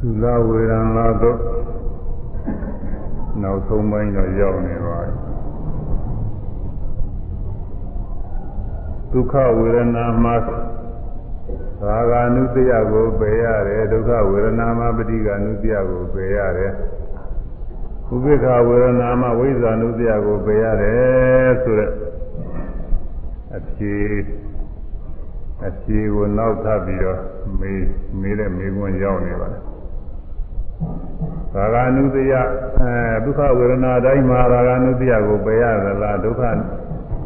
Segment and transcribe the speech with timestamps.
[0.00, 1.38] သုလဝေဒနာတို့
[3.42, 5.12] နောက်ဆုံးပိုင်းတော့ရောက်နေပါပြီ
[9.10, 10.34] ဒုက္ခဝေဒနာမှာ
[11.80, 16.72] သာဂာနုတ္တယကိုပယ်ရတယ်ဒုက္ခဝေဒနာမှာပဋိက္ခာနုတ္တယကိုပယ်ရတယ်
[18.12, 21.92] ဥပိ္ပခာဝေဒနာမှာဝိဇာနုတ္တယကိုပယ်ရတယ်ဆိုတော့
[23.56, 23.94] အဖြေ
[25.66, 27.20] အဖြေကိုနောက်ထပ်ပြီးတော့
[27.60, 27.86] မေး
[28.20, 29.67] မေးတဲ့မေးခွန်းရောက်နေပါတယ်
[31.55, 32.49] ရာဂ ानु တရား
[32.81, 36.41] အဲဒုက္ခဝေဒနာတိုင်းမှာရာဂ ानु တရားကိုပယ်ရသလားဒုက္ခ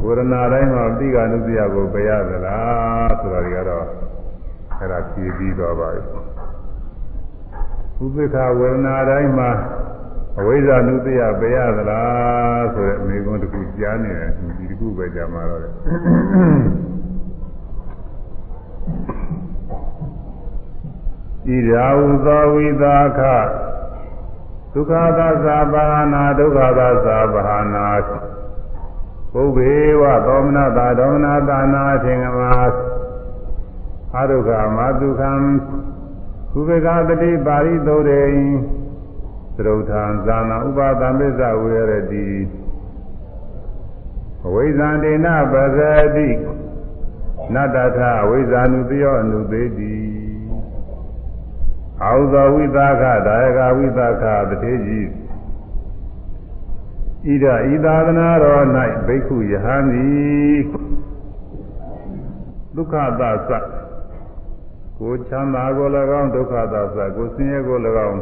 [0.05, 3.85] ဝေဒနာတိုင်းမှာပိဂ ानु တရားကိုပယ်ရသလားဆိုတာတွေကတော့
[4.79, 6.01] အဲ့ဒါဖြေပြီးတော့ပါပြီ
[8.03, 9.51] ဥပိ္ပခဝေဒနာတိုင်းမှာ
[10.39, 15.71] အဝိဇ္ဇာနုတရားပယ်ရသလားဆိုတဲ့မေခွန်းတစ်ခုကြားနေတယ်ဒီတစ်ခုပဲကြားမှာတော့တယ်
[21.47, 23.21] ဣရာဟုသောဝိသာခ
[24.74, 27.86] ဒုက္ခသသဘာနာဒုက္ခသသဘာနာ
[29.32, 32.50] ပုဗ္ဗေဝသောမနတာဒေါမနတာနာအထင်ကမာ
[34.16, 35.32] အဒုက္ခမဒုက္ခံ
[36.52, 38.24] ကုဗေကတတိပါရိသုရေ
[39.56, 41.78] သရုထံဇာနာဥပါဒံပိစ္ဆဝေရ
[42.12, 42.28] တိ
[44.46, 45.78] အဝိဇ္ဇန္တေနပဇ
[46.16, 46.28] တိ
[47.54, 50.11] နတ္တထအဝိဇ္ဇာနုတယောအနုသေးတိ
[52.04, 55.06] အာဟုသောဝိသခဒါယကဝိသခတတိကြီး
[57.24, 58.64] ဣဒဤသာသနာတော်၌
[59.06, 60.60] ဘိက္ခုယဟန်သည်
[62.76, 63.52] ဒုက္ခသသ
[64.98, 65.88] ကိုချမ်းသာကို၎
[66.20, 68.20] င်းဒုက္ခသသကိုဆင်းရဲကို၎င်း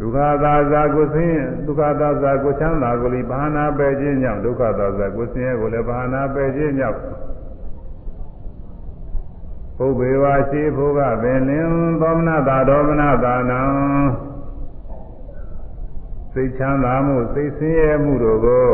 [0.00, 6.98] ဒုက္ခသာသာကိုဆင်းဒုက္ခသာသာကိုချမ်းသာကိုလိဘာနာပယ်ခြင်းကြောင့်ဒုက္ခသာသာကိုဆင်းရဲကိုလည်းဘာနာပယ်ခြင်းကြောင့်
[9.82, 11.68] ဘုဗ္ဗေဝါရှိဘုကပင်လင်
[12.00, 13.60] သောမနတာဒေါမနတာနံ
[16.32, 18.68] စိတ်ချမ်းသာမှုစိတ်ဆင်းရဲမှုတို့ကို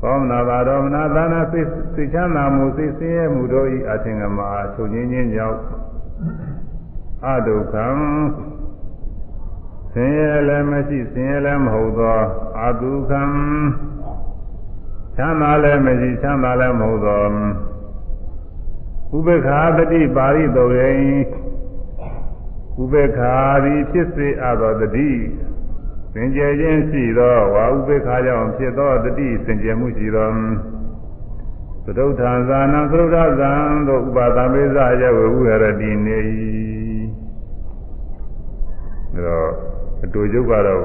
[0.00, 5.60] သောမနာတာဒေါမနတာနစိတ်စိတ်ချမ်းသာမှုစိတ်ဆင်းရဲမှုတို့ဤအထင်ကမှာချုပ်ငင်းခြင်းကြောင့်
[7.26, 7.88] အဒုက္ခံ
[9.92, 12.18] ဆင်းရဲလည်းမရှိဆင်းရဲလည်းမဟုတ်သော
[12.62, 13.22] အဒုက္ခံ
[15.16, 17.24] ချမ်းသာလည်းမရှိချမ်းသာလည်းမဟုတ်သော
[19.16, 20.92] ဥပေက္ခာတတိပါရိတောယိ
[22.80, 25.10] ဥပေက္ခာသည်ဖြစ်စေအပ်သောတတိ
[26.12, 30.28] စင်ကြယ်ခြင်းရှိသောဝါဥပေက္ခာကြောင့်ဖြစ်သောတတိစင်ကြယ်မှုရှိသော
[31.86, 33.50] သဒုဋ္ဌာဇာနံသရုဒ္ဓဇံ
[33.88, 36.18] သို့ဥပါဒမေဇယဝေဝရတိနေ၏
[39.14, 39.48] ဒါတော့
[40.04, 40.82] အတူယုတ်ကတော့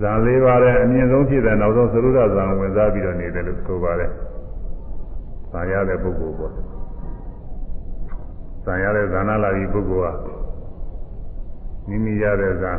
[0.00, 4.10] ဇံလေးပါးတဲ့အမြင့်ဆုံးဖြစ်တဲ့နောက်ဆုံးသရုဒ္ဓဇံဝင်စားပြီးတော့နေတယ်လို့ဆိုပါတယ်။
[5.50, 6.67] ဇာရတဲ့ပုဂ္ဂိုလ်ပေါ့။ဇံ
[8.82, 10.34] ရတဲ့ဇာနာလာပြီးပုဂ္ဂိုလ်ဟာ
[11.88, 12.72] မိမိရတဲ့ဇံ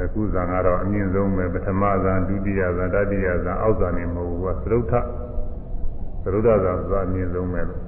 [0.00, 4.94] အခုဇံကတော့အမြင့်ဆုံးပဲပထမဇံဒုတိယဇံတတိယဇံအောက်ဇံနေမဟုတ်ဘူးကသရုဒ္ဓ
[6.22, 7.82] သရုဒ္ဓဇံဆိုတာအမြင့်ဆုံးပဲလို့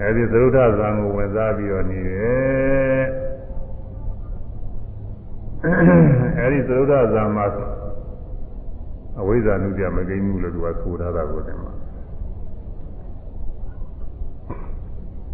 [0.00, 3.04] အဲဒီသရုဒ္ဓဇံကိုဝင်စားပြီးတော့နေတယ်
[6.40, 7.46] အဲဒီသရုဒ္ဓဇံမှာ
[9.20, 11.72] အဝိဇ္ဇာနုပြမကိန်းမှုလို့သူကဆိုထားတာကိုတင်မှာ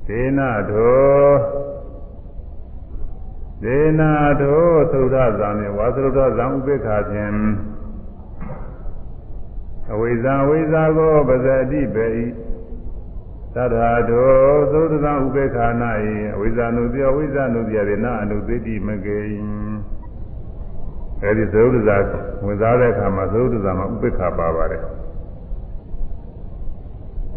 [0.09, 1.31] ဒေနာထော
[3.63, 7.35] ဒေနာထောသုဒ္ဓဇံနဲ့ဝါသုဒ္ဓဇံဥပိ္ပခာဖြင့်
[9.93, 12.25] အဝိဇ္ဇာဝိဇ္ဇာကိုပဇတိပေဤ
[13.55, 14.31] သတ္ထာထော
[14.73, 19.79] သုဒ္ဓဇံဥပိ္ပခာနာဤအဝိဇ္ဇာနုတိအဝိဇ္ဇာနုတိရေနာအနုသိတိမကိန်း
[21.23, 21.97] အဲဒီသုဒ္ဓဇာ
[22.45, 24.83] ဝင်စားတဲ့အခါမှာသုဒ္ဓဇာမှာဥပိ္ပခာပါပါတယ်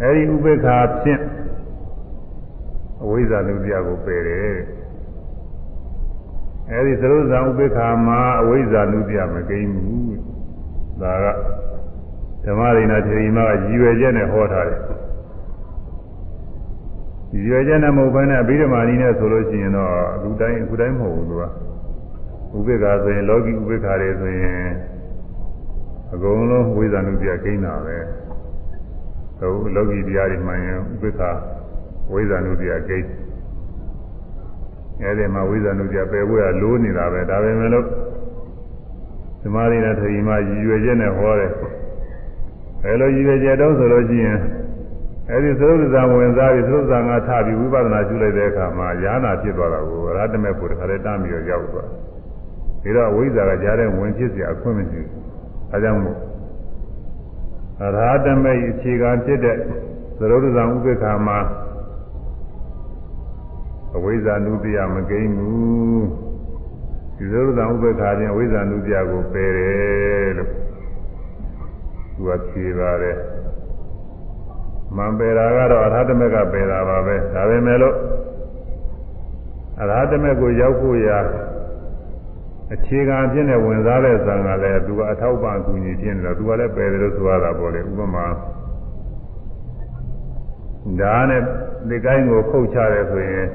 [0.02, 1.22] အဲဒီဥပိ္ပခာဖြင့်
[3.04, 4.58] အဝိဇ္ဇာနုတရားကိုပယ်တယ်
[6.72, 10.16] အဲဒီသရုပ်ဇံဥပိ္ပခာမှာအဝိဇ္ဇာနုတရားမကိန်းဘူး
[11.02, 11.26] ဒါက
[12.46, 14.82] ဓမ္မရိနာထေရီမကရည်ရွယ်ချက်နဲ့ဟောထားတယ်
[17.34, 21.44] ရည်ရွယ်ချက်နဲ့မဟုတ်ဘဲနဲ့အဘိဓမ္မာနည်းနဲ့ဆိုလို့ရှိရင်တော့အခုတိုင်းအခုတိုင်းမဟုတ်ဘူးသူက
[22.58, 24.68] ဥပိ္ပခာဆိုရင်လောကီဥပိ္ပခာတွေဆိုရင်
[26.14, 27.98] အကုန်လုံးဝိဇ္ဇာနုတရားကိန်းတာပဲ
[29.40, 31.32] ဟိုလောကီတရားတွေမှရင်ဥပိ္ပခာ
[32.13, 33.07] ဝိဇ္ဇာနုတရားဂိတ်
[35.03, 37.87] အဲဒီမှာဝိဇ္ဇာနုတရားပယ်ဖို့ရလိုးနေတာပဲဒါပဲမလို့
[39.43, 41.53] သမာဓိနဲ့ထရီမှာရည်ရွယ်ချက်နဲ့ဟောတယ်
[42.85, 44.39] အဲလိုရည်ရွယ်ချက်တော့ဆိုလို့ရှိရင်
[45.31, 51.89] အဲဒီသုဒ္ဓဇံဝင်စားပြီးသုဒ္ဓဇံကထပြီးဝိပဿနာရှုလိုက်တဲ့အခါမှာယာနာဖြစ်သွားတာကိုရတမေဖို့တခါတည်းတမ်းပြီးတော့ရောက်သွား
[52.83, 55.25] ပြီးတော့ဝိဇ္ဇာကကြားတဲ့ဝင်ဖြစ်เสียအခွင့်မရှိဘူး
[55.73, 56.19] အဲကြောင့်မို့
[57.81, 59.57] ရဟတမေအခြေခံဖြစ်တဲ့
[60.19, 61.39] သရုပ်ဇံဥပ္ပခါမှာ
[63.96, 66.06] အဝိဇ္ဇာနုတ္တိယမကိန်းဘူး
[67.18, 70.52] ဒီသုဒ္ဓံဥပ္ပခါချင်းအဝိဇ္ဇာနုတ္တိယကိုပယ်တယ်လို့
[72.16, 73.18] သူကဖြေပါတယ်
[74.98, 77.96] မံပယ်တာကတော့အရဟတမေကပယ်တာပါပဲဒါပေမဲ့လို့
[79.82, 81.20] အရဟတမေကိုရောက်ဖို့ရာ
[82.74, 88.28] အခြေခံအဖြစ်နဲ့ဝင်စားတဲ့ဇံကလည်းသူကအထောက်ပံ့ကူညီဖြစ်နေတော့သူကလည်းပယ်တယ်လို့ဆိုရတာပေါ့လေဥပမာ
[91.02, 91.42] ဒါနဲ့
[91.90, 93.48] ဒီကိုင်းကိုခုတ်ချတယ်ဆိုရင်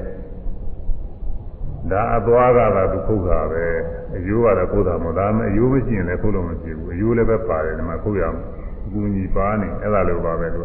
[1.91, 3.65] ဒါအသွားကသာသူခုတ်တာပဲ
[4.15, 8.37] အယိုးကတော့ခုတ်တာမဟုတ်ဒါမှအယိုးမရှိရင်လည်းခုတ်လို့မရှိဘူးအယိုးလည်းပဲပါတယ်ဒီမှာခုတ်ရအောင်
[8.85, 10.61] အကူညီပါနေအဲ့ဒါလိုပါပဲသူ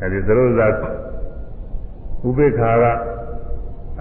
[0.00, 0.66] အဲဒီသရုပ်ဇာ
[2.26, 2.84] ဥပေက္ခာက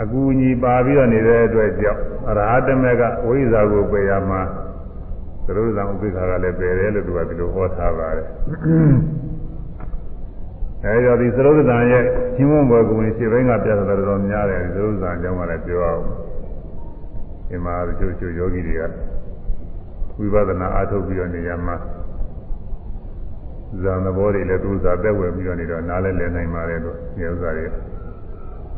[0.02, 4.42] အကူအညီပါပြီးတော့နေတဲ့အတွက်ကြောင့်အရဟတမေကဝိဇ္ဇာကိုပယ်ရမှာ
[5.46, 8.28] သရုပ်ဇာဥပေက္ခာကလည်းပယ်တယ်လို့သူကဒီလိုဟောထားပါတယ်
[10.86, 12.04] အဲဒီတော့ဒီသရုပ်ဇာရဲ့
[12.36, 16.04] ရှင်းမွန်ဘွယ်ကိုရှင်းဘင်းကပြတာတော်များတယ်ဒီသရုပ်ဇာအကြောင်းကလည်းပြောအောင်
[17.50, 18.82] ဒီမှာချို့ချို့ယောဂီတွေက
[20.18, 21.76] ဝိပဿနာအားထုတ်ပြီးတော့နေရမှာ
[23.84, 27.66] ဇာသဘောတွေလည်းသူစားသက်ဝင်ပြီးတော့နေတော့နားလည်းလည်နိုင်ပါတယ်လို့ဒီဥစ္စာတွေ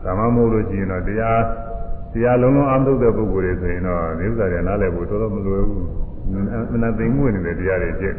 [0.04, 1.42] ဒါမှမဟုတ်လို့ရှိရင်တော့တရား
[2.14, 5.86] တရားလုံးလုံးအားထုတ်တဲ့ပုဂ္ဂိုလ်တွေဆိုရင်တော့ဒီဥစ္စာတွေနားလည်ဖို့တော်တော်မလွယ်ဘူး
[6.72, 8.16] မနာသိမှုနေတဲ့တရားတွေကျက်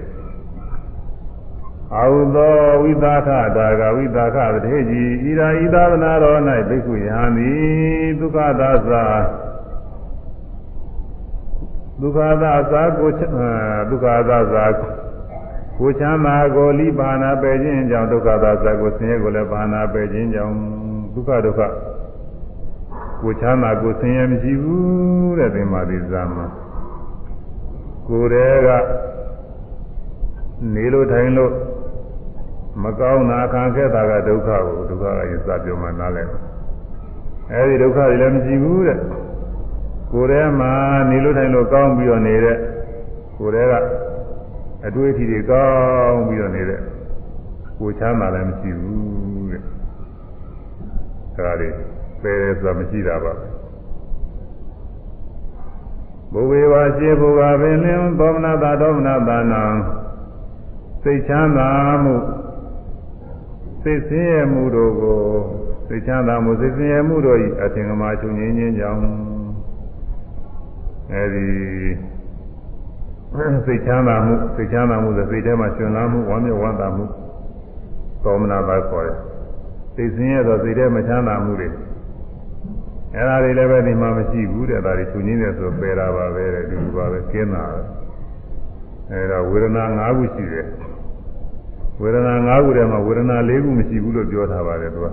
[1.94, 9.04] အာဟုသောဝိသခတာကဝိသခတထေကြီးဤရာဤသာသနာတော်၌ဘိက္ခုယဟန်သည်ဒုက္ခသာသာ
[12.00, 13.10] ဒုက္ခသာသာကို
[13.90, 14.64] ဒုက္ခသာသာ
[15.78, 20.54] ကိုချမ်းသာကိုလိပါဏပယ်ခြင်းကြောင့်ဒုက္ခသာသာကိုဆင်းရဲကိုလည်းပါဏပယ်ခြင်းကြောင့်
[21.14, 21.60] ဒုက္ခဒုက္ခ
[23.22, 26.46] ကိုချမ်းသာကိုဆင်းရဲမရှိဘူးတဲ့ဒီမှာဒီဇာမှာ
[28.08, 28.68] ကိုယ်တည်းက
[30.74, 31.52] နေလို့ထိုင်လို့
[32.82, 36.22] မကောင်းတာခံခဲ့တာကဒုက္ခကိုဒုက္ခကရင်စပြောမှနားလဲ
[37.52, 38.98] အဲဒီဒုက္ခတွေလည်းမရှိဘူးတဲ့
[40.12, 40.72] ကိုယ်ထဲမှာ
[41.10, 42.58] နေလို့ထိုင်လို့ကောင်းပြီးတော့နေတဲ့
[43.38, 43.84] ကိုယ်ထဲက
[44.86, 46.80] အတွေ့အထိတွေကောင်းပြီးတော့နေတဲ့
[47.78, 49.62] ကိုချမ်းသာလည်းမရှိဘူးတဲ့
[51.34, 51.68] အဲဒါတွေ
[52.22, 53.32] ပယ်တယ်ဆိုတာမရှိတာပါ
[56.32, 59.62] ဘုဝေဝါရှိဘုရားပင်လင်းသောမနာတာဒေါမနာတာနံ
[61.02, 61.68] စိတ်ချမ်းသာ
[62.04, 62.14] မှု
[63.82, 65.20] စိတ်ဆင်းရဲမှုတို့ကို
[65.88, 69.00] စိတ်ချမ်းသာမှုစိတ်ဆင်းရဲမှုတို့၏အထင်ကမာချုပ်ငြင်းခြင်းကြောင့်
[71.12, 71.46] အဲဒီ
[73.66, 77.04] စိတ်ချမ်းသာမှုစိတ်ချမ်းသာမှုဆိုစိတ်ထဲမှာရှင်လာမှုဝမ်းမြောက်ဝမ်းသာမှု
[78.24, 79.16] သောမနာပါခေါ်တယ်
[79.94, 81.68] စိတ်ဆင်းရဲတော့စိတ်ထဲမချမ်းသာမှုတွေ
[83.14, 87.64] အဲဒါတွေလည်းပဲဒီမှာမရှိဘူးတဲ့ဒါတွေချုပ်ငင်းတယ်ဆိုပယ်တာပါပဲတဲ့ဒီလိုပါပဲကျင်းတာ
[89.10, 90.66] အဲဒါဝေဒနာ၅ခုရှိတယ်
[92.02, 95.10] ဝေဒနာ၅ခုထဲမှာဝေဒနာ၄ခုမရှိဘူးလို့ပြောထားပါတယ်သူကအ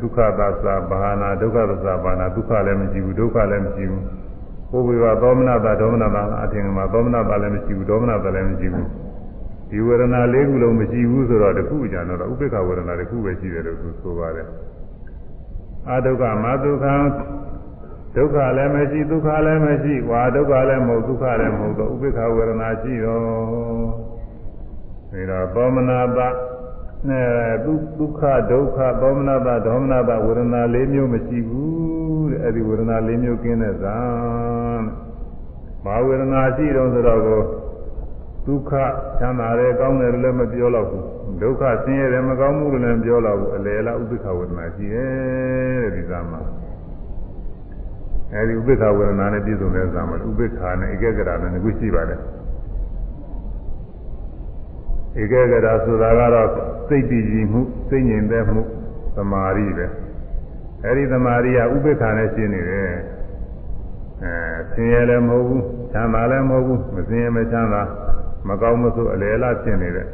[0.00, 4.02] ဒုက္ခသစ္စာဘာနာဒုက္ခသစ္စာဘာနာဒုက္ခလည်းမရှိဘူးဒုက္ခလည်းမရှိဘူး
[4.70, 8.86] ဘုဝေဝသောမနတာဒေါမနတာအထင်မှာသောမနတာလည်းမရှိဘူးဒေါမနတာလည်းမရှိဘူး
[9.70, 14.46] ဒီဝေဒနာ၄ခုလုံးမရှိဘူးဆိုတော့တခုကြတော့ဥပိ္ပခဝေဒနာတခုပဲရှိတယ်လို့သူဆိုပါတယ်
[15.88, 16.86] အာဒုက္ခမဒုက္ခ
[18.16, 24.09] ဒုက္ခလည်းမရှိဒုက္ခလည်းမရှိဝါဒုက္ခလည်းမဟုတ်ဒုက္ခလည်းမဟုတ်တော့ဥပိ္ပခဝေဒနာရှိတော့
[25.12, 26.28] ဒါတော့သောမနာတာ
[27.08, 27.22] အဲ
[27.64, 28.20] ဒုဒုက္ခ
[28.50, 33.96] ဒုက္ခသောမနာတာဒေါမနာတာဝေဒနာ၄မျိုးမရှိဘူးတဲ့အဲဒီဝေဒနာ၄မျိုးကင်းတဲ့ဇာ
[35.84, 37.42] ဘာဝေဒနာရှိတော့ဆိုတော့ကို
[38.46, 38.72] ဒုက္ခ
[39.18, 41.04] ချမ်းသာတယ်ကောင်းတယ်လည်းမပြောတော့ဘူး
[41.42, 46.40] ဒုက္ခဆင်းရဲတယ်မကောင်းမှုလည်းမပြောတော့ဘူးအလယ်လားဥပ္ပခဝေဒနာရှိရဲ့တဲ့ဒီဇာမှာ
[48.32, 52.20] အဲဒီဥပ္ပခဝေဒနာနဲ့ပြည့်စုံတဲ့ဇာမှာဥပ္ပခာနဲ့ဧကဂရနဲ့ငါရှိပါတယ်
[55.18, 56.48] ဧကဂရဆိုတာကတော့
[56.88, 58.62] စိတ်တည်ကြည်မှုစိတ်ငြိမ်သက်မှု
[59.16, 59.86] သမာဓိပဲ
[60.84, 62.92] အဲဒီသမာဓိကဥပေက္ခနဲ့ရှင်းနေတယ်
[64.22, 64.32] အဲ
[64.72, 67.82] ဆင်းရဲလည်းမဟုတ်ဘူးချမ်းသာလည်းမဟုတ်ဘူးမဆင်းရဲမချမ်းသာ
[68.48, 70.06] မကောင်းမဆိုးအလယ်လားရှင်းနေတဲ့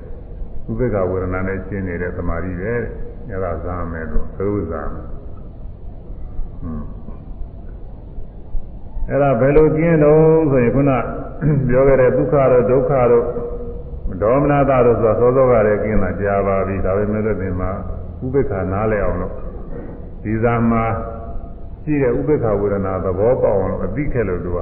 [0.70, 2.74] ဥပေက္ခဝေဒနာနဲ့ရှင်းနေတဲ့သမာဓိပဲ
[3.28, 5.06] အဲဒါဇာမယ်လို့သုဇာမယ်
[9.08, 10.92] အဲ့ဒါဘယ်လိုကျင်းတော့ဆိုရင်ခုန
[11.68, 13.24] ပြောခဲ့တဲ့ဒုက္ခတို့ဒုက္ခတို့
[14.22, 17.70] ဒေါမနတာတို့ဆိုသောသောကလည်းကျင်းတာကြားပါပြီဒါပေမဲ့လည်းဒီမှာ
[18.24, 19.34] ဥပေက္ခနားလဲအောင်လို့
[20.24, 20.84] ဒီဇာမှာ
[21.82, 24.58] ရှိတဲ့ဥပေက္ခဝေဒနာသဘောပေါက်အောင်အသိခဲ့လို့သူက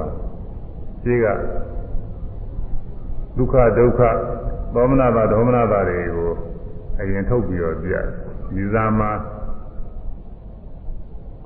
[1.02, 1.26] ရှိက
[3.36, 4.00] ဒုက္ခဒုက္ခ
[4.74, 6.32] ဒေါမနတာဒေါမနတာတွေကို
[7.00, 7.94] အရင်ထုတ်ပြီးတော့ပြ
[8.54, 9.10] ဒီဇာမှာ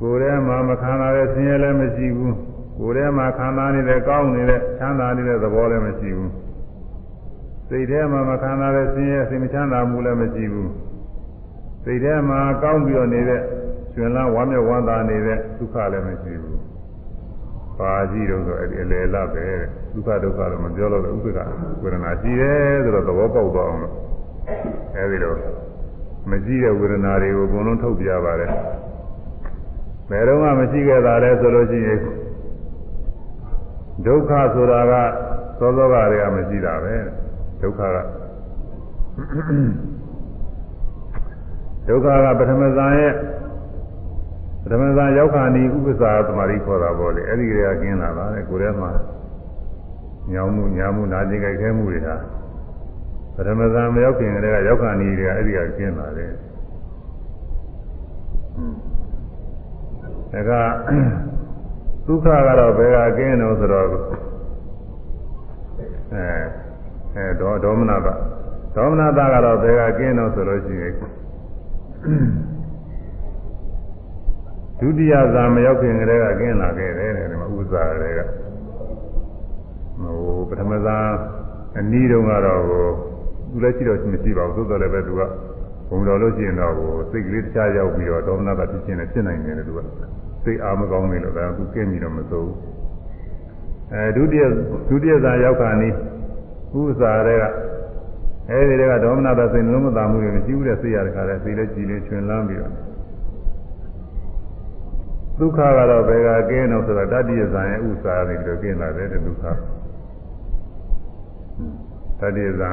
[0.00, 2.36] ကိုယ်ထဲမှာမခံရတဲ့ဆင်းရဲလည်းမရှိဘူး
[2.78, 6.30] ကိုယ်ထဲမှာခံစားနေတဲ့ကောင်းနေတဲ့ချမ်းသာနေတဲ့သဘောလည်းမရှိဘူး
[7.68, 10.72] စိတ်ထဲမှာမခံစားတဲ့ဆင်းရဲစိတ်မချမ်းသာမှုလည်းမရှိဘူး
[11.84, 13.40] စိတ်ထဲမှာကောင်းပြီးတော့နေတဲ့
[13.92, 16.60] ရှင်လန်းဝမ်းမြောက်ဝမ်းသာနေတဲ့ဒုက္ခလည်းမရှိဘူး
[17.78, 19.46] ပါကြီးတော့ဆိုအဲ့ဒီအလေလပဲ
[19.92, 21.38] ဒုက္ခဒုက္ခတော့မပြောလို့ဥပ္ပက
[21.82, 23.94] ဝေဒနာရှိတယ်ဆိုတော့သဘောပေါက်သွားအောင်လို့
[24.96, 25.36] အဲ့ဒီတော့
[26.30, 28.50] မရှိတဲ့ဝေဒနာတွေကိုအကုန်လုံးထုတ်ပြပါတယ်
[30.10, 32.00] ဘယ်တော့မှမရှိခဲ့တာလဲဆိုလို့ရှိရင်
[34.06, 34.94] ဒုက္ခဆိုတာက
[35.60, 36.94] သောသောကတွေကမရှိတာပဲ
[37.62, 37.96] ဒုက္ခက
[41.88, 43.12] ဒုက္ခကပထမဇန်ရဲ့
[44.62, 48.90] ပထမဇန်ရောက်ခါနီဥပ္ပစာသမารိခေါ်တာပေါ့လေအဲ့ဒီကလေးကကျင်းလာတာလေကိုယ်ထဲမှာ
[50.32, 52.16] ညောင်းမှုညာမှုနာကျင်ကြိုက်ခဲမှုတွေဟာ
[53.34, 56.32] ပထမဇန်မရောက်ခင်ကလေးကရောက်ခါနီတွေကအဲ့ဒီကကျင်းလာတယ်
[60.32, 60.52] ဒါက
[62.06, 63.86] ဒုက္ခကတော့ဘယ်ကကျင်းတော့ဆိုတော့
[66.14, 66.67] အဲ
[67.18, 68.14] အဲဒေါဒေါမနတာ
[68.76, 70.94] ဒေါမနတာကတော့ဘယ်ကကျင်းတော့ဆိုလို့ရှိရင်
[74.80, 78.20] ဒုတိယဇာမရောက်ခင်ကလေးကကျင်းလာခဲ့တယ်တဲ့ဒီမှာဥစ္စာတွေက
[80.00, 80.96] ဟိုပထမဇာ
[81.78, 82.84] အနည်းတုန်းကတော့ဟို
[83.50, 85.22] သူလည်းရှိတော့မရှိပါဘူးသို့တော်လည်းပဲသူက
[85.88, 89.80] ဘုံတော်လို့ရှိရင်တော့ဟိုစိတ်ကလေးတခြားရောက်ပြီးတော့ဒေါမနတာဖြစ်ခြင်းနဲ့ဖြစ်နိုင်တယ်သူက
[90.44, 92.56] စိတ်အားမကောင်းနေလို့ဒါသူကျင်းပြီးတော့မစိုးဘူး
[93.92, 94.44] အဲဒုတိယ
[94.88, 95.94] ဒုတိယဇာရောက်ခါနီး
[96.76, 97.44] ဥစ္စာတွေက
[98.50, 102.74] အဲဒီတွေကဒေါမနတာစိတ်လုံးမသာမှုတွေမရှိဘူးတဲ့စိတ်ရတဲ့ခါလဲစိတ်လည်းကြည်လေးချွင်လန်းပြီးတော့
[105.38, 109.44] ဒုက္ခကတော့ဘယ်ကကင်းတော့ဆိုတော့တတိယဇာရဲ့ဥစ္စာတွေပြီးတော့ကင်းလာတယ်တဲ့ဒုက္ခ
[112.20, 112.70] တတိယဇာ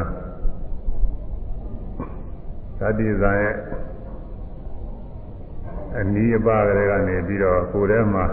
[2.80, 3.56] တတိယဇာရဲ့
[6.00, 8.26] အနီးအပါးကလေးကနေပြီးတော့ကိုယ်ထဲမှာ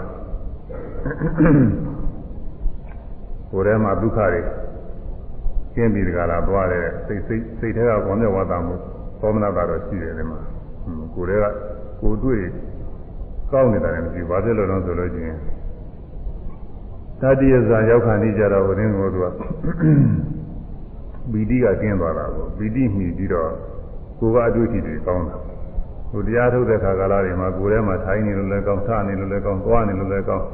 [3.51, 4.41] ကိုယ်ထဲမှာဒုက္ခတွေ
[5.75, 8.75] ကျင်းပြီးတကလားသွားတယ်စိတ်စိတ်စိတ်ထဲကဘောမြဝါဒမှု
[9.19, 10.39] သောမနာကတော့ရှိတယ်ဒီမှာ
[11.15, 11.45] ကိုယ်ထဲက
[12.01, 12.41] ကိုယ်တွေ့
[13.51, 15.37] ကောင်းနေတာလည်းမရှိဘူးဘာဖြစ်လို့လဲဆိုလို့ချင်း
[17.21, 19.25] တတိယဇာရောက်ခါနေကြတော့ဝိရင်းကိုသူက
[21.31, 23.51] ပီတိကကျင်းသွားတာကိုပီတိမှီပြီးတော့
[24.19, 25.37] ကိုယ်ကအတွေ့အထိတွေကောင်းတာ
[26.11, 30.45] ဟိုတရားထုတ်တဲ့ခါကာလတွေမှာကိုယ်ထဲမှာထိုင်နေလို့လည်းကောင်းထနေလို့လည်းကောင်းသွားနေလို့လည်းကောင်း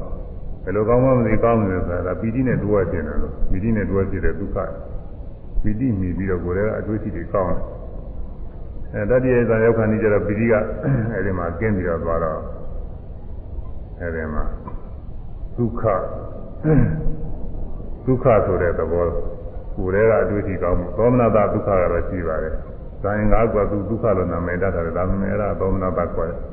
[0.64, 4.58] ဘယ်လိုကောင်းမှမသိကောင်းနေလဲဆိုတာပီတိနဲ့တွဲကျင်တယ်လို့ပီတိနဲ့တွဲကျင်တဲ့ဒုက္ခ
[5.62, 7.60] ပီတိမြည်ပြီးတော့ကိုယ်ထဲကအတွေ့အထိတွေကောင်းတယ်
[8.94, 10.54] အဲတတိယဇာရောက်ခါနေကြတော့ပီတိက
[11.14, 12.40] အဲဒီမှာကျင်းပြီးတော့သွားတော့
[14.00, 14.44] အဲဒီမှာ
[15.56, 15.82] ဒုက္ခ
[18.04, 19.06] ဒုက္ခဆိုတဲ့သဘော
[19.76, 22.54] ကိုယ်ထဲကအတွေ့အထိကောင်းမှုသောမနာတဒုက္ခကတော့ရှိပါတယ်။
[23.02, 26.38] ဇာယင်ငါးကသူဒုက္ခလို့နာမည်တတ်တယ်ဒါမှမဟုတ်အဲ့ဒါသောမနာတခေါ်တယ်။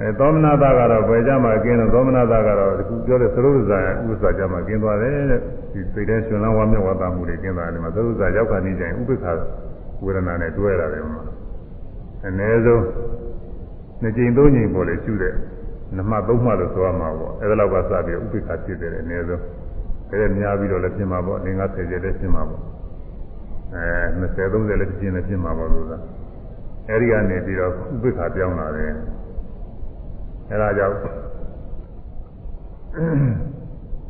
[0.00, 5.40] အဲသောမနာတကတော့ဘယ်ကြမှာကျင်းတော့သောမနာတကတော့ဒီခုပြောတဲ့သရုပ်ဇာယဥစ္စာကြမှာကျင်းသွားတယ်တဲ့။
[5.72, 9.32] ဒီစိတ်ထဲရှင်လန်းဝမ်းမြောက်ဝါသမှုတွေကျင်းသွားတယ်မှာသရုပ်ဇာရောက်ခါနေကြရင်ဥပိ္ပခာ
[10.04, 11.22] ဝေဒနာနဲ့တွဲရတယ်မှာ။
[12.26, 12.82] အ ਨੇ ဆုံး
[14.02, 15.34] နှစ်ကြိမ်သုံးကြိမ်ပေါ်လေကျူးတဲ့
[15.96, 19.42] နမသုံးမှလို့ဆိုရမှာပေါ့အဲဒါလောက်ကစပြီးဥပိ္ပခာဖြစ်တယ်အ ਨੇ ဆုံး
[20.10, 22.62] အဲဒါများပြီးတော့လည်းပြင်မှာပေါ့အင်္ဂါဆယ်ကျလည်းပြင်မှာပေါ့
[23.74, 23.84] အဲ
[24.20, 25.98] 20 30လည်းပြင်လည်းပြင်မှာပေါ့လို့သာ
[26.88, 28.92] အဲဒီကနေပြီးတော့ဥပိ္ပခာပြောင်းလာတယ်
[30.50, 30.96] အဲဒါကြောင့်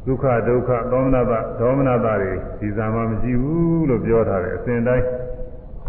[0.07, 5.07] ဒုက္ခဒုက္ခသောမနတဒေါမနတတွေဒီဇာမမရှိဘူးလို့ပြောထားတယ်အစဉ်တိုင်း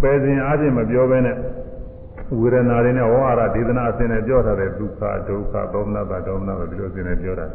[0.01, 1.37] ပယ်စဉ်အားဖြင့်မပြောဘဲနဲ့
[2.39, 7.47] ဝေဒနာတွေနဲ့ဝါရဒေသနာအစဉ်နဲ့ပြောထားတဲ့ဒုက္ခဒုက္ခသောမနတဒေါမနတဒီလိုအစဉ်နဲ့ပြောတာ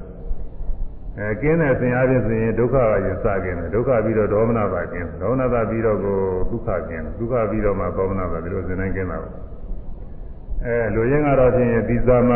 [1.19, 6.17] အဲကင်းတဲ့အစဉ်အားဖြင့်ဆိုရင်ဒုက္ခကရင်စကင်းတယ်ဒုက္ခပြီးတော့ဒေါမနတကင်းဒေါမနတပြီးတော့ကို
[6.51, 9.31] ဒုက္ခကင်းဒုက္ခပြီးတော့မှသောမနတဒီလိုအစဉ်နဲ့ကင်းတာပါ
[10.65, 12.31] အဲလူရင်းကတော့ဖြင့်ဒီဇာမ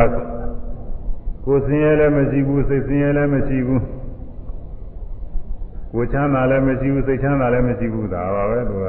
[1.44, 3.84] ကိုယ်စင်ရဲလည်းမရှိဘူးစိတ်စင်ရဲလည်းမရှိဘူး
[5.94, 8.86] ကိုချမ်းသာလည်းမရှိဘူးစိတ်ချမ်းသာလည်းမရှိဘူးဒါပါပဲသူက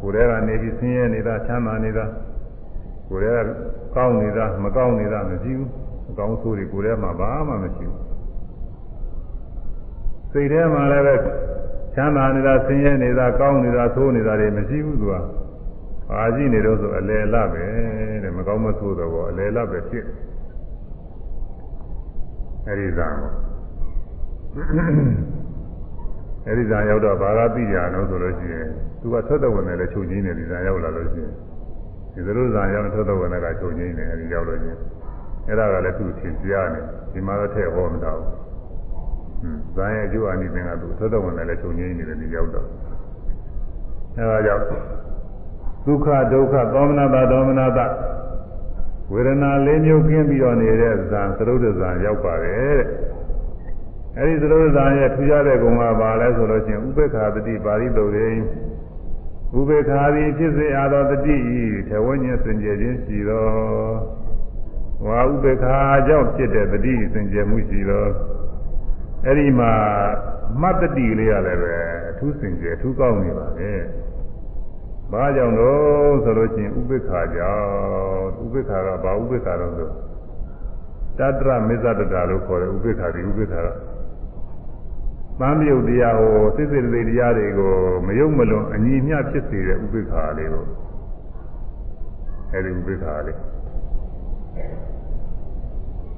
[0.00, 2.04] ကိုယ်ထဲကနေပြီးဆင်းရဲနေတာချမ်းသာနေတာ
[3.08, 3.56] ကိုယ်ထဲက
[3.94, 5.70] ကောင်းနေတာမကောင်းနေတာမရှိဘူး
[6.10, 8.02] အကောင်းဆိုးတွေကိုယ်ထဲမှာဘာမှမရှိဘူး
[10.32, 11.14] စိတ်ထဲမှာလည်းပဲ
[11.94, 15.14] ချမ်းသာနေတာဆင်းရဲနေတာကောင်းနေတာဆိုးနေတာတွေမရှိဘူးသူက
[16.10, 17.64] ဘာကြည့်နေတော့ဆိုအလယ်လပဲ
[18.22, 20.04] တဲ့မကောင်းမဆိုးတော့အလယ်လပဲဖြစ်
[22.66, 23.08] အဲဒီသာ
[26.46, 28.68] အဲဒီဇာရောက်တော့ဘာသာသိကြအောင်ဆိုလို့ရှိရင်
[29.00, 31.32] သူကထွက်တဲ့ဝင်တယ်လည်းချုပ်ချင်းနေဒီဇာရောက်လာလို့ရှိရင်
[32.14, 34.78] ဒီလိုဇာရောက်ထွက်တဲ့ဝင်တယ်ကချုပ်ချင်းနေအဲဒီရောက်လို့ရှိရင်
[35.46, 36.80] အဲ့ဒါကလည်းသူ့သင်ကြားနေ
[37.12, 42.66] ဒီမှာတော့ထည့်ဟောမတော့ဘူးဇာရဲ့အကျိုးအနိသင်ကသူထွက်တဲ့ဝင်တယ်လည်းချုပ်ချင်းနေတယ်ဒီရောက်တော့
[44.16, 44.64] အဲဒါကြောင့်
[45.86, 47.86] ဒုက္ခဒုက္ခသောမနာတာဒေါမနာတာ
[49.12, 53.08] ဝေဒနာလေးမျိုးကင်းပြီးတော့နေတဲ့ဇာသရုပ်ဇာရောက်ပါတယ်တဲ့
[54.18, 58.42] အဲဒီသရုပ်ဇာရဲ့ထူးခြားတဲ့ဂုဏ်ကဘာလဲဆိုလို့ချင်းဥပေက္ခာတတိပါဠိတော်ရင်း
[59.58, 63.48] ဥပေက္ခာသည်ဖြစ်စေအသောတတိဤထဝဉ္ဉစင်ကြယ်ခြင်းရှိသော
[65.06, 65.76] ဝါဥပေက္ခာ
[66.08, 68.06] ကြောင့်ဖြစ်တဲ့တတိစင်ကြယ်မှုရှိသော
[69.24, 69.72] အဲ့ဒီမှာ
[70.60, 71.74] မှတ်တတိလေးရတယ်ပဲ
[72.10, 73.72] အထူးစင်ကြယ်အထူးကောင်းနေပါလေ
[75.12, 77.64] ဘာကြောင့်လို့ဆိုလို့ချင်းဥပေက္ခာကြောင့်
[78.42, 79.88] ဥပေက္ခာကဘာဥပေက္ခာတော့ဆို
[81.18, 83.68] တတ္တရမေဇတတာလို့ခေါ်တယ်ဥပေက္ခာဒီဥပေက္ခာက
[85.38, 87.72] ပန်းမြုပ်တရားဟိုစိတ်စိတ်လေးတရားတွေကို
[88.06, 90.64] မယုံမလွန်အညီမျှဖြစ်စေတဲ့ဥပိ္ပခာလေးကို
[92.52, 93.36] အဲဒီဥပိ္ပခာလေး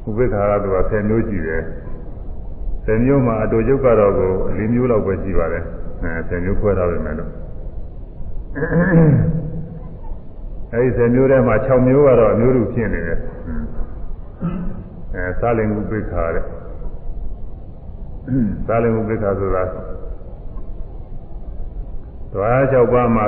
[0.08, 1.62] ဥပိ္ပခာကတော့10မျိုးကြည့်တယ်
[2.86, 5.64] 10မျိုးမှာအတူကျုပ်ကတော့ကို4မျိုးလောက်ပဲရှိပါတယ်
[6.02, 7.30] အဲ10မျိုးခွဲထားပြီမယ်လို့
[10.72, 13.18] အဲဒီ10မျိုးထဲမှာ6မျိုးကတော့အမျိုးလူဖြစ်နေတယ်
[15.14, 16.44] အဲသာလင်ဥပိ္ပခာတဲ့
[18.66, 19.62] သာလင်ဥပိ္ပခဆိုတာ
[22.32, 23.26] ဓဝါ6ပါးမှာ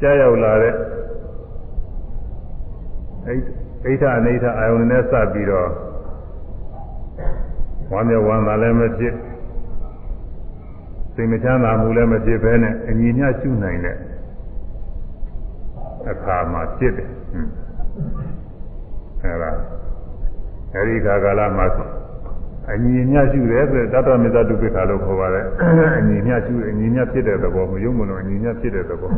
[0.00, 0.74] ကြားရောက်လာတဲ့
[3.26, 3.34] အိ
[3.86, 5.70] အိဋ္ဌအနိဋ္ဌအာယုန်နဲ့စပ်ပြီးတော့
[7.92, 9.14] ဝမ်းမြောက်ဝမ်းသာလည်းမဖြစ်
[11.14, 13.96] စိတ်မချမ်းသာမှုလည်းမဖြစ်ဘဲနဲ့အညီမျှရှုနိုင်တဲ့
[16.10, 17.08] အခါမှာဖြစ်တယ်
[19.22, 19.50] အဲဒါ
[20.74, 21.66] အဲဒီခါကာလမှာ
[22.70, 25.46] အညီမျှရှုတယ်ဆိုတတ္တမေတ္တတုပိခါလို့ခေါ်ပါတယ်
[25.98, 29.12] အညီမျှရှုအညီမျှဖြစ်တဲ့သဘောမယုံမလို့အညီမျှဖြစ်တဲ့သဘော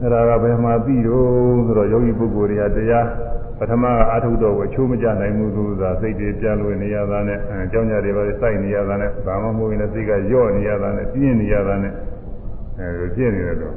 [0.00, 3.06] အဲ့ဒါကဘယ်မှာပြီးတော့ဆိုတော့ယောဂီပုဂ္ဂိုလ်တွေကတရား
[3.60, 11.92] ပထမကအထုတော်ကိုအချိုးမကျနိုင်ဘူးဆိုတာစိတ်တွေပြန်လို့နေရတာနဲ့အကြောင်းကြတွေပဲစိုက်နေရတာနဲ့ဘာမှမဟုတ်ရင်လည်းစိတ်ကယော့နေရတာနဲ့ပြင်းနေရတာနဲ့
[12.78, 13.74] အဲလိုပြင်းနေတယ်တော့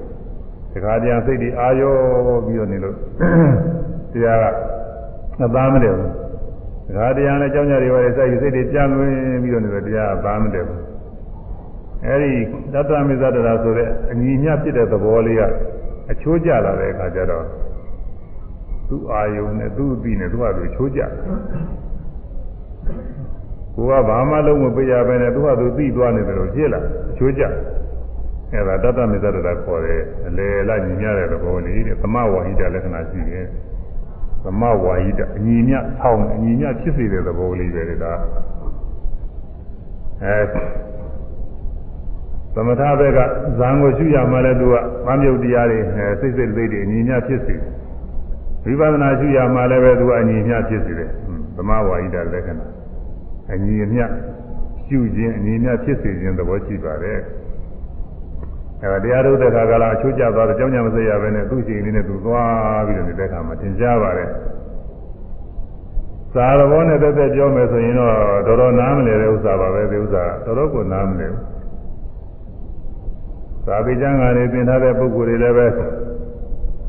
[0.72, 1.96] တခါတည်းစိတ်တွေအာရော
[2.46, 2.96] ပြီးတော့နေလို့
[4.13, 4.46] တရားက
[5.40, 6.12] မသားမတယ်ဘူး
[6.96, 9.13] ဒါတရားနဲ့ကြောင်းကြတွေပါလေစိုက်ပြီးစိတ်တွေပြန်လွင်
[9.44, 10.82] ပြီးတော့နေတော့တရားဘာမတည့်ဘူး
[12.06, 12.32] အဲဒီ
[12.74, 15.42] တတ္တမိသတ္တရာဆိုတဲ့အညီမျှဖြစ်တဲ့သဘောလေးက
[16.12, 17.46] အချိုးကျလာတဲ့အခါကျတော့
[18.94, 21.01] သူ့အာယုံနဲ့သူ့အပြီးနဲ့သူ့ဟာသူချိုးကျ
[23.75, 27.44] ကိုကဘာမှလုံးမပေးရဘဲနဲ့သူ့ဟာသူသိသွားနေတယ်လို့ဖြစ်လာအချိုးကျ
[28.51, 33.46] အဲဒါတတ္တမိသတ္တရာခေါ်တယ်အလေလိုက်ညီမျှတဲ့သဘောလေးတဲ့သမဝါဟိတလက္ခဏာရှိတယ်
[34.44, 38.14] သမဝါယိတအညီမြဆောင်းအညီမြဖြစ်စေတဲ့သဘောလေးပဲဒါ
[40.24, 40.40] အဲ
[42.56, 43.20] သမထဘက်က
[43.60, 44.75] ဇံကိုရှုရမှလည်းသူက
[45.08, 45.79] မမြုပ်တရားတွေ
[46.20, 47.56] စိတ်စိတ်လေးတွေအညီမြဖြစ်စေ
[48.66, 51.10] ဝိပဿနာရှုရမှလည်းပဲသူကအညီမြဖြစ်စေတယ်
[51.56, 52.66] သမဝါယိတလက္ခဏာ
[53.52, 54.02] အညီမြ
[54.86, 57.20] ရှုခြင်းအညီမြဖြစ်စေခြင်းသဘောရှိပါတယ်
[58.82, 64.30] အဲတရားထုတ်တဲ့ခါကလာအချိုးကျသွားတော့ကြောင်းကြမစရပဲနဲ့သူ့ရှိလေးနဲ့သူသွားပြီးတော့နေတဲ့ခါမှာသင်ကြားပါတယ်
[66.36, 68.14] သာရဘောနဲ့တက်တက်ပြောမယ်ဆိုရင်တော့
[68.48, 71.42] တော်တော်နားမလည်တဲ့ဥစ္စာပါပဲဒီဥစ္စာတော်တော်ကိုနားမလည်ဘူး
[73.68, 75.68] သာပိကျမ်းကနေသင်ထားတဲ့ပုဂ္ဂိုလ်တွေလည်းပဲ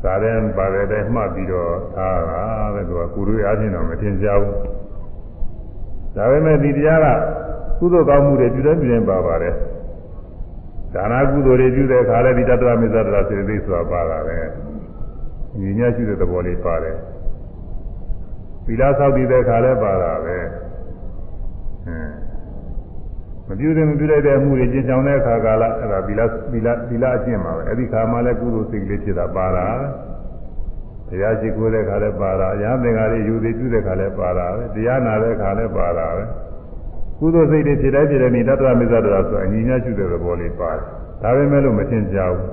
[0.05, 2.41] သာတဲ့ပါတဲ့တိုင်းမှတ်ပြီးတော့ထားတာ
[2.73, 4.55] ပဲသူကကုရွေးအားဖြင့်တော့မသင်ကြားဘူး
[6.15, 7.07] ဒါပေမဲ့ဒီတရားက
[7.79, 9.55] ကုသိုလ်ကောင်းမှုတွေပြုတဲ့ပြုရင်ပါပါတယ်
[10.93, 14.37] ဒါနာကုသိုလ်တွေပြုတဲ့အခါလည်းဒီတတ္တဝမေသတ္တရာစေတိဆိုတာပါတာပဲ
[15.59, 16.97] ညီညာရှိတဲ့သဘောလေးပါတယ်
[18.65, 20.37] သီလဆောက်တည်တဲ့အခါလည်းပါတာပဲ
[23.47, 29.67] မပြုတဲ့မပြုလိုက်တဲ့အမှုတွေကျင့်ကြောင်တဲ့အခါကာလအဲ့ဒါသီလသီလသီလအကျင့်ပါပဲအဲ့ဒီခါမှလည်းကုသိုလ်စိတ်ကလေးဖြစ်တာပါတာ
[31.09, 36.23] တရားရှိခိုးတဲ့အခါလည်းပါတာအရာသင်္ကားတွေယူသေးပြုတဲ့အခါလည်းပါတာပဲတရားနာတဲ့အခါလည်းပါတာပဲ
[37.19, 40.81] ကုသိုလ်စိတ်တွေဖြစ်တိုင်းဖြစ်တိုင်းတတ္တဝမေဇ္ဇတရာဆိုအညီညာရှိတဲ့သဘောလေးပါတယ်
[41.21, 42.43] ဒါပေမဲ့လို့မသင်ကြဘူး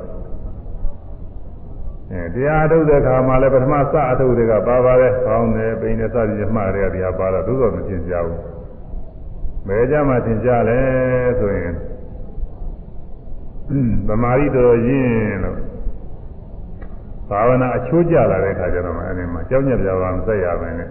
[2.11, 8.39] အဲတရားထုတ်တဲ့အခါမှာလည်းပထမစအထုတ်တွေကပါပါတယ်။ကောင်းတယ်ပိန်နဲ့စသည်ဖြင့်မှားတွေကတရားပါတော့သို့တော်မသင်ကြဘူး။
[9.67, 10.81] ဘယ်ကြမှာသင်ကြလဲ
[11.41, 11.75] ဆိုရင်
[14.09, 15.59] သမာဓိတော်ရင်းလို့
[17.29, 20.91] ဘာဝနာအချိုးကျလာတဲ့အခါကျတော့မှအဲဒီမှာကြောက်ညက်ပြပါမဆက်ရမယ်နဲ့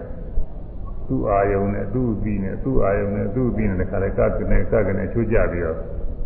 [1.08, 5.78] သူ့အာယုံနဲ့သူ့အပြီးနဲ့သူ့အာယုံနဲ့သူ့အပြီးနဲ့တခါလဲကကနေကကနေချိုးကြပြီးတော့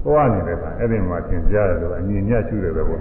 [0.05, 3.01] သွားနေတဲ့အခါအဲ့ဒီမှာသင်ကြားတယ်လို့အညီညွတ်ရှိတယ်ပဲပေါ့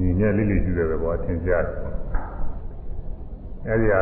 [0.00, 1.76] ညီညွတ်လေးလေးရှိတယ်ပဲပေါ့သင်ကြားတယ်
[3.68, 4.00] အဲ့ဒီဟာ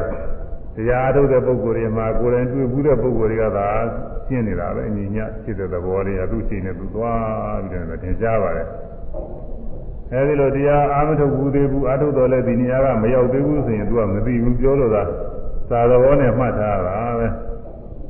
[0.77, 3.69] တရားထုတ်တဲ့ပုဂ္ဂိုလ်တွေမှာကိုယ်တိုင်တွေ့ဘူးတဲ့ပုဂ္ဂိုလ်တွေကသာ
[4.27, 8.69] ရှင်းနေတာပဲအညီညွတ်ဖြစ်တဲ့သဘောလေးကသူ့ချိန်နဲ့သူသွားပြီးတော့သင်ကြားပါတယ်
[10.13, 15.03] အဲဒီလိုတရားအာမထုတ်ဘူးသေးဘူးအာထုတ်တော်လဲဒီနေရာကမရောက်သေးဘူးဆိုရင် तू ကမသိဘူးပြောလို့သာ
[15.71, 17.29] သာသဘောနဲ့မှတ်ထားတာပဲ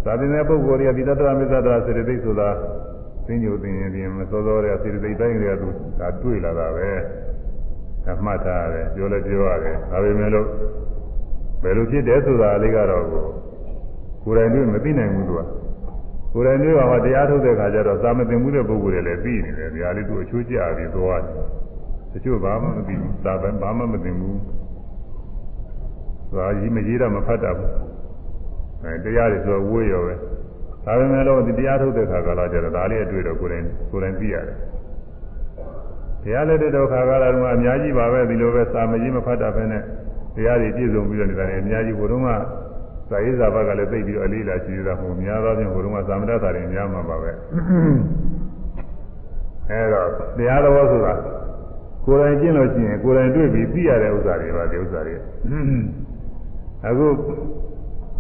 [0.04, 2.48] သာသနာပုဂ္ဂိုလ်တွေကဒီတတ္တမေတ္တာစေတသိက်ဆိုတာ
[3.26, 5.68] သိညိုသိရင်ပြင်မစောစောတဲ့စေတသိက်တိုင်းတွေကသူ
[6.00, 6.90] ဒါတွေ့လာတာပဲ
[8.08, 10.48] အမှတ်ထားရတယ်ပြောလဲပြောရတယ်ဒါပေမဲ့လို့
[11.62, 13.04] ဘယ်လိုဖြစ်တယ်ဆိုတာလေးကတော့
[14.24, 15.40] ကိုယ်တိုင်တွေ့မသိနိုင်ဘူးသူက
[16.34, 21.34] ကိုယ်တိုင်တွေ့ပါမှတရားထုတ်တဲ့ခါကျတော့သာမသိမှုတဲ့ပုဂ္ဂိုလ်တွေလည်းပြီးနေတယ်။ဒါလေးသူအချိုးကျပြီးသွားတယ်။
[22.12, 24.36] တချို့ဘာမှမသိဘူး။သာပဲဘာမှမသိဘူး။
[26.32, 27.70] သာကြီးမကြီးတော့မဖတ်တတ်ဘူး။
[28.82, 30.14] အဲတရားတွေဆိုဝေးရောပဲ။
[30.84, 34.56] ဒါပေမဲ့လို့ဒီတရားထုတ်တဲ့ခါကလာကျတော့ဒါလေးအတွေ့တော့ကိုယ်တိုင်ကိုယ်တိုင်သိရတယ်။
[36.22, 39.82] တရားလက်တဲ့ခါကလာတော့အများကြီးပါပဲဒီလိုပဲသာမကြီးမဖတ်တတ်ပဲနဲ့
[40.34, 42.28] တရားတွေပြည့်စုံပြီးတော့နေတာလည်းအများကြီးဘုရုံးက
[43.10, 47.30] ဇာရေးဇာဘကလည်းသိပြီးတော့အလေးလာရှိရတာမဟုတ်များသောဖြင့်ဘုရုံးကသာမတ္တတွေများမှာပါပဲ
[49.70, 51.14] အဲတော့တရားတော်ဆိုတာ
[52.06, 55.14] ကိုယ်တိုင်ကျင့်လို့ရှိရင်ကိုယ်တိုင်တွေ့ပြီးသိရတဲ့ဥစ္စာတွေပါဒီဥစ္စာတွေ
[56.86, 57.06] အခု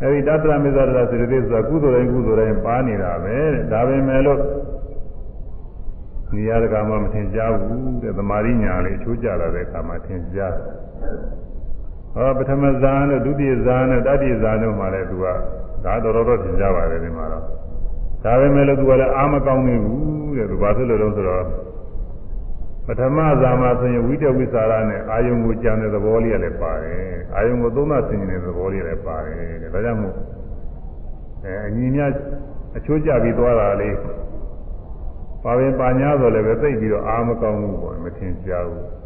[0.02, 4.40] အဲဒီတတ္တရမေဇရစေတသိက်ဆိုတာကုသိုလ်တိုင်းကုသိုလ်တိုင်းပါနေတာပဲတဲ့ဒါပေမဲ့လို့
[6.34, 10.54] နေရာတကာမှမထင်ရှားဘူးတဲ့သမာဓိညာလေးအချိုးကျလာတဲ့အခါမှာထင်ရှား
[12.14, 15.26] ဟောပထမဇာန်တို့ဒုတိယဇာန်တို့တတိယဇာန်တို့မှလည်းသူက
[15.84, 17.44] ဒါတော်တော်ထင်ရှားပါတယ်ဒီမှာတော့
[18.24, 21.44] ဒါပေမဲ့လို့သူကလည်းအာမကောင်းနေဘူးတဲ့သူဘာဖြစ်လို့လဲဆိုတော့
[22.86, 30.16] ပထမဇာမှာဆိုရင်ဝိတဝိသရာနဲ့အာယုံကိုကြံတဲ့သဘောလေးလည်းပါတယ်အာယုံကိုသုံးသဆင်ခြင်တဲ့သဘောလေးလည်းပါတယ်တဲ့ဒါကြောင့်မို့
[31.44, 32.00] အဲအညီမြ
[32.76, 33.96] အချိုးကျပြီးသွားတာလေး
[35.42, 39.01] ပါပင်ပါညာဆိုလည်းပဲသိပြီးတော့အာမကောင်းဘူးပေါ့မထင်ရှားဘူး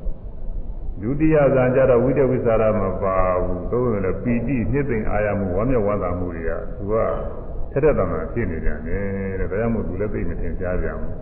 [1.03, 6.95] ဒုတိယဇာကြတော့ဝိတဝိသရာမပါဘူးသို့လည်းပီတိနှစ်သိမ့်အာရမှုဝမ်းမြောက်ဝမ်းသာမှုတွေကသူက
[7.71, 11.13] ထက်တဲ့တမ်းဖြစ်နေကြတယ်တဲ့ဒါကြောင့်မို့သူလည်းသိမထင်ရှားကြဘူး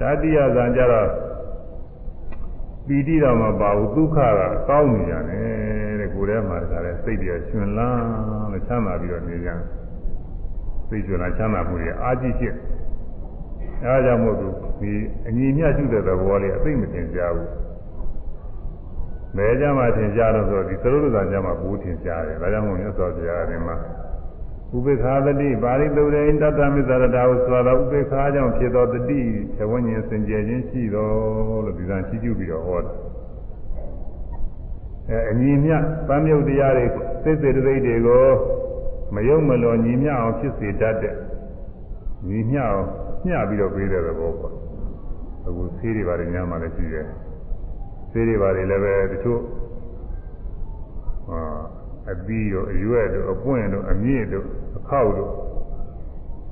[0.00, 1.08] တတိယဇာကြတော့
[2.86, 8.02] ပီတိတော့မပါဘူးဒုက္ခကကောင်းနေကြတယ်တဲ့ကိုယ်ထဲမှာတခါလဲစိတ်တွေရှင်လန်း
[8.52, 9.50] လို့ချမ်းသာပြီးတော့နေကြ
[10.88, 12.54] စိတ်ရှင်လန်းချမ်းသာမှုတွေအာကြည့်ဖြစ်
[13.84, 14.48] အဲဒါကြောင့်မို့သူ
[14.80, 14.92] ဒီ
[15.28, 17.48] အညီမြတ်ရှိတဲ့သဘောလေးအသိမတင်ကြဘူး။
[19.36, 23.76] မဲကြမှာတင်ကြတော့ဆိုဒီသရုပ်သာကြမှာဘူးတင်ကြတယ်။ဒါကြောင့်မို့မြတ်စွာဘုရားကဒီမှာ
[24.74, 29.20] ဥပေက္ခာတတိပါရိသုရေတတ္တမိသရတာဟုဆိုတော့ဥပေက္ခာကြောင့်ဖြစ်သောတတိ
[29.58, 32.92] သဝဉ္ဉ္စင်ကြယ်ခြင်းရှိတော်လို့ဒီကံရှိကျူပြီးတော့ဟောတာ။
[35.10, 36.86] အဲအညီမြတ်ပန်းမြုပ်တရားတွေ
[37.22, 38.26] စိတ်စေတသိက်တွေကို
[39.14, 41.14] မယုံမလွန်ညီမြအောင်ဖြစ်စေတတ်တဲ့
[42.28, 42.86] ညီမြအောင်
[43.26, 44.54] မျှပြီးတော့ပေးတဲ့သဘောပေါ့
[45.46, 47.06] အခုဆေးတွေပါတယ်ညမှာလည်းရှိတယ်
[48.10, 49.40] ဆေးတွေပါတယ်လည်းပဲတချို့
[51.28, 51.40] ဟာ
[52.12, 55.30] အပီးတို့အရွက်တို့အပွင့်တို့အမြင့်တို့အခောက်တို့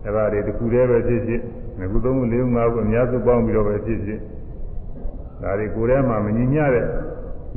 [0.04, 1.42] အဲဒါတွေတခုတည်းပဲဖြစ်ဖြစ်
[1.78, 4.20] ငခုသုံးခုလေးခုငါးခုအများစုပေါင်းပြီးတော့ပဲဖြစ်ဖြစ်
[5.42, 6.87] ဒါတွေကိုယ်ထဲမှာမညီမျှတဲ့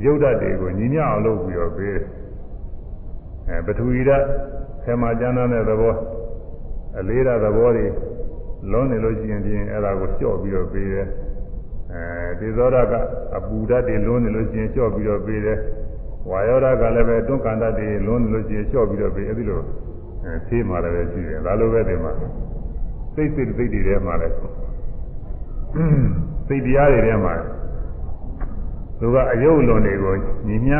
[0.04, 2.06] ရုပ်ဓာတ်တွေကိုညီမျှအောင်လုပ်ပြီးတော့ပေးတယ်
[3.48, 4.24] အဲပထဝီဓာတ်
[4.84, 5.94] ဆေမာကျမ်းတဲ့သဘော
[6.98, 7.86] အလေးဓာတ်သဘောတွေ
[8.70, 11.06] လုံးနေလို့ရှိရင်ပြင်အဲ့ဒါကိုလျှော့ပြီးတော့ပေးတယ်
[11.92, 12.94] အဲဒေဇောရက
[13.36, 15.58] အပူဓာတ်တွေလုံးနေလို့ရှိရင်လျှော့ပြီးတော့ပေးတယ်
[16.30, 19.60] ဝါယောဓာတ်ကလည်းပဲတွန်းကန်ဓာတ်တွေလုံးနေလို့ရှိရင်လျှော့ပြီးတော့ပေးအဲ့ဒီလို
[20.24, 22.12] အဲဆေးမှလည်းပဲရှိတယ်ဒါလိုပဲဒီမှာ
[23.14, 24.34] စိတ်စိတ်စိတ်တွေထဲမှာလည်း
[26.46, 27.34] စိတ်တရားတွေထဲမှာ
[29.00, 30.14] သူကအယုတ်လွန်တွေကို
[30.46, 30.74] ညီမြ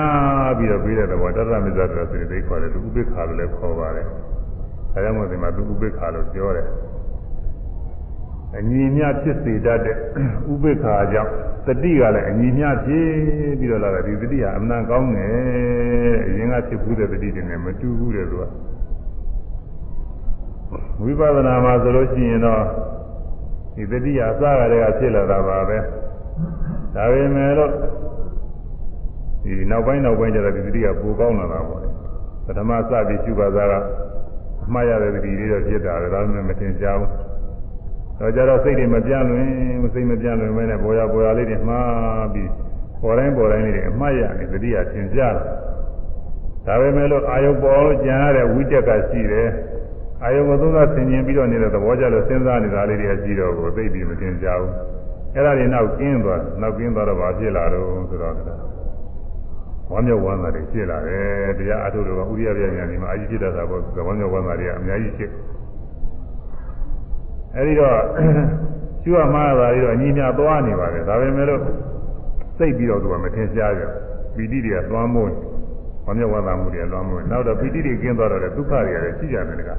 [0.58, 4.18] ပြီးတော့ပြီးတဲ့သဘောတတ္တမစ္ဆတဆိုတဲ့သိခေါ်တယ်သူဥပိ္ပခါလို့လည်းခေါ်ပါတယ်ဒါ
[4.94, 6.66] ကြောင့်မို့ဒီမှာသူဥပိ္ပခါလို့ပြောတယ်
[8.58, 9.96] အညီမြဖြစ်စေတတ်တဲ့
[10.52, 11.32] ဥပိ္ပခါကြောင့်
[11.66, 13.08] တတိကလည်းအညီမြဖြစ်
[13.58, 18.44] ပြီးတော့လာတယ်ဒီတတိဟာအမှန်ကောင်းတယ်အရင်ကဖြစ်ဘူးတဲ့တတိတွေနဲ့မတူဘူးတဲ့သူက
[21.02, 22.62] ဝိပဿနာမှာဆိုလို့ရှိရင်တော့
[23.74, 25.78] ဒီတတိဟာအစကတည်းကဖြစ်လာတာပါပဲ
[26.94, 27.70] ဒါပေမဲ့လို့
[29.44, 31.82] ဒီနောက်ပိုင်းနောက်ပိုင်းကျတော့ဒီတတိကပိုကောင်းလာတာပေါ့
[32.46, 33.74] ပထမစပြီးရှုပါသားက
[34.66, 37.31] အမှားရတဲ့တတိလေးတော့ဖြစ်တာဒါမှမထင်ကြဘူး
[38.18, 39.46] တော့ကြတော့စိတ်တွေမပြန့်လွင်
[39.94, 42.50] စိတ်မပြန့်လွင်မဲနဲ့ပေါ်ရပေါ်ရလေးတွေမှားပြီး
[43.02, 45.34] ပေါ်တိုင်းပေါ်တိုင်းလေးတွေအမှားရနေသတိရသင်ကြတယ်
[46.66, 49.48] ဒါပေမဲ့လို့အာယုပေါ်လို့ကြံရတဲ့ဝိတက်ကရှိတယ်
[50.22, 54.70] အာယုကိုသုံးသဆင်ခြင်ပြီးတော့နေတဲ့သဘောကြလို့စဉ်းစားနေတာလေးတွေကရှိတော့ကိုသိပြီးမတင်ကြဘူး
[55.34, 58.34] အဲ့ဒါတွေနောက်ကင်းသွားနောက်ကင်းသွားတော့ဘာဖြစ်လာတော့ဆိုတော့
[59.92, 65.30] ဝမ်းမြောက်ဝမ်းသာတွေဖြစ်လာတယ်တရားအထုတော်ကဥရိယပြညာနေမှာအကြီးဖြစ်တတ်တာပေါ့ဝမ်းမြောက်ဝမ်းသာတွေကအများကြီးဖြစ်
[67.56, 67.98] အဲဒီတော့
[69.04, 71.60] ကျွတ်မှားတာပြီးတော့အညီညာသွားနေပါတယ်ဒါပေမဲ့လို့
[72.58, 73.82] စိတ်ပြီးတော့သူကမထင်ရှားကြ
[74.34, 75.32] ပီတိတွေကသွားမိုး
[76.04, 79.70] ဘာမြတ်ဝါသာမှုတွေလွမ်းမိုးနောက်တော့ပီတိတွေကင်းသွားတော့လည်းဒုက္ခတွေလည်းရှိကြတယ်က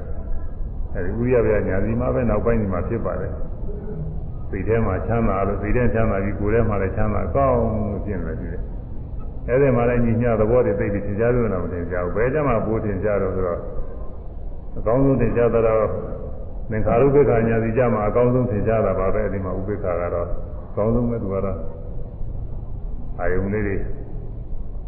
[0.94, 3.32] အဲဒီဥရိယပြညာစီမှာပဲနောက်ပိုင်းဒီမှာဖြစ်ပါတယ်
[4.50, 7.56] စိတ်ထဲမှာချမ်းသာလို့စိတ်ထဲချမ်းသာပြီးကိုယ်ထဲမှာလည်းချမ်းသာအကောင်း
[7.90, 8.62] လို့ဖြစ်နေတယ်
[9.48, 13.60] အဲဒီမှာလည်းညီညာသဘောတွေသိပြီးသင်ကြားလို့တော့မသင်ကြားဘူးဘယ်ကြမှာပိုးသင်ကြားတော့ဆိုတော့
[14.78, 15.64] အကောင်းဆုံးသင်ကြားတော့
[16.70, 20.28] သင်္ခါရုပ္ပခာညာစီကြမှာအကောင်းဆုံးသင်ကြားတာပါပဲဒီမှာဥပ္ပခာကတော့
[20.70, 21.58] အကောင်းဆုံးပဲသူကတော့
[23.20, 23.76] အာယုန်လေးတွေ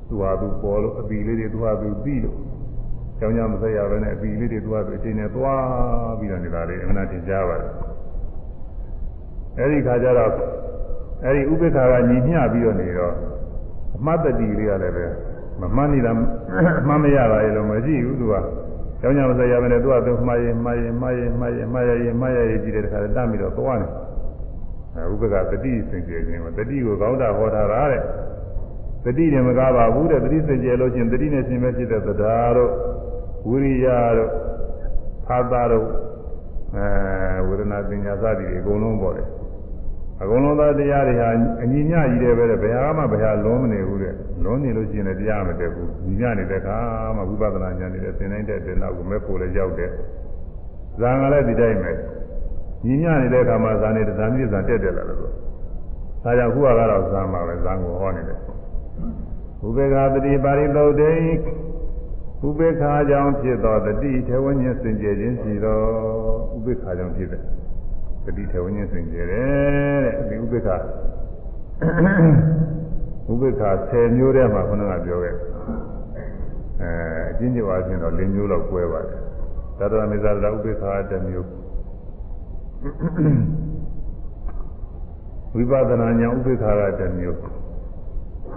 [0.08, 2.38] သူဟာသူပေါ်လို့အပီလေးတွေသူဟာသူပြီးလို့
[3.18, 7.70] ကြောင်းကြမဆက်ရဘဲနဲ့အပီလေးတွေသွားပြီးအချိန်နဲ့သွားပြီးတော့နေတာလေအမှန်တင်ကြပါတယ်
[9.58, 10.32] အဲဒီခါကျတော့
[11.24, 13.14] အဲဒီဥပိ္ပခာကညီမျှပြီးတော့နေတော့
[13.96, 15.06] အမှတ်တတိလေးရတယ်ပဲ
[15.60, 16.12] မမှန်နေတာ
[16.88, 18.34] မှန်မရတာရေလို့မရှိဘူးသူက
[19.06, 23.86] ကြောင်းကြမဆက်ရဘဲနဲ့သူကသူမှားရင်မှားရင်မှားရင်မှားရင်မှားရရင်မှားရရင်ကြည့်တဲ့ခါတမ်းပြီးတော့သွားနေ
[25.12, 28.02] ဥပ္ပကတတိစင်ကြယ်ခြင်းတတိကိုကောင်းတာဟောထားတာတဲ့
[29.04, 32.70] တတိနဲ့မကားပါဘူးတဲ့တတိစင်ကြယ်လို့ချင်းတတိနဲ့ရှင်ပဲဖြစ်တဲ့သဒ္ဓါတို့
[33.48, 34.30] ဝိရိယတို့
[35.26, 35.86] သာသာတို့
[36.76, 39.28] အဲဝေဒနာပညာစသည်တွေအကုန်လုံးပေါ်တယ်
[40.22, 41.28] အကုန်လုံးသောတရားတွေဟာ
[41.62, 46.78] အညီညကြီးတယ်ပဲတဲ့ဘယ်ဟာမှဘယ်ဟာလုံးမနေဘူးတဲ့လုံးနေလို့ရှိရင်လည်းတရားမတက်ဘူးညီညနေတဲ့အခါ
[47.16, 49.90] မှဝိပဿနာဉာဏ်တွေသင်နိုင်တဲ့တဲ့နောက်ကိုမဲ့ဖို့လည်းရောက်တယ်
[51.00, 51.92] ဇာန်ကလည်းဒီတိုင်းပဲ
[52.84, 55.30] ညီညနေတဲ့အခါမှာဇာန်နဲ့ဇာန်ပြည့်ဇာန်တက်တယ်လားလို့ဒါ
[56.24, 58.38] ကြောင့်ခုကတော့ဇာန်ပါပဲဇာန်ကိုဟောနေတယ်
[59.66, 61.12] ဥပေက္ခတတိပါရိသုတ်တိ
[62.46, 65.80] ဥပေက္ခကြောင့်ဖြစ်သောတတိထေဝဉ္စင်ကြယ်ခြင်းရှိသော
[66.56, 67.42] ဥပေက္ခကြောင့်ဖြစ်တဲ့
[68.26, 70.68] တတိထေဝဉ္စင်ကြယ်တယ်တဲ့ဒီဥပေက္ခ
[73.30, 75.34] ဥပေက္ခ10မျိုးထဲမှာခဏကပြောခဲ့
[76.82, 76.90] အဲ
[77.30, 79.18] အချင်းချင်းအားဖြင့်တော့၄မျိုးလောက်꿰ပါတယ်
[79.78, 81.48] သတ္တဝမေဇာတဥပေက္ခတစ်မျိုး
[85.54, 87.38] ဝိပဿနာဉာဏ်ဥပေက္ခကတစ်မျိုး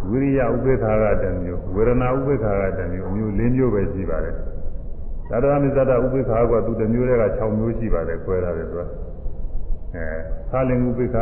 [0.10, 4.36] ဝိရိယဥပေက္ခကတစ်မျိုးဝေဒနာဥပေက္ခကတစ်မျိုးအမျိုး၄မျိုးပဲရှိပါတယ်
[5.30, 9.09] သတ္တဝမေဇာတဥပေက္ခကသူတစ်မျိုးတည်းက6မျိုးရှိပါတယ်꿰ရတယ်သူက
[9.96, 10.06] အဲ
[10.52, 11.18] သာလင်ဥပေက္ခ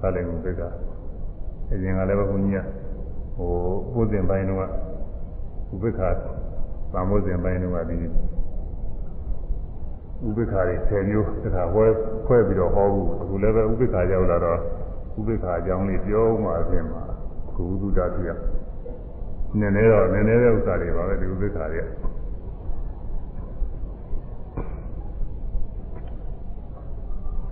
[0.00, 0.62] သာလင်ဥပေက္ခ
[1.70, 2.66] အရင်ကလည်းဘုန်းကြီးက
[3.36, 3.50] ဟို
[3.94, 4.60] ဘုဇင်ပိုင်းတော့
[5.72, 6.00] ဥပေက္ခ
[6.92, 7.96] သံမိုးဇင်ပိုင်းတော့ဒီ
[10.26, 11.86] ဥပိ္ပခါတွေ10မျိုးတခါဝဲ
[12.26, 14.58] ခွဲပြီးတော့ဟောဘူးအခုလည်းပဲဥပိ္ပခါရောက်လာတော့
[15.18, 17.02] ဥပိ္ပခါအကြောင်းလေးပြောမှအပြင်မှာ
[17.56, 18.30] ကုသဒတိယ
[19.58, 21.80] နည်းနည်းတော့နည်းနည်းတဲ့ဥစ္စာတွေပါပဲဒီဥပိ္ပခါတွေ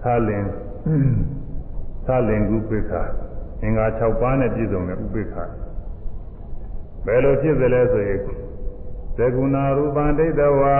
[0.04, 0.44] သာလင်
[2.06, 3.02] သာလင်ဥပိ္ပခါ
[3.62, 5.44] အင်္ဂါ6ပါးနဲ့ပြည့်စုံတဲ့ဥပိ္ပခါ
[7.06, 8.20] ဘယ်လိုဖြစ်သလဲဆိုရင်
[9.18, 10.76] သကုဏရူပံဒိဋ္ဌဝါ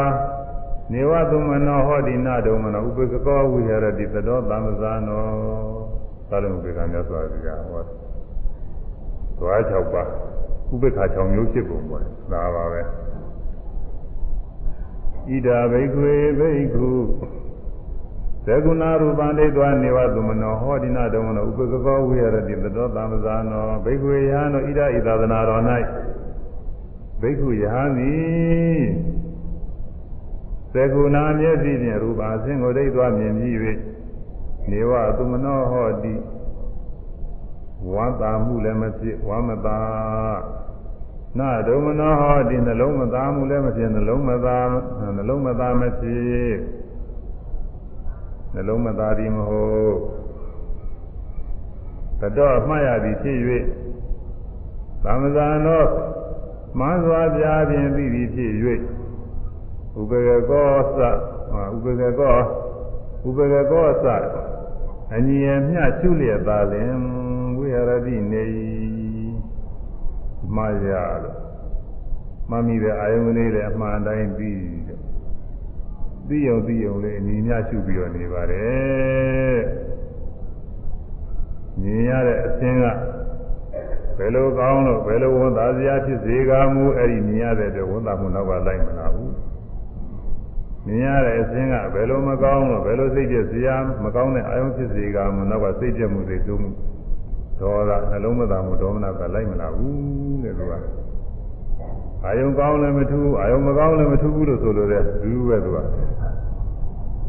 [0.93, 5.25] နေဝသမနောဟောဒီနာဒုံမနောဥပကကောဝိဟရတိသတောသမဇာနော
[6.29, 7.83] သာလမုပေကမြတ်စွာဘုရားဟော
[9.39, 10.09] သွား6ပါး
[10.73, 12.03] ဥပ္ပခါ6မျိုးဖြစ်ပုံပေါ်
[12.33, 12.81] ဒါပါပဲ
[15.29, 16.89] ဣဒာဘိကွေဘိက္ခု
[18.47, 25.63] သကုဏရူပံဒိဋ္ဌဝနေဝသမနောဟောဒီနာဒုံမနောဥပကကောဝိဟရတိသတောသမဇာနောဘိကွေယဟနောဣဒာဣသဒနာတော်၌
[27.21, 28.85] ဘိက္ခုယဟန်သည်
[30.75, 33.57] သေကုဏမျက်စိဖြင့်ရူပါအစဉ်ကိုဒိတ်သွားမြင်ပြီး၍
[34.71, 36.15] နေဝသူမနောဟောတိ
[37.93, 39.79] ဝမ်းသာမှုလည်းမဖြစ်ဝမ်းမသာ
[41.39, 44.59] နာဒုမနောဟောတိနှလုံးမသာမှုလည်းမဖြစ်နှလုံးမသာ
[45.17, 46.53] နှလုံးမသာမဖြစ်
[48.55, 49.97] နှလုံးမသာသည်မဟုတ်
[52.21, 53.39] တတော်အမှားရသည်ဖြစ်၍
[55.03, 55.85] သမဇာနော
[56.79, 58.53] မှန်စွာပြားဖြင့်ပြီးသည်ဖြစ်၍
[59.99, 61.01] ဥပကေကောသ
[61.75, 62.39] ဥပကေကော
[63.27, 64.07] ဥပကေကောသ
[65.15, 66.95] အညီအမျှရှုလျက်သာလင်
[67.57, 68.45] ဝိဟရတိနေ
[70.55, 71.37] မှားရလို့
[72.51, 74.80] မမိတဲ့အာယုန်လေးလည်းအမှန်တိုင်းပြီးတဲ့
[76.31, 79.61] သိယုံသိယုံလေးအညီအမျှရှုပြီးတော့နေပါတယ်
[81.83, 82.85] မြင်ရတဲ့အသင်းက
[84.19, 89.33] ဘယ်လိုကောင်းလို့ဘယ်လိုဝန်သာစရာဖြစ်စေကမူအဲ့ဒီမြင်ရတဲ့အတွက်ဝန်သာမှုနောက်ကလိုက်မလာဘူး
[90.87, 96.71] မြင်ရတဲ့အစင်းကဘယ်လိုမကောင်းလို့ဘယ်လိုစိတ်ပြည့်စရာမကောင်းတဲ့အာယုံဖြစ်စေကမနောက်ကစိတ်ပြည့်မှုတွေသုံးမှု
[97.61, 100.73] ဒေါသနှလုံးမသာမှုဒေါမနကလိုက်မလာဘူးတဲ့သူက
[102.25, 105.79] အာယုံကောင်းလည်းမထူးအာယုံမကောင်းလည်းမထူးဘူးလို့ဆိုလိုတဲ့ဒူးပဲသူက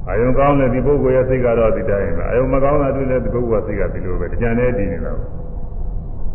[0.08, 5.14] အာယုံကောင်းတဲ့ဒီပုဂ္ဂိုလ်ရဲ့စိတ်ကတော့ဒီတိုင်းပဲအာယုံမကောင်းတာတွေ့တဲ့ဒီပုဂ္ဂိုလ်ရဲ့စိတ်ကဒီလိုပဲကြံနေတည်နေတာ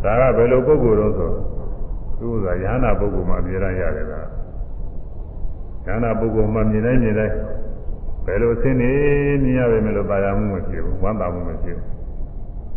[0.05, 1.31] ဒါကဘယ်လိုပုဂ္ဂိုလ်တော့ဆို
[2.19, 4.27] သူကရဟနာပုဂ္ဂိုလ်မှအမြဲတမ်းရတယ်လား
[5.87, 7.35] ဉာဏပုဂ္ဂိုလ်မှမြင်တိုင်းမြင်တိုင်း
[8.27, 8.93] ဘယ်လိုအင်းနေ
[9.43, 11.87] မြင်ရပဲမလို့ပါရမှုမဖြစ်ဘူးဝမ်းသာမှုမဖြစ်ဘူး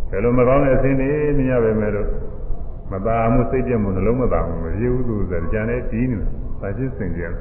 [0.10, 2.10] ဘယ်လိုမကောင်းတဲ့အင်းနေမြင်ရပဲမလို့
[2.91, 6.17] မသာမှုစိတ်ပြမှုနှလုံးမသာမှုမဖြစ်ဘူးသူဆိုကြံတဲ့ဒီနေ
[6.62, 7.32] ပါချင်းစင်ကြယ်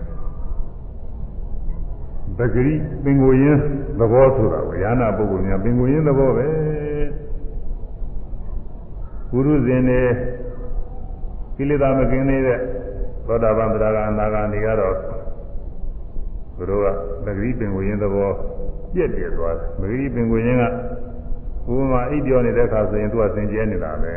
[2.37, 3.61] ပဂရိပင်ကိုရင်း
[3.99, 6.47] သဘောဆိုတာကိုယာနာပုဂ္ဂိုလ်များပင်ကိုရင်းသဘောပဲ
[9.31, 10.01] ပုရုဇဉ်တွေ
[11.57, 12.59] ကိလေသာမကင်းနေတဲ့
[13.27, 14.95] သောတာပန်တရားကအနာဂါနေကတော့
[16.57, 16.87] သူတို့က
[17.25, 18.31] ပဂရိပင်ကိုရင်းသဘော
[18.95, 20.69] ပြည့်ပြည့်သွားတယ်ပဂရိပင်ကိုရင်းကဥ
[21.79, 24.15] ပမာအိပ်ပြောနေတဲ့အခါဆိုရင်သူကသင်ကျဲနေတာပဲ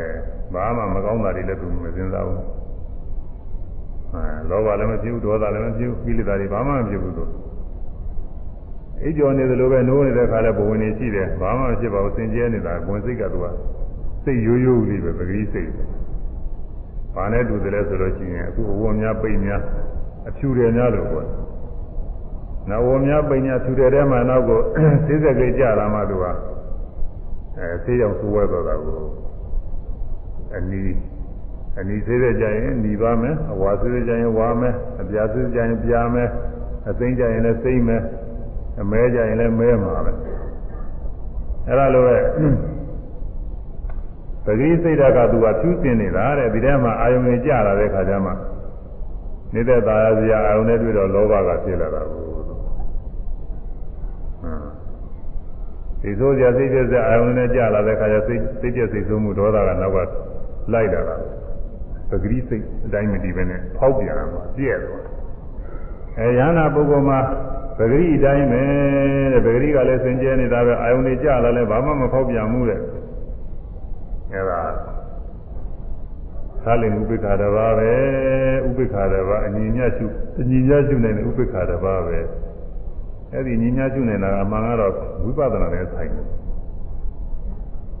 [0.54, 2.40] ဘာမှမကောင်းတာတွေလည်းသူမစဉ်းစားဘူး
[4.12, 7.24] အဲလောဘလည်းမဖြစ်ဘူးဒေါသလည်းမဖြစ်ဘူးကိလေသာတွေဘာမှမဖြစ်ဘူးသူ
[9.02, 13.46] အိပ်ကျော်နေသလိုပဲနိုးနေတဲ့ခါလဲဘဝင်နေရှိတယ်ဘာမှမဖြစ်ပါဘူးစင်ကြဲနေတာဝင်စိတ်ကသူက
[14.24, 15.70] စိတ်ရိုးရိုးလေးပဲပဂရိစိတ်
[17.14, 19.60] ဘာနဲ့တူတယ်လဲဆိုတော့ရှိရင်အခုအဝတ်များပိတ်များ
[20.28, 21.26] အဖြူတယ်များလို့ပေါ့
[22.70, 24.60] နဝများပိတ်များဖြူတယ်ထဲမှာနောက်ကို
[25.06, 26.24] သိစက်ကလေးကြလာမှသူက
[27.58, 29.00] အဲဆေးရောင်စူးဝဲတော့တာကို
[30.56, 30.96] အနီး
[31.78, 36.28] အနီးသေးတဲ့ကြရင်หนีပါမယ်အဝါသေးတဲ့ကြရင်ဝါမယ်အပြာသေးတဲ့ကြရင်ပြာမယ်
[36.88, 38.02] အသိကြရင်လည်းသိမ့်မယ်
[38.80, 40.12] အမဲကြရင်လည်းမဲမှာပဲ
[41.66, 42.16] အဲ့ဒါလိုပဲ
[44.44, 48.32] ပဂိစိတ်ဓာတ်ကသူကဖြူးတင်နေတာတဲ့ဒီထဲမှာအာယုံတွေကြလာတဲ့ခါကျမှ
[49.54, 52.22] နေတဲ့သာယာစရာအာယုံနဲ့တွေ့တော့လောဘကဖြစ်လာတာကို
[56.02, 59.96] ဒီဆိုစရာစိတ်ပြည့်စရာအာယုံနဲ့ကြလာတဲ့ခါကျစိတ်စိတ်ပြည့်စိတ်ဆိုးမှုဒေါသကနောက်က
[60.72, 61.16] လိုက်လာတာ
[62.10, 64.24] ပဂိစိတ်အတိုင်းမတည်ပဲနဲ့ဖောက်ပြန်လာ
[64.56, 65.04] ပြည့်သွား
[66.18, 67.18] အဲယန္နာပုဂ္ဂိုလ်မှာ
[67.78, 68.62] ပဂရိအတိုင်းပဲ
[69.32, 72.80] တဲ့ပဂရိကလည်းစင်ကြဲနေတာပဲအာယုန်တွေကြလာလဲဘာမှမဖောက်ပြန်ဘူးတဲ့
[74.32, 74.60] အဲဒါ
[76.64, 77.90] သာလင်ဥပိ္ပခာတဘာပဲ
[78.66, 80.06] ဥပိ္ပခာတဘာအညီညရှု
[80.40, 82.18] အညီညရှုနိုင်တဲ့ဥပိ္ပခာတဘာပဲ
[83.32, 84.92] အဲ့ဒီညီညရှုနေတာအမှန်ကတော့
[85.24, 86.26] ဝိပဿနာနဲ့ဆိုင်တယ်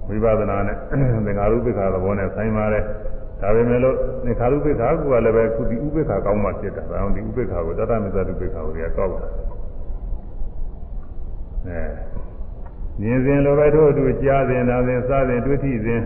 [0.08, 2.84] ဝိပဿနာနဲ့သင်္ဃာရုပ္ပခာသဘောနဲ့ဆိုင်ပါတယ်
[3.40, 9.28] ဒါပေမဲ့လို့သင်္ခါရုပ္ပခာကလည်းပဲခုဒီဥပ္ပခာကောင်းမှဖြစ်တာဒါအောင်ဒီဥပ္ပခာကိုတတမစ္ဆတုပ္ပခာကိုလည်းကောက်တာ
[11.68, 11.82] အဲ
[13.00, 16.00] မြင်စဉ်လိုပဲတို့အတူကြားစဉ်နာစဉ်စားစဉ်တွေ့ထိစဉ်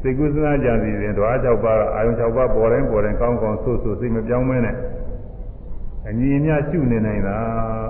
[0.00, 4.76] စိတ်ကူးစဉ်းစားကြစီစဉ်ဓဝါ၆ပါးအာယုံ၆ပါးပေါ်တိုင်းပေါ်တိုင်းကောင်းကောင်းဆိုးဆိုးစိတ်မပြောင်းမဲနဲ့
[6.08, 7.36] အညီအမျှရှုနေနိုင်တာ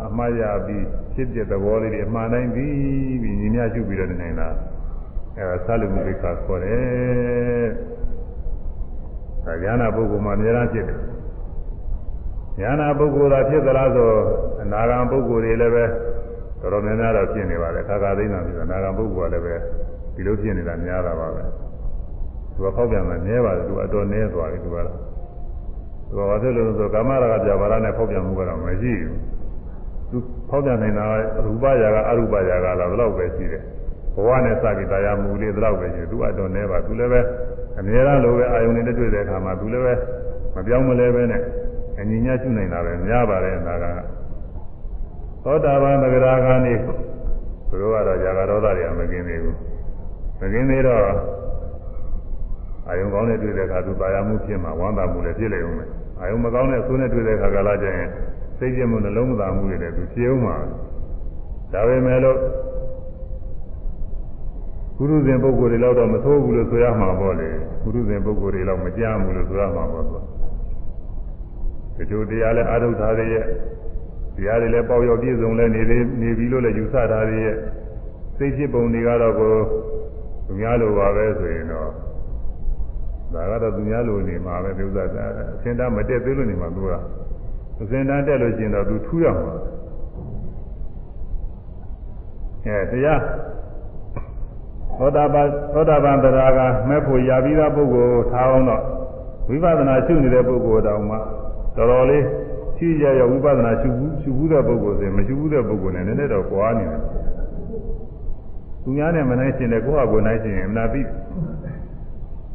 [0.09, 4.49] အမှားရပြီးဖြစ်တဲ့သဘောလေးတွေအမှန်တိုင်းပြီးပြီးညီမျှရှုပြီးတော့နေနိုင်တာ
[5.37, 7.69] အဲဒါသလူမှုပိက္ခာခေါ်တယ်
[9.45, 10.99] ဒါဉာဏပုဂ္ဂိုလ်မှာအများအားဖြစ်တယ်
[12.61, 14.11] ဉာဏပုဂ္ဂိုလ်သာဖြစ်သလားဆို
[14.63, 15.85] အနာဂံပုဂ္ဂိုလ်တွေလည်းပဲ
[16.61, 19.55] တော်တော်များများတော့ဖြစ်နေပါတယ်ခါခါသိနေတာပြီးတော့အနာဂံပုဂ္ဂိုလ်ကလည်းပဲ
[20.15, 21.43] ဒီလိုဖြစ်နေတာများတာပါပဲ
[22.55, 24.97] သူကဖောက်ပြန်တာနည်းပါတယ်သူအတော်နည်းသွားပြီသူကတော့
[26.09, 29.19] သူကဘာဖြစ်လို့လဲဆိုကာမရာဂပြဘာလာနဲ့ဖောက်ပြန်မှုကတော့မရှိဘူး
[30.11, 30.19] သူ
[30.51, 31.05] ဖောက်ပြန်နေတာ
[31.47, 33.63] ရူပရာဂအရူပရာဂလားဘယ်လောက်ပဲရှိတယ်
[34.15, 37.21] ဘဝနဲ့စပြီးတရားမှုလေးဘယ်လောက်ပဲရှိတယ်သူအတော်နည်းပါသူလည်းပဲ
[37.79, 39.95] အများအားလိုပဲအာယုန်နဲ့တွေ့တဲ့အခါမှာသူလည်းပဲ
[40.55, 41.43] မပြောင်းမလဲပဲနဲ့
[42.01, 43.85] အညီညာရှုနိုင်တာပဲများပါတယ်နာက
[45.46, 46.92] သောတာပန်သဂရာဂာနေသူ
[47.82, 49.58] တို့ကတော့ဇာကရောသတွေကမกินသေးဘူး
[50.40, 51.04] မกินသေးတော့
[52.88, 58.10] အာယုံကောင်းနဲ့တွေ့တဲ့အခါသူပါရမှုဖြစ်မှာဝမ်းသာမှုလည်းဖြစ်လေဦးမယ်အာယုံမကောင်းတဲ့ဆိုးနဲ့တွေ့တဲ့အခါကလာကျရင်
[58.58, 60.56] စိတ်ပြမှုနှလုံးမသာမှုတွေလည်းသူဖြစ်ဦးမှာ
[61.74, 62.38] ဒါပေမဲ့လို့
[64.98, 67.50] ကုရုဇဉ်ပုဂ္ဂိုလ်တွေလောက်တော့မသိုးဘူးလို့ဆိုရမှာပေါ့လေ
[67.84, 70.18] ကုရုဇဉ်ပုဂ္ဂိုလ်တွေလောက်မကြားဘူးလို့ဆိုရမှာပေါ့သူ
[71.98, 73.46] တချို့တရားလည်းအာထုတ်ထားတဲ့ရဲ့
[74.37, 77.57] တရားတွေလည်းပေါ့ရောပြည့်စုံလဲနေသေးနေပြီလို့လည်းယူဆထားတဲ့ရဲ့
[78.37, 79.55] စိတ်ဖြစ်ပုံတွေကတော့ကို
[80.47, 81.91] သူများလိုပါပဲဆိုရင်တော့
[83.35, 85.25] ဒါကတော့သူများလိုနေမှာပဲဒီဥစ္စာ
[85.57, 86.93] အစင်တာမတက်သေးလို့နေမှာသူက
[87.83, 89.55] အစင်တာတက်လို့ရှိရင်တော့သူထူးရမှာ
[92.65, 93.21] အဲတရား
[94.99, 98.83] သောတာပန်သောတာပန်တရားကမဲ့ဖို့ရပြီးသားပုဂ္ဂိုလ်ထားအောင်တော့
[99.49, 101.17] ဝိပဿနာရှုနေတဲ့ပုဂ္ဂိုလ်တောင်မှ
[101.77, 102.25] တော်တော်လေး
[102.77, 107.01] ရှိရရဝိပဿနာရှုဘူး ရှုဘူးတဲ့ပုဂ္ဂိုလ်ဆိုမရှုဘူးတဲ့ပုဂ္ဂိုလ်နဲ့နည်းနည်းတော့ကွာနေတယ်
[108.83, 111.03] သူများနဲ့မနိုင်ရှင်တဲ့ကိုယ့်ဟာကိုယ်နိုင်ရှင်ရင်နာပြီ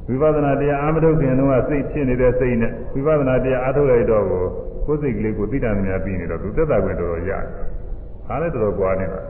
[0.07, 4.43] ဝိပဿနာတရားအာမထုတ်ခင်တုန်းကစိတ်ဖြစ်နေတဲ့စိတ်နဲ့ဝိပဿနာတရားအားထုတ်လိုက်တော့ကို
[4.85, 7.43] ကိုယ်စိတ်ကလေးကိုသိတာများပြီးနေတော့သူသက်သာခွင့်တော်တော်ရတယ်။
[8.27, 9.21] ဒါလည်းတော်တော်ကွာနေတာ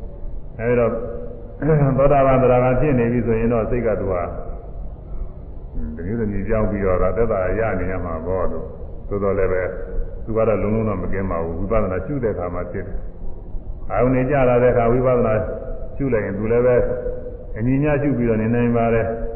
[0.58, 0.90] ။အဲဒီတော့
[1.98, 4.22] သောတာပန်တရားကဖြစ်နေပြီဆိုရင်တော့စိတ်ကသူဟာ
[5.96, 8.64] တမျိုးသမီးကြောင်းပြီးတော့သက်သာရနေရမှာပေါ့လို့
[9.08, 9.62] သို့တော်လည်းပဲ
[10.24, 12.96] သူကတော့လုံးလုံးတော့မကင်းပါဘူးဝိပဿနာရှုတဲ့အခါမှာဖြစ်တယ်။
[13.90, 15.34] အာယုန်နေကြလာတဲ့အခါဝိပဿနာ
[15.96, 16.76] ရှုလိုက်ရင်သူလည်းပဲ
[17.58, 19.06] အညီညာရှုပြီးတော့နေနိုင်ပါတယ်။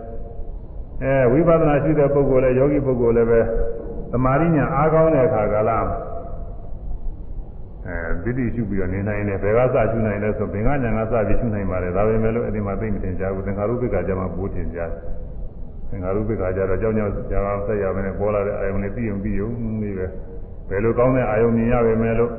[1.03, 3.41] အဲဝိပဿနာရှုတဲ့ပုဂ္ဂိုလ်လည်းယောဂီပုဂ္ဂိုလ်လည်းပဲ
[4.13, 5.87] သမာဓိညာအားကောင်းတဲ့အခါကလား
[7.87, 14.91] အဲဒိဋ္ဌိရှုပြီးတော့နေနိုင်တယ်ဘယ်ကစရှုနိုင်လဲဆိုဘင်္ဂညာကစပြီးရှုနိုင်ပါတယ်ဒါပေမဲ့လို့အဲ့ဒီမှာသိမတင်ကြဘူးသင်္ခါရုပ္ပကကြမှာပိုးတင်ကြတယ်
[15.89, 19.49] သင်္ခါရုပ္ပကကြတော့ကြောင်းကြောင်းကြာအောင်ဆက်ရမယ်ပေါ်လာတဲ့အာယုန်နဲ့ပြီးုံပြီးုံ
[19.83, 20.07] လေးပဲ
[20.69, 22.33] ဘယ်လိုကောင်းတဲ့အာယုန်မြင်ရပေမဲ့လို့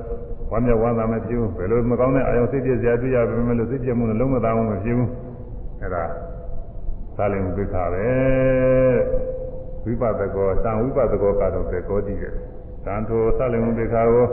[0.52, 5.10] ဝမ်းမြောက်ဝမ်းသာမဖြစ်ဘူးဘယ်လိုမကောင်းတဲ့အာယုန်စိတ်ပြည့်စရာတွေ့ရပေမဲ့လို့စိတ်ပြည့်မှုနဲ့လုံးမသားမှုမဖြစ်ဘူး
[5.82, 6.04] အဲ့ဒါ
[7.18, 8.08] သာလင်ဥပ္ပခါပဲ
[9.86, 12.34] ဝိပဿကောတံဝိပဿကောကတော့တေကောတည်တယ်
[12.86, 14.26] တန်ထိုသာလင်ဥပ္ပခါကို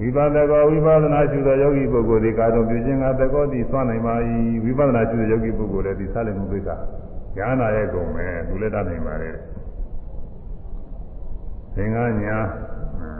[0.00, 4.14] ဝိပဿကောဝိပဿနာရှုသောယောဂီပုဂ္ဂိုလ်ဒီကာတော်ပြုခြင်းကသကောတိသွားနိုင်ပါ၏
[4.64, 6.76] ဝိပဿနာရှုတဲ့ယောဂီပုဂ္ဂိုလ်လည်းဒီသာလင်ဥပ္ပခါ
[7.36, 9.36] ဉာဏ်နာရဲ့ကုန်ပဲသူလည်းတတ်နိုင်ပါလေအဲ
[11.74, 12.38] သင်္ကညာ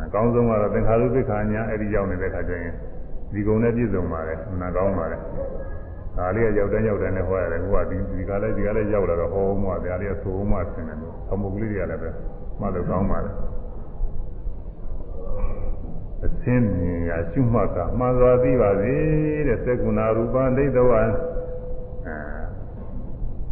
[0.05, 2.74] အကောင်းဆုံးကတော့သင်္ခါရုပ္ပခာညာအဲ့ဒီရောက်နေတဲ့ခါကျရင်
[3.33, 5.20] ဒီကုံနဲ့ပြည့်စုံပါတယ်နာကောင်းပါတယ်
[6.16, 12.11] ဒါလေးကရောက်တဲ့ရောက်တဲ့နဲ့ဟောရတယ်ဟိုကဒီဒီကလည်းဒီကလည်းရောက်လာတော့ဟောမှဒါလေးကသိုးမှဆင်းတယ်လို့အမှုကလေးတွေကလည်းပဲ
[12.61, 13.35] မှလို့ကောင်းပါတယ်
[16.24, 18.95] အသင်းမြင်ရာရှုမှတ်ကမှန်စွာသိပါစေ
[19.47, 21.05] တဲ့သက္ကုဏရူပဒိဋ္ဌဝအဲ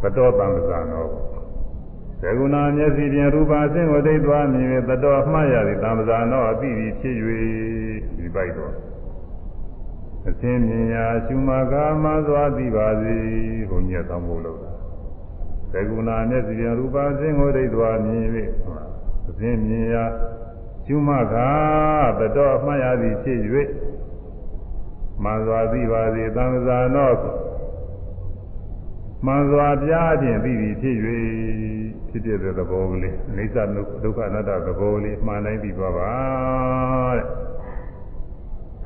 [0.01, 1.05] ဘတော်တံပဇာနော
[2.21, 7.15] သက္ကုဏမျက်စိဖြင့်ရူပအသင်းကိုဒိဋ္ဌဝမြင်၍ဘတော်မှတ်ရသည်တံပဇာနောအသိပြီးဖြစ်၍
[8.17, 8.73] ဒီပိုက်တော့
[10.29, 13.15] အသင်းမြင်ရာရှုမှတ်ကမှန်စွာသိပါစေ
[13.69, 14.59] ဘုန်းကြီးသောမို့လို့
[15.71, 18.25] သက္ကုဏမျက်စိဖြင့်ရူပအသင်းကိုဒိဋ္ဌဝမြင်၍
[19.29, 20.05] အသင်းမြင်ရာ
[20.85, 21.35] ကျုမက
[22.19, 23.39] တတော်အမှတ်ရသည်ဖြစ်၍
[25.23, 27.11] မှန်စွာသိပါစေသံဃာနော
[29.25, 30.97] မှန်စွာပြားခြင်းသိပြီဖြစ်၍
[32.15, 33.57] ဖြစ်တဲ့သဘောကလေးအိဋ္ဌ
[34.03, 36.11] ဒုက္ခအနတ္တသဘောကလေးမှန်တိုင်းပြီးသွားပါ
[37.17, 37.25] တဲ့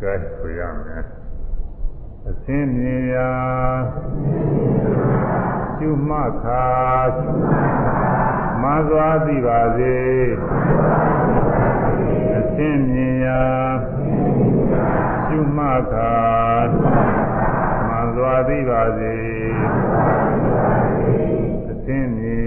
[0.02, 1.04] ကဲဆိုရမယ်
[2.30, 3.32] အစင်းမြင်ရာ
[5.80, 6.12] ကျုမ
[6.44, 6.66] ခါ
[8.62, 9.98] မှန်စွာသိပါစေ
[12.58, 13.42] သင်မြင်ရာ
[15.28, 16.14] ရှုမှတ်ခါ
[17.88, 18.34] မှန်စွာ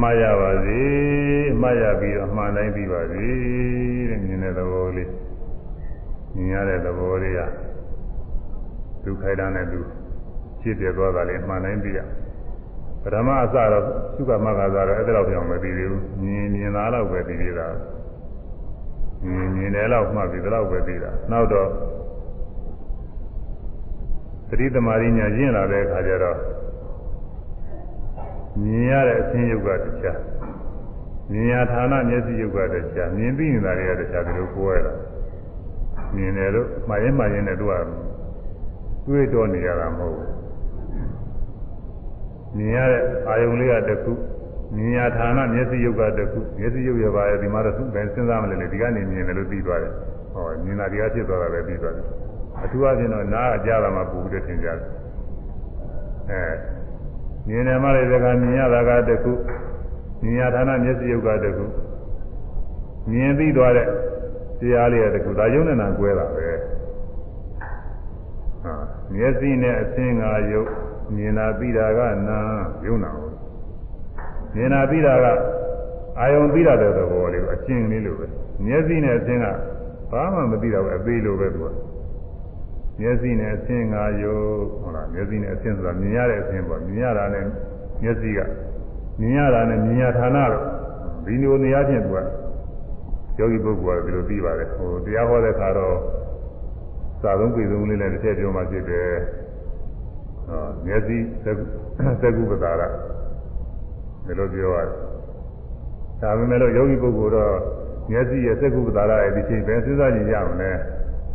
[0.00, 0.30] မြင်ရာ
[0.64, 0.82] ရှု
[1.60, 1.90] မှတ်ခါ
[2.36, 3.28] မှန်စွာသိပါစေ
[9.22, 9.80] ခိုက်တာနဲ့သူ
[10.60, 11.98] ဖြစ်ပြသွားတာလေးမှန်တိုင်းသိရ
[13.02, 13.82] ပထမအစတော့
[14.16, 17.66] သုကမကသာတော့အဲ့ဒါတော့ပြောင်းမသိသေးဘူးမြင်မြင်သားတော့ပဲသိသေးတာ
[19.24, 21.68] မြင်မြင်တယ်တော့မှတ်ပြီးတော့ပဲသိတာနောက်တော့
[24.48, 26.38] သတိသမารိညာရင့်လာတဲ့အခါကျတော့
[28.62, 30.18] မြင်ရတဲ့အခြင်းယုတ်ကတရား
[31.30, 34.92] မြင်ရဌာနမျက်စိယုတ်ကတရားမြင်ပြီးနေတာတွေကတရားဒီလိုကိုယ်ရတာ
[36.14, 37.74] မြင်တယ်လို့မှားရင်မှားရင်လည်းသူက
[39.06, 40.30] တွေးတော့နေရတာမဟုတ်ဘူး
[42.56, 44.12] မြင်ရတဲ့အာယုံလေးကတခု
[44.76, 49.92] မြင်ရဌာနမျက်စိယုတ်ကတခုမျက်စိယုတ်ရပါရဲ့ဒီမှာတော့သူပဲစဉ်းစားမလဲလေဒီကနေမြင်တယ်လို့သိသွားတယ်
[50.32, 52.06] ဟောမြင်တာဒီကဖြစ်သွားတာပဲသိသွားတယ်
[52.62, 54.78] အထူးအဖြင့်တော့နားအကြတာမှပူပြီးထင်ကြတယ်
[56.30, 56.73] အဲ
[57.48, 59.32] မြင်တယ်မှလည်းဒီကမြင်ရတာကတခု
[60.22, 61.64] မြင်ရဌာနမျက်စိယုတ်ကတခု
[63.10, 63.88] မြင်ပြီးသွားတဲ့
[64.60, 66.48] တရားလေးကတခုဒါယုံနေတာကွဲတာပဲ
[69.14, 70.68] မျက်စိနဲ့အသင်္ကာယုတ်
[71.16, 72.38] မြင်လာပြီးတာကနာ
[72.86, 73.36] ယုံနာဟုတ်
[74.54, 75.26] မြင်လာပြီးတာက
[76.20, 78.26] အာယုံပြီးတာတဲ့သဘောလေးကိုအကျဉ်းလေးလိုပဲ
[78.64, 79.46] မျက်စိနဲ့အသင်္က
[80.10, 81.66] ဘာမှမသိတော့ဘူးအသေးလိုပဲသူက
[83.00, 84.46] မျက်စိနဲ့အသင်္ကာယုတ်
[84.80, 87.44] ဟုတ်လားမျက်စိနဲ့အသင်ဆိုတာမြင်ရတဲ့အသင်ပေါ့မြင်ရတာနဲ့
[88.02, 88.40] မျက်စိက
[89.20, 90.64] မြင်ရတာနဲ့မြင်ရဌာနတော့
[91.24, 92.18] ဒီလိုနေရာချင်းသူက
[93.38, 95.96] ယောဂီပုဂ္ဂိုလ်ကဒီလိုပြီးပါတယ်ဟိုတရားဟောတဲ့ခါတော့
[97.24, 99.10] စာသုံးပေသုံးလေးနဲ့တစ်ထည့်ပြောမှဖြစ်တယ်။
[100.48, 101.16] ဟောမျက်စိ
[102.22, 102.82] သကုပ္ပတာရ
[104.26, 104.88] ဒီလိုပြောရတယ်။
[106.20, 107.54] ဒါပေမဲ့လို့ယောဂီပုဂ္ဂိုလ်တော့
[108.10, 110.70] မျက်စိရဲ့သကုပ္ပတာရရဲ့ဒီချိန်ပဲစဉ်းစားကြည့်ရမလဲ။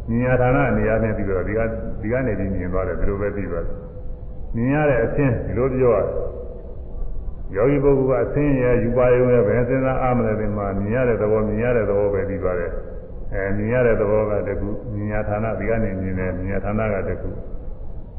[0.10, 1.60] ဉာဏ်ဌာနအနေအချင်းပြီးတော့ဒီက
[2.02, 3.76] ဒီကနေပြီးမြင်သွားတယ်ဒီလိုပဲပြီးသွားတယ်။
[4.56, 6.08] မြင်ရတဲ့အချင်းဒီလိုပြောရတယ်။
[7.56, 12.72] ယောဂီပုဂ္ဂိုလ်ကအချင်းရဲ့ယူပါယုံရဲ့ဘယ်စဉ်းစားအားမလဲဒီမှာမြင်ရတဲ့သဘောမြင်ရတဲ့သဘောပဲပြီးသွားတယ်။
[13.34, 17.30] အဲမြင်ရတဲ့သဘောကတခုမြင်ရဌာနဒီကနေမြင်တယ်မြင်ရဌာနကတခု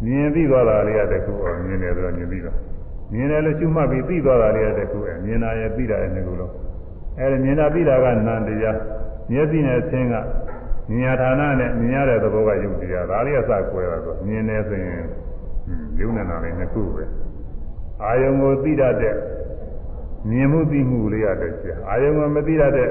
[0.05, 2.57] မြင်ပြီးသွားတာလေးကတခုဟောမြင်တယ်ဆိုတော့မြင်ပြီးတော့
[3.13, 6.53] မြင်တယ်လို့ရှုမှတ်ပြီးပြီးသွားတာလေးကတခုအဲမြင်တာရဲ့ပြီးတာရဲ့ငါလို့
[7.19, 8.79] အဲမြင်တာပြီးတာကနန္တရား
[9.31, 10.15] မျက်စိနဲ့ဆင်းက
[10.91, 15.03] မြင်ရဌာနနဲ့မြင်ရတဲ့သဘောကယုတ်တရားဒါလေးကစကွဲတာဆိုမြင်တယ်ဆိုရင်
[15.99, 17.05] ယုံနေတာလေးနှစ်ခုပဲ
[18.05, 19.15] အာယုံကိုသိတတ်တဲ့
[20.31, 22.91] မြင်မှုသိမှုလေးရတဲ့ကြာအာယုံကိုမသိတတ်တဲ့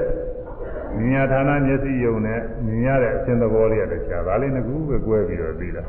[0.98, 5.84] မြင်ရဌာနမျက်စိယုံနဲ့မြင်ရတဲ့အရှင်သဘောလေးရတယ်ရှားဒါလေးငကူပဲကွဲပြီးတော့ပြီးတာ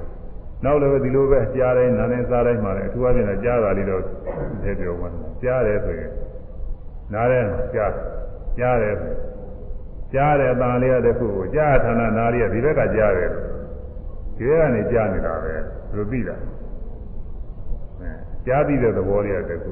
[0.63, 4.01] နောက်လည်းဒီလိုပဲကြားတိုင်းနားတိုင်းစားတိုင်းမှာလည်းအထူးအဖြင့်ကြားတာလေးတော့
[4.63, 5.07] ထည့်ပြောမှ
[5.43, 6.11] ကြားတယ်ဆိုရင်
[7.13, 7.91] နားထဲမှာကြား
[8.57, 8.95] ကြားတယ်
[10.13, 13.29] ကြားတယ်အတန်လေးရတဲ့ခုကိုကြားဌာနနားလေးကဒီဘက်ကကြားတယ်
[14.37, 15.63] ဒီဘက်ကနေကြားနေတာပဲဘယ်
[15.95, 16.35] လိုပြီးတာ
[17.99, 18.09] အဲ
[18.45, 19.71] ကြားပြီးတဲ့သဘောလေးရတဲ့ခု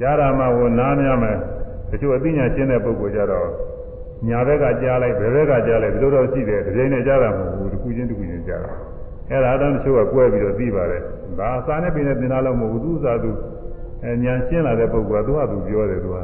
[0.00, 1.36] ကြားတာမှကိုနားများမယ်
[1.90, 3.48] တချို့အသိဉာဏ်ရှင်းတဲ့ပုဂ္ဂိုလ်ကြတော့
[4.28, 8.72] ညာဘက်ကကြားလိုက်ဘယ်ဘက်ကကြားလိုက်ဒီလိုတော့ရှိတယ်ဒီချိန်နဲ့ကြားတာမဟုတ်ဘူးတစ်ခုချင်းတစ်ခုချင်းကြားတာ
[9.30, 11.02] အဲ့ဒါတော့တချို့ကကွဲပြီးတော့သိပါတယ်
[11.38, 13.30] ဒါအစာနဲ့ပင်နဲ့သင်တာလို့မဟုတ်ဘူးသူ့စာသူ
[14.02, 16.16] ဉာဏ်ရှင်းလာတဲ့ပုဂ္ဂိုလ်ကသူ့ဟာသူပြောတယ်သူက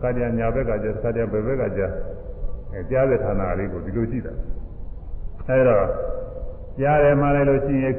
[0.00, 1.92] ခါတည်းညာဘက်ကကြားခါတည်းဘယ်ဘက်ကကြား
[2.74, 4.32] အဲကြားတဲ့ဌာနလေးကိုဒီလိုရှိတာ
[5.48, 5.86] အဲ့တော့
[6.80, 7.94] ကြားတယ်မှလည်းလို့ရှိရင်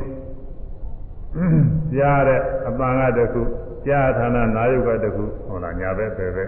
[1.95, 3.41] ကြားတဲ့အပန်ကတခု
[3.85, 6.45] ကြားဌာနနာယုတ်ကတခုဟုတ်လားညာဘက်ပဲပဲ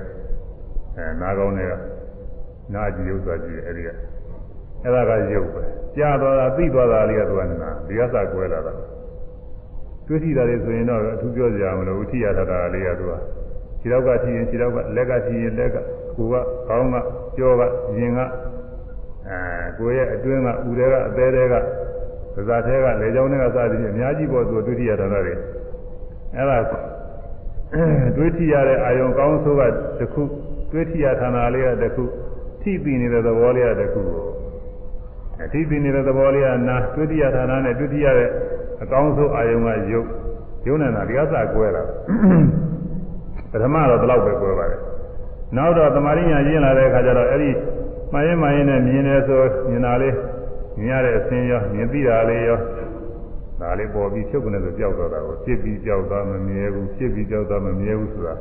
[0.95, 1.73] အဲနာကောင်းတွေက
[2.73, 3.89] နာကြည့်ဥစ္စာကြည့်အဲ့ဒီက
[4.83, 5.61] အဲ့ဒါကယုတ်ပဲ
[5.95, 8.73] ကြားသွားတာသိသွားတာလေးကသူကနာဒီကစားကွဲလာတာ
[10.07, 13.13] တွေ့ထိတာတွေဆိုရင်တော့အထူးပြောစရာမလိုဘူးထိရတာလေးကသူက
[13.79, 15.77] ခြေတော့ကထိရင်ခြေတော့ကလက်ကထိရင်လက်က
[16.15, 16.35] ကိုက
[16.67, 16.95] ခေါင်းက
[17.37, 17.61] ကြောက
[17.97, 18.19] ရင်က
[19.27, 19.37] အဲ
[19.77, 21.65] ကိုရဲ့အတွင်းကဥတွေကအသေးတွေကပါး
[22.47, 25.33] စားသေးကလေကြောင်းတွေကစသည်ဖြင့်အများကြီးပေါ်သူတွေ့ထိရတာတွေ
[26.35, 26.57] အဲ့ဒါ
[28.15, 29.61] တွေးထိရတဲ့အာယုံကောင်းဆိုးက
[29.99, 30.21] တစ်ခု
[30.71, 32.03] တွေးထိရဌာနလေးကတစ်ခု
[32.61, 34.25] ထိပြီးနေတဲ့သဘောလေးကတစ်ခုကို
[35.43, 38.29] အထိပြီးနေတဲ့သဘောလေးကနာတွေးထိရဌာနနဲ့တွေးထိရတဲ့
[38.83, 40.07] အကောင်းဆုံးအာယုံကယုတ်
[40.67, 41.83] ယုံနေတာဒီအစကွဲတာ
[43.51, 44.70] ပထမတော့ဒီလောက်ပဲကွဲပါတယ်
[45.55, 47.51] နောက်တော့သမာဓိညာရင်းလာတဲ့အခါကျတော့အဲ့ဒီ
[48.11, 50.15] မှန်ရင်မှန်ရင်နဲ့မြင်တယ်ဆိုမြင်တာလေး
[50.77, 52.59] မြင်ရတဲ့အစင်းရောမြင်သိတာလေးရော
[53.59, 58.35] ဒါလေးပေါ်ပြီးချုပ်ကနေဆိုကြောက်တော့တာကိုဖြစ်ပြီးကြောက်သွားမမြဲဘူးဖြစ်ပြီးကြောက်သွားမမြဲဘူးဆိုတာ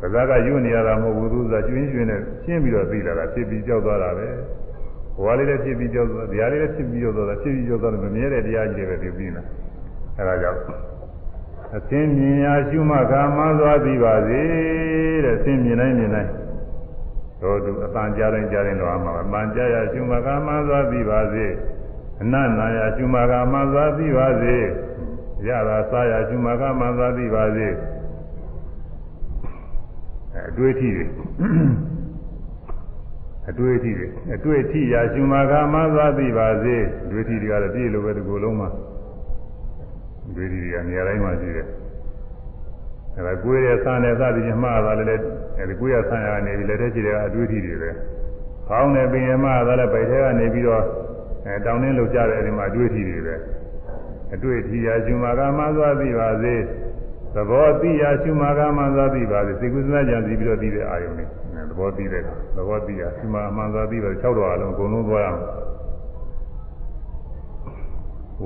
[0.00, 4.28] ပဇာကယူနေရတာမဟုတ်ဘူးသူကကျွင်းကျွင်းနဲ့ရှင်းပြီးတော့သိလာတာဖြစ်ပြီးကြောက်သွားတာပဲ
[5.16, 9.42] ဘဝလေးလည်းဖြစ်ပြီးကြောက်သွားတရားလေးလည်းဖြစ်ပြီးကြောက်သွားတာဖြစ်ပြီးကြောက်သွားတယ်မမြဲတဲ့တရားကြီးတွေပဲသိပြီးနေ
[10.16, 10.60] အဲဒါကြောင့်
[11.76, 14.40] အသင်းမြင်ရာရှုမှတ်ကာမှန်းသွားပြီးပါစေ
[15.24, 16.30] တဲ့အသင်းမြင်တိုင်းမြင်တိုင်း
[17.42, 21.46] တို့သူအတန်ကြားတိုင်းကြားတိုင်းတော့မှာအတန်ကြားရရှုမှတ်ကာမှန်းသွားပြီးပါစေ
[22.22, 24.56] အနတ်နာရရှုမှကမှန်သွားသိပါစေ
[25.48, 27.68] ရတာစားရရှုမှကမှန်သွားသိပါစေ
[30.48, 31.04] အတွေ့အထိတွေ
[33.48, 38.68] အတွေ့အထိတွေအတွေ့အထိရရှုမှကမှန်သွားသိပါစေအတွေ့အထိတွေကတော့ပြည့်လို့ပဲဒီကိုယ်လုံးမှာ
[40.28, 41.66] အတွေ့အထိတွေကနေရာတိုင်းမှာရှိတယ်
[43.16, 45.24] အဲဒါကိုယ်ရဲ့ဆန်းနဲ့စသည်ဖြင့်မှားတာလည်း
[45.58, 47.90] အဲဒီကိုယ်ရဲ့ဆန်းရကနေပြီးလက်ထက်ရှိတဲ့အတွေ့အထိတွေပဲ
[48.68, 50.84] ခေါင်းနဲ့ပင်ရမှားတာလည်းဗိုက်ထဲကနေပြီးတော့
[51.46, 53.34] အဲတောင်းနှင်းလောက်ကြတဲ့အဲဒီမှာအတွေ့အထိတွေပဲ
[54.34, 56.54] အတွေ့အထိရာရှင်မာကမှသွားသိပါစေ
[57.34, 61.24] သဘောသိရာရှင်မာကမှသွားသိပါစေသိကုသနာကြံစီပြီးတော့သိတဲ့အာယုန်တွေ
[61.70, 62.22] သဘောသိတဲ့
[62.56, 65.42] သဘောသိရာရှင်မာမှန်သွားသိတော့6တော်အလုံးအကုန်လုံးသွားရမယ်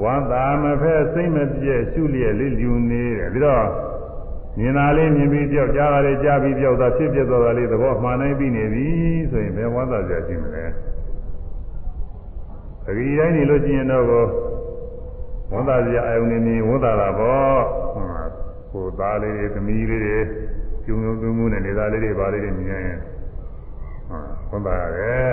[0.03, 3.67] ဝါသာမဖဲစိတ်မပြည့်ရှုလျက်လေးလူနေတယ်ပြီးတော့
[4.59, 8.87] မြင်တာလေးမြင်ပြီးကြောက်ကြားတာလေးကြားပြီးကြောက်တာဖြစ်ဖြစ်သွားတာလေးသဘောမှန်နိုင်ပြီးနေပြီ
[9.31, 10.65] ဆိုရင်ဘယ်ဝါသာကြရှိမလဲ
[12.85, 14.05] ပဂရီတိုင်းနေလို့ရှိရင်တော့
[15.53, 17.61] ဝန်သားစရာအယုန်နေနေဝန်သားတာပေါ့
[18.73, 20.19] ကိုသားလေးတွေသမီးလေးတွေ
[20.85, 22.99] ကျုံကျုံသွင်းမှုနဲ့နေသားလေးတွေပါလေးတွေမြင်ရင်
[24.51, 25.31] ဝန်သားရတယ်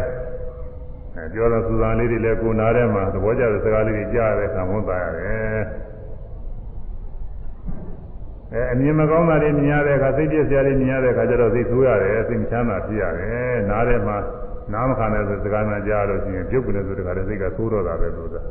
[1.15, 5.59] အဲပြောတော့စူဇန်လေးတွေလည်းကိုနားထဲမှာသဘောကျတဲ့စကားလေးတွေကြားရတဲ့အခါဝန်သားရတယ်
[8.53, 14.17] အဲအမြင်မကောင်းတာတွေမြင်ရတဲ့အခါစိတ်ပြည့်စရာတွေမြင်ရတဲ့အခါကျတော့စိတ်ဆိုးရတယ်စိတ်မချမ်းသာဖြစ်ရတယ်နားထဲမှာ
[14.73, 18.41] နားမခံတဲ့ဆိုစကားနာကြားလို့ရှိရင်ပြုတ်ကနေဆိုတခါတည်းစိတ်ကသိုးတော့တာပဲဆိုတာ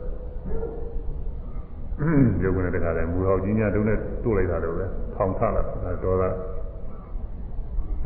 [2.41, 4.85] ပြုတ်ကနေတခါတည်းမူဟောက်ကြီးများတုံးနဲ့တို့လိုက်တာတော့ပဲ
[5.15, 6.29] ထောင်ထလာတာတော်တာ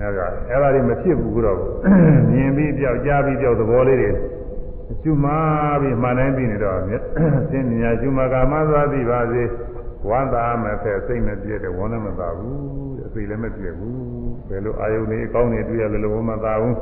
[0.01, 0.21] အဲက
[0.51, 1.59] အဲ့ဒါတွေမဖြစ်ဘူးတော့
[2.33, 4.11] မြင်ပြီးပြောက်ကြားပြီးပြောက်သဘောလေးတွေ
[5.03, 5.37] ကျူမာ
[5.81, 6.79] ပြီးမှန်တိုင်းပြီးနေတော့
[7.51, 9.43] သင်ညာကျူမာကမှသွားသိပါစေ
[10.09, 12.59] ဝမ်းသာမဖက်စိတ်မပြည့်တဲ့ဝမ်းလည်းမသာဘူး
[13.07, 13.97] အစိတ်လည်းမပြည့်ဘူး
[14.49, 16.77] ဘယ်လိုအာယုန်တွေအကောင်းတွေတွေ့ရလဲလို့မသာဘူး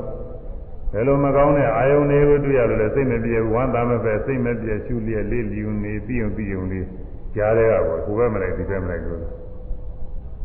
[0.93, 6.87] ဘယ်လိုမကောင်းတဲ့အာယုန်တွေကိုတွေ့ရလို့လဲစိတ်မပြေဝမ်းသာမပဲစိတ်မပြေရှုလျက်လေးလျူနေပြီးုံပြီးုံလေး
[7.35, 9.23] ကြားတဲ့ကပေါ့ကိုယ်ပဲမလိုက်ဒီပဲမလိုက်လို့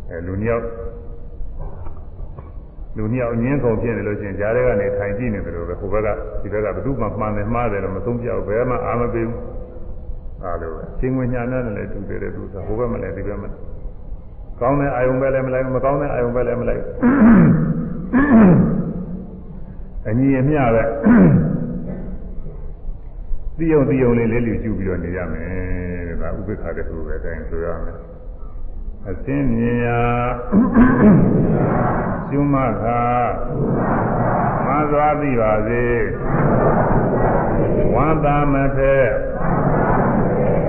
[0.10, 0.66] အဲလူညောက်
[2.98, 6.10] လူညောက်အငင်းကုန်ဖြစ်နေလို့ချင်းကြားတဲ့ကနေထိုင်ကြည့်နေတယ်လို့ပဲကိုယ်ဘက်က
[6.42, 9.40] ဒီဘက်ကဘယ်သူမှမှန်တယ်မှားတယ်လို့မသုံးပြဘူးဘယ်မှအာမပေးဘူး
[10.44, 13.56] အားလို့ချင်းဝင်ညာနဲ့လည်းတူတယ်သူကကိုယ်ပဲမလိုက်ဒီပဲမလိုက်
[14.60, 16.84] ကောင်းတဲ့အာယုန်ပဲလည်းမလိုက်မကောင်းတဲ့အာယုန်ပဲလည်းမလိုက်
[20.08, 20.84] အညီအမျှပဲ
[23.58, 27.98] သိယုံသိယုံလေးလေးလူကျူပြီးတော့နေရမယ်တဲ့ဒါဥပိ္ပခတဲ့သူပဲတိုင်းဆိုရမယ်
[29.10, 30.02] အစင်းမြင်ရာ
[32.30, 33.02] ရှုမခါ
[34.66, 35.86] မသွားသိပါစေ
[37.94, 39.10] ဝန္တာမဖက်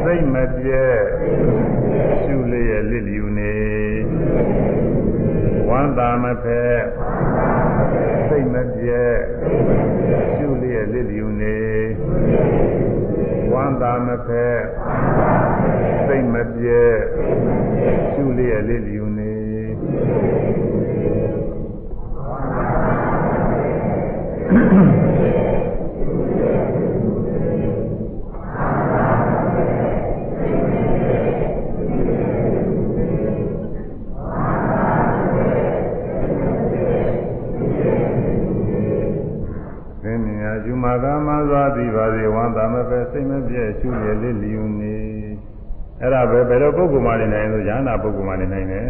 [0.09, 0.98] စိတ်မပြည့်
[2.22, 3.57] ရှုလျက်လစ်လျူနေ
[5.68, 6.78] ဝမ်းသာမဖက်
[8.28, 9.14] စိတ်မပြည့်
[10.36, 11.59] ရှုလျက်လစ်လျူနေ
[13.52, 14.59] ဝမ်းသာမဖက်
[16.07, 16.94] စိတ်မပြည့်
[18.12, 19.34] ရှုလျက်လစ်လျူနေ
[22.28, 22.92] ဝမ်းသာမဖ
[25.00, 25.05] က်
[40.83, 44.95] မာသာမသာတိပါစေဝံသာမပဲစိတ်မပြည့်ရှုရလေးလျုံနေ
[46.01, 48.85] အဲ့ဒါပဲဘယ်လိုပုဂ္ဂိုလ်မှနေနိုင်လို့ရဟနာပုဂ္ဂိုလ်မှနေနိုင်တယ်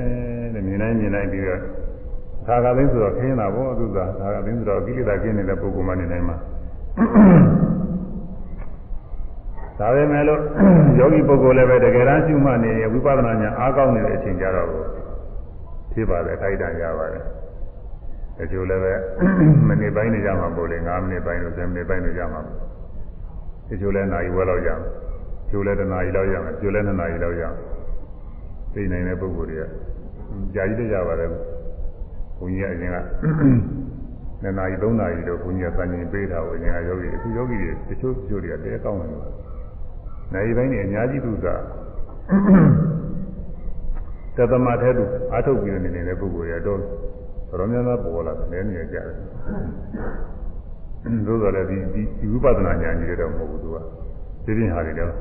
[0.54, 1.60] တဲ့မြင်နိုင်မြင်နိုင်ပြီးတော့
[2.46, 6.36] ခါကသိဆိုတော့ခင်းတာပေါ့သူကခါကသိဆိုတော့ကိလေသာကင်းနေတဲ့ပုဂ္ဂိုလ်မှနေနိုင်မှာ
[9.78, 10.40] ဒါပဲမဲ့လို့
[10.98, 14.68] ယောဂီပုဂ္ဂိုလ်လည်းပဲတကယ်တမ်းရှုမှတ်နေရဝိပဿနာညာအားကောင်းနေတဲ့အချိန်ကြတော့
[15.92, 17.24] ဖြစ်ပါတယ်ခိုက်တန်ရပါတယ်
[18.38, 18.92] တချို့လည်းပဲ
[19.68, 22.42] မိနစ်ပိုင်းနေကြမှာပို့လေ9မိနစ်ပိုင်းလို့10မိနစ်ပိုင်းလို့ကြမှာ
[23.68, 24.80] တချို့လည်းနာရီဝက်လောက်ရမယ်
[25.50, 27.54] ကျိုးလည်းတစ်နာရီလောက်ရမယ်ကျိုးလည်းနှစ်နာရီလောက်ရမယ်
[28.74, 29.64] သိနိုင်တဲ့ပုဂ္ဂိုလ်တွေက
[30.54, 31.30] ကြာကြီးတကြပါတယ်
[32.38, 32.96] ဘုန်းကြီးကအရင်က
[34.42, 39.24] နှစ်နာရီသုံးနာရီလို့ဘုန်းကြီးကစံချိန်ပေးတာကိုအရင်ကယောဂီအခုယောဂီတွေတချို့တချို့တွေကတဲကောင်းတယ်လို့
[40.32, 41.46] နိုင်ပိုင်းနေအများကြီးသူက
[44.36, 46.76] တသမထဲသူအာထုတ်ပြီးနေနေတဲ့ပုဂ္ဂိုလ်တွေ
[47.58, 49.04] တော့တော်များများပေါ်လာတယ်နည်းနည်းကြတယ်
[51.26, 51.76] သို့တော်လည်းဒီ
[52.20, 53.76] ဒီဝိပဿနာဉာဏ်ကြီးတွေတော့မဟုတ်ဘူးသူက
[54.44, 55.14] သိပြင်ဟာတွေလည်း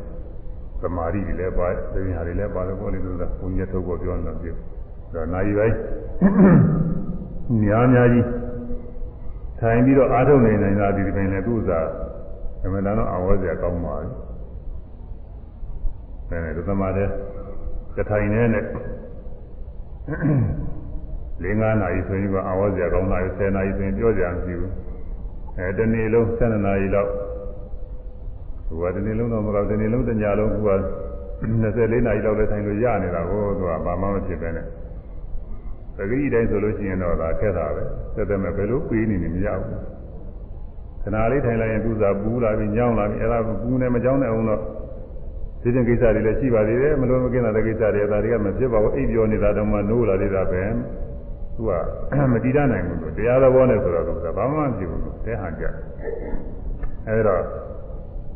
[0.81, 4.47] သမာဓိတွေလည်းပါသိပြင်ဟာတွေလည်းပါတယ်ပေါ့လေသူကဘုံရက်ထုတ်ဖို့ပြောနေတာပြ
[5.13, 5.75] ဒါနိုင်ပိုင်း
[7.61, 8.25] များများကြီး
[9.59, 11.87] ထိုင်ပြီးတော့အာထုတ်နေနိုင်တာဒီဒီပင်လည်းသူ့ဥစား
[12.63, 14.11] အမှန်တန်တော့အဝဲစရာကောင်းပါဘူး
[16.29, 17.03] အဲဒါသမာဓိ
[17.95, 18.63] တထိုင်နေနဲ့
[21.43, 24.71] ၄၅နာရီဆိုရင်ကအဝဲစရာကောင်းတာ10နာရီဆိုရင်ပြောကြမရှိဘူး
[25.57, 27.11] အဲတနေ့လုံး12နာရီလောက်
[28.67, 30.69] ဟိုကတနေ့လုံးတော့မဟုတ်တနေ့လုံးတညလုံးက
[31.43, 34.65] 24နာရီလောက်လည်းထိုင်လို့ရနေတာကိုသူကဘာမှမဖြစ်ပဲနဲ့
[35.97, 37.83] ပဂိတိုင်းဆိုလို့ရှိရင်တော့ဒါခက်တာပဲ
[38.15, 39.79] သက်သက်မဲ့ဘယ်လိုပေးနေနေမရဘူး
[41.03, 44.61] ခဏလေးထိုင်လိုက်ရင်သူ့စာပူလာပြီးညောင်းလာပြီးအဲ့ဒါပူနေမကြောင်းတဲ့အောင်တော့
[45.61, 50.63] ဒီတင်ကိစ္စတွေလည်းရှိပါသေးတယ်မလို့မကင်းတဲ့ကိစ္စတွေဒါတွေကမဖြစ်ပါဘူးအိပ်ပြောနေတာတော့မှနိုးလာနေတာပဲ
[51.55, 51.71] သူက
[52.31, 55.65] မတည်တတ်နိုင်ဘူးသူတရားသဘောနဲ့ဆိုတော့သူကဘာမှမဖြစ်ဘူးတဲ့ဟန်ကြ
[57.07, 57.37] အဲဒါ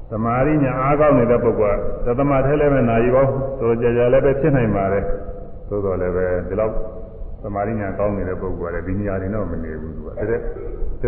[0.10, 5.04] သမာဓိညာအားကောင်းနေတဲ့ပုဂ္ဂိုလ်ကသတ္တမထဲလည်းပဲနာရီပေါင်းဆိုကြကြလည်းပဲဖြစ်နိုင်ပါတယ်
[5.70, 6.74] သို့တော်လည်းပဲဒီလောက်
[7.44, 10.28] သမာဓိညာကောင်းနေတဲ့ပုဂ္ဂိုလ်ကလည်းဒီနေရာတွေတော့မနေဘူးသူကတဲ့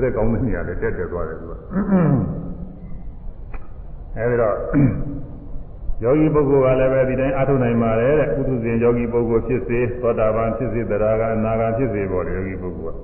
[0.03, 1.53] တဲ့ကောင်းတဲ့နေရာတွေတက်တက်သွားတယ်သူက
[4.17, 4.55] အဲဒီတော့
[6.03, 12.97] ယောဂီပုဂ္ဂိုလ်ကလည်းပဲဒီတိုင်းအားထုတ်နိုင်ပါတယ်တဲ့ပုထုဇဉ်ယောဂီပုဂ္ဂိုလ်ဖြစ်စေသောတာပန်ဖြစ်စေတရားကအနာဂါဖြစ်စေပေါ်တယ်ယောဂီပုဂ္ဂိုလ်က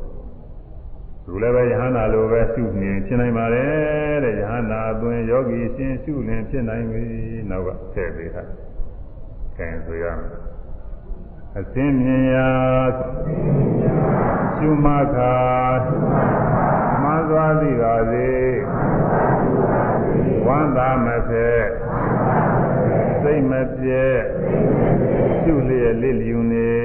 [1.26, 7.06] သူလည်းပဲယဟန္တာလိုပဲရှုနေဖြစ်နိုင်ပါတယ်တဲ့ယဟန္တာအသွင်ယောဂီရှင်ရှုလင်ဖြစ်နိုင်ပြီ
[7.50, 8.44] နောက်ကထည့်ပေးတာ
[9.58, 10.32] ခဲဆိုရမယ်
[11.60, 12.50] အစင်းမြင်ရာ
[14.58, 15.36] ရှုမခါ
[17.02, 18.30] မှန်သွားသည်ပါစေ
[20.48, 21.66] ဝန္တာမဖက်
[23.24, 24.06] စိတ်မပြဲ
[25.42, 26.76] ရှုလျက်လစ်လျူနေ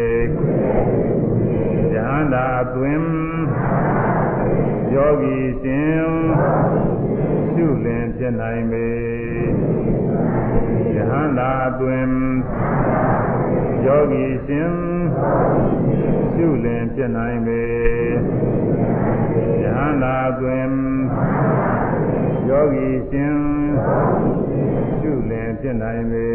[1.95, 3.03] ယဟန္တာအသွင်
[4.95, 6.07] ယောဂီရှင်
[7.55, 8.89] ရှုလင်ဖြစ်နိုင်ပေ
[10.95, 12.11] ယဟန္တာအသွင်
[13.87, 14.72] ယောဂီရှင်
[16.35, 17.62] ရှုလင်ဖြစ်နိုင်ပေ
[19.62, 20.70] ယဟန္တာအသွင်
[22.49, 23.37] ယောဂီရှင်
[23.76, 24.51] ရှုလင်
[25.62, 26.26] ဖြစ်နိုင်ပေ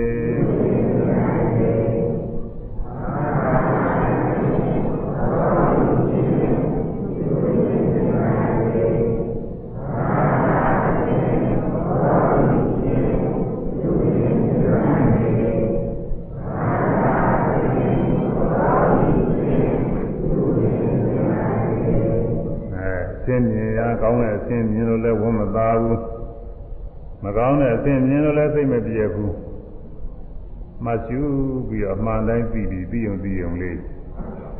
[24.01, 26.16] ကောင်းတဲ့အဆင်းမြင်လို့လည်းဝမ်းမသာဘူးမ
[27.37, 29.35] ကောင်းတဲ့အဆင်းမြင်လို့လည်းစိတ်မပြေဘူး
[30.85, 31.21] မရှု
[31.69, 33.79] ပြီးတော့အမှန်တိုင်းသိပြီးပြီးုံပြီးုံလေး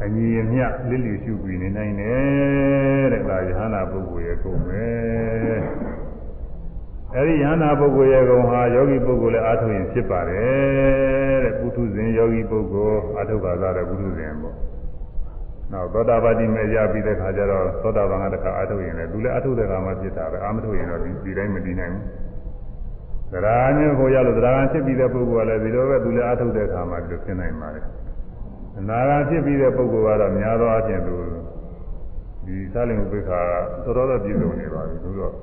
[0.04, 4.86] အညီအမျှလစ်လျူရှုပြီးနေနိုင်တယ်တဲ့ဒါယဟနာပုဂ္ဂိုလ်ရဲ့ကုန်ပဲ
[7.16, 14.56] အဲဒီယဟနာပုဂ္ဂိုလ်ရဲ့ကုန်ဟာယောဂီပုဂ္ဂိုလ်လည်းအာထုရင်ဖြစ်ပါတယ်တဲ့ပုထုဇဉ်ယောဂီပုဂ္ဂိုလ်အာထုပါသာတဲ့ပုထုဇဉ်ပေါ့
[15.72, 22.27] နောက်သောတာပတိမဲ့ရပြီးတဲ့ခါကျတော့သောတာပန်ကတခါအထုတ်ရင်လည်းသူလည်းအထုတ်တဲ့ခါမှဖြစ်တာပဲအာမထုတ်ရင်တော့ဒီဒီတိုင်းမတည်နိုင်ဘူး
[23.32, 27.86] သရဏညကိုရလို့သရဏဖြစ်ပြီးတဲ့ပုဂ္ဂိုလ်ကလည်းဒီလိုပဲသူလည်းအထုတ်တဲ့ခါမှဒီလိုဖြစ်နိုင်ပါတယ်
[28.80, 31.16] အနာဂါဖြစ်ပြီးတဲ့ပုဂ္ဂိုလ်ကတော့များသောအားဖြင့်သူ
[32.46, 33.40] ဒီသာလင်ဥပိ္ပခာ
[33.84, 35.34] တော်တော်တော့ပြည့်စုံနေပါပြီသူတော့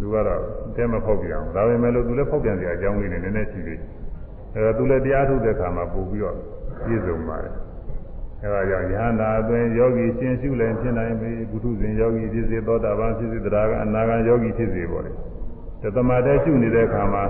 [0.00, 0.40] လူကတော့
[0.76, 3.88] တဲမဖောက်ပြန်ဘူးဒါပေမဲ့လို့သူလည်းဖောက်ပြန်စရာအကြောင်းလေးနဲ့နည်းနည်းရှိသေးတယ်
[4.54, 6.36] အဲဒါသူလည်းတရားထုတ်တဲ့ခါမှပို့ပြီးတော့
[6.84, 7.54] ပြည့်စုံပါတယ်
[8.42, 15.12] အဲဒါကြောင့်ယဟန္တာအတွင်းယောဂီရှင်းရှုလည်းဖြစ်နိုင်ပြီဘုထုဇဉ်ယောဂီဖြစ်စေသောတာပန်ဖြစ်စေတရားကအနာဂံယောဂီဖြစ်စေပေါ့လေ
[15.82, 17.24] သတ္တမတည်းရှုနေတဲ့အခါမှာ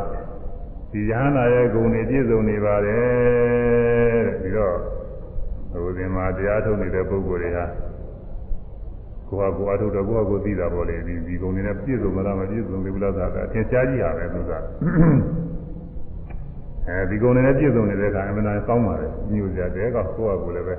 [0.93, 4.77] ဒီယဟန္တာရဲ့ဂုဏ်တွေပြည့်စုံနေပါတယ်တဲ့ပြီးတော့
[5.83, 7.67] ဘုရင်မှာတရားထုတ်နေတဲ့ပုဂ္ဂိုလ်တွေဟာ
[9.29, 14.53] ကိုယ်ဟာကိုယ်အထုတ်တော့ကိုယ်ဟာကိုယ်သိတာပေါ့လေဒီဒီဂုဏ်တွေနဲ့ပြည့်စုံမလားမပြည့်စုံဘူးလားသာကအထင်ရှားကြီးဟာပဲသူက
[16.89, 20.75] အဲဒီကုံနဲ့ပြည့်စုံနေတဲ့အခါအမှန်တန်ကောင်းပါလေညိုစရာတဲကောကိုယ့်အကူလည်းပဲ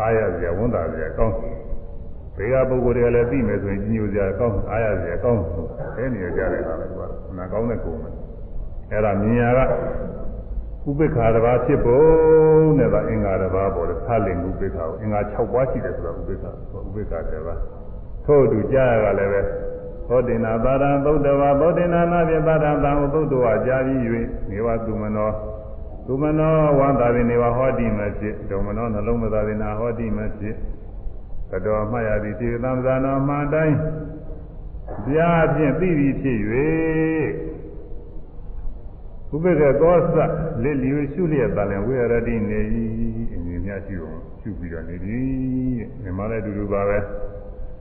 [0.00, 1.34] အားရစရာဝန်တာစရာကောင်း
[2.36, 5.42] ဘေကပုဂ္ဂိုလ်တွေကလည်းသိမယ်ဆိုရင်ညိုစရာကောင်းအားရစရာကောင်း
[5.96, 7.06] အဲနေရကြတယ်ပါလေကွာ
[7.38, 8.08] နာကောင်းတဲ့ကုံပဲ
[8.90, 9.60] အဲ့ဒါမြင်ရက
[10.88, 12.06] ဥပိ္ပခာတစ်ပါးဖြစ်ဖို့
[12.78, 16.50] နဲ့ဒါအင်္ဂါတစ်ပါးပေါ်တယ်ဖတ်လင်ဥပိ္ပခာကိုအင်္ဂါ6ပါးရှိတယ်ဆိုတော့ဥပိ္ပခာ
[16.86, 17.58] ဥပိ္ပခာတစ်ပါး
[18.26, 19.40] ထို့အတူကြားရကလည်းပဲ
[20.08, 23.98] သောတိနာသာရံသုတ်တဝါသောတိနာနာပြသာရံသံသုတ်တဝါကြာပြီး၍
[24.50, 25.30] နေဝသူမနော
[26.06, 30.54] သူမနောဝန္တာရိနေဝဟောတိမဖြစ်ဒုံမနောနှလုံးမသာရိနာဟောတိမဖြစ်
[31.50, 33.76] တတော်မှတ်ရသည်စေတံသာနောမှန်တိုင်း
[35.08, 36.38] ဗျာဖြင့်သိပြီးဖြစ်၍
[39.34, 40.16] ဥပ္ပကေသောသ
[40.62, 42.60] လက်လျူရှုလျက်တန်လင်ဝိရတိနေ၏
[43.34, 45.26] အမြင်များရှိအောင်ရှုပြီးတော့နေသည်
[46.02, 46.98] မြင်မလည်းအတူတူပါပဲ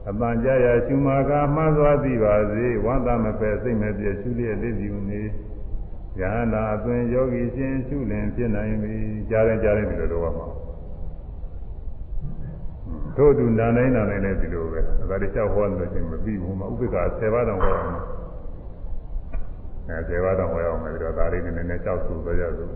[0.09, 5.21] အပန်ကြရာရှုမာကမှန်သွားသည်ပါစေဝန္တာမပဲစိတ်မပြည့်ရှုလျက်လက်လျူနေ
[6.19, 8.95] ယဟနာအသွင်ယောဂီရှင်ရှုလင်ဖြစ်နိုင်ပြီ
[9.29, 10.45] ကြားရင်ကြားရင်ဒီလိုတော့ပါ
[13.17, 17.95] တို့သူနာနိုင်နာနိုင်လည်းဒီလိုပဲဒါတခြားဟောလို့ချင်းမပြီးဘူးမှာဥပ္ပက္ခ10ပါးတောင်ဟောအောင်
[19.89, 22.73] အဲ10ပါးတောင်ဟောအောင်မယ်ပြီးတော့ဒါလေးနည်းနည်းကြောက်သူပဲရစို့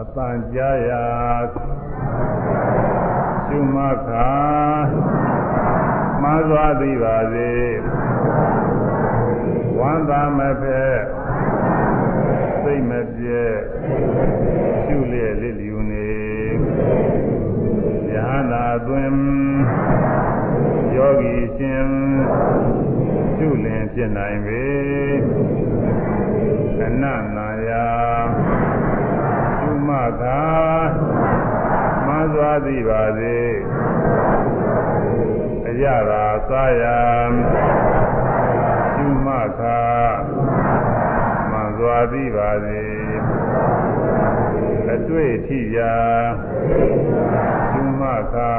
[0.00, 1.04] အပန်ကြားရာ
[3.46, 3.78] ရှုမ
[4.08, 4.30] ခါ
[6.22, 7.52] မှားသွားသည်ပါစေ
[9.78, 10.98] ဝမ်းသာမဖက်
[12.62, 13.44] စိတ်မပြဲ
[14.86, 15.54] ရှုလျက်လစ်
[18.26, 19.16] လျူနေယဟနာသွင်
[20.96, 21.88] ယောဂီရှင်
[23.36, 24.66] ရှုလင်ဖြစ်နိုင်ပေ
[26.82, 27.04] အန
[27.36, 27.88] နာယာ
[29.58, 29.90] ရှုမ
[30.22, 30.42] သာ
[32.06, 33.38] မှန်စွာသည်ပါစေ
[35.68, 36.98] အရသာသာယာ
[38.94, 39.28] ရှုမ
[39.60, 39.80] သာ
[41.50, 42.84] မှန်စွာသည်ပါစေ
[44.94, 45.94] အတွေ့ထိရာ
[47.70, 48.02] ရှုမ
[48.34, 48.54] သာ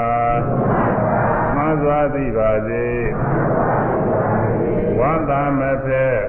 [1.55, 2.86] မှန်စွာသည်ပါစေ
[4.99, 6.19] ဝန္တာမဖက်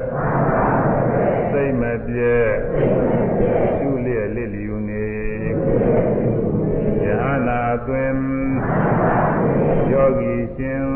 [1.50, 2.36] စိတ်မပြဲ
[3.78, 5.08] ရှုလျက်လစ်လျူနေ
[7.04, 8.18] ယဟနာသွင်
[9.92, 10.86] ယောဂီရှင်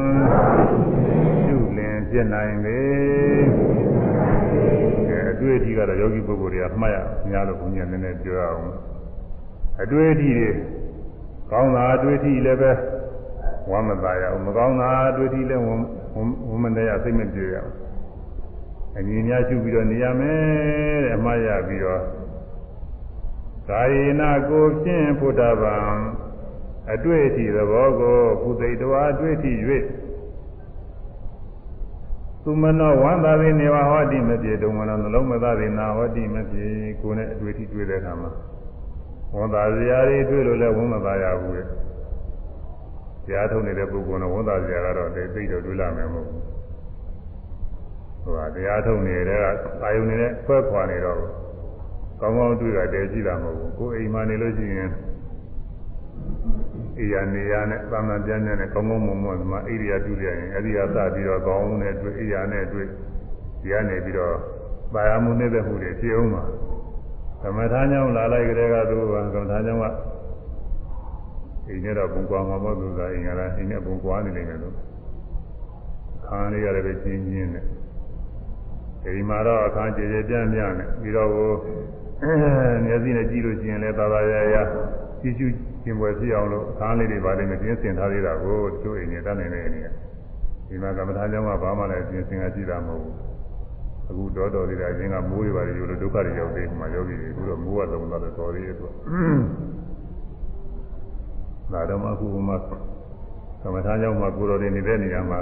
[1.44, 2.80] ရှုလင်ဖြစ်နိုင်ပေ
[5.09, 6.96] ကဲအတွေ့အထိကတော့ယောဂီပုဂ္ဂိုလ်တွေကမှတ်ရ
[7.28, 8.91] များလို့ဘုန်းကြီးကနည်းနည်းပြောရအောင်
[9.81, 10.51] အတွေ့အထိတွေ
[11.51, 12.73] ကောင်းတာအတွေ့အထိလည်းပဲ
[13.70, 17.73] ဝမ်းမသာရအောင်မကောင်းတာအတွေ့အထိလည်းဝမ်းမနေရစိတ်မပြေရအောင်
[18.97, 22.03] အညီများရှုပြီးတော့နေရမယ်တဲ့အမှားရပြီးတော့
[23.68, 25.77] ကာယေနကိုဖြင့်ဖုဒ္ဓဗံ
[26.93, 29.53] အတွေ့အထိသဘောကိုကုသိတဝါအတွေ့အထိ၍
[32.43, 36.66] သူမနောဝန္တာရိနေဝဟောတိမပြေတုံမနောနှလုံးမသားရိနာဟောတိမပြေ
[37.01, 38.31] ကိုယ်နဲ့အတွေ့အထိတွေ့တဲ့အခါမှာ
[39.37, 41.62] ဝန်သာစရာတွေတွေ့လို့လည်းဝန်မသာရဘူးလေ
[43.26, 46.43] ကြားထုံနေတဲ့ပုဂ္ဂိုလ်နဲ့ဝန်သာစရာကတော့တိတ်တော့တွေ့လာမယ်မဟုတ်ဘူး
[48.22, 49.45] ဟိုကတရားထုံနေတဲ့က
[49.83, 51.18] အာယုန်နေတဲ့ဆွဲခွာနေတော့
[52.20, 54.91] ကောင်းကောင်းတွေ့တာတည်းကြည့်တာမဟုတ်ဘူးကိုယ်အိမ်မှာနေလို့ရှိရင်
[56.99, 62.87] အိယာနေရနဲ့သာမန်ပြန်ပြန်နဲ့ကောင်းကောင်းမွန်မွန်ဒီမှာအိရိယာပြုရရင်အဲ့ဒီဟာစပြီးတော့ကောင်းနဲ့တွေ့အိယာနဲ့တွေ့
[63.62, 64.37] ဒီကနေပြီးတော့
[64.93, 66.43] ပါရမှုနေတဲ့မှုတွေဖြစ်အောင်ပါ
[67.43, 69.86] ကမ္မထာကြောင့်လာလိုက်ကြတဲ့ကသူကကမ္မထာကြောင့်က
[71.66, 74.74] အိမ်နဲ့တော့ပုံကွာမှာမဟုတ်သူကအိမ်ကလည်းအိမ်နဲ့ပုံကွာနေနေတယ်လို့
[76.26, 77.64] ခါလေးရတယ်ပဲချင်းချင်းနဲ့
[79.03, 81.51] ဒီမှာတော့အခါကြေကြေပြန့်ပြန့်နဲ့ပြီးတော့ကို
[82.86, 84.57] မျက်စိနဲ့ကြည့်လို့ရှိရင်လည်းသာသာရရ
[85.20, 85.47] ကြည့်ရှု
[85.84, 89.93] ကျင်ပွဲဖြစ်အောင်လို့အခါလေးတွေပါလိမ့်မယ်ပြင်ဆင်ထားသေးတာကိုတို့အိမ်နဲ့တတ်နိုင်တဲ့အနေနဲ့
[90.68, 93.32] ဒီမှာကမ္မထာကြောင့်ကဘာမှလည်းပြင်ဆင်ကြည့်တာမဟုတ်ဘူး
[94.12, 98.90] အခုတော်တော်လေးကအချင်းကမိုးတွေပါတယ်ယူလို့ဒုက္ခတွေရောက်သေးမှယောဂီတွေအခုတော့မိုးကလုံးသွားတော့တော်သေးရဲ့သူက
[101.72, 102.54] ဒါတော့မှအခုမှ
[103.62, 105.40] ကမ္မထာကြောင့်မှကိုတော်တွေနေတဲ့နေရာမှာ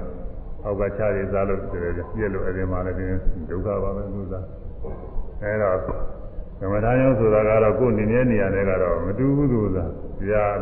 [0.64, 3.06] အောက်ကချရစားလို့ပြည့်လို့အဲဒီမှာလည်းဒီ
[3.50, 4.44] ဒုက္ခပါပဲသူစား
[5.42, 5.78] အဲတော့
[6.60, 9.90] ကမ္မထာယောဆိုတာကတော့ကိုယ်နေနေနေရာတွေကတော့မတူဘူးသူစား
[10.20, 10.60] တရား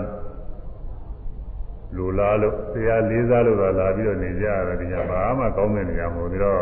[1.97, 6.61] လူလားလို့တရားလေးစားလို့သာလာပြီးတော့နေကြရတယ်ဒီကဘာမှကောင်းတဲ့နေရာမဟုတ်ဘူးတော့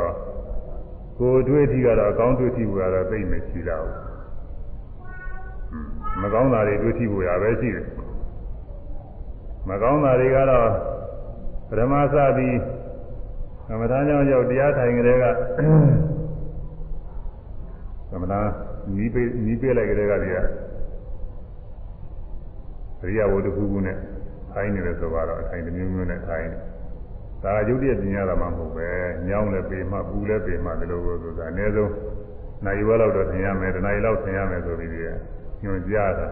[1.19, 7.87] ကိုယ်တွေ့ထီကတော့အကောင်းတွေ့ထီကိုကတော့သိမရှိတော့ဘူးမကောင်းတာတွေတွေ့ထီကိုရပဲရှိတယ်
[9.69, 10.69] မကောင်းတာတွေကတော့
[11.69, 12.57] ပရမသပြီး
[13.69, 15.25] ကမ္မထာကြောင့်ရောက်တရားထိုင်ကြတဲ့က
[18.11, 18.41] ကမ္မထာ
[18.97, 20.39] နီးပေးနီးပေးလိုက်ကြတဲ့ကတည်းက
[23.01, 23.97] သရိယဝတ္ထုခုနဲ့
[24.53, 26.59] ထိုင်နေတယ်ဆိုတော့အထိုင်တစ်မျိုးမျိုးနဲ့ထိုင်နေ
[27.47, 28.88] ဒါရုပ်တရက်ပြင်ရတာမှမဟုတ်ပဲ
[29.28, 31.92] ညောင်းလည်းပေးမှပူလည်းပေးမှဒီလိုလိုဆိုတာအနည်းဆုံး
[32.64, 34.92] နိုင်ဝဲလောက်တော့ပြင်ရမယ်တနားရီလောက်ပြင်ရမယ်ဆိုပြီး
[35.62, 36.26] ညွှန်ကြားတာ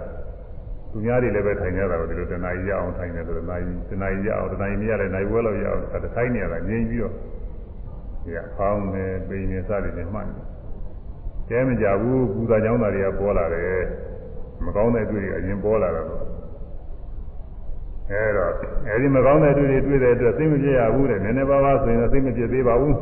[0.91, 7.13] သူများတွေလည်းပဲထိုင်ကြတာကိုဒီလိုတနားရီရအောင်ထိုင်တယ်ဆိုတော့တနားရီတနားရီရအောင်တနားရီမရတဲ့နိုင်ဝဲလောက်ရအောင်ဒါတစ်ဆိုင်နေရတာငြိမ်ပြီးတော့
[8.25, 10.55] ဒီကဖောင်းနေပိန်နေစသည်နဲ့မှတ်တယ်
[11.51, 13.83] ကဲမကြဘူးပူတာကြောင်းတာတွေကပေါ်လာတယ်
[14.65, 16.24] မကောင်းတဲ့တွေ့တွေအရင်ပေါ်လာတာတော့
[18.11, 18.53] အဲတော့
[18.87, 22.97] အဲဒီမကောင်းတဲ့အတွေ့တွေတွေ့တဲ့အတွက်သိမပြရဘူးတဲ့နည်းနည်းပါးပါးဆိုရင်တော့သိမပြသေးပါဘူး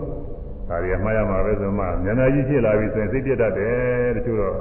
[0.69, 1.89] ဒါတွေကမှားရမှာပဲဆိုမှဉာ
[2.25, 4.57] ဏ်ကြီးဖြစ်လာပြီဆိုရင်သိပြတတ်တယ်တချို့တော့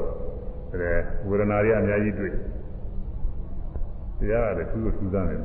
[0.74, 0.92] အဲ
[1.28, 2.34] ဝေဒနာတွေအများကြီးတွေ့
[4.20, 5.40] တရားရတယ်သူ့ကိုထူးဆန်းတယ်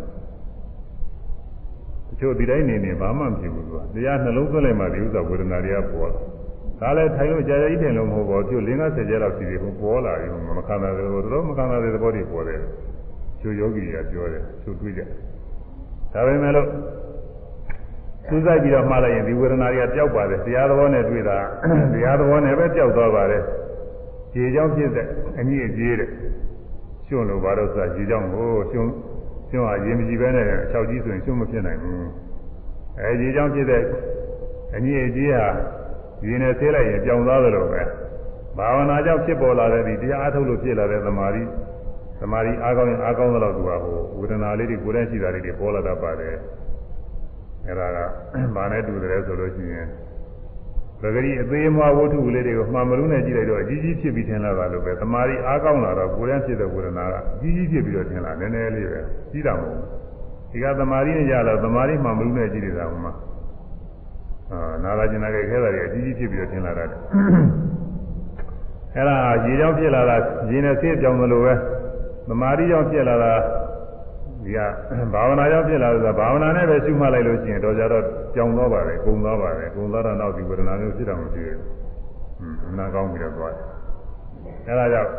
[2.09, 6.21] တချို့ဒီတိုင်းနေနေဘာမှမဖြစ်ဘူးသူကတရားနှလုံးသွင်းလိုက်မှဒီဥစ္စာဝေဒနာတွေကပေါ်လာ
[6.81, 10.29] ဒါလည်းထိုင်လို့ကြာကြာကြီးထိုင်လို့မဟုတ်ပါဘူးကျို့၄50ကျက်လောက်ရှိသေးဘူးပေါ်လာပြီ
[10.59, 12.61] မခံနိုင်ဘူးတော်မခံနိုင်တဲ့သဘောတွေပေါ်တယ်
[13.41, 15.03] ကျို့ယောဂီတွေကပြောတယ်ကျို့တွေ့ကြ
[16.13, 16.69] ဒါပေမဲ့လို့
[18.29, 21.39] စူးစိုက်ပြီးတော့မှားလိုက်ရင်ဒီဝေဒနာတွေကပျောက်ပါတယ်တရားသဘောနဲ့တွေ့တာ
[21.93, 23.43] တရားသဘောနဲ့ပဲပျောက်သွားပါတယ်
[24.33, 25.07] ခြေကြောင့်ဖြစ်တဲ့
[25.39, 26.11] အညစ်အကြေးတဲ့
[27.07, 28.91] ကျွန်းလို့ဘာလို့ဆိုတာခြေကြောင့်ကိုကျွန်း
[29.51, 32.09] ကျွန်းဟာရင်မကြည့်ပဲနဲ့အချောက်ကြီးဆိုရင်ကျွန်းမဖြစ်နိုင်ဘူး
[33.01, 33.83] အဲခြေကြောင့်ဖြစ်တဲ့
[34.77, 35.47] အညစ်အကြေးဟာ
[36.23, 37.83] ဒီနဲ့သေးလိုက်ရင်ပြောင်းသွားသလိုပဲ
[38.59, 41.43] ဘာဝနာကြောင့်ဖြစ်ပေါ်လာတဲ့ဒီတရားအထုတ်လို့ဖြစ်လာတဲ့သမာဓိ
[42.21, 46.35] သမာဓိအားကောင်းရင်အားကောင်းသလောက်သူကဟိုဝေဒနာလေးတွေကိုယ်တည်းရှိတာလေးတွေပေါ်လာတတ်ပါတယ်
[47.67, 47.99] အဲ့ဒါက
[48.57, 49.87] ဘာနဲ့တူတယ်ဆိုလို့ရှိရင်
[51.01, 59.01] ပဂရိအသေးမွားဝတ္ထုလေးတွေကိုမှန်မလို့နဲ့ကြည့်လိုက်တော့အကြီးကြီးဖြစ်ပြီးထင်လာတာလို့ပဲသမာဓိအားကောင်းလာတော့ကိုယ်တည်းဖြစ်တဲ့ဝေဒနာကအကြီးကြီးဖြစ်ပြီးတော့ထင်လာနည်းနည်းလေးပဲ
[59.31, 59.85] ကြီးတာမဟုတ်ဘူး
[60.51, 63.13] ဒီကသမာဓိနဲ့ရတော့သမာဓိမှန်မလို့နဲ့ကြည့်နေတာဟိုမှာ
[64.51, 70.17] အာနာလာကျင်နာခဲ့ခဲတာတွေအကြီးကြီးဖြစ်ပြီးတော့ထင်လာတာအဲ့ဒါရေကြောင့်ဖြစ်လာတာ
[70.51, 71.55] ရေနဲ့ဆေးပြောင်းသလိုပဲ
[72.29, 73.35] သမာဓိကြောင့်ဖြစ်လာတာ
[74.45, 74.59] ဒီက
[75.13, 78.05] ဘာဝနာကြောင့်ဖြစ်လာတာဘာဝနာနဲ့ပဲရှုမှတ်လိုက်လို့ရှိရင်တော့ကြတော့
[78.35, 81.59] ကြောင်သွားပါတယ်၊ကုံသွားပါတယ်၊ကုံသွားတော့နောက်ဒီဝေဒနာမျိုးဖြစ်တော့မရှိဘူး။
[82.63, 83.65] ဟွန်းနာကောင်းပြီးတော့သွားတယ်။
[84.69, 85.11] အဲဒါကြောင့်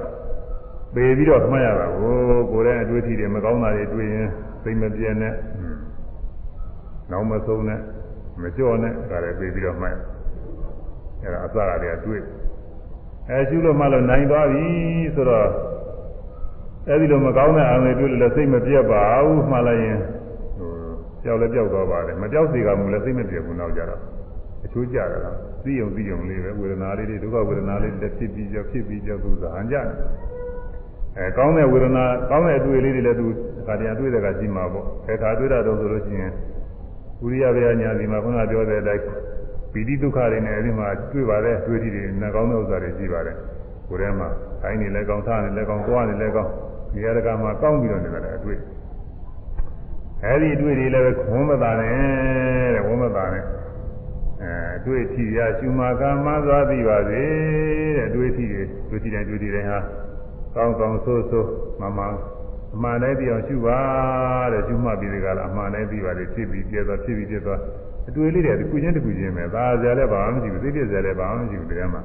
[0.95, 2.13] ပေပြီးတော့မှတ်ရတာကို
[2.51, 4.27] ကိုယ်ရဲ့အတွေ့အထိတွေမကောင်းတာတွေတွေ့ရင်
[4.63, 5.33] သိမပြည့်နဲ့
[7.11, 7.79] နောက်မဆုံးနဲ့
[8.41, 9.95] မကြော့နဲ့ဒါလည်းပေပြီးတော့မှတ်
[11.23, 12.21] အဲဒါအစကတည်းကတွေ့
[13.29, 14.65] အဲရှုလို့မှလို့နိုင်သွားပြီ
[15.15, 15.47] ဆိုတော့
[16.89, 19.99] အဲဒီလိုမကောင်းတဲ့အာရုံတွေတွေ့လို့လည်းစိတ်မပြတ်ပါဘူးမှလိုက်ရင်
[20.57, 20.71] ဟို
[21.23, 24.01] ကြောက်လည်းကြောက်သွားပါတယ်မကြောက်စေကမူလည်းစိတ်မပြတ်ဘူးနောက်ကြတော့
[24.65, 25.31] အချိုးကြတာ
[25.63, 29.85] သိယုံသိယုံလေးပဲဝေဒနာလေးတွေဒုက္ခဝေဒနာလေးတွေဖြစ်ပြီးကြောက်ဖြစ်ပြီးကြောက်သူသာဟန်ကြတယ်
[31.17, 33.25] အဲကောင်းတဲ့ဝေဒနာကောင်းတဲ့အတွေ့အလေးတွေလည်းသူ
[33.67, 36.31] ခါတည်းအတွေ့တဲ့ကရှိမှာပေါ့အဲခါတွေ့တာတော့ဆိုလို့ရှိရင်
[37.23, 39.03] ဝိရိယဗျာညာစီမှာခုနပြောတဲ့အတိုင်း
[39.73, 43.35] ပီတိဒုက္ခတွေနဲ့အဲဒီမှာတွေ့ပါတယ်တွေ့ထိတွေနဲ့ကောင်းတဲ့ဥစ္စာတွေရှိပါတယ်
[43.89, 44.29] ကိုယ်ထဲမှာ
[44.61, 46.51] ခိုင်းနေလဲကောင်းထားနေလဲကောင်းသွားနေလဲကောင်း
[46.93, 48.59] ဒီရကမှာကောင်းပြီးတော့နေတယ်အတွေ့
[50.23, 53.43] အဲဒီအတွေ့တွေလည်းဝမ်းမသာနဲ့တဲ့ဝမ်းမသာနဲ့
[54.41, 57.23] အဲအတွေ့အထိရရှုမာကမှန်းသွားပြီးပါစေ
[57.97, 59.79] တဲ့အတွေ့အထိတွေတွေ့ထိတိုင်းတွေ့ထိတိုင်းဟာ
[60.55, 61.49] ကောင်းကောင်းဆိုးဆိုး
[61.81, 61.99] မမ
[62.75, 63.79] အမှန်တိုင်းသိအောင်ရှုပါ
[64.53, 67.59] တဲ့ရှုမှတ်ပြီးဒီကလာအမှန်တိုင်းသိပါလေဖြစ်ပြီးပြည့်သွားဖြစ်ပြီးပြည့်သွား
[68.09, 72.01] အတွေ့လေးတွေတစ်ခုချင်းတစ်ခုချင်းပဲဒါကြလည်းဘာမှမရှိဘူးသိပြည့်စရာလည်းဘာမှမရှိဘူးတရားမှာ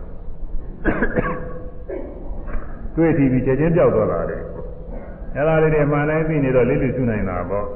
[2.97, 4.39] တွေ့ထိပြီးချက်ချင်းပြောက်သွားတာလေ
[5.37, 7.67] အဲ့ဒါလေးတွေမှန်တိုင်းသိနေတော့လေးလေးရှုနိုင်တာပေါ့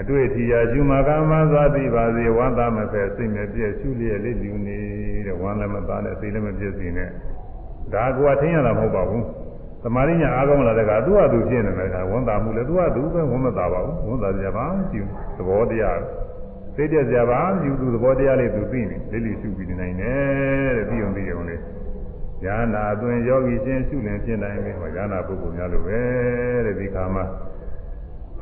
[0.00, 4.78] အတွေ့အထိရာရှုမှာကမှသာသိပါစေဝမ်းသာမဖက်စိတ်မပြည့်ရှုလျက်လေးလူနေ
[5.26, 7.10] တဲ့ဝမ်းလည်းမသားနဲ့စိတ်လည်းမပြည့်စင်နဲ့
[7.92, 9.24] ဒါကွာထင်ရတာမဟုတ်ပါဘူး
[9.82, 15.98] သမာဓိညာအားကောင်းလာတဲ့ကသူ့ဟာသူဖြစ်နေတယ်ကဝန်တာမှုလည်းသူ့ဟာသူပဲဝန်မသာပါဘူးဝန်တာကြပါမရှိဘူးသဘောတရား
[16.76, 21.60] သိတဲ့ကြပါမရှိဘူးသူသဘောတရားလေးသူသိနေလေးလေးရှုပြီးနေနိုင်တယ်တဲ့ပြီးအောင်ပြီးအောင်လေး
[22.44, 26.00] ဉာဏ်နာအသွင်ယောဂီချင်းရှုလင်ဖြစ်နိုင်ပြီဟောဉာဏ်နာပုဂ္ဂိုလ်များလိုပဲ
[26.66, 27.24] တဲ့ဒီခါမှာ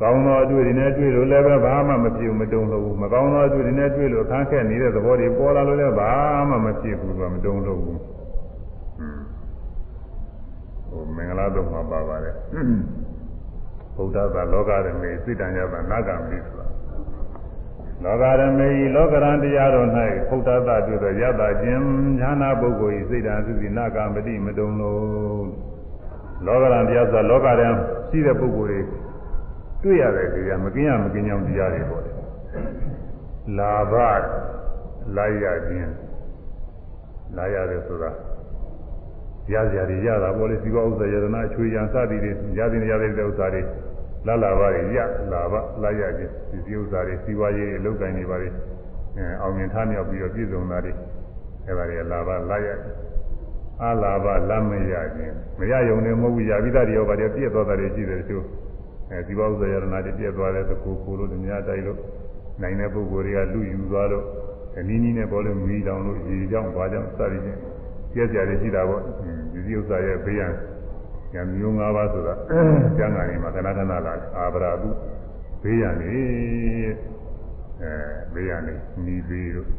[0.01, 6.11] ကောင်းသောအတွေ့တွေနဲ့တွေ့လို့လည်းပဲဘာမှမဖြစ်ဘူးမတုံ့လို့ဘူးမကောင်းသောအတွေ့တွေနဲ့တွေ့လို့အခန်းခက်နေတဲ့သဘောတွေပေါ်လာလို့လည်းဘာ
[6.49, 7.99] မှမဖြစ်ဘူးကမတုံ့လို့ဘူး
[10.89, 12.35] ဟိုမင်္ဂလာတော့မှာပါပါတယ်
[13.95, 16.54] ဗုဒ္ဓသာလောကရမေစိတ္တံယဗနာဂမိဆိုတာ
[18.05, 19.89] လောကရမေလောကရန်တရားတော်၌
[20.29, 21.83] ဗုဒ္ဓသာတွေ့သောယတခြင်း
[22.21, 25.45] ဉာဏပုဂ္ဂိုလ်၏စိတ္တံသုစီနာဂမတိမတုံလို့
[26.45, 27.73] လောကရန်တရားဆိုတာလောကရန်
[28.09, 28.81] ရှိတဲ့ပုဂ္ဂိုလ်တွေ
[29.83, 32.11] တွေ့ရတယ်တရားမကင်းရမကင်းကြောင်းတရားတွေပေါ့လေ
[33.57, 33.93] လာဘ
[35.15, 35.91] လိုက်ရခြင်း
[37.35, 38.11] လာရတယ်ဆိုတာ
[39.51, 43.61] ရစရာတွေရတာပေါ့လေစီကောဥစ္စာယတနာအချွေရန်စသည်တွေရသည်ရတဲ့ဥစ္စာတွေ
[44.27, 44.99] လာလာပါတွေရ
[45.31, 48.49] လာပါလာရခြင်းဒီစီဥစ္စာတွေစီဝါရေးတွေလောက်ကင်နေပါတွေ
[49.17, 50.91] အဲအောင်မြင်ထားမြောက်ပြီးတော့ပြည့်စုံတာတွေ
[51.67, 52.67] အဲပါတွေလာပါလာရ
[53.81, 58.45] အာလာပါလမ်းမရခြင်းမရယုံနေမဟုတ်ဘူးရပြီးသားတွေရောပါတွေပြည့်သွားတာတွေရှိတယ်တချို့
[59.11, 61.99] အဲစီဝါဥစ္စာယတနာတွေပြည့်သွားတဲ့သကူကိုလို့မြားတိုက်လို့
[62.61, 64.25] နိုင်တဲ့ပုဂ္ဂိုလ်တွေကလူယူသွားလို့
[64.77, 67.59] အနည်းနည်းနဲ့ပေါ်လို့မီးတောင်လို့ရေကြောင့်ဘာကြောင့်စသည်ဖြင့်
[68.13, 69.01] ကျက်ကြရရှိတာပေါ့
[69.53, 70.51] ဒီဒီဥစ္စာရဲ့ဘေးရန်
[71.35, 72.33] ညမျိုး၅ပါးဆိုတာ
[72.97, 74.89] ကျမ်းဂန်ကြီးမှာခဏခဏလာတယ်အာဗရာတု
[75.61, 76.15] ဘေးရန်နေ
[77.81, 77.93] အဲ
[78.33, 78.73] ဘေးရန်နေ
[79.03, 79.69] မိဘေးတို့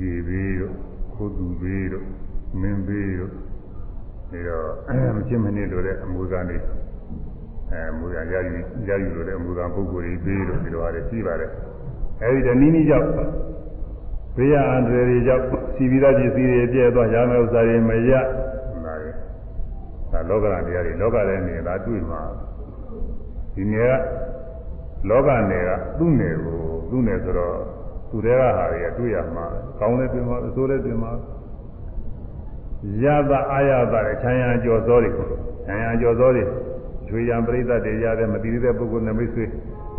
[0.00, 0.74] ရေဘေးတို့
[1.14, 2.06] ကိုသူဘေးတို့
[2.60, 3.32] မင်းဘေးတို့
[4.30, 4.66] ပြီးတော့
[5.16, 6.56] မချင်းမနစ်တို့တဲ့အမူအကားနေ
[7.72, 8.52] အဲမူရရယူ
[8.88, 11.50] ရယူလို့တဲ့အမူအကားပုဂ္ဂိုလ်တွေဘေးတို့ဒီလိုဟာတွေရှိပါတယ်
[12.22, 13.08] အဲဒီတနည်းနည်းကြောင့်
[14.36, 15.44] ဘေးရအန္တရာယ်တွေကြောင့်
[15.74, 18.63] စီပြီးသားပစ္စည်းတွေပြည့်သွားရမယ့်ဥစ္စာတွေမရဒါတွေဒါ
[20.28, 22.20] လောကရန်တရားတွေလောကထဲနေတာတွေ့မှာ
[23.54, 23.92] ဒီနေက
[25.10, 26.58] လောကနယ်ကသူ့နယ်ကို
[26.90, 27.56] သူ့နယ်ဆိုတော့
[28.10, 29.46] သူတွေကဟာတွေကတွေ့ရမှာ
[29.78, 31.12] ကောင်းလည်းတွေ့မှာအဆိုးလည်းတွေ့မှာ
[33.02, 35.10] ရသအာရသတဲ့ခြံရံကြော်စောတွေ
[35.66, 36.44] ခြံရံကြော်စောတွေ
[37.06, 39.44] ကျွေရံပရိသတ်တွေရတယ်မတည်တဲ့ပုဂ္ဂိုလ်နမိတ်ဆွေ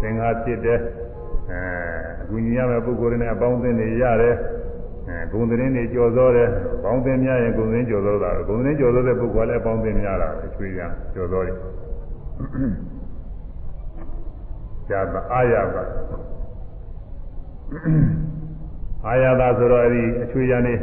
[0.01, 0.79] သင်္ဃာဖြစ်တဲ့
[1.51, 1.61] အဲ
[2.21, 4.74] အကူညီရမယ့်ပုဂ္ဂိုလ်တွေနဲ့အပေါင်းအသင်းတွေရတယ်အဲ
[5.31, 6.49] ဂုံသတင်းတွေကြော်စောတယ်
[6.83, 11.53] ပေါင်းသင်းများရင်ဂုံသတင်းကြော်စောတာဂုံသတင်းကြော်စောတဲ့ပုဂ္ဂိုလ်ကလည်းပေါင်းသင်းများတာပဲကျွေရံကြော်စောတွေ
[14.89, 15.83] ဇာတအာရပါ
[19.07, 20.73] အာရတာဆိုတော့အဲ့ဒီအချွေရံနေ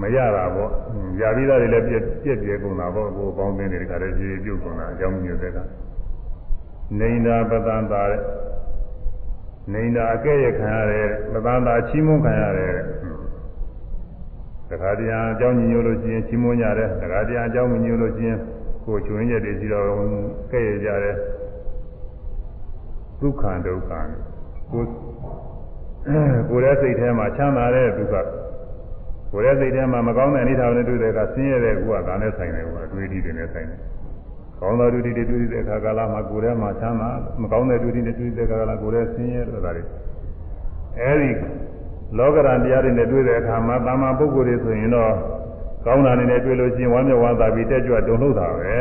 [0.00, 0.70] မရတာပေါ့
[1.20, 5.58] ຢာပြီးသားတွေလည်းပြက်ပြက်ပြဲကုန်တာပေါ့ကိုပေါင်းသင်းတွေတခါတည်းကြီးပြုတ်ကုန်တာအကြောင်းမျိုးတဲ့က
[6.98, 8.20] နေတာပတန်တာတဲ့
[9.70, 12.76] နေတာအကဲ့ရခံရတယ်ပတန်တာချီးမွမ်းခံရတယ်
[14.70, 18.36] တခါတည်းအကြောင်းညညလို့ချင်းချီးမွမ်းကြတယ်တခါတည်းအကြောင်းညညလို့ချင်း
[18.84, 19.86] ကိုချွင်းချက်တွေစီတော့
[20.52, 21.16] ကဲ့ရကြတယ်
[23.20, 23.90] ဒုက္ခဒုက္ခ
[24.72, 24.84] ကို
[26.50, 28.14] ကိုယ်ရဲ့စိတ်ထဲမှာချမ်းသာတဲ့ဒုက္ခ
[29.32, 33.80] ကိုယ်ရဲ့စိတ်ထဲမှာမကောင်းတဲ့အနေထားနဲ့တွေ့တဲ့အခါဆင်းရဲတဲ့ကူကဒါနဲ့ဆိုင်တယ်ကအတွေ့အထိတွေနဲ့ဆိုင်တယ်။
[34.62, 37.10] ကောင်းသောတွေ့အထိတွေတွေ့တဲ့အခါကာလမှာကိုယ်ထဲမှာချမ်းသာ
[37.42, 39.82] မကောင်းတဲ့တွေ့အထိတွေတွေ့တဲ့အခါကာလကိုယ်ရဲ့ဆင်းရဲဆိုတာတွေ
[41.00, 41.30] အဲဒီ
[42.18, 45.12] လောကရန်တရားတွေနဲ့တွေ့တဲ့အခါမှာတာမန်ပုဂ္ဂိုလ်တွေဆိုရင်တော့
[45.86, 48.76] ကောင်းတာတွေနဲ့တွေ့လို့ချင်းဝမ်းမြောက်ဝမ်းသာပြီးတက်ကြွတုန်လှုပ်တာပဲ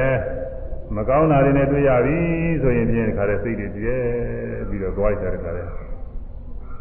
[0.95, 2.17] ။မကောင်းတာတွေနဲ့တွေ့ရပြီ
[2.61, 5.65] ဆိုရင်ဖြင့်ခါတဲ့စိတ်တွေတည်းပြီးတော့သွားကြတဲ့ခါတဲ့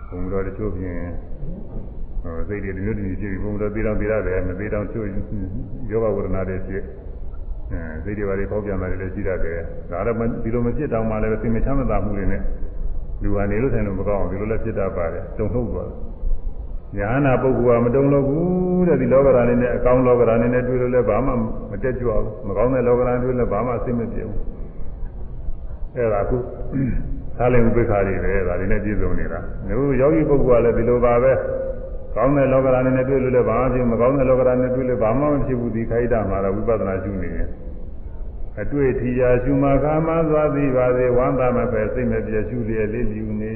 [0.09, 1.03] ဘုံတော်တချို့ဖြင့်
[2.23, 5.07] ဟိုစိတ်တွေဒီလိုတည်းဖြစ်ပြီးဘုံတော်သေးတော့သေးရတယ်မသေးတော့ချို့
[5.91, 7.10] ယောဂဝရဏတွေဖြစ်အဲ
[8.05, 9.59] စိတ်တွေဘာတွေပေါက်ပြန်တာတွေလည်းရှိတတ်တယ်
[9.91, 12.43] ဒါတော့ဒီလိုမဖြစ်တောင်မှလည်းသိမချမ်းမသာမှုတွေနဲ့
[13.23, 15.91] လူကနေလို့ဆိုင်လို့မကောင်းအောင်ဒီလိုလည်းဖြစ်တတ်ပါတယ်တုံ့နှုတ်သွား
[16.97, 21.33] ညာနာပုဂ္ဂိုလ်ကမတုံလို့ဘူးတဲ့ဒီလောကဓာတ်နေနဲ့အကောင်းလောကဓာတ်နေနဲ့တွေ့လို့လည်းဘာမှ
[21.71, 24.39] မတက်ကြွဘူးမကောင်းတဲ့လောကဓာတ်တွေ့လည်းဘာမှအသိမပြေဘူး
[25.97, 26.37] အဲ့ဒါခု
[27.39, 31.33] သာလင်ဥပိ္ပခါတွေပဲဒါတွေနဲ့ပြည့်စုံနေတာမျိုးယောဂီပုဂ္ဂိုလ်ကလည်းဒီလိုပါပဲ
[32.17, 37.49] ကောင်းတဲ့လောကဓာတ်နဲ့တွေ့လို့လည်းဘာမှဖြစ်မကောင်းတဲ့လောကဓာတ်နဲ့တွေ့လို့ဘာမှမဖြစ်ဘူးဒီခိုက်တာမှာတော့ဝိပဿနာရှုနေတယ်
[38.61, 43.53] အတွေ့ထီရာရှုမှခါမှသွားသည်ပါစေဝမ်းသာမပဲစိတ်မပြည့်ရှုလျက်လေးလူနေ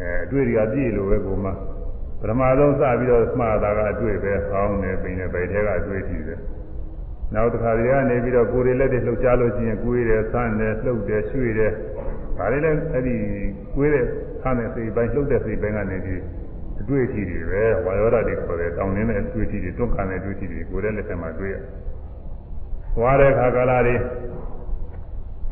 [0.00, 1.50] အဲအတွေ့တွေကပြည့်လို့ပဲကိုမှ
[2.20, 6.40] ပထမဆုံးစပြီးတော့မှားတာကအတွေ့ပဲကောင်းတယ်ပိန်တယ်ဗိုက်ထဲကအတွေ့ထီတယ်
[7.34, 11.72] နောက်တစ်ခါတွေကနေပြီးတော့ကိုယ်တွေလက်တွေလှုပ်ရှားလို့ရှိရင်ကိုယ်ရယ်ဆန်းတယ်လှုပ်တယ်ရွှေ့တယ်
[12.38, 13.16] ဒါတွေလည်းအဲ့ဒီ
[13.74, 14.06] ကိုယ်တဲ့
[14.42, 16.20] ဆန်းတဲ့စိတ်ပိုင်းလှုပ်တဲ့စိတ်ပိုင်းကနေပြီး
[16.84, 21.56] အတွေ့အထိတွေပဲဝါယောဓာတ်တွေခေါ်တဲ့တောင်းနေတဲ့တွေ့အထိတွေတွန်းကန်တဲ့တွေ့အထိတွေကိုယ်ရဲ့လက်ထက်မှာတွေ့ရ။
[22.96, 23.96] သွားတဲ့ခါကာလတွေ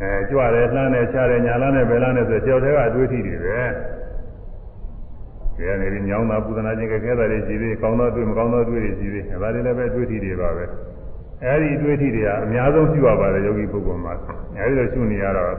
[0.00, 3.58] အဲကြွတယ်လှမ်းတယ်ချတယ်ညာလမ်းတယ်ဘယ်လမ်းတယ်ဆိုကြောက်တဲ့ကအတွေ့အထိတွေပဲ။
[5.56, 10.64] ဒီကနေပြီးညောင်းတာပူဇနာခြင်းကခဲတာတွေရှိသေးကောင်းသောတွေ့မကောင်းသောတွေ့တွေရှိသေးဒါတွေလည်းပဲတွေ့အထိတွေပါပဲ။
[11.44, 14.14] အဲဒီတွေ့အထိတွေကအများဆုံးရှိရပါတယ်ယောဂီပုဂ္ဂိုလ်မှာ။
[14.58, 15.52] အဲဒီလိုရှုနေရတော့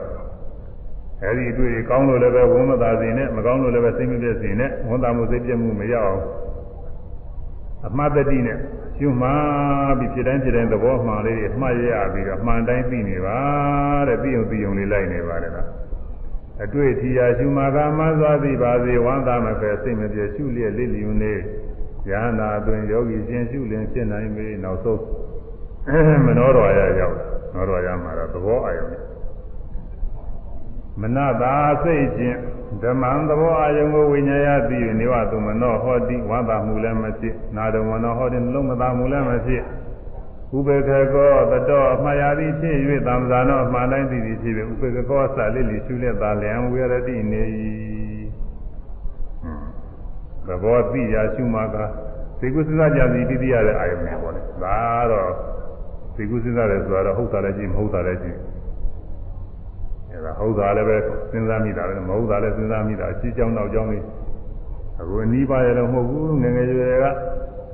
[1.22, 6.20] အဲဒီအတွေ့အကောင်းလို့လည်းပဲဝမ်းမသာစေနဲ့မကောင်းလို့လည်းပဲစိတ်မပြည့်စေနဲ့ဝန်တာမှုစိတ်ပြည့်မှုမရအောင်
[7.86, 8.58] အမှတ်တတိနဲ့
[8.98, 9.28] ရှုမှ
[9.98, 13.38] ပြီးဖြစ်တိုင်းဖြစ်တိုင်းသဘောမှန်လေးတွေမှတ်ရရပြီးတော့မှန်တိုင်းသိနေပါ
[14.08, 15.68] တဲ့သိုံသိုံလေးလိုက်နေပါတယ်လား
[16.64, 21.34] အတွေ့အထိရာရှုမှကမှစွာသိပါစေဝမ်းသာမပဲစိတ်မပြည့်ရှုလျက်လေးလျူနေ
[22.10, 25.00] ယန္နာအတွင်ယောဂီရှင်ရှုလင်ဖြစ်နိုင်ပြီနောက်ဆုံး
[26.26, 27.16] မနောတော်ရရောက်
[27.54, 29.03] နောတော်ရမှာတော့သဘောအာရုံနဲ့
[31.00, 32.38] မနတာစိတ်ချင်း
[32.82, 39.62] ဓမ္မံသဘောအာယုံကိုဝိညာယသိ၍နေဝသူမနောဟောတိဝန္တာမှုလည်းမဖြစ်နာတော်မနောဟောတိလုံးမသာမှုလည်းမဖြစ်
[40.56, 42.76] ဥပေက္ခကောတတော်အမှားရာသည်ဖြစ်၍
[43.06, 47.42] သံသာနောအမှားတိုင်းသည်ဖြစ်၍ဥပေက္ခကောအစလေးလီရှုလက်သာလျံဝေရတိနေ၏
[50.46, 51.76] သဘောသိရာရှုမှာက
[52.40, 54.78] သေကုသစ္စာကြသည်တိတိရတဲ့အာယုံနဲ့ပေါ့လေဒါ
[55.10, 55.30] တော့
[56.16, 58.38] သေကုသစ္စာလည်းဆိုတော့ဟုတ်တာလည်းကြည့်မဟုတ်တာလည်းကြည့်
[60.14, 60.96] အဲဒါဟုတ်တာလည်းပဲ
[61.32, 64.04] စဉ်းစားမိတာပဲမဟုတ်တာလည်းစဉ်းစားမိတာအရှိကြောင်းနောက်ကြောင်းလေး
[65.00, 67.06] အခုအနီးပါရလည်းမဟုတ်ဘူးငငယ်ရွယ်က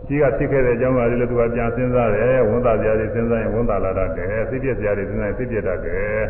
[0.07, 6.23] ကြီးကဖြစ်ခဲ့တဲ့အကြောင်းအရာတွေလည်းသူကပြန်စဉ်းစားတယ်ဝန်တာစရာတွေစဉ်းစားရင်ဝန်တာလာတတ်တယ်သိပြက်စရာတွေစဉ်းစားရင်သိပြက်တတ်တယ်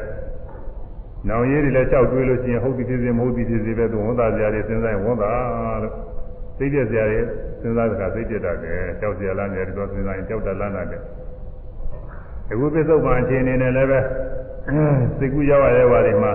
[1.29, 5.31] နောင်ရည်တွေလည်းကြောက်တွေးလို့ရှိရင်ဟုတ်ပြီဖြစ်စေမဟုတ်ပြီဖြစ်စေပဲသူဝန်တာစရာတွေစဉ်းစားရင်ဝန်တာ
[5.83, 5.95] လို့
[6.59, 7.19] စိတ်ပြက်စရာတွေ
[7.61, 11.03] စဉ်းစားကြစိတ်ပြက်တတ်တယ်ကြောက်စရာလားများတော့စဉ်းစားရင်ကြောက်တတ်လားနာတယ်
[12.51, 14.01] အခုပစ္စုပန်အခြေအနေနဲ့လည်းပဲ
[15.19, 16.33] စိတ်ကူးရောက်ရတဲ့ဘာတွေမှာ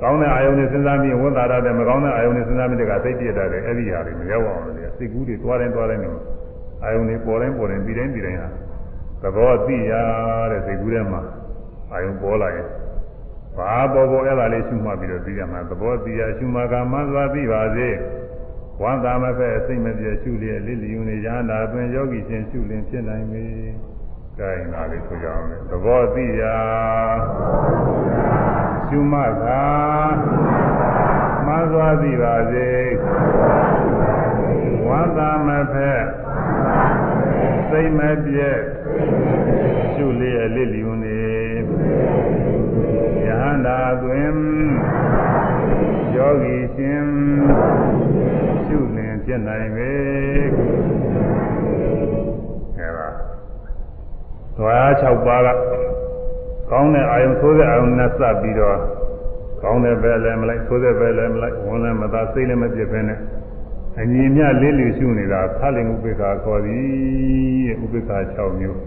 [0.00, 6.10] ကောင်းတဲ့အာယုန်နဲ့စဉ်းစားပြီးဝန်တာရတယ်မကောင်းတဲ့အာယုန်နဲ့စဉ်းစားပြီးတကစိတ်ပြက်တတ်တယ်အဲ့ဒီဟာတွေမရောက်အောင်လို့စိတ်ကူးတွေတွားတိုင်းတွားတိုင်းနေ
[6.82, 8.48] အာယုန်တွေပေါ်တိုင်းပေါ်တိုင်းပြီးတိုင်းပြီးတိုင်းဟာ
[9.22, 9.92] သဘောသိရ
[10.50, 11.20] တဲ့စိတ်ကူးထဲမှာ
[11.92, 12.66] အာယုန်ပေါ်လာရင်
[13.56, 17.88] ဘာပေါ်ပေါ်အဲ့ဒါလေးရှုမှတ်ပြီးတော့သိရမှာသဘောသိရရှုမှတ်ကမှန်စွာသိပါစေ
[18.82, 23.44] ဝန္တာမဖက်စိတ်မပြည့်ရှုလျက်လိလျူနေရဟန္တာအတွင်ယောဂီရှင်ရှုလင်ဖြစ်နိုင်ပြီ။
[24.38, 26.58] ဒါရင်လားလေးဆိုကြအောင်လေသဘောသိရာ
[28.88, 29.46] ရှုမှတ်က
[31.46, 32.70] မှန်စွာသိပါစေ
[34.86, 36.04] ဝန္တာမဖက်
[37.70, 38.60] စိတ်မပြည့်
[39.94, 41.24] ရှုလျက်လိလျူနေ
[43.26, 44.36] ယဟန္တာတွင်
[46.16, 47.06] ယောဂီရှင်
[48.66, 49.92] ရှုလင်ဖြစ်နိုင်ပေ
[54.58, 55.48] သွား6ပါးက
[56.70, 58.78] ကောင်းတဲ့အာယုံဆိုးတဲ့အာယုံနဲ့စပ်ပြီးတော့
[59.62, 63.18] ကောင်းတဲ့ဘက်လည်းမလိုက်ဆိုးတဲ့ဘက်လည်းမလိုက်ဝန်လည်းမသာစိတ်လည်းမပြည့်ဘဲနဲ့
[64.00, 68.80] အညီမြလေးလူရှုနေတာသလင်ဥပိ္ပခာခေါ်သည်ဥပိ္ပခာ6မျိုး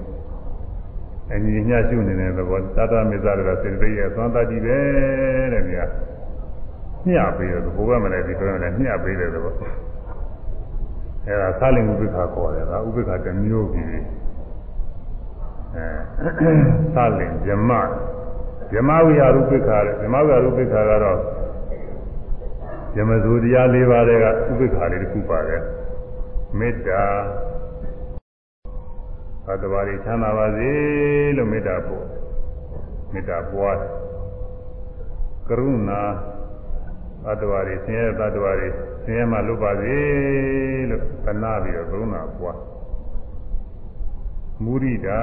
[1.33, 4.77] အညီမြရှုနေတဲ့သဘောသာတမေဇရကစေတသိက်ရဲ့သွားတတ်ကြည့်ပဲ
[5.53, 5.85] တဲ့ဗျာ
[7.07, 9.53] မျှပေးတယ်ဘိုးဘက်မလဲဒီပြောရင်လည်းမျှပေးတယ်သဘော
[11.25, 13.99] အဲဒါသလင်ဥပိ္ပခာခေါ်တယ်ဒါဥပိ္ပခာတစ်မျိုးပြီးအဲ
[16.95, 17.71] သလင်ဇမ
[18.71, 21.19] ဇမဝိဟာရုပိ္ပခာတဲ့ဇမဝိဟာရုပိ္ပခာကတော့
[22.93, 25.61] ဇမဇူတရား၄ပါးတဲ့ကဥပိ္ပခာလေးတစ်ခုပါတယ်
[26.59, 27.03] မေတ္တာ
[29.45, 30.71] သတ္တဝါတွေချမ်းသာပါစေ
[31.37, 32.05] လို့မေတ္တာပို့
[33.13, 33.77] မေတ္တာပွား
[35.49, 36.01] ကရုဏာ
[37.25, 38.67] သတ္တဝါတွေဆင်းရဲသတ္တဝါတွေ
[39.03, 39.95] ဆင်းရဲမှလွတ်ပါစေ
[40.89, 42.57] လို့သနာပြီးတော့ကရုဏာပွား
[44.63, 45.19] မုရိဒာ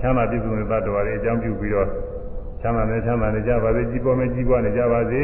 [0.00, 1.88] ချမ်းသာပြည့်စုံတဲ့သတ္တဝါတွေအကြောင်းပြုပြီးတော့
[2.60, 5.22] ချမ်းသာနေချမ်းသာနေကြပါစေကြီးပွားမယ်ကြီးပွားနေကြပါစေ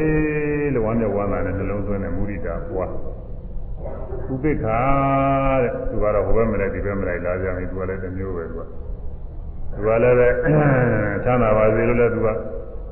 [0.75, 2.91] လို့ဝမ်းမြောက်ဝမ်းသာနဲ့နှလုံးသွင်းတဲ့မုရိဒာပွား
[4.33, 4.81] ဥပိ္ပခာ
[5.63, 8.61] တဲ့သူကတော့ဟိုဘက်မလဲဒီဘက်မလဲလာကြပြီသူကလည်းတစ်မျိုးပဲသူက
[9.75, 10.29] သူကလည်းပဲ
[11.25, 12.29] ချမ်းသာပါစေလို့လည်းသူက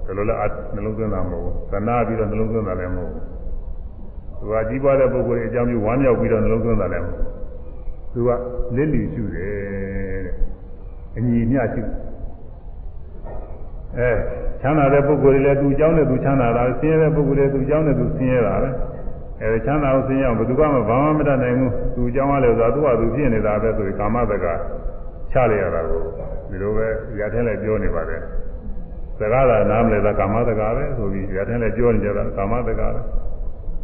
[0.06, 0.38] ဒီလိုလည်း
[0.74, 3.22] နှလုံးသွင်းတာမဟုတ်ဘူးသနာပြီးတော့နှလုံးသွင်းတာလည်းမဟုတ်ဘူး
[4.40, 7.34] သူကကြီးပွားတဲ့ပုဂ္ဂိုလ်ရဲ့အကြောင်းပြုဝမ်းမြောက်ပြီးတော့နှလုံးသွင်းတာလည်းမဟုတ်ဘူး
[8.14, 8.30] သူက
[8.76, 10.03] လစ်လီရှုတယ်တဲ့
[11.16, 11.82] အညီမျှရှု
[13.98, 14.10] အဲ
[14.60, 18.70] ချမ်းသာတဲ့ပုဂ္ဂိုလ်တွေလည်းသူအကြောင်းနဲ့သူချမ်းသာတာဆင်းရဲတဲ့ပုဂ္ဂိုလ်တွေသူအကြောင်းနဲ့သူဆင်းရဲတာပဲ
[19.40, 24.46] အဲချမ်းသာအောင်ဆင်းရဲအောင်ဘယ်သူမှဘာမှမတတ်နိုင်ဘူးသူအကြောင်းကလည်းဆိုတော့သူကသူဖြစ်နေတာပဲဆိုပြီးကာမတက
[25.32, 26.00] ချလိုက်ရတာကို
[26.50, 26.86] ဒီလိုပဲ
[27.20, 28.20] ရထဲလည်းပြောနေပါတယ်
[29.18, 33.00] စကားသာနားမလဲသာကာမတကပဲဆိုပြီးရထဲလည်းပြောနေကြတာကာမတကပဲ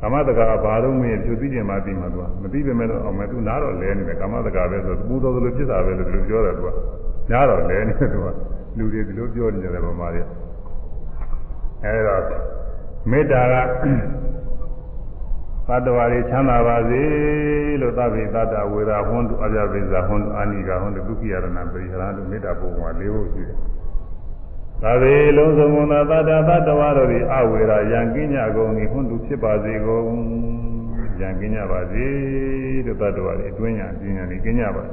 [0.00, 6.68] ကာမတကကဘာလို့မင်းဖြူသိကျင်မှပြီးမှသူကမသိပေမဲ့တော့အောင်မဲ့သူနားတော့လဲနေတယ်ကာမတကပဲဆိုပူတော်သလိုဖြစ်တာပဲလို့ဒီလိုပြောတယ်သူက
[7.30, 8.26] နားတော့လဲနေတယ်သူက
[8.78, 10.22] လူတွေဒီလိုပြောနေကြတယ်ဗမာတွေ
[11.84, 12.16] အဲဒါ
[13.10, 13.54] မေတ္တာက
[15.68, 17.02] သတ္တဝါတွေချမ်းသာပါစေ
[17.80, 23.58] လို့သဗ္ဗေတတ္တဝေဒဟွန်းတုအပြပိဇာဟွန်းတုအာနိကဟွန်းတုဒုက္ခိယရဏပရိဟရတုမေတ္တာပုံက၄ဖို့ရှိတယ်။
[24.84, 30.06] သဗ္ဗေလုံးစုံကုန်သောတတ္တသတ္တဝါတို့သည်အဝေရာယံကိညာကုန်သည်ဟွန်းတုဖြစ်ပါစေကုန်
[31.20, 32.06] ယံကိညာပါစေ
[32.86, 34.84] လို့တတ္တဝါတွေအတွင်းညာပညာတွေကိညာပါ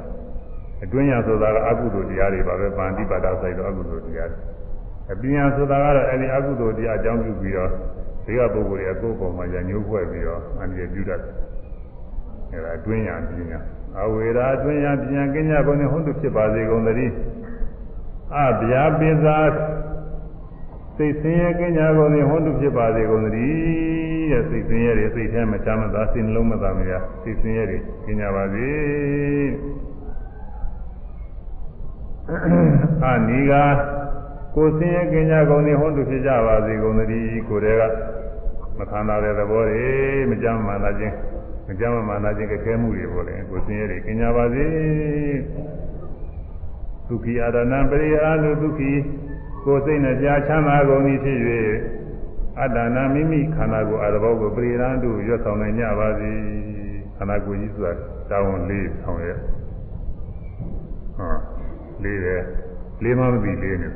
[0.84, 4.40] အတွင်းညာဆိုတာကအကုသိုလ်တရားတွေပါပဲပါဠိပါဒဆိုင်တော့အကုသိုလ်တရားတွေ
[5.12, 7.70] အပညာဆိုတာကတော့အဲဒီအကုသိုလ်တရားအကြောင်းပြုပြီးတော့
[8.24, 11.34] ဒီကပုဂ္ဂိုလ်တွေကကိုယ်ပေါ်မှာညာညှိုးဖွဲ့ပြီးတော့အန္တရာယ်ပြုတတ်တယ်။
[12.52, 13.60] အဲဒါအတွင်းညာပညာ
[13.98, 17.12] အဝေရာအတွင်းညာပညာကင်းညာကုန်နဲ့ဟုတ်တုဖြစ်ပါစေကုန်သတည်း
[18.36, 19.38] အဗျာပိဇာ
[20.96, 26.92] စိတ်ဆင်းရဲကင်းညာကုန်နဲ့ဟုတ်တုဖြစ်ပါစေကုန်သတည်းတဲ့စိတ်ဆင်းရဲတွေစိတ်ထဲမှာချမ်းသာစိတ်နှလုံးမသာမရ
[27.22, 28.68] စိတ်ဆင်းရဲတွေကင်းညာပါစေ
[33.04, 33.64] အာနိကာ
[34.54, 37.82] ကိုယ်ဆင်းရဲကင်းကြကုန်သည်ဟုတ်သူဖြစ်ကြပါစေကုန်သတည်းကိုယ်တည်းက
[38.78, 39.86] မခံတာတဲ့သဘောတွေ
[40.30, 41.14] မကြမ်းမှန်တာချင်း
[41.68, 44.66] မကြမ်းမှန်တာချင်းကဲမှုတွေပေါ့လေကိုယ်ဆင်းရဲတွေကင်းကြပါစေ
[47.08, 48.92] ဒုက္ခိအရဏံပရိအာနုဒုက္ခိ
[49.64, 51.38] ကိုယ်စိတ်နဲ့ကြားချမ်းသာကုန်သည်ဖြစ်၍
[52.60, 56.30] အတ္တနာမိမိခန္ဓာကိုယ်အရဘောကိုပရိရန်တုရွတ်ဆောင်နိုင်ကြပါစေ
[57.16, 57.92] ခန္ဓာကိုယ်ကြီးဆိုတာ
[58.30, 59.36] တောင်းလေးဆောင်ရဲ့
[61.16, 61.36] ဟော
[62.04, 62.42] လေးတယ်
[63.02, 63.88] လေးမမသိလေးနေ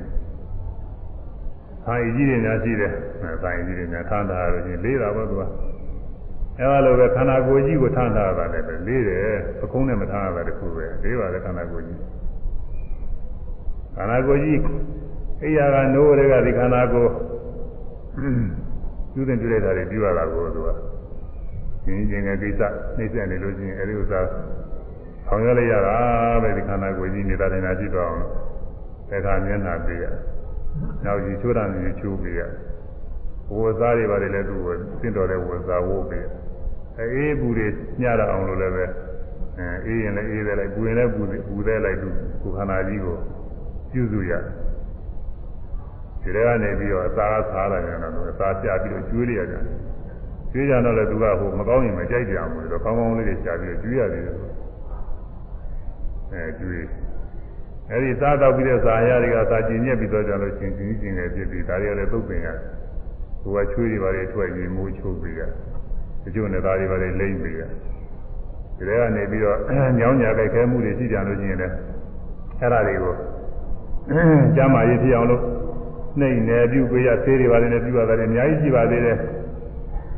[1.85, 2.93] ဆိုင်ကြီးတွေများရှိတယ်
[3.43, 5.43] ဆိုင်ကြီးတွေများထမ်းထားရလို့ချင်းလေးတာပေါ့သူက
[6.59, 9.29] အဲလိုပဲခန္ဓာကိုယ်ကြီးကိုထမ်းထားတာလည်းပဲလေးတယ်
[9.61, 12.01] ပကုံးနဲ့မထမ်းရတာတခုပဲလေးပါလေခန္ဓာကိုယ်ကြီး
[13.97, 14.61] ခန္ဓာကိုယ်ကြီး
[15.43, 17.11] အိယာကနိုးတွေကဒီခန္ဓာကိုယ်
[19.13, 20.61] ပြုတဲ့ပြုလိုက်တာတွေပြုရတာကိုသူ
[21.85, 22.63] ကင်းကျင်တဲ့ကိစ္စ
[22.97, 24.21] နှိမ့်ဆက်နေလို့ရှိရင်အဲဒီဥစ္စာ
[25.27, 25.97] ဆောင်ရွက်လိုက်ရတာ
[26.43, 28.23] ပဲဒီခန္ဓာကိုယ်ကြီးနေတာနေတာကြည့်တော့အောင်
[29.11, 30.05] တခါမျက်နှာပေးရ
[31.05, 32.41] နောက်ကြီးချိုးတာနေချိုးပေးရ
[33.55, 36.27] ဝဇ္ဇာတွေပါတယ်လည်းသူ့ကိုသင့်တော်တဲ့ဝဇ္ဇာဝုတ်ပေး
[36.99, 37.67] အေးဘူးတွေ
[38.01, 38.85] ညရအောင်လို့လည်းပဲ
[39.59, 42.09] အဲအေးရင်လည်းအေးတယ်လိုက်ပူရင်လည်းပူပူတယ်လိုက်သူ
[42.43, 43.17] ကိုခန္ဓာကြီးကို
[43.93, 44.43] ပြုစုရတယ်
[46.23, 49.63] ဒီထဲကနေပြီးတော့အသာစားလာကြတော့အသာပြပြီးတော့ကျွေးလိုက်ရတယ်
[50.53, 54.23] ကျွေးကြတော့လည်းသူကဟိုမကောင်းရင်မကြိုက်ကြဘူးလို့ကောင်းကောင်းလေးတွေရှာပြီးတော့ကျွေးရတယ်
[56.33, 56.87] အဲကျွေး
[57.91, 62.59] အဲဒီစားတော့ပြီးတဲ့ဇာရတွေကစာကျင်ညက်ပြီးတော့ကြလို့ချင်းချင်းချင်းငယ်ဖြစ်ပြီးဒါတွေကလည်းသုတ်ပင်ရတယ်
[63.43, 65.41] ဟိုကချွေးတွေပါလေထွက်ရင်မိုးချိုးပေးရ
[66.25, 67.63] တချို့နဲ့သားတွေပါလေလိမ့်ပေးရ
[68.77, 69.59] ဒီထဲကနေပြီးတော့
[69.99, 71.75] ညောင်းညာကြိုက်ခဲမှုတွေရှိကြလို့ရှိရင်လည်း
[72.61, 73.15] အဲ့ဒါတွေကို
[74.57, 75.43] ကျမ်းမာရေးဖြစ်အောင်လို့
[76.19, 79.17] နှိမ့်နယ်ပြုပေးရသေးတွေပါလေနဲ့ပြုရတယ်အများကြီးရှိပါသေးတယ်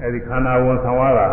[0.03, 1.29] အဲဒီခန္ဓာဝန်ဆောင်ရတာ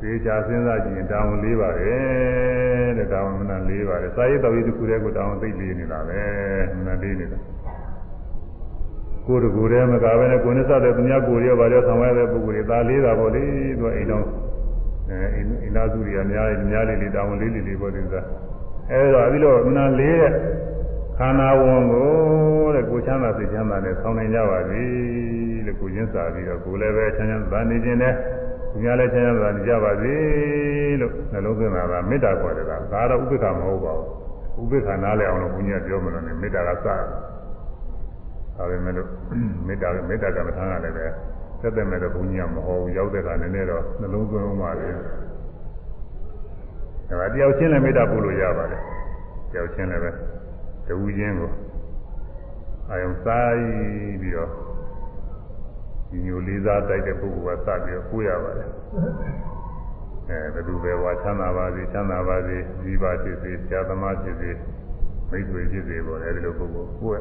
[0.00, 6.22] သေချာစဉ်းစားကြည့်ရင်တောင်းလေးပါတယ်တဲ့တောင်းမနာလေးပါတယ်စာရေးတော်ရေးတစ်ခုတည်းကိုတောင်းသိလေးနေတာပဲ
[6.76, 7.38] မနာလေးနေတာ
[9.26, 13.42] ကိုယ်တကူတည်းမကပဲနဲ့ကိုယ်နဲ့စတဲ့သူများကိုယ်ရောဗါရောဆောင်ရတဲ့ပုဂ္ဂိုလ်တွေဒါလေးတာပေါ့လေ
[13.78, 14.24] သူကအိမ်တော်
[15.08, 18.26] အဲအိမ်သားစုတွေအများကြီးများလေးလေးတောင်းလေးလေးလေးပေါ့ဒီစား
[18.90, 20.34] အဲဒါပြီးတော့မနာလေးတဲ့ခ
[21.26, 22.12] န္ဓာဝန်ကို
[22.74, 24.84] တဲ့ကိုချမ်းသာစိတ်ချမ်းသာနဲ့ဆောင်းနိုင်ကြပါပြီ
[25.66, 28.14] လို့ကိုရင်းစားပြီးတော့ကိုလည်းပဲချမ်းချမ်းသာနေခြင်းနဲ့
[28.70, 30.14] သူများလည်းချမ်းသာနေကြပါစေ
[31.00, 33.92] လို့နှလုံးသွင်းတာကမေတ္တာခေါ်တယ်ကဒါတော့ဥပ္ပခါမဟုတ်ပါ
[34.54, 37.00] ဘူးဥပ္ပခါနားလည်အောင်လို့ဘုရားပြောမှလို့နေမေတ္တာကစတယ်
[38.56, 39.08] ဒါပေမဲ့လို့
[39.66, 41.06] မေတ္တာမေတ္တာကမ္မထာကလည်းပဲ
[41.60, 48.80] သက်သက်မဲ့တော့ဘုရားမဟုတ်ဘူးရောက်တဲ့ကနည်းနည်းတော့နှလုံးသွင်းအောင်ပါလေဒါကတယောက်ချင်းလည်းမေတ္တာပို့လို့ရပါတယ်
[49.52, 50.10] တယောက်ချင်းလည်းပဲ
[50.86, 51.50] တဝူချင်းကို
[52.88, 53.52] အာယုံစား
[54.20, 54.50] ပြီးတော့
[56.08, 58.70] ဒီမျိုးလေးစားတိုက်တဲ့ပုဂ္ဂိုလ်ကစပြီးတော့ကိုးရပါတယ်
[60.28, 64.50] အဲဘယ်သူပဲဝါချမ်းသာပါစေချမ်းသာပါစေဒီပါဖြစ်စေဆရာသမားဖြစ်စေ
[65.30, 67.18] မိတ်ဆွေဖြစ်စေပေါ့အဲဒီလိုပုဂ္ဂိုလ်ကိုးရ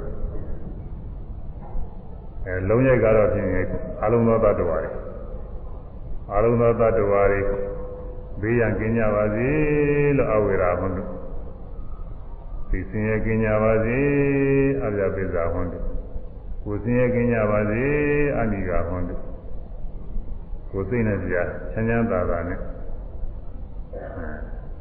[2.45, 3.47] အဲလုံးရိုက်ကတော့ဖြင့်
[4.03, 4.81] အလုံးသောတ attva တွေ
[6.33, 7.21] အလုံးသောတ attva တွေ
[8.41, 9.49] ဘေးရန်ကင်းကြပါစေ
[10.17, 11.20] လို့အဝေရာဟွန်းတို့
[12.71, 13.99] သိစင်ရကင်းကြပါစေ
[14.83, 15.85] အပြပိဇာဟွန်းတို့
[16.63, 17.83] ကိုစင်ရကင်းကြပါစေ
[18.39, 19.21] အနိကာဟွန်းတို့
[20.71, 22.59] ကိုစိတ်နဲ့ကြာချမ်းချမ်းသာသာနဲ့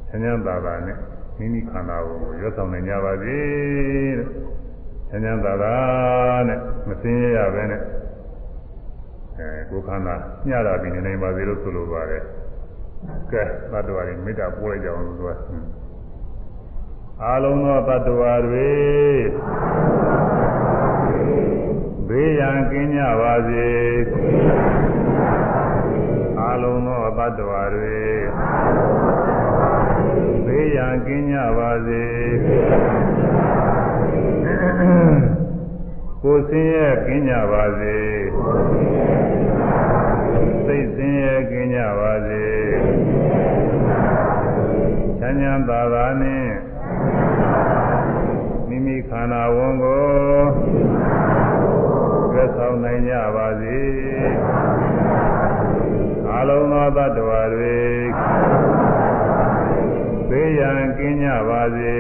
[0.09, 0.97] ချမ်းချမ်းသာသာနဲ့
[1.39, 3.37] မိမိခန္ဓာကိုရွတ်ဆောင်နိုင်ကြပါစေ
[4.19, 4.27] တဲ့
[5.09, 5.75] ချမ်းချမ်းသာသာ
[6.49, 6.59] နဲ့
[6.89, 7.83] မစင်ရရပဲနဲ့
[9.39, 10.15] အဲကိုခန္ဓာ
[10.49, 12.23] ညှတာပြီးနေနိုင်ပါစေလို့ဆိုလိုပါတယ်
[13.33, 13.43] ကဲ
[13.73, 15.33] သတ္တဝါတွေမေတ္တာပို့လိုက်ကြအောင်လို့သူက
[17.27, 18.71] အာလုံးသောတ attva တွေ
[22.09, 23.71] ဘေးရန်ကင်းကြပါစေ
[26.41, 27.61] အာလုံးသောတ attva တွေ
[30.47, 32.05] ဘေးရန်ကင်းကြပါစေ
[36.23, 37.99] ကိုယ်ဆင်းရဲကင်းကြပါစေ
[40.67, 42.45] စိတ်ဆင်းရဲကင်းကြပါစေ
[45.19, 46.70] ချမ်းချမ်းသာသာနဲ့
[48.91, 50.05] မိမိခန္ဓာဝန်ကို
[52.33, 53.81] ရွတ်ဆောင်နိုင်ကြပါစေ
[56.35, 57.79] အလုံးသောတ attva တွေ
[60.29, 61.97] ဘေးရန်ကင်းကြပါစေ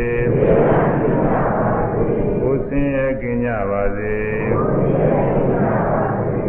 [2.40, 4.16] ကိုယ်ဆင်းရဲကင်းကြပါစေ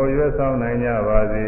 [0.06, 1.44] ကိုရွတ်ဆောင်နိုင်ကြပါစေ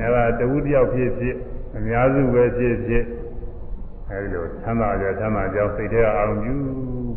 [0.00, 1.36] အဲဒါတဝုတယောက်ဖြစ်ဖြစ်
[1.76, 3.04] အများစုပဲဖြစ်ဖြစ်
[4.10, 6.54] အဲဒီလိုချမ်းသာကြချမ်းသာကြောင်းစိတ်ထဲအာရုံပြု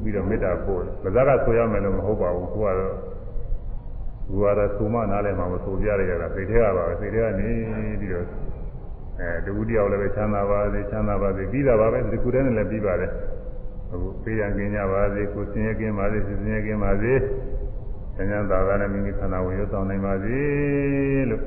[0.03, 2.93] ပြီးတော့မေတ္တာပို့တယ်။ဘာသာကဆိုရမယ်လို့မဟုတ်ပါဘူး။ကိုကတော့
[4.27, 7.49] ကိုကတော့သုံမနားလည်းမမဆိုပြရရတာစိတ်ထဲကပါပဲစိတ်ထဲကနေ
[7.99, 8.25] ပြီးတော့
[9.19, 13.11] အဲတဝုတယောက်လည်းပဲချမ်းသာပါစေချမ်းသာပါစေပြီးတာပါပဲဒီကုတဲ့နဲ့လည်းပြီးပါတယ်။
[13.91, 17.13] အခုပေးရန်ကင်းကြပါစေကိုစင်ရကင်းပါစေစင်ရကင်းပါစေ။
[18.17, 20.37] ဉာဏ်သာသာနဲ့မိမိခန္ဓာကိုရွတ်ဆောင်နိုင်ပါစေ
[21.29, 21.43] လို့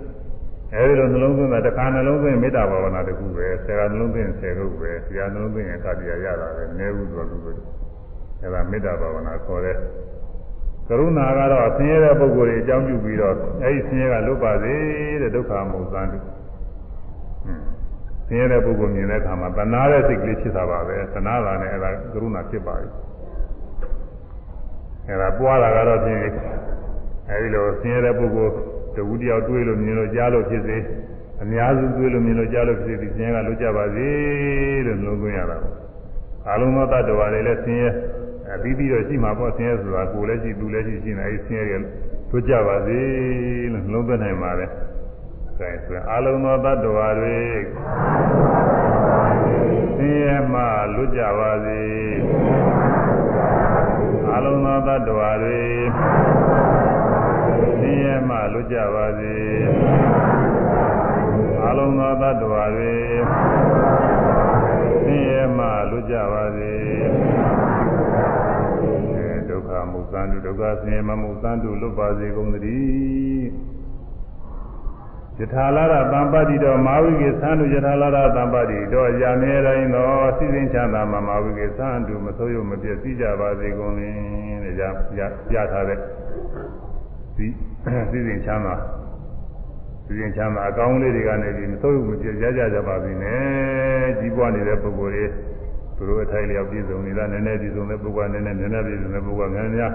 [0.75, 7.37] အဲဒီလိုနှလုံးသွင်းတာတစ်ခါနှလုံးသွင်းမေတ္တာဘာဝနာတစ်ခုပဲဆယ်ကနှလုံးသွင်းဆယ်ခုပဲဆရာနှလုံးသွင်းရင်သာတရားရတာပဲနည်းဘူးဆိုတော့သူ
[8.43, 9.77] အဲဒါမေတ္တာဘာဝနာခေါ်တဲ့
[10.89, 14.75] ကရုဏာကတော့ဆင်းရဲတဲ့ပုဂ္ဂိုလ်တွေအကြောင်းပြုပြီးတော့အဲဒီဆင်းရဲကလွတ်ပါစေ
[15.23, 16.19] တဲ့ဒုက္ခမဟုတ်သန်းတု
[18.29, 22.89] ဆင်းရဲတဲ့ပုဂ္ဂိုလ်မြင်တဲ့အခါမှာတဏှာတဲ့စိတ်ကလေးဖြစ်တာပါပဲတဏှာလာနဲ့အဲဒါကရုဏာဖြစ်ပါပြီ
[25.09, 26.21] အဲဒါပွားတာကတော့ဖြင့်
[27.31, 28.53] အဲဒီလိုဆင်းရဲတဲ့ပုဂ္ဂိုလ်
[28.97, 30.79] တဝူတယောက်တွေးလို့မြင်လို့ကြားလို့ဖြစ်စေ
[31.43, 34.09] အများစုတွေးလို့မြင်လို့ကြားလို့ဖြစ်စေဒီဆင်းရဲကလွတ်ကြပါစေ
[34.87, 35.75] လို့နှလုံးသွင်းရတာပေါ့
[36.51, 37.91] အလုံးသောတ attva တွေလည်းဆင်းရဲ
[38.55, 41.89] အပြီးပြီးတော့ရှိမှာပေါ့ဆင်းရဲဆိုတာကိုယ်လည်းရှိသူလည်းရှိရှိနေအဲဒီဆင်းရဲတွေ
[42.31, 43.01] တို့ကြပါစေ
[43.73, 44.67] လို့နှလုံးသွင်းနိုင်ပါလေ။
[45.59, 47.37] အဲဆိုရင်အလုံးသောတ attva တွေ
[49.97, 50.61] ဆင်းရဲမှ
[50.95, 51.81] လွတ်ကြပါစေ။
[52.85, 52.86] အ
[54.47, 55.61] လုံးသောတ attva တွေ
[57.79, 59.35] ဆင်းရဲမှလွတ်ကြပါစေ။
[61.67, 62.95] အလုံးသောတ attva တွေ
[65.05, 66.75] ဆင်းရဲမှလွတ်ကြပါစေ
[69.49, 73.76] ဒုက္ခမုသံတုဒုက္ခဆင်းရဲမမုသံတုလွတ်ပါစေကုန်သတည်း
[75.41, 84.83] ယထာလာရတံပတိတော်မာဝိကေသံတုယထာလာရတံပတိတော်ရာမြဲတိုင်းသောစိစဉ်ချမ်းသာမှာမာဝိကေသံတုမဆိုးရမပြည့်စည်ကြပါစေကုန်လင်တဲ့ရ
[85.55, 85.99] ရထားတဲ့
[87.37, 87.47] ဒီ
[88.11, 88.75] စိစဉ်ချမ်းသာ
[90.07, 95.25] သူရင်ချမ်းသာအကောင်းလေးတွေကနေပြီးမစိုးဘူးမပြည့်ကြကြကြပါစေနဲ့ကြီးပွားနေတဲ့ပုဂ္ဂိုလ်တွေ
[95.97, 99.93] သူတို့အထိုက်လျောက်ပြည့်စုံနေတာနည်းနည်းပြည့်စုံတဲ့ပုဂ္ဂိုလ်ကနည်းနည်းနည်းနည်းပြည့်စုံတဲ့ပုဂ္ဂိုလ်ကများများ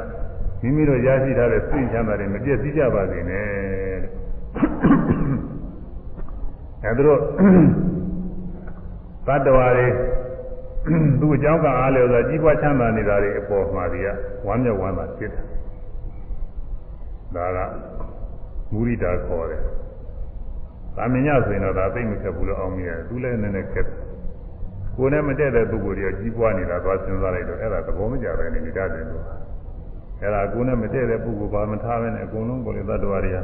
[0.62, 3.91] မိမိတို့ရရှိထားတဲ့စိတ်ချမ်းသာတွေမပြည့်စည်ကြပါစေနဲ့
[6.84, 7.20] အဲဒါတို့
[9.28, 9.88] သတ္တဝါတွေ
[11.20, 14.08] သူ့အကြောင်းကအားလျော်စွာကြီးပွားချမ်းသာနေတာတွေအပေါ်မှာတွေက
[14.48, 15.32] ဝမ်းမြောက်ဝမ်းသာဖြစ်
[17.36, 17.70] တာဒါက
[18.72, 19.62] မုရိဒာခေါ်တယ်
[20.96, 23.88] သာမညဆိုရင်တော့ဒါသိမခက်ဘူးလို့အောင်မြင်တယ်သူလည်းနည်းနည်းခက်
[24.98, 29.24] ကိုယ်နဲ့မတည့်တဲ့ပုဂ္ဂိုလ်တွေကကြီးပွားနေတာသွားစဉ်းစားလိုက်တော့အဲ့ဒါသဘောမကျပဲနေနေတတ်တယ်လို့
[30.22, 33.38] အဲ့ဒါကိုယ်နဲ့မတည့်တဲ့ပုဂ္ဂိုလ်ဘာမထားပဲနဲ့အကုန်လုံးကိုယ်လေသတ္တဝါတွေက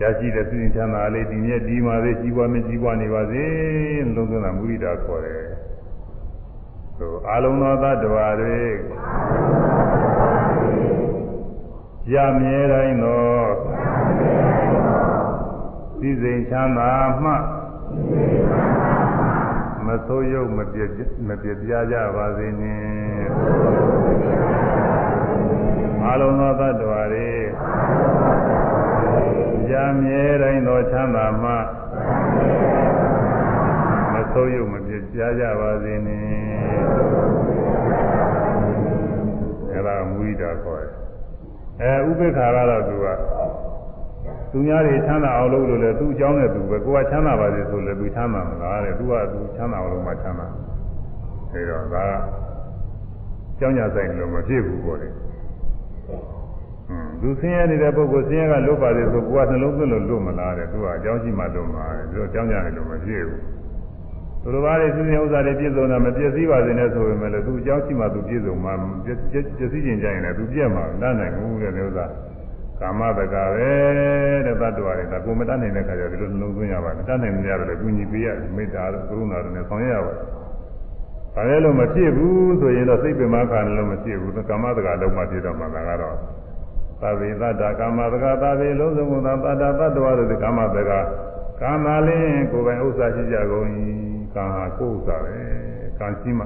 [0.00, 3.44] ရရှိတဲ့သိဉ္ချမ်းသာလေးဒီမြဲဒီမှာလေးကြီးပွားမကြီးပွားနေပါစေ
[4.14, 5.44] လုံးသွင်းတာမုရိဒာခေါ်တယ်
[6.98, 8.58] သို့အာလုံးသောသတ္တဝါတွေ
[12.12, 13.24] ရမြဲတိုင်းသော
[15.98, 16.90] စည်းစိမ်ချမ်းသာ
[17.22, 17.32] မှ
[19.86, 20.90] မဆိုးရုပ်မပြည့်
[21.28, 23.28] မပြည့်ပြားကြပါစေနှင့်
[26.06, 27.28] အလုံးသောသတ္တဝါတွေ
[29.70, 31.50] ကြာမြဲတိုင်းသောချမ်းသာမှ
[34.12, 36.22] မဆိုးရုပ်မပြည့်ပြားကြပါစေနှင့်
[39.70, 40.84] အဲ့ဒါမူိတာခေါ်
[41.78, 43.06] တယ်အဲဥပိ္ပခာကတော့သူက
[44.52, 50.46] သူများတွေချမ်းသာအောင်လုပ်လို့လေသူ့အကြောင်းနဲ့သူပဲကိုကချမ်းသာပါစေဆိုလေသူချမ်းသာမလားတဲ့သူကသူချမ်းသာအောင်လုပ်မှချမ်းသာ
[51.52, 52.12] အဲတော့ဒါက
[53.58, 55.19] ကြောင်းကြဆိုင်လို့မဖြစ်ဘူးပေါ့လေဟွန်း
[57.20, 63.40] သူဆင်းရဲနေတဲ့ပုဂ္ဂိုလ်ဆင်းရဲကလွတ်ပါလေဆိုကိုကနှလုံးသွင်းလို့လွတ်မလားတဲ့သူကအကြောင်းရှိမှလွတ်မှာတဲ့သူကကြောင်းကြတယ်လို့မဖြစ်ဘူး
[64.42, 68.72] သူတို့ဘာတွေစဉ်းစဉ်ဥစ္စာတွေပြည့်စုံတာမပြည့်စည်ပါစေနဲ့ဆိုပေမဲ့လည်းသူအကြောင်းရှိမှသူပြည့်စုံမှာ
[69.04, 69.18] ပြည့်
[69.72, 72.06] စည်ခြင်းကြရင်လည်းသူပြည့်မှာလမ်းနိုင်ဘူးတဲ့ဥစ္စာ
[72.80, 73.70] ကာမတကာပဲ
[74.46, 80.26] တဲ့တတ္တဝါတွေဒါကိုမတတ်နိုင်တဲ့ခါကျဒီလိုနှလုံးသွင်းရပါတယ်တတ်နိုင်မရတော့လည်းကုညီပေးရမေတ္တာတို့ကရုဏာတို့နဲ့ဆောင်ရွက်ရပါတယ်။
[81.34, 86.16] ဒါလည်းလို့မဖြစ်ဘူးဆိုရင်တော့စိတ်ပင်မခါလည်းမဖြစ်ဘူးကာမတကာလုံးမှဖြစ်တော့မှဒါကတော့
[87.02, 91.00] သဗ္ဗေတတ္တကာမတကာသဗ္ဗေလုံးစုံသောတတ္တတတ္တဝါတို့ကာမတကာ
[91.60, 93.66] ကာမလင်းကိုယ်ပိုင်ဥစ္စာရှိကြကုန်၏
[94.34, 95.36] ကာဟာကိုယ်ဥစ္စာပဲ
[95.98, 96.44] ကံရှိမှ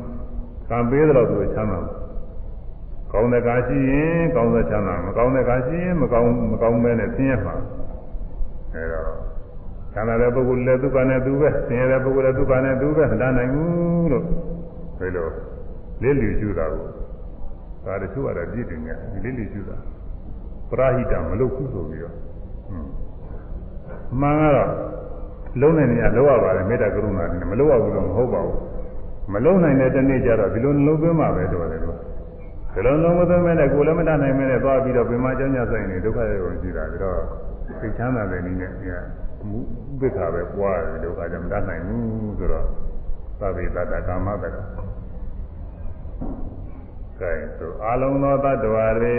[0.69, 2.05] ကံပေးတော့သူချမ်းသာတယ်
[3.13, 7.55] ကောင်းတဲ့ကားရှိရင်ကောင်းတဲ့ချမ်းသာမကောင်းတဲ့ကားရှိရင်မကောင်းမကောင်းမဲနဲ့ဆင်းရဲမှာ
[8.75, 9.13] အဲတော့
[9.93, 14.25] ချမ်းသာတဲ့ပုဂ္ဂိုလ်လည်းဒုက္ခနဲ့သူပဲဆင်းရဲတဲ့ပုဂ္ဂိုလ်လည်းဒုက္ခနဲ့သူပဲမတတ်နိုင်ဘူးလို့
[14.99, 15.29] ဒီလို
[16.03, 16.87] လေးလူကျူတာကို
[17.87, 19.77] ဒါတချို့ကတော့ပြည့်တယ်ညဒီလေးလူကျူတာ
[20.71, 22.15] ပရာဟိတမလုပ်ဘူးဆိုပြီးတော့
[24.21, 24.71] မှန်ကတော့
[25.61, 28.61] လုံးနေနေရလောက်ရပါတယ်မေတ္တာကရုဏာနဲ့မလောက်ရဘူးလို့မဟုတ်ပါဘူး
[29.33, 31.97] မလုံးနိုင်တဲ့တနေ့ကျတော့ဒီလိုနှလုံးသွင်းမှပဲတော်တယ်လို့
[32.75, 37.19] ဒီလိုလုံးမသွင်းမဲ့နဲ့ကိုယ်လည်းမတတ်နိုင်မဲ့နဲ့သွားပြီးတော့ပင်မကျောင်းညဆိုင်နေဒုက္ခတွေဝင်ရှိတာပြီးတော့
[37.81, 38.99] သိချမ်းသာတဲ့နည်းနဲ့ဒီကဥ
[40.01, 42.67] ပိ္ပခာပဲပွားတယ်ဒုက္ခကြောင့်မတတ်နိုင်ဘူးဆိုတော့
[43.41, 44.45] သဗ္ဗေတ္တကာမတ္တ
[47.21, 49.07] ကကဲဆိုအလုံးသောတ attva တွ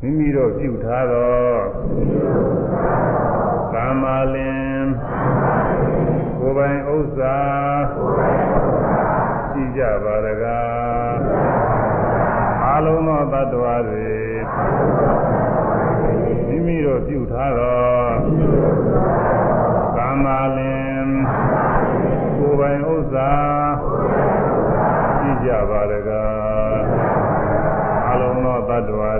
[0.00, 1.52] မိမိတို့ပြုထားသော
[3.74, 4.04] ကာမ
[4.34, 4.84] လင်
[6.38, 7.36] ကိုယ်ပိုင်ဥစ္စာ
[9.50, 11.14] ရှိကြပါရကား
[12.72, 14.10] အလုံးသောတ attva တွေ
[16.48, 17.80] မိမိတို့ပြုထားသော
[19.96, 20.26] ကာမ
[20.56, 20.77] လင်ကိုယ်
[23.18, 26.80] ပိုင်ဥစ္စာရှိကြပါရကား
[28.10, 29.10] အလုံးသောတ attva တွေ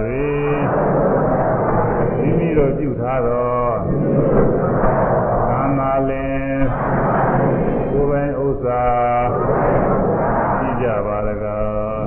[2.18, 3.50] မိမိတို့ပြုထားသော
[5.48, 6.60] ကာမလင်
[7.92, 8.82] ကိုယ်ပိုင်ဥစ္စာ
[10.58, 12.02] ရှိကြပါရကား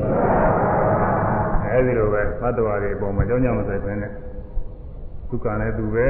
[1.65, 4.11] အဲဒီလိုပဲသတ္တဝါတွေအပေါ်မှာကြောင်းကြမဆိုင်ပဲနဲ့
[5.29, 6.09] ဒုက္ခနဲ့သူပဲ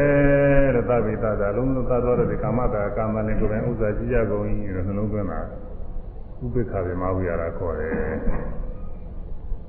[0.75, 5.41] တဲ့သဗ္ဗေတတာလုံးလုံးသတ်တော်တဲ့ကာမတာကာမနဲ့ကိုယ်တိုင်ဥစ္စာကြီးကြကုန်ကြီးတဲ့နှလုံးသွင်းတာ
[6.43, 7.93] ဥပေက္ခဗေမဝိရတာခေါ်တယ်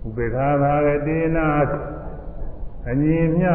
[0.07, 1.47] ဥပေက္ခဘာဂတိနာ
[2.91, 3.47] အညီမြ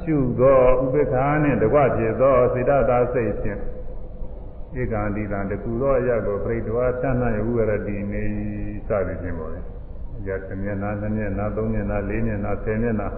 [0.00, 3.60] ရှုသောဥပေက္ခနှင့်တကွဖြစ်သောစေတသာစိတ်ဖြင့်
[4.80, 8.22] ဧကံဒီတံတကူသောအရကိုပြိတဝါသဏ္ဍာန်ဝိရတိနေ
[8.88, 9.64] စသည်ဖြင့်ပေါ်တယ်။
[10.28, 13.08] ရသမျက်နာနှစ်မျက်နာသုံးမျက်နာလေးမျက်နာဆယ်မျက်နာ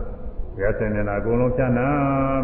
[0.60, 1.88] ရသမျက်နာအကုန်လုံးဖြန့်နာ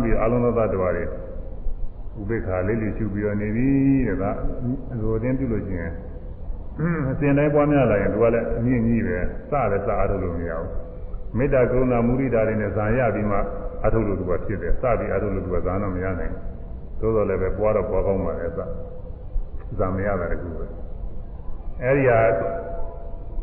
[0.03, 3.69] ပြီးအလုံးစုံသတ္တဝါတွေဥပေက္ခလေးလေးရှုပြီးတော့နေပြီ
[4.07, 4.25] တဲ့က
[5.03, 5.91] ဟိုတင်းပြုလို့ချင်း
[6.79, 9.19] အစဉ်တိုင်းပွားများလာရင်သူကလည်းအမြင့်ကြီးပဲ
[9.51, 10.71] စလည်းစအားထုတ်လို့မရဘူး
[11.37, 13.39] မေတ္တာကရုဏာမုဒိတာတွေနဲ့ဇာရပြီးမှ
[13.85, 16.43] အထုတ်လို့သူကဖြစ်တယ်စပြီးအထုတ်လို့သူကဇာတော့မရနိုင်ဘူး
[17.01, 18.61] သို့တော်လည်းပဲပွားတော့ပွားကောင်းပါလေစ
[19.79, 20.65] ဇာမရတာတကူပဲ
[21.83, 22.19] အဲဒီဟာ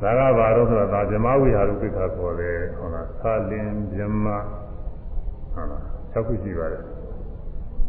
[0.02, 4.28] ဒါကဘာလို့ဆိုတော့ဒါဗြဟ္မဝိဟာရုပိ္ခခေါ်တယ်ဟုတ်လားသာလင်ဗြဟ္မ
[5.54, 5.84] ဟုတ်လား
[6.14, 6.84] ၆ခုရှိပါတယ်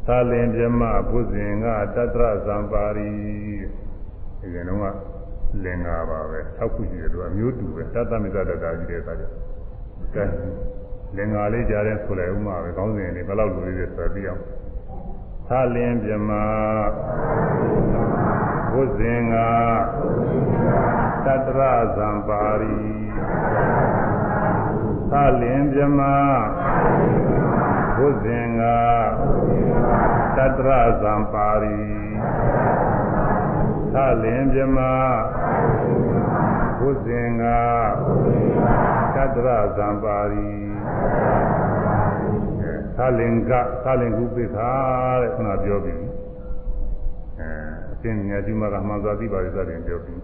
[0.07, 3.11] သာလင်ဗြဟ္မဘုဇင်ကတတ္တရဇံပါရီ
[4.41, 4.95] ဒီရင်တော့
[5.65, 9.25] လင်္ကာပါပဲ၆ခုရှိတယ်သူအမျိုးတူပဲတတ္တမိသတ္တတာကြီးတဲ့အခါကျ
[10.15, 10.25] ကဲ
[11.17, 14.43] လင်္ကာလေးကြားတဲ့ဆိုလိုက်ဥမှာပဲကောင်းစဉ်လေးဘယ်လောက်လူလေးတွေဆိုပြီးအောင်
[15.49, 16.31] သာလင်ပြမ
[18.73, 19.35] ဘုဇင်က
[21.25, 21.61] တတ္တရ
[21.97, 22.79] ဇံပါရီ
[25.11, 26.01] သာလင်ပြမ
[27.97, 28.63] ဘုဇင်က
[30.37, 30.71] တတ္တရ
[31.03, 31.79] ဇံပါရီ
[33.95, 34.79] သာလင်ပြမ
[36.79, 37.45] ဘုဇင်က
[39.15, 40.51] တတ္တရဇံပါရီ
[42.97, 43.51] သာလင်က
[43.85, 44.71] သာလင်ကုပိခာ
[45.23, 45.99] တဲ့ခုနပြောပြီး
[47.39, 47.49] အဲ
[47.93, 50.21] အရှင်မြတ်ဒီမှာကမှန်စွာသိပါရသတဲ့ပြောပြီး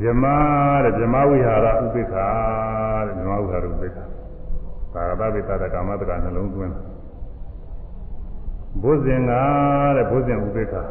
[0.00, 0.36] ဗြဟ္မာ
[0.84, 2.26] တဲ့ဗြဟ္မာဝိဟာရဥပိခာ
[3.06, 4.04] တဲ့ဗြဟ္မာဝိဟာရဥပိခာ
[4.94, 6.74] သာဂတဝိတ္တကာမတကနှလုံးသွင်း
[8.82, 9.32] ဘုဇင်က
[9.96, 10.82] တဲ့ဘုဇင်ဥပိခာ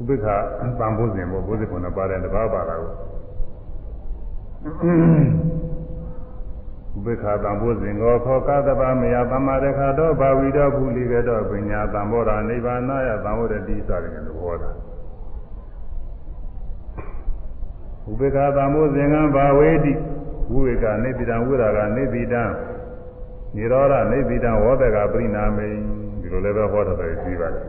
[0.00, 0.36] ဥပိခာ
[0.78, 2.92] ပံဘုဇင်ပေါ့ဘုဇင်ခုနပါတယ်တပါးပါတာကို
[6.96, 14.70] ဥပေက္ခတံဘုဇင်ကိုခောကသဗ္ဗမယသမ္မာရခတောဘာဝိတောပုလိကတောပညာတံဘောဓာနိဗ္ဗာနယသံဝရတိစတယ်လို့ဟောတာ
[18.08, 19.92] ဥပေက္ခတံဘုဇင်ကဘာဝေတိ
[20.52, 22.42] ဝိဝေကနေတိတံဝိရာကနေတိတံ
[23.56, 25.68] និရောဓနေတိတံဝောတကပရိနာမိ
[26.20, 27.66] ဒီလိုလည်းပဲဟောတယ်ပြီးပါတယ်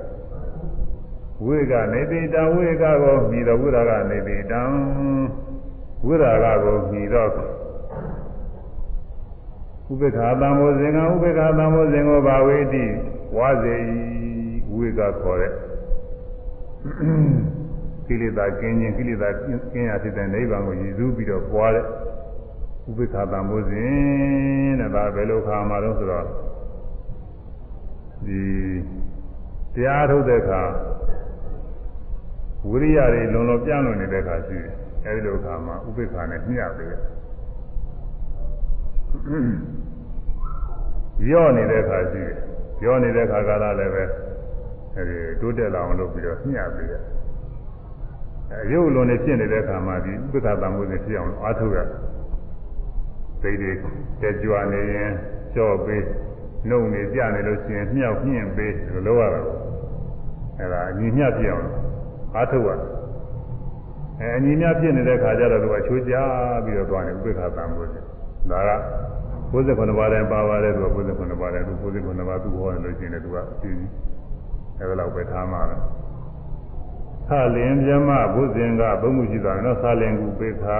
[1.45, 4.61] ဝိကနေတိတံဝိကကိုပြီးတော့ဝိရာကနေတိတံ
[6.05, 7.29] ဝိရာကကိုပြီးတော့
[9.89, 12.85] ဥပေက္ခသံဃောဇင်ကဥပေက္ခသံဃောဇင်ကိုဘာဝေတိ
[13.37, 13.75] ဝါစေ
[14.73, 15.53] ဝိကခေါ်တဲ့
[18.07, 19.29] ကိလေသာကင်းခြင်းကိလေသာ
[19.71, 21.85] ကင်းရဖြစ်တဲ့နိဗ္ဗာန်ကိုရည်စူးပြီးတော့ပွားတဲ့
[22.89, 26.25] ဥပေက္ခသံဃောဇင်တဲ့ဒါဘယ်လိုခါမှာတော့ဆိုတော့
[28.25, 28.41] ဒီ
[29.73, 30.61] တရားထုတ်တဲ့အခါ
[32.69, 34.73] ဝိရိယတွေလုံလုံပြန့်လွန်နေတဲ့အခါရှိတယ်
[35.05, 37.01] အဲဒီလိုအခါမှာဥပေက္ခနဲ့မျှပေးတယ်
[41.31, 42.35] ရော့နေတဲ့ခါရှိတယ်
[42.83, 44.03] ရော့နေတဲ့ခါကလည်းပဲ
[44.95, 47.03] အဲဒီတိုးတက်လာအောင်လုပ်ပြီးတော့ညှပ်ပြီးတယ်
[48.51, 51.79] အဲရုပ်လုံးနဲ့ဖြစ်နေတဲ့ခါမှာဒီဥပ္ပခတံမှုစဉ်ဖြစ်အောင်အားထုတ်ရ
[53.41, 53.71] စိတ်တွေ
[54.21, 55.11] တက်ကြွနေရင်
[55.55, 56.03] ကြော့ပေး
[56.69, 59.41] နှုတ်နေကြနေလို့ရှိရင်မြောက်မြင့်ပေးလို့လုပ်ရတာ
[60.59, 61.67] အဲဒါအညီမျှဖြစ်အောင်
[62.35, 62.69] အားထုတ်ရ
[64.19, 66.15] အဲအညီမျှဖြစ်နေတဲ့ခါကျတော့သူကချိုးကြ
[66.65, 68.03] ပြီးတော့သွားနေဥပ္ပခတံမှုစဉ်
[68.51, 68.71] ဒါက
[69.53, 73.87] 69ပါးတိုင်းပါပါတယ်သူက69ပါးတိုင်းသူ69ပါးသူဟောနေလို့ရှိရင်သူကအစီအစီ
[74.79, 75.75] အဲဒါတော့ပဲထားမှာပဲ
[77.29, 80.79] သာလင်မြမဘုဇင်ကဘုံမှုရှိတာနော်သာလင်ကုပေခာ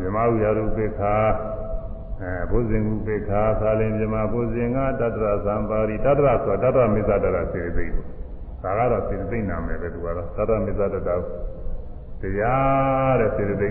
[0.00, 1.14] မြမဥရရုပေခာ
[2.22, 8.04] အဲဘုဇင်ကုပေခာသာလင်မြမဘုဇင်ကတတ္တရသံပါရီတတ္တရဆိုတာတတ္တရမိစ္ဆတရစေသိကို
[8.62, 11.10] ဒါကတော့စေသိနာမယ်ပဲသူကတော့တတ္တရမိစ္ဆတရ
[12.22, 13.68] တရားတဲ့စေသိ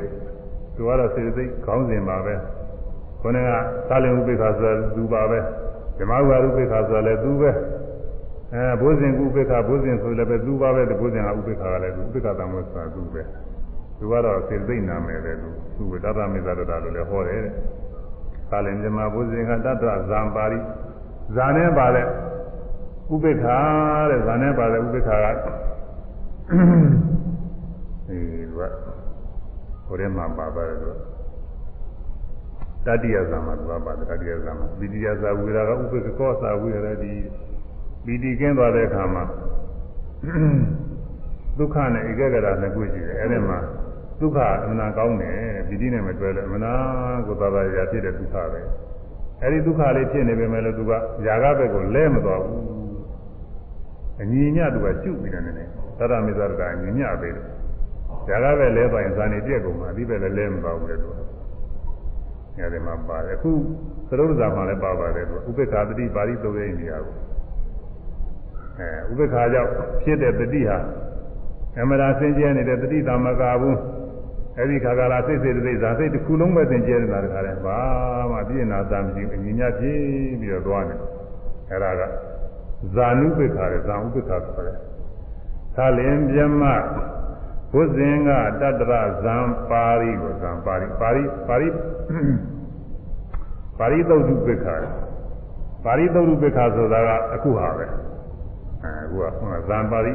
[0.76, 2.34] သူကတော့စေသိခေါင်းစဉ်ပါပဲ
[3.22, 3.52] ခေါင်းက
[3.90, 5.40] သာလင်ဥပေခာဆိုတာသူပါပဲ
[5.98, 7.52] ဓမ္မဥရရုပေခာဆိုတာလည်းသူပဲ
[8.54, 13.22] အဲဘုဇင်ကုပေက္ခဘုဇင်ဆိုလည်းပဲသူပါပဲဘုဇင်ကဥပေက္ခကလည်းသူဥပေက္ခတမောဆိုတာသူပဲ
[14.00, 17.54] သူကတော့စေသိနာမယ်ပဲသူသူကတတမေသတ္တလို့လည်းဟောတယ်တဲ့
[18.52, 20.60] ကာလင်မြမဘုဇင်ကတတ္တဇံပါရိ
[21.36, 22.08] ဇာနဲ့ပါတဲ့
[23.14, 23.46] ဥပေက္ခ
[24.10, 25.32] တဲ့ဇာနဲ့ပါတဲ့ဥပေက္ခကအဲ
[28.56, 28.60] က
[29.86, 30.92] ဟိုထဲမှာပါပါတယ်သူ
[32.86, 37.14] တတိယဇာမှာသူကပါတယ်တတိယဇာမှာပိတိယဇာဝိရာကဥပေက္ခကောသာဝိရတိ
[38.06, 39.24] ပီတိကင်းသွားတဲ့အခါမှာ
[41.58, 43.60] ဒုက္ခနဲ့ဧကဂရနှစ်ခုရှိတယ်အဲ့ဒီမှာ
[44.20, 46.64] ဒုက္ခအမှန်ကောင်းတယ်ပီတိနဲ့မတွဲလို့အမှန်
[47.28, 48.62] ကိုသာသာရာဖြစ်တဲ့ဒုက္ခပဲ
[49.44, 50.92] အဲဒီဒုက္ခလေးဖြစ်နေပေမဲ့လို့သူက
[51.26, 52.77] ຢာကဘက်ကိုလဲမသွားဘူး
[54.22, 57.48] အညီညသူကရှုပြီးတယ်နည်းနည်းသတ္တမေဇရကအညီညပဲလို့
[58.30, 61.12] ຢာကဘက်လဲသွားရင်ဇာနေပြက်ကုန်မှာအဒီဘက်လည်းလဲမသွားဘူးလေသူက
[62.58, 63.52] အဲဒီမှာပါတယ်အခု
[64.10, 67.16] သရုပ်ဇာမှာလည်းပါပါတယ်သူဥပ္ပခာတတိပါဠိသုံးရဲ့နေရာကို
[68.80, 69.70] အဲဥပ္ပခာကြောင့်
[70.04, 70.78] ဖြစ်တဲ့တတိဟာ
[71.80, 73.78] အမရာစင်ကြဲနေတဲ့တတိတာမကဘူး
[74.58, 77.80] အဲ့ဒီခါကလာစိတ်စိတ်တိတ်ဇာစိတ်တစ်ခုလုံးပဲသင်ကျဲနေတာတခါတည်းဘာ
[78.32, 80.00] မှပြည့်နာသားမရှိဘူးအညီညာဖြစ်
[80.40, 80.96] ပြီးတော့သွားနေ
[81.70, 82.02] အဲ့ဒါက
[82.96, 84.78] ဇာနုပိခါရဇာဥပိခါခေါ်တယ်
[85.76, 86.64] သာလင်ပြမ
[87.72, 88.30] ဘုဇင်က
[88.62, 88.94] တတ္တရ
[89.24, 89.36] ဇံ
[89.70, 91.70] ပါရိကိုဇံပါရိပါရိပါရိ
[93.80, 94.76] ပါရိသုတ်တုပိခါ
[95.86, 97.86] ပါရိသုတ်တုပိခါဆိုတာကအခုဟာပဲ
[98.84, 100.14] အဲအခုကဇံပါရိ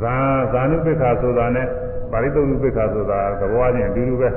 [0.00, 0.16] ဇာ
[0.52, 1.64] ဇာနုပိခါဆိုတာ ਨੇ
[2.12, 4.28] ပါရိသုတ်ဥပိ္ပခာဆိုတာသဘောချင်းအတူတူပဲ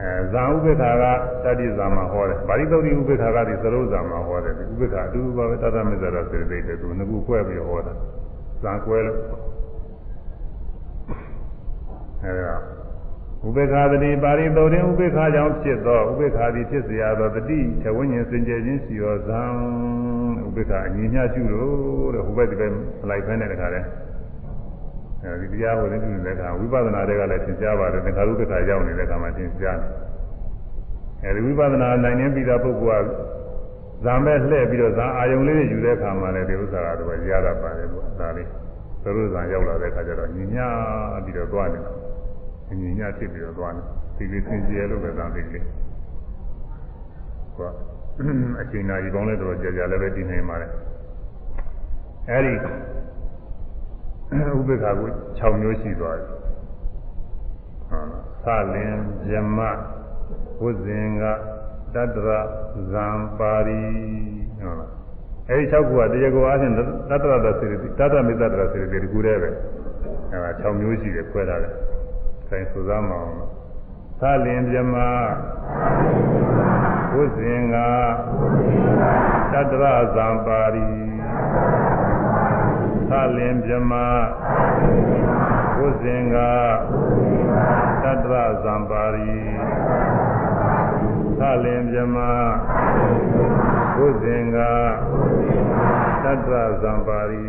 [0.00, 1.12] အဲဇာဥပိ္ပခာ
[1.44, 7.92] ကတတိဇာမှာဟောတယ်ပါရိသုတ်ဥပိ္ပခာကဒီသရုပ်ဇာမှာဟောတယ်ဥပိ္ပခာအတူတူပါပဲတတမေဇရာစေတိတ်တယ်သူငခုကွဲပြီးဟောတာ
[8.62, 9.18] ဇာကွဲလို့
[12.22, 12.54] အဲဒါ
[13.46, 19.42] ဥပေက္ခတတိပါရိသုတ်တင်ဥပေက္ခကြောင့်ဖြစ်သောဥပေက္ခသည်ဖြစ်เสียသောတတိထဝိညာဉ်စင်ကြယ်ခြင်းရှိသောဇံ
[20.46, 22.72] ဥပေက္ခအညီမျှရှုလို့တဲ့ဟိုဘက်ဒီဘက်
[23.08, 23.80] လိုက်ဖဲတဲ့တခါလဲ
[25.23, 29.91] အဲဒီတရားဟောတဲ့သူတွေလည်းကဝိပဿနာတွေကလည်းသင်ကြားပါတယ်သင်္ခါရုပ္ပခါရောက်နေတဲ့အခါမှာသင်ကြားတယ်
[31.23, 33.07] အဲဒီဝိပဿနာနိုင်နေပြီးသားပုဂ္ဂိုလ်က
[34.05, 38.47] ဇာမဲ့လှည့်ပြီးတော့ဇာအာယုံလေးယူတဲ့အခါမှာလည်းဒီဥစ္စာကတော့ရတာပါတယ်ပေါ့ဒါလေး
[39.03, 40.67] သရုပ်ဇာရောက်လာတဲ့အခါကျတော့ညီညာ
[41.25, 41.91] ပြီးတော့သွားနေတာ
[42.81, 43.81] ညီညာဖြစ်ပြီးတော့သွားနေ
[44.17, 45.63] ဒီလေးသင်ကျဲလို့ပဲသာသိလေး
[47.55, 47.71] ဟော
[48.61, 50.67] အချိန်နာရီပေါင်းလဲတော့ကြာကြာလည်းပဲတည်နေပါလေ
[52.29, 52.53] အဲဒီ
[54.31, 55.09] ဥပေက္ခကို
[55.39, 56.27] 6မျိုးရှိသွားတယ်။
[58.43, 58.93] ဟာသလင်
[59.31, 59.59] ယမ
[60.61, 61.23] ဝုဇင်က
[61.93, 62.29] တတ္တရ
[62.91, 63.81] ဇံပါရီ
[64.59, 64.91] ဟုတ်လား။
[65.49, 69.49] အဲဒီ6ခုကတရားကိုအားဖြင့်တတ္တရသစေတိတတ္တမေတ္တရစေတိဒီကူတည်းပဲ။
[70.31, 71.73] အဲဒါ6မျိုးရှိတယ်ခွဲထားတယ်။
[72.47, 73.51] ဆိုင်ဆိုသားမအောင်လို့
[74.21, 74.95] သလင်ယမ
[77.13, 77.75] ဝုဇင်က
[79.53, 79.85] တတ္တရ
[80.15, 80.87] ဇံပါရီ
[83.11, 83.93] သလင်ပြမ
[85.75, 86.35] ဘုဇင်က
[88.03, 89.39] တတ္တရဇံပါရီ
[91.39, 92.17] သလင်ပြမ
[93.95, 94.57] ဘုဇင်က
[96.23, 97.47] တတ္တရဇံပါရီ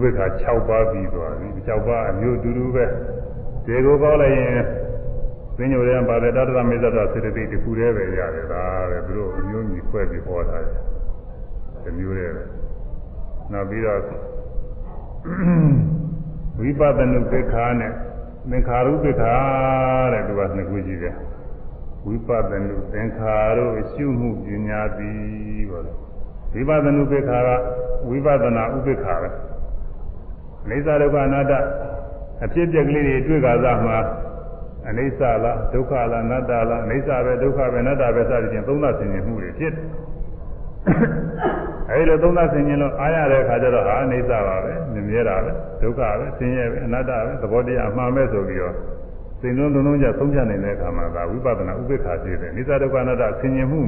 [0.00, 2.84] ပေက္ခ6ပါးပြီးသွားပြီ6ပါးအမျိုးတူတူပဲ
[3.64, 4.58] ဒီကိုကောက်လိုက်ရင်
[5.56, 10.82] သင်္ညိုရဲပါတဲ့တတ္တမေဇ္ဇတာစေတသိက်တစ်ခုတည်းပဲရတယ်ဒါပဲသူတို့အမျိုးကြီးခွဲပြီးဟောထားတယ်
[11.84, 12.44] ဒီမျိုးတည်းပဲ
[13.52, 13.98] နောက်ပြီးတော့
[16.58, 17.92] ဝိပဿနုပိက္ခာနဲ့
[18.50, 19.34] သင်္ခါရုပိက္ခာ
[20.12, 21.14] တဲ့သူကနှစ်ခုရှိတယ်
[22.06, 25.92] ဝိပဿနုသင်္ခါရုအရှုမှုပညာသည်ပေါ့လေ
[26.68, 27.48] ဝိပဿနုပိက္ခာက
[28.08, 29.28] ဝိပဿနာဥပိက္ခာပဲ
[30.70, 31.52] အိသဒုက္ခအနတ္တ
[32.44, 33.98] အဖြစ်အပျက်ကလေးတွေတွေ့ကြသားမှာ
[34.88, 39.84] အနိစ္စလားဒုက္ခလားအနတ္တလားအနိစ္စပဲဒုက္ခပဲအနတ္တပဲစသဖြင့်သုံးသဆင်ခြင်မှုတွေဖြစ်တယ်
[41.90, 48.74] အဲဒီလိုသုံးသဆင်ခြင်လို့အားရတဲ့အခါကျတော့ဟာအနိစ္စပါပဲမြင်ရတာပဲဒုက္ခပဲဆင်းရဲပဲအနတ္တပဲသဘောတရားအမှန်ပဲဆိုပြီးတော့
[49.40, 53.80] စိတ်လုံးလုံးလုံးကြသုံးချနိုင်တဲ့အခါမှာဒါဝိပဿနာဥပေက္ခဖြစ်တယ်အနိစ္စဒုက္ခအနတ္တဆင်ခြင်မှု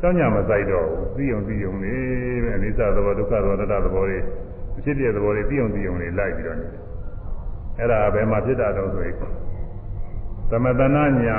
[0.00, 4.18] ကြောင့်ညာမဆိုင်တော့ဘူးသိုံသိုံလေးပဲအနိစ္စသဘောဒုက္ခသဘောအနတ္တသဘောတွေ
[4.87, 6.81] ဖြစ်တဲ့သဘောတွေသိအောင်သိအောင်လေးလိုက်ပြီးတော့နေတယ်
[7.79, 9.15] အဲ့ဒါဘယ်မှာဖြစ်တာတော့ဆိုရင်
[10.49, 11.37] သမတနာညာ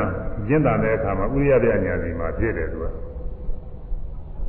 [0.49, 2.85] ရင့်တာတဲ့အခါမှာဥရိယပြညာစီမှာဖြစ်တယ်သူက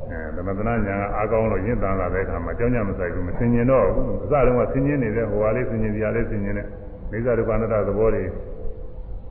[0.09, 6.67] အဲသမတနာညာအားကောင်းလို့ရင့်တာလာတဲ့အခါမှာကြောင်းကြမဆိုင်ဘူးမဆင်ញင်တော့ဘူးအစတုန်းကဆင်ញင်နေတဲ့ဟိုဟာလေးဆင်ញင်စရာလေးဆင်ញင်တဲ့
[7.11, 8.23] မိစ္ဆာဒုက္ခနာတသဘောတွေ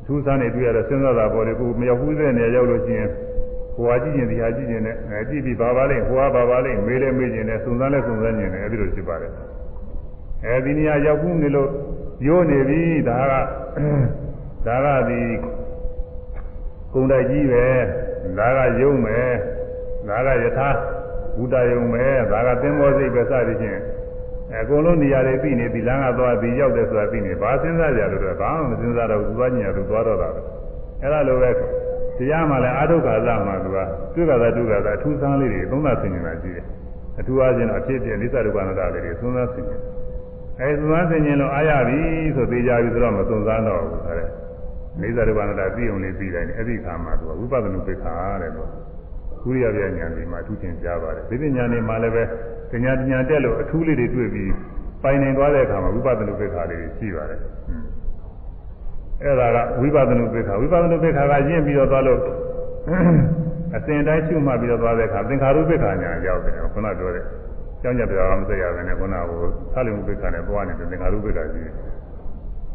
[0.06, 3.08] ထူးဆန်းနေတွေ့ရတဲ့စဉ်းစားတာပေါ်လေကိုမရောက်ဘူးတဲ့နေရာရောက်လို့ရှိရင်
[3.76, 9.32] ဟိုဟာကြည့်ရင်ဒီဟာကြည့်ရင်လည်းအဲကြည့်ပြီးဘာပါလိမ့်ဟိုဟာဘာပါလိမ့်မေးလဲမေးရင်လည်းစုံစမ်းလဲစုံစမ်းရင်လည်းအဲဒီလိုဖြစ်ပါတယ်
[10.45, 11.69] အဲဒီနေရာရောက်ဘူးနေလို့
[12.27, 13.33] ရိုးနေပြီဒါက
[14.65, 15.21] ဒါကဒီ
[16.93, 17.65] ကုံတိုက်ကြီးပဲ
[18.37, 19.31] ဒါကယုံမယ်
[20.07, 20.69] ဒါကယထာ
[21.37, 23.79] ဘုဒ္ဓယုံမယ်ဒါကသင်္ဘောစိတ်ပဲစသည်ဖြင့်
[24.57, 30.41] အကုန်လုံးနေရာတွေပြီးနေဒီလမ်းကသွားပြီးရောက်တယ်ဆိုတာပြီးနေဘာစဉ်းစားကြလို့လဲဘာမှမစဉ်းစားတော့ဘူးသွားညင်ရသူသွားတော့တာပဲ
[31.01, 31.49] အဲ့ဒါလိုပဲ
[32.17, 33.77] တရားမှလည်းအာထုခါသမှာသူက
[34.13, 36.65] သူကသာသူကသာအထူးဆန်းလေးတွေသုံးသဆင်နေတာရှိတယ်
[37.19, 39.75] အထူးအားဖြင့်အဖြစ်အပျက်လိစ္ဆဒုက္ခနာတာလေးတွေသုံးသဆင်နေ
[40.61, 41.99] အဲသုဝဆင်ញင်လို့အားရပြီ
[42.35, 44.29] ဆိုသေးကြပြီဆိုတော့မသွန်စားတော့ဘူးဆိုတဲ့
[45.01, 48.63] နေသာရဘာနာတာသိအောင်လေးသိတိုင်းအဲ့ဒီခါမှာသူကဝိပဿနာပိခါတဲ့သူ
[49.43, 52.23] ကုရိယပြညာနေမှာအထူးသင်ကြားပါတယ်ဒီပညာနေမှာလည်းပဲ
[52.71, 54.51] ပညာပညာတက်လို့အထူးလေးတွေတွေ့ပြီး
[55.03, 57.39] ပိုင်နိုင်သွားတဲ့အခါမှာဝိပဿနာပိခါလေးရှိပါတယ်
[59.23, 62.19] အဲ့ဒါကဝိပဿနာပိခါဝိပဿနာပိခါကရင့်ပြီးတော့သွားလို့
[63.75, 67.25] အစဉ်တိုင်းရှုမှတ်ပြီးတော့သွားတဲ့အခါသင်္ခါရုပ္ပခာညာရောက်တယ်ခုနပြောတဲ့
[67.81, 69.23] ကျောင်းကြပြောင်းမဆက်ရဘဲနဲ့ခုနက
[69.73, 71.65] သာလင်ဥပ္ပခာနဲ့သွားနေတယ်သင်္ခါရုပ္ပခာကြီး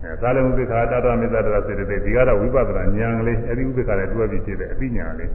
[0.02, 5.30] အဲသာလင်ဥပ္ပခာတတမေတ္တရစေတသိက်ဒီကတော့ဝိပဿနာဉာဏ်ကလေးအဲဒီဥပ္ပခာနဲ့တွဲပြီးဖြစ်တဲ့အသိဉာဏ်လေး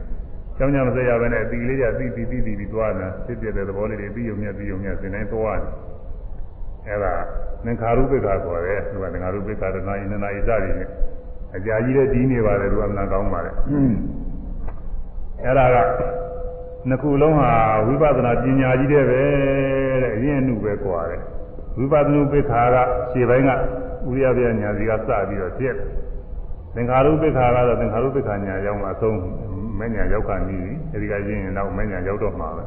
[0.56, 5.72] ကျောင်းကြမဆက်ရဘဲနဲ့အတိလေးရသိသိသိသိပြီးသွားတာဖြစ်ပြတဲ့သဘောလေးတွေပြီးုံမြတ်ပြီးုံမြတ်သင်တိုင်းသွားတယ်
[6.86, 7.14] အဲဒါ
[7.64, 10.88] သင်္ခါရုပ္ပခာခေါ်တယ်သူကသင်္ခါရုပ္ပခာတနာယနနာဣစသည်နဲ့
[11.56, 13.54] အကြာကြီးတဲ့ဒီနေပါတယ်သူကမနာကောင်းပါတယ်
[15.44, 15.76] အဲ့ဒါက
[16.88, 17.52] နှစ်ခုလုံးဟာ
[17.86, 19.22] ဝိပဿနာပညာကြီးတဲ့ပဲ
[20.02, 21.22] တဲ့အရင်အမှုပဲကွာတယ်
[21.78, 22.76] ဝိပဿနာပိခါက
[23.12, 23.50] ခြေပိုင်းက
[24.08, 25.88] ဥရိယပြညာစီကစပြီးတော့ဖြစ်တယ်
[26.74, 29.18] သင်္ခါရုပ္ပခါကတော့သင်္ခါရုပ္ပခါညာရောက်မှအဆုံး
[29.78, 32.64] မညာရောက်ခါနီးအဲဒီကရင်းရင်တော့မညာရောက်တော့မှာပဲ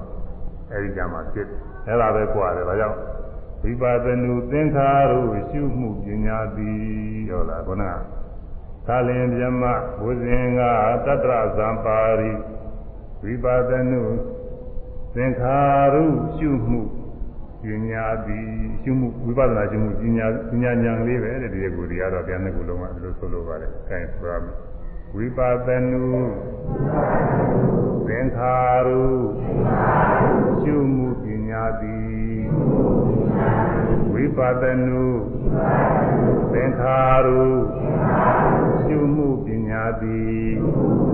[0.72, 1.48] အဲဒီကြမှာဖြစ်
[1.88, 2.98] အဲ့ဒါပဲကွာတယ်ဒါကြောင့်
[3.64, 5.19] ဝိပဿနာသင်္ခါရု
[5.49, 7.94] ရှုမှုပညာသည်ဟုတ်လားခုနက
[8.88, 9.64] သာလင်မြမ
[9.99, 10.61] ဘုဇင်က
[11.06, 12.31] တတ္တရဇံပါရိ
[13.24, 14.04] ဝိပါဒနု
[15.16, 15.58] သင်္ခါ
[15.94, 16.04] ရု
[16.38, 16.82] ရှုမှု
[17.64, 18.50] ပညာသည်
[18.84, 24.56] ရှုမှုဝိပဿနာရှုမှုပညာပညာဉာဏ်လေးပဲတဲ့ဒီကူဒီကတော့ပြန်တဲ့ကူလုံးကဒီလိုဆိုလိုပါတယ်။အဲဆိုရမယ်
[25.16, 26.06] ဝိပါဒနု
[28.08, 28.56] သင်္ခါ
[28.88, 29.04] ရု
[30.62, 32.44] ရှုမှုပညာသည်
[34.14, 35.06] ဝိပါဒနု
[36.54, 37.41] သင်္ခါရု
[38.84, 41.12] ရှုမှုပညာသည်ဝိ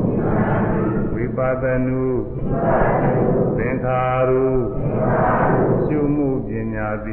[1.38, 2.04] ပါဒနု
[3.58, 4.46] သင်္ခါရု
[5.86, 7.08] ရှုမှုပညာသ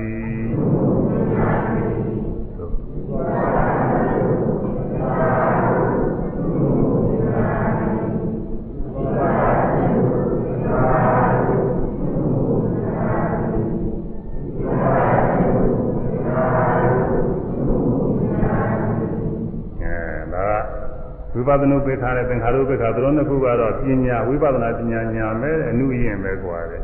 [21.37, 26.83] ဝိပဿနာပိခါနဲ့သင်္ခါရုပ္ပခါသူတို့နှစ်ခုကတော့ပညာဝိပဿနာပညာညာမဲ့အနုရင်ပဲကွာတယ်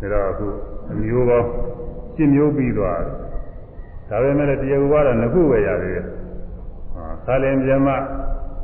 [0.00, 0.48] ဒါတော့အခု
[0.92, 1.48] အမျိုးပေါင်း
[2.14, 3.14] ရှင်းမျိုးပြီးသွားတယ်
[4.08, 6.06] ဒါပေမဲ့တရားဥပါဒနှစ်ခုပဲရသေးတယ်
[6.94, 7.88] ဟာသာလင်ပြမ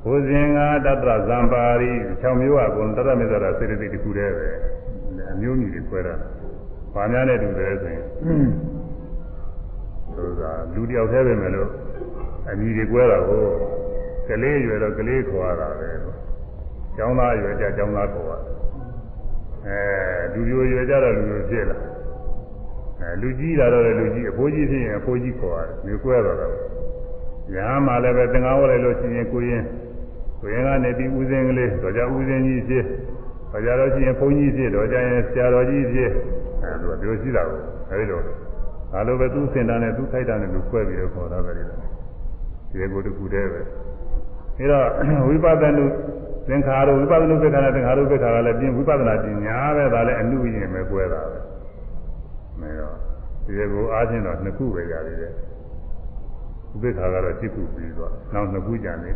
[0.05, 4.49] ဘုဇင်္ဂတတ္တဇံပါရီ6မျိုးကကုန်တရမေဇရာစေတသိက်တစ်ခုတည်းပဲ
[5.33, 6.15] အမျိုးမျိုးတွေခွဲတာ
[6.95, 8.05] ဘာများနဲ့တူတယ်ဆိုရင်
[10.15, 11.71] ဆိုတာလူတယောက်တည်းပဲမယ်လို့
[12.49, 13.43] အမည်တွေကွဲတာကို
[14.29, 15.91] ကလေးရွယ်တော့ကလေးခေါ်ရတာပဲ။
[16.97, 18.55] ကျောင်းသားရွယ်ကြကျောင်းသားခေါ်ရတယ်။
[19.67, 19.79] အဲ
[20.33, 21.79] လူပြိုရွယ်ကြတော့လူပြိုဖြစ်လာ။
[23.01, 26.53] အဲလူကြီးလာတော့လည်းလူကြီးအဖိုးကြီးဖြစ်ရင်အဖိုးကြီးခေါ်ရတယ်။မျိုးကွဲတော့တယ်။
[27.55, 29.63] ညာမှာလည်းပဲသင်္ကန်းဝတ်လိုက်လို့ရှိရင်ကိုရင်
[30.41, 32.85] ကိုရင်ကနေပြီးဦးစင်းကလေးတော့ကြဦးစင်းကြီးဖြစ်။
[33.53, 36.11] တော့ကြတော့ရှိရင်ဘုန်းကြီးဖြစ်တော့ကြရင်ဆရာတော်ကြီးဖြစ်။
[36.63, 37.59] အဲသူကဒီလိုရှိတာကို
[37.91, 41.63] အဲဒီလိုဒါလိုပဲသူ့စင်တာနဲ့သူ့ခိုက်တာနဲ့သူခွဲပြီးတော့ခေါ်တာပဲဒီ
[42.93, 43.63] ကိုတခုတည်းပဲ။
[44.59, 44.87] အဲတော့
[45.29, 45.71] ဝိပဿနာ
[46.49, 51.39] သင်္ခါရဝိပဿနာပိခါနဲ့သင်္ခါရပိခါကလည်းပြင်ဝိပဿနာပညာပဲဒါလည်းအနုရင်ပဲကွဲတာပဲ
[52.61, 52.95] မဲတော့
[53.45, 55.33] ဒီကိုအားဖြင့်တော့နှစ်ခုပဲရသေးတယ်
[56.75, 59.13] ဥပိ္ပခါကတော့7ခုပြီးတော့နောက်နှစ်ခုကြံနေ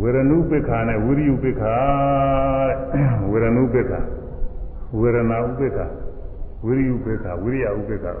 [0.00, 1.76] ဝေရဏုပိခါနဲ့ဝိရိယုပိခါ
[3.30, 4.00] ဝေရဏုပိခါ
[4.98, 5.86] ဝေရဏဥပိခါ
[6.64, 8.12] ဝိရိယုပိခါဝိရိယဥပိခါ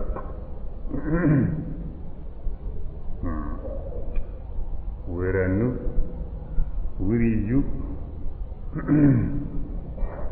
[5.14, 5.68] ဝေရဏု
[7.06, 7.58] ဝိရိယု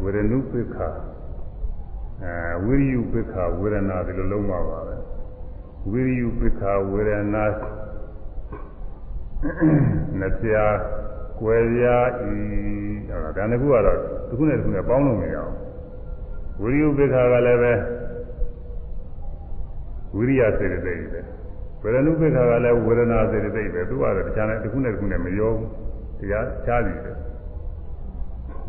[0.03, 0.89] ဝေရဏုပိခာ
[2.23, 2.35] အဲ
[2.65, 4.97] ဝိရိယုပိခာဝေရဏဒီလိုလုံးပါပါပဲ
[5.91, 7.21] ဝိရိယုပိခာဝေရဏ
[10.19, 10.77] နှစ်ပြား
[11.41, 12.33] ကွယ်ပြားဤ
[13.11, 13.99] အဲဒါဒါနှစ်ခုကတော့
[14.29, 15.55] တစ်ခုနဲ့တစ်ခုနဲ့ပေါင်းလို့မရအောင်
[16.61, 17.73] ဝိရိယုပိခာကလည်းပဲ
[20.17, 21.21] ဝိရိယစေတသိက်ပဲ
[21.87, 25.71] ဝေဒနုပိခါကလည်းဝေဒနာစေတသိက်ပဲသူကတော့တခြားနဲ့တစ်ခုနဲ့တစ်ခုနဲ့မရောဘူး
[26.21, 27.13] တရားချားပြီပဲ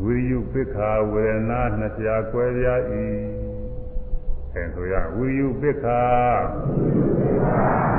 [0.04, 3.06] ဝိရိယပိခါဝေဒနာနှစ်ပြားကွဲပြားဤ
[4.54, 6.04] အဲဆိုရဝိရိယပိခါ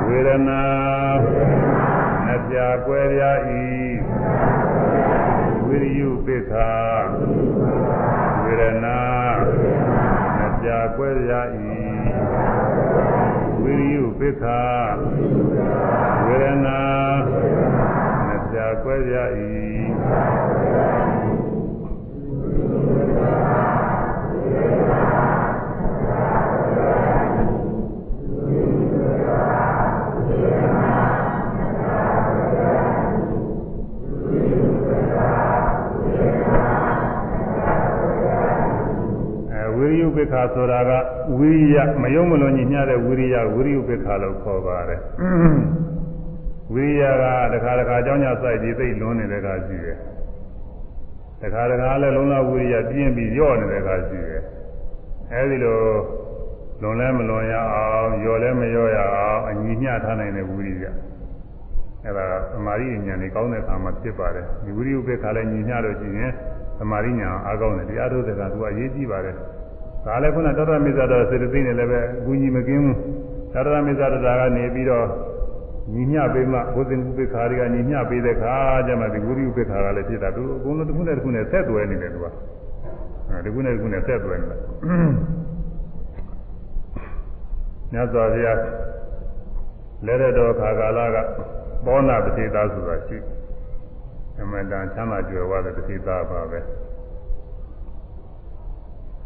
[0.06, 0.62] ဝေဒနာ
[2.26, 3.64] နှစ်ပြားကွဲပြားဤ
[5.66, 6.70] ဝိရိယပိခါ
[8.44, 8.98] ဝေဒနာ
[10.36, 11.85] နှစ်ပြားကွဲပြားဤ
[13.66, 14.60] ဝိရိယပိခာ
[16.26, 16.80] ဝေဒနာ
[18.26, 19.16] နှစ်ပြာကွဲပြ၏
[40.32, 40.90] ခာဆိုတာက
[41.36, 45.00] ဝိရိယမယုံမလွန်ညီမျှတဲ့ဝိရိယဝိရိယဥပေက္ခလို့ခေါ်ပါတယ်
[46.72, 49.98] ဝိရိယကတခါတခါအကြောင်းကြောင့်စိုက်ပြီးသိလွန်နေတဲ့ကရှိတယ်
[51.42, 54.42] တခါတခါလည်းလုံးလဝိရိယပြင်းပြီးညော့နေတဲ့ကရှိတယ်
[55.32, 55.78] အဲဒီလို
[56.82, 60.84] လွန်လဲမလွန်ရအောင်ညော့လဲမညော့ရအောင်အညီမျှထားနိုင်တဲ့ဝိရိယ
[62.04, 66.32] အဲဒါသမာဓိဉာဏ်ကြီးကောင်းတဲ့အခါမှာဖြစ်ပါတယ်ဒီဝိရိယဥပေက္ခလည်းညီမျှလို့ရှိရင်
[66.78, 69.36] သမာဓိညာအားကောင်းတယ်တရားထုတ်တဲ့ကသူကအရေးကြီးပါတယ်
[70.06, 72.96] ဒါလည်းခုနတတမိစ္ဆာတော်စေတသိက်နဲ့လည်းပဲအကူကြီးမကင်းဘူး
[73.52, 75.06] တတမိစ္ဆာတော်ကနေပြီးတော့
[75.92, 78.54] ညီမျှပေးမှဘုဇင်ဥပေက္ခာတွေကညီမျှပေးတဲ့ခါ
[78.86, 82.26] ကျမှဒီဝိရိယဥပေက္ခာကလည်းဖြစ်တာသူအကုန်လုံးတစ်ခုနဲ့တစ်ခုနဲ့ဆက်သွယ်နေတယ်သူက
[83.30, 84.60] အဲဒီခုနဲ့တစ်ခုနဲ့ဆက်သွယ်နေတယ်
[87.92, 88.58] မြတ်စွာဘုရား
[90.06, 91.16] လက်ရတော်ခါကာလက
[91.86, 93.26] ဘောနာပတိသားဆိုတာရှိတယ်
[94.40, 96.58] အမှန်တန်ချမ်းသာကြွယ်ဝတဲ့တတိသားပါပဲ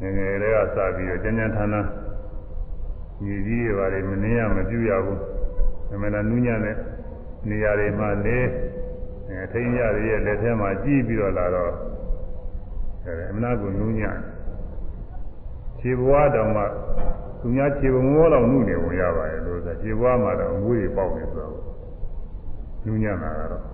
[0.00, 1.88] ငယ်ငယ်လေးကစပြီးတော့ကျဉ်းကျဉ်းထန်းထန်း
[3.24, 5.20] ညီကြီးတွေပါလေမနေရမပြူရဘူး
[5.92, 6.76] အမှန်တန်နူးညံ့တဲ့
[7.48, 8.38] နေရာတွေမှာနေ
[9.28, 11.72] အဲထိန်းရရဲ့လက်ထဲမှာကြည့်ပြီးတော့လာတော့
[13.04, 14.16] အဲအမနာကိုနူးညံ့
[15.80, 16.64] ခြေဘွားတောင်မှ
[17.40, 21.54] သူများခြေဘမောလောက်နုနေဝင်ရပါရဲ့လို့ဆိုခြေဘွားမှာတော့အမွေးတွေပေါက်နေဆိုတော့
[22.86, 23.64] နူးညံ့တာကတော့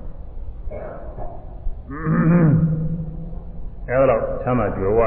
[3.88, 5.00] အဲတော့ချမ်းသာကြွယ်ဝ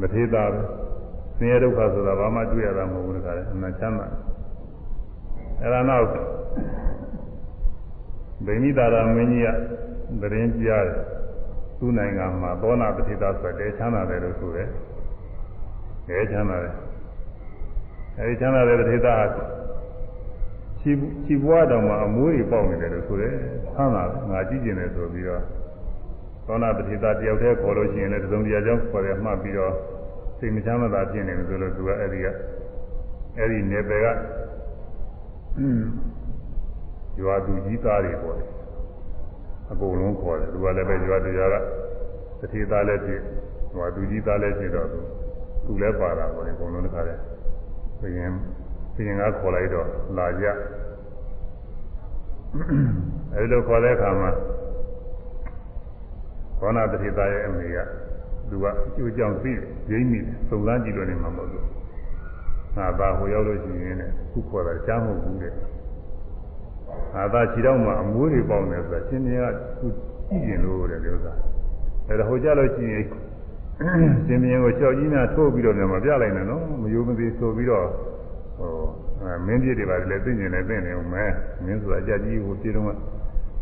[0.00, 0.60] မသေးတာပဲ
[1.36, 4.06] ဆင်းရဲဒုက္ခဆိုတာဘာမှတွေ့ရတာမဟုတ်ဘူးတခါလဲအမှန်ချမ်းသာ
[5.62, 6.06] အဲဒါနောက်
[8.46, 9.48] ဗိမိတာရမင်းကြီးက
[10.20, 11.00] သတင်းကြားတယ်
[11.78, 14.68] သူ့နိုင်ငံမှာသောနာပတိသာဆိုတဲ့ချမ်းသာတယ်လို့ဆိုတယ်
[16.08, 16.74] အဲချမ်းသာတယ်
[18.18, 19.16] အဲဒီချမ်းသာတဲ့ပတိသာ
[20.80, 20.92] ခြေ
[21.24, 23.34] ခြေဘွားတောင်မှအမိုးတွေပေါက်နေတယ်လို့ဆိုတယ်
[23.74, 25.42] ဆန်းတာငါကြည့်ကျင်တယ်ဆိုပြီးတော့
[26.46, 29.74] သောနာပတိသာတယောက်တည်းခေါ်လို့ရှိရင်လည်းသုံးတရားကြောင့်ခေါ်တယ်မှတ်ပြီးတော့
[30.38, 32.26] စိတ်မချမ်းသာဖြစ်နေတယ်ဆိုလို့သူကအဲ့ဒီက
[33.38, 34.06] အဲ့ဒီနေပယ်က
[37.20, 38.44] ရွာသူကြီးသားတွေပေါ့လေ
[39.70, 41.56] အကုန်လုံးခေါ်တယ်သူကလည်းပဲရွာတရားက
[42.40, 43.20] တတိသားလည်းဖြစ်
[43.74, 44.98] ရွာသူကြီးသားလည်းဖြစ်တော့သူ
[45.66, 47.20] သူလည်းပါတာပေါ့လေအကုန်လုံးတခါတည်း
[48.00, 48.30] ဘုရင်
[48.94, 49.86] ဘုရင်ကခေါ်လိုက်တော့
[50.18, 50.46] လာကြ
[53.34, 54.30] အဲဒီလိုခေါ်တဲ့အခါမှာ
[56.60, 57.78] ဘောနာတတိသားရဲ့အမေက
[58.48, 59.52] သူကအကျိုးကြောင့်သိ
[59.90, 61.64] ရင်းမိတယ်စုံစမ်းကြည့်လို့နေမှာမဟုတ်ဘူး
[62.76, 65.52] ငါသာဟိုရောက်လို့ရှိရင်လည်းခုခေါ်တာကြားမဟုတ်ဘူးတဲ့
[67.14, 69.46] ငါသာခြေတော့မှအမိုးတွေပေါက်နေဆိုတာရှင်မြင်က
[69.80, 69.86] သူ
[70.28, 71.32] ကြည့်ရင်လို့တဲ့ဒီဥစ္စာ
[72.08, 73.04] အဲဒါဟိုကြလို့ရှိရင်
[74.26, 77.86] ရှင်မြင်ကိုကြောက်ကြီးများထိုးပြီးတော့လည်းမပြလိုက်နဲ့နော်မယိုမသေးဆိုပြီးတော့
[78.58, 78.72] ဟို
[79.46, 81.30] မင်းပြည့်တွေပါလေသိကျင်နေသိနေဦးမယ်
[81.64, 82.84] မင်းဆိုတာအကြကြီးကိုပြေတော့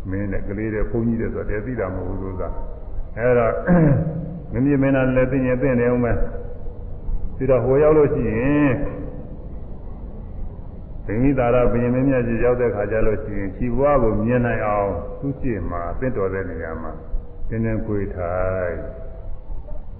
[0.09, 2.49] မင်းနဲ့ကလေးတွေဘုန်းကြီးတွေဆိုတော့တည်းသိတာမဟုတ်ဘူးလို့သာ
[3.17, 3.47] အဲဒါ
[4.53, 6.17] မမြင်မင်းနဲ့လည်းသိရင်သိနေဦးမယ်
[7.35, 8.73] ပြီးတော့ဟိုရောက်လို့ရှိရင်
[11.05, 14.89] ဘိမိသာရဘုရင်မင်းမြတ်ကြီးရောက်တဲ့ခါကျလို့ရှိရင်ခြေဘွားကိုမြင်နိုင်အောင်
[15.19, 16.91] သူ့ရှိမှာအသင့်တော်တဲ့နေရာမှာ
[17.49, 18.75] သင်္င်ကိုထိုင်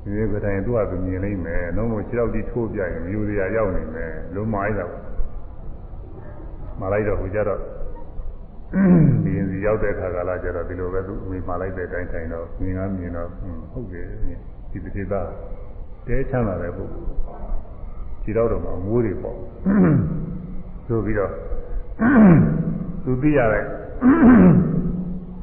[0.02, 4.92] ဒီလိုကတိုင်းသူ့ဟာသူမြင်လိမ့်မယ်။နှုံးမို့ခြေထောက်တီးထိုးပြရင်မြူစရာရောက်နေမယ်။လုံးမလိုက်တော့
[6.80, 7.62] မလိုက်တော့ဟိုကြတော့
[9.24, 13.30] ဒီရင်စီရောက်တဲ့ခါကလာကျတော့ဒီလိုပဲသူအမိမှာလိုက်တဲ့အတိုင်းထိုင်တော့မြင်ကမြင်တော့
[13.72, 14.08] ဟုတ်တယ်
[14.72, 15.28] ဒီတိသား
[16.08, 17.10] တဲချမ်းသာတဲ့ပုဂ္ဂိုလ်
[18.24, 19.38] ခြေထောက်တော့မှအမိုးတွေပေါ့
[20.88, 21.32] ဆိုပြီးတော့
[23.04, 23.64] သူသိရတဲ့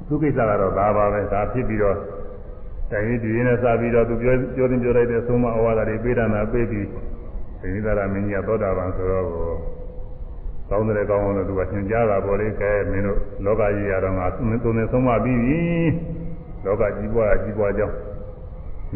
[0.06, 1.96] သူကိစ္စကတော့ဒါပါပဲဒါဖြစ်ပြီးတော့
[2.90, 6.86] တိုင်ရင်ဒီရင်နဲ့စပြီးတော့သူပြောပြောတင်ပြောလိုက်တဲ့အဆုံးမဩဝါဒတွေပေးတာနာပေးပြီး
[7.60, 9.26] ဒိဋ္ဌိသာရမင်းကြီးကသောတာပန်ဆိုတော့
[10.68, 15.60] ကောင်းတယ်ကောင်းအောင်လို့သူကသင်ကြားတာပေါ်လေးကဲမင်းတို့လောကကြီးရတော့ငါသုံးသုံးနေဆုံးမပြီးပြီ
[16.64, 17.96] လောကကြီးပွားကြီးပွားကြောင်း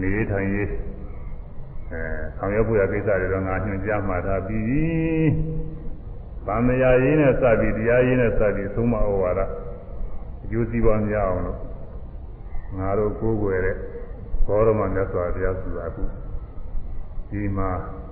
[0.00, 0.68] နေထိုင်ရေး
[1.92, 2.02] အဲ
[2.36, 4.84] ဆောင်ရွက်ဖို့ရကိစ္စတွေတော့ငါညွှန်ကြားမှာထားပြီးပြီ
[6.46, 9.40] ဗာမယာရေးနဲ့စပြီးတရားရေးနဲ့စပြီးသုံးမဩဝါဒ
[10.42, 11.58] အကျိုးစီးပွားများအောင်လို့
[12.78, 13.76] ငါတို့ကိုးကွယ်တဲ့
[14.46, 16.02] ဘောရမမြတ်စွာဘုရားဆိုတာအခု
[17.30, 17.68] ဒီမှာ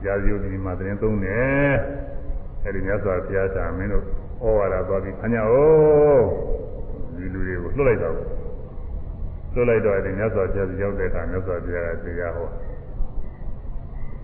[0.06, 1.74] ရာဇယုဒီမှာသတင်းသုံးတယ်
[2.64, 4.04] အဲဒီမြတ်စွာဘုရားသာမင်းတို့
[4.42, 5.46] ဩဝါဒသွားပြီးခဏအော
[6.14, 6.24] င်
[7.16, 8.14] ဒီလူတွေကိုလွှတ်လိုက်တော့
[9.54, 12.48] လွှတ်လိုက်တော့အဲဒီမြတ်စွာဘုရားရောက်တဲ့အခါမြတ်စွာဘုရားကတရားဟော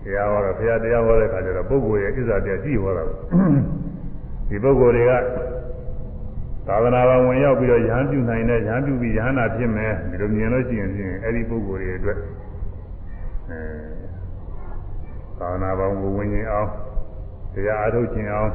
[0.03, 3.03] တရားဟောတော့ဘုရားတရားဟောတဲ့အခါကျတော့ပုဂ္ဂိုလ်ရဲ့ဣဇာတရားကြည့်ဟောတာ
[4.49, 5.11] ဒီပုဂ္ဂိုလ်တွေက
[6.67, 12.17] သာသနာ့ဘဝင်ရောက်ပြီးတော့ရဟန်းပြုနိုင်တဲ့ရဟန်းပြုပြီးရဟန္တာဖြစ်မယ်ဒီလိုမြင်လို့ရှိရင်ဖြင့်အဲ့ဒီပုဂ္ဂိုလ်တွေအတွက်
[13.49, 13.59] အဲ
[15.39, 16.69] သာသနာ့ဘဝင်ဝင်ရင်အောင်
[17.53, 18.51] တရားအားထုတ်ခြင်းအောင်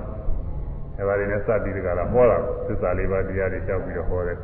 [0.98, 4.38] အဲပါတွေနဲ့စပြီးတကလားဟောတာသစ္စာလေးပါးတရားတွေကြောက်ပြီးတော့ဟောတယ်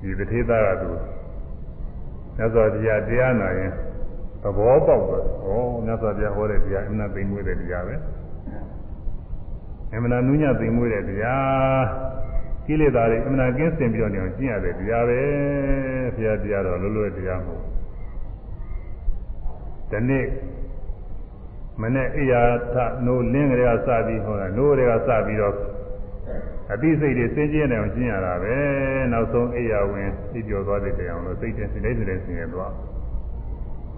[0.00, 0.90] ဒီတထေသားကသူ
[2.36, 3.72] မြတ်စွာဘုရားတရားနာရင်
[4.42, 5.00] ဘောပေါက်သွား
[5.44, 5.48] ဩ
[5.86, 7.94] မြတ်စွာဘုရားဟောတဲ့တရားအမှန်သိမ့်မွေးတဲ့တရားပဲ
[9.94, 11.84] အမှန်နုညသိမ့်မွေးတဲ့တရား
[12.66, 15.20] ကိလေသာတွေအမှန်ကင်းစင်ပြီးတော့နေအောင်ကျင့်ရတဲ့တရားပဲ
[16.14, 17.62] ဘုရားတရားတော်လွတ်လွတ်တရားမဟုတ်
[19.90, 20.24] ဒီနေ့
[21.80, 22.42] မနေ့အိယာ
[22.72, 25.54] ထနိုးလင်းကလေးကစပြီးဟောတာနိုးတွေကစပြီးတော့
[26.72, 28.54] အသိစိတ်တွေစင်ကြယ်နေအောင်ကျင့်ရတာပဲ
[29.12, 32.72] နောက်ဆုံးအိယာဝင်ပြပြောသွားတဲ့တရားလို့စိတ်နဲ့စိတ်နဲ့စိတ်နဲ့ဆင်ရသွား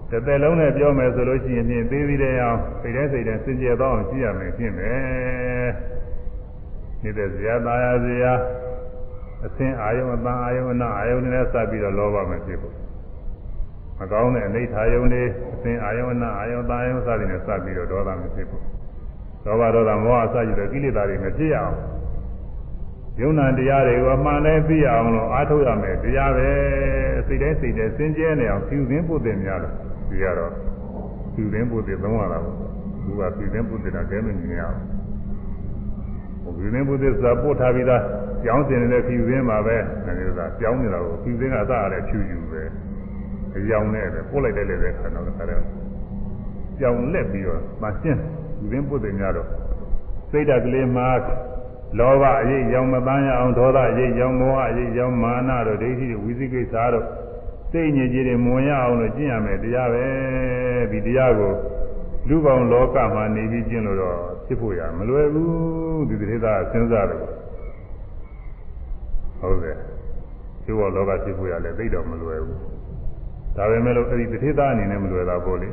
[0.09, 5.69] တစ်သက်လုံးနဲ့ပြောမယ်ဆိုလို့ရှိရင်ဖြင့်သေးသေးတဲ့အောင်စိတ်နဲ့စိတ်နဲ့စင်ကြယ်သွားအောင်ကျင့်ရမယ်ရှင်းမယ်
[7.03, 8.33] နေတဲ့ဇာတာယာဇာ
[9.45, 12.88] အသင်အာယုံအတန်အာယုံအနာအာယုံနဲ့စပ်ပြီးတော့လောဘမဖြစ်ဘူး
[13.99, 15.23] မကောင်းတဲ့အနိဋ္ဌာယုံတွေ
[15.53, 18.63] အသင်အာယုံအနာအာယုံတာယုံစသည်နဲ့စပ်ပြီးတော့ဒေါသမဖြစ်ဘူး
[19.45, 21.75] ဒေါဘဒေါသမောဟအစရှိတဲ့ကိလေသာတွေမဖြစ်ရအောင်
[23.21, 26.49] ယုံနာတရားတွေကိုအမှန်တိုင်းသိအောင်လို့အားထုတ်ရမယ်တရားပဲ
[27.27, 29.73] စိတ်တိုင်းစိတ်တိုင်းစင်ကြဲနေအောင်ဖြူသင်းပုတ်တင်များလို့
[30.09, 30.51] ဒီကတော့
[31.33, 32.55] ဖြူသင်းပုတ်တင်သုံးရတာပေါ့
[33.03, 34.77] သူကဖြူသင်းပုတ်တင်တာကဲမမြင်ရအောင်
[36.57, 38.01] ဖြူသင်းပုတ်တင်ဆိုတာပို့ထားပြီးသား
[38.43, 42.63] ကြောင်းစင်နေတဲ့ဖြူသင်းမှာပဲအဲဒီကကြောင်းနေတာကိုဖြူသင်းကအစအလည်းဖြူယူပဲ
[43.57, 45.63] အကြောင်းနဲ့ပဲပို့လိုက်တယ်လေပဲခါတော့ခါတော့
[46.79, 48.19] ကြောင်းလက်ပြီးတော့မရှင်း
[48.57, 49.47] ဖြူသင်းပုတ်တင်များတော့
[50.29, 51.07] စိတ်ဓာတ်ကလေးမှာ
[51.97, 57.05] လောဘအရေးကြောင့်မပန်းရအောင်ဒေါသအရေးကြောင့်မောဟအရေးကြောင့်မာနတို့ဒိဋ္ဌိတို့ဝိသိကိစ္စတို့
[57.71, 60.05] စိတ်ညစ်ကြေးတွေမဝင်ရအောင်လို့ကျင့်ရမယ်တရားပဲ
[60.91, 61.53] ဒီတရားကို
[62.27, 67.19] လူပေါင်းလောကမှာနေပြီးကျင့်လို့တော့ဖြစ်ဖို့ရမလွယ်ဘူးဒီတိသာစဉ်းစားတယ်
[69.39, 69.77] ဟုတ်တယ်
[70.63, 72.78] ဒီဘောလောကဖြစ်ဖို့ရလည်းသိတော့မလွယ်ဘူး
[73.59, 75.69] ဒါပေမဲ့လို့အဲ့ဒီတိသာအနေနဲ့မလွယ်တာပေါ့လေ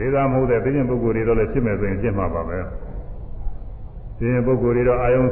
[0.00, 2.58] တိသာမဟုတ်တဲ့သိဉ္ဇဉ်ပုဂ္ဂိုလ်တွေတော့လည်းဖြစ်မယ်ဆိုရင်ဖြစ်မှာပါပဲ
[4.18, 5.24] ဒီပုဂ္ဂိုလ်တွေတော့အာယုံ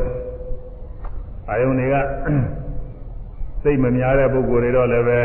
[1.51, 1.97] အာယုံတွေက
[3.63, 5.21] စိတ်မများတဲ့ပုဂ္ဂိုလ်တွေတော့လည်းပဲ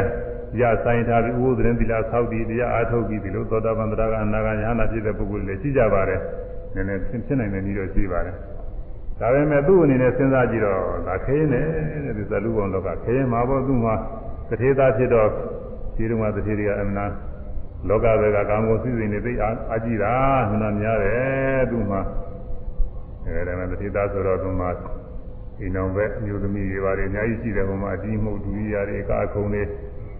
[0.61, 6.19] ရဆိုင်ထားပြီးဥပဒေသီလဆောက်တည်တရားအားထုတ်ပြီးဒီလိုသောတာပန်တရားကအနာဂတ်ယဟနာဖြစ်တဲ့ပုဂ္ဂိုလ်တွေလည်းရှိကြပါတယ်
[6.75, 8.35] နည်းနည်းဖြစ်နိုင်တဲ့နည်းတော့ရှိပါတယ်
[9.19, 11.61] ဒါပေမဲ့သူ့အနေနဲ့စဉ်းစားကြည့်တော့ဒါခင်းနေ
[12.05, 13.95] တဲ့ဒီသလူပေါင်းတော့ကခင်းမှာပေါ့သူ့မှာ
[14.49, 15.29] တထေသားဖြစ်တော့
[15.95, 17.05] ဒီတုန်းကတထေတွေကအမနာ
[17.87, 20.13] လောကဘက်ကကာမဂုဏ်စိစိနေသိအားကြည့်တာ
[20.51, 22.01] မနာများတယ်သူ့မှာ
[23.25, 24.67] အဲဒါနဲ့တတိသားဆိုတော့သူမှ
[25.59, 29.63] အိမ်အောင်ပဲအမျိုးသမီးတွေပါတယ်အများကြီးရှိတယ်ဟိုမှာအကြီးမှုဒူရီယာတွေအကာခုံတွေ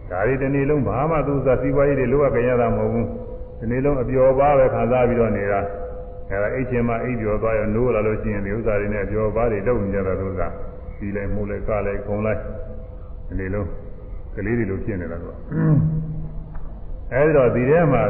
[0.10, 3.08] ဒါတွေဒီနေ့လုံးဘာမှသူစားစီးပွားရေးတွေလိုအပ်ကြရတာမဟုတ်ဘူး
[3.60, 5.62] ဒီနေ့လုံးအပျော်ပါပဲခံစားပြီးတော့နေတာ
[6.30, 10.42] အဲဒါအိတ်ချင်းမှအိတ်ပျော်သွားရနိုးလာလို့ရှိရင်ဒီဥစ္စာတွေနဲ့အပျော်ပါတွေလုပ်နေကြတာသူက
[11.00, 12.40] ဒီလိုက်မှုလိုက်ကလိုက်ခုံလိုက်
[13.28, 13.68] ဒီနေ့လုံး
[14.36, 15.36] ကလေးတွေလိုဖြစ်နေတာကွာ
[17.14, 18.04] အဲဒီတော့ဒီထဲမှာ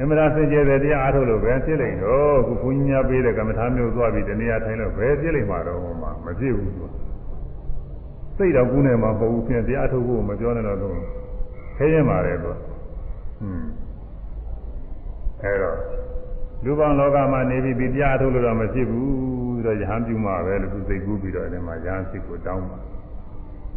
[0.00, 5.90] အမှန်တရားစင်ကြယ်တဲ့တရားအားထုတ်လို့ပဲဖြစ်လိမ့်တော့ခုဘုန်းကြီးများပေးတဲ့ကမ္မထာမျိုးသွားပြီးတနည်းအားထိုင်လို့ပဲဖြစ်လိမ့်မှာတော့မှ
[6.24, 6.84] မဖြစ်ဘူးသူ
[8.36, 10.88] စိတ်တော့ကူးနေမှာမဟုတ်ဘူးဖြင့်တရားထုတ်ဖို့မပြောနဲ့တော့သူ
[11.76, 13.68] ခဲရင်ပါတယ်သူဟွန်း
[15.42, 15.76] အဲတော့
[16.64, 19.06] လူပေါင်းလောကမှာနေပြီးဒီတရားထုတ်လို့တော့မဖြစ်ဘူး
[19.54, 22.78] ဆိုတော့ယဟန်ပြုမှာပဲလို့သူစိတ်ကူးပြီးတော့အဲဒီမှာယဟန်စိတ်ကိုတောင်းပါ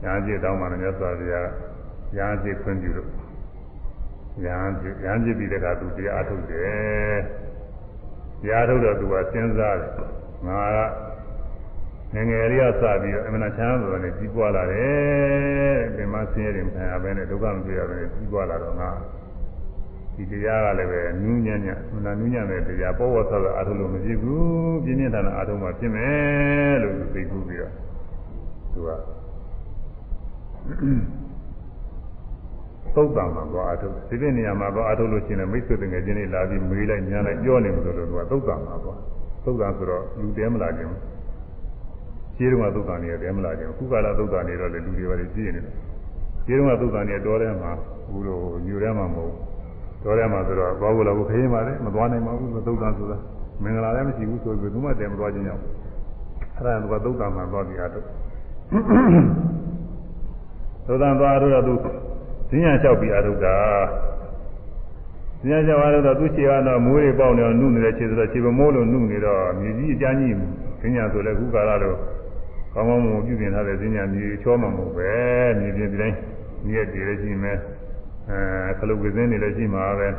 [0.03, 1.47] ယဟန်စိတ်တောင်းပါနဲ့မြတ်စွာဘုရား
[2.17, 3.09] ယဟန်စိတ်ခွင့်ပြုလို့
[4.45, 7.17] ရဟန်းရဟန်းဖြစ်ပြီးတဲ့အခါသူတရားအထုတ်တယ်
[8.41, 9.91] တရားထုတ်တော့သူကစဉ်းစားတယ်
[10.47, 10.61] ငါ
[12.13, 18.89] ကငငယ်လေးကစပြီးတော့အမှန်ချမ်းသာတယ်ကြီးပွားလာတယ်ပင်မဆင်းရဲတယ်မခံရဘဲနဲ့ဒုက္ခမတွေ့ရဘဲနဲ့ကြီးပွားလာတော့ငါ
[20.15, 27.73] ဒီတရားကလည်းပဲနူးညံ့ညံ့မနာနူးညံ့တဲ့တရားပေါ်ဝတ်သောအထုလို့မရှိဘူးပြင်းပြင်းထန်ထန်အထုမှဖြစ်မယ်လို့သိကူးပြီးတော့
[28.73, 28.89] သူက
[32.95, 38.99] သုတ်တံမှာသွားအထုတ်ဒီတဲ့နေရာမှာသွားအထုတ်လို့ရှိရင်မိတ်ဆွေငယ်ချင်းတွေလာပြီးမေးလိုက်ညားလိုက်ပြောနေလို့လို့သူကသုတ်တံမှာသွား
[39.43, 40.89] သုတ်တံဆိုတော့လူတဲမလာခြင်း
[42.35, 45.73] ခြေတုံးကသုတ်တံနေတဲမလာခြင်းခုကလာသုတ်တံနေတော့လေလူတွေပါလေကြည့်နေတယ်
[46.45, 47.71] ခြေတုံးကသုတ်တံနေတော်ထဲမှာ
[48.11, 49.33] ဘူးလို့ညူထဲမှာမဟုတ်
[50.03, 53.17] တော်ထဲမှာဆိုတော့သွားဖို့လည်းခရင်ပါလေမသွားနိုင်ပါဘူးသုတ်တံဆိုတာ
[53.63, 55.63] မင်္ဂလာလည်းမရှိဘူးဆိုပြီးဘုမတဲမသွားခြင်းကြောင့်
[56.57, 58.05] အဲ့ဒါကသုတ်တံမှာသွားပြီးအထုတ်
[60.89, 61.73] သုတ်တံသွားအထုတ်တော့သူ
[62.49, 63.47] ဈဉ္ညာလျှောက်ပြီးအာရုဒ္ဓ
[65.41, 70.33] ဈဉ္ညာလျှောက်အာရုဒ္ဓသူခြေကတော့မိုးတွေပေါက်နေတော့နုနေတဲ့ခြေဆိုတော့ခြေပမိုးလို့နုနေတော့မြေကြီးအကြမ်းကြီး
[70.81, 71.97] ဈဉ္ညာဆိုလည်းခုကာလတော့
[72.73, 75.11] ကောင်းကောင်းမွန်ပြုပြင်ထားတဲ့ဈဉ္ညာမြေချောမှမဟုတ်ပဲ
[75.59, 76.17] မြေပြင်တိုင်း
[76.65, 77.57] မြည့်တည်လည်းရှိမယ်
[78.29, 80.09] အဲခလုတ်ကစင်းတွေလည်းရှိမှာပဲ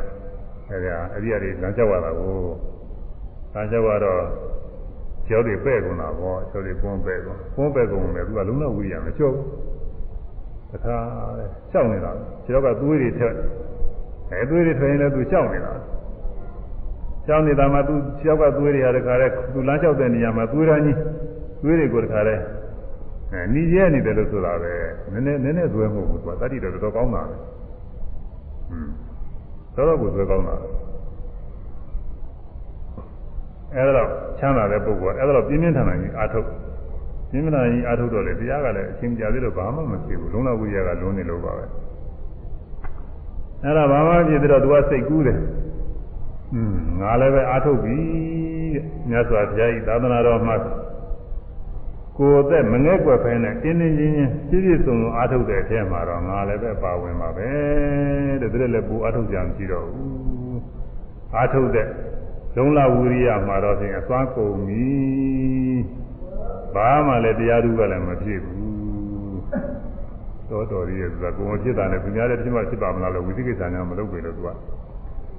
[0.69, 2.35] အဲဒါအရိယာတွေလမ်းလျှောက်ရတာကို
[3.53, 4.21] လမ်းလျှောက်ရတော့
[5.27, 9.70] ကျောင်းတွေပဲ့ကုန်တာပေါ့ကျောင်းတွေပွန်းပဲ့ကုန်ပွန်းပဲ့ကုန်မယ်သူကလုံးဝဝိရိယမချော့ဘူး
[10.71, 10.95] တခါ
[11.71, 12.11] ရှောက်နေတာ
[12.43, 13.33] ခြေတော့ကသွေးတွေထက်
[14.31, 15.73] အဲသွေးတွေထွက်ရင်လည်းသူရှောက်နေတာ
[17.25, 20.97] ရှောက်နေတာမှသူခြေတော့ကသွေးတွေဟာတခါလဲသူလမ်းလျှောက်တဲ့နေရာမှာသွေးရင်းကြီး
[21.63, 22.35] သွေးတွေကိုတခါလဲ
[23.31, 24.73] အဲနီးရဲနေတယ်လို့ဆိုတာပဲ
[25.11, 28.91] နည်းနည်းနည်းနည်းသွေးမဟုတ်ဘူးသူကတတိတော်တော်ကောင်းတာပဲဟွန်း
[29.75, 30.55] တော်တော်ကိုသွေးကောင်းတာ
[33.75, 36.47] အဲဒါတော့ချမ်းသာတဲ့ပုဂ္ဂိုလ်ကအဲဒါတော့ပြင်းပြင်းထန်ထန်ကြီးအာထုတ်
[37.31, 41.65] ပြင်းပြင်းထန်ကြီးအာထုတ်တော့လေတရားကလည်းအချင်းကြသေးလို့ဘာမှမဖြစ်ဘူးလုံးဝဝိရိယကလုံးနေလို့ပါပဲ
[43.63, 45.39] အဲ့ဒါဘာမှဖြစ်ပြီးတော့သူကစိတ်ကူးတယ်
[46.53, 47.97] อืมငါလည်းပဲအာထုတ်ပြီ
[48.73, 50.55] တဲ့မြတ်စွာဘုရားဤသာသနာတော်မှာ
[52.17, 57.49] ကိုယ်အသက်မငဲ့ကွယ်ဖဲနဲ့တင်းတင်းချင်းချင်းပြည့်ပြည့်စုံစုံအာထုတ်တဲ့အထက်မှာတော့ငါလည်းပဲပါဝင်ပါပဲ
[58.41, 60.59] တဲ့ဒါလည်းပူအာထုတ်ကြံကြည့်တော့ဘူး
[61.37, 61.87] အာထုတ်တဲ့
[62.55, 64.89] လုံးလဝိရိယမှာတော့ဖြင့်အသွားကုန်ပြီ
[66.75, 68.61] ဘာမှလည်းတရားဓုကလည်းမဖြစ်ဘူး
[70.49, 74.47] တော်တော်ကြီးရဲ့ဆိုတာကိုယ်မဖြစ်တာနဲ့သူများလည်းဖြစ်မှဖြစ်ပါမလားလို့ဝိသိကိစ္စညာမလုပ်ပေလို့သူက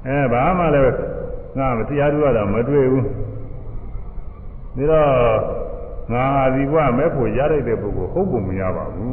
[0.06, 0.84] အဲဘာမှလည်း
[1.58, 3.04] ငါမတရားဓုကတော့မတွေ့ဘူး
[4.76, 5.08] ဒါတော့
[6.12, 9.12] ငါဟာဒီဘဝမဲ့ဖို့ရလိုက်တဲ့ပုဂ္ဂိုလ်ဟုတ်ပုံမရပါဘူး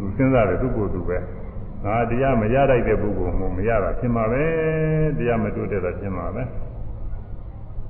[0.00, 1.18] လို့စဉ်းစားတယ်သူ့ကိုယ်သူပဲ
[1.84, 4.44] ငါတရားမရလိုက်တဲ့ပုဂ္ဂိုလ်မှမရတာဖြစ်မှာပဲ
[5.18, 6.42] တရားမတိုးတဲ့တာဖြစ်မှာပဲ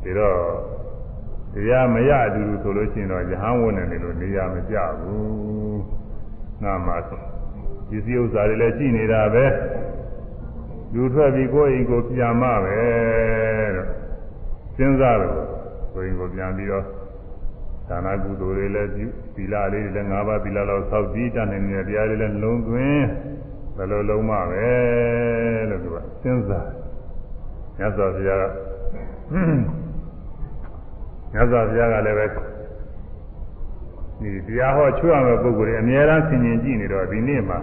[0.05, 0.39] ဒါတော့
[1.55, 5.81] တရားမရအတူတူဆိုလို့ရှိရင်တော့ယဟန်ဝင်နေတယ်လို့နေရာမကြဘူး
[6.63, 6.95] ငါမှ
[7.89, 9.45] ဒီစည်းဥစ္စာတွေလည်းကြည်နေတာပဲ
[10.95, 12.79] လူထွက်ပြီးကိုယ်အိမ်ကိုပြန်မှပဲ
[13.77, 13.89] တော့
[14.77, 15.31] စဉ်းစားတယ်
[15.95, 16.85] ကိုယ်အိမ်ကိုပြန်ပြီးတော့
[17.89, 23.05] ဒါနကုသိုလ်တွေလည်းပြုသီလလေးတွေလည်း၅ပါးသီလလောက်ဆောက်ကြည့်တတ်နေတဲ့တရားတွေလည်းလုံးသွင်း
[23.77, 24.67] ဘယ်လိုလုံးမပဲ
[25.71, 26.69] လို့သူကစဉ်းစား
[27.79, 28.45] မြတ်စွာဘုရားက
[31.33, 32.27] မြတ်စွာဘုရားကလည်းပဲ
[34.21, 37.59] ဒီတရားဟောချွတ်ရမယ့်ပုဂ္ဂိုလ်တွေအများအားဆင်ញင်ကြည့်နေတော့ဒီနေ့မှာ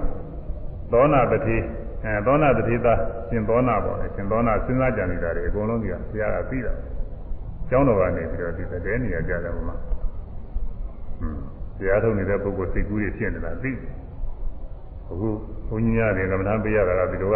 [0.91, 1.57] သောနာတတိ
[2.03, 2.93] အဲသောနာတတိသာ
[3.29, 6.73] ရှင်သောနာပေါ့လေရှင်သောနာစဉ်းစားကြံနေတာတွေအကုန်လုံးကြီးကဘုရားကပြီးတာ
[7.69, 9.79] ကျောင်းတော်ကနေပြီးတော့ဒီတဲ့နေရာကြတယ်ဘုရား
[11.79, 13.71] တရားထုတ်နေတဲ့ပုဂ္ဂိုလ်စိတ်ကူးတွေဖြစ်နေတာသိ
[15.11, 15.29] အခု
[15.67, 17.35] ဘုန်းကြီးရတယ်ကမ္ဘာပေးရတာကဒီလိုက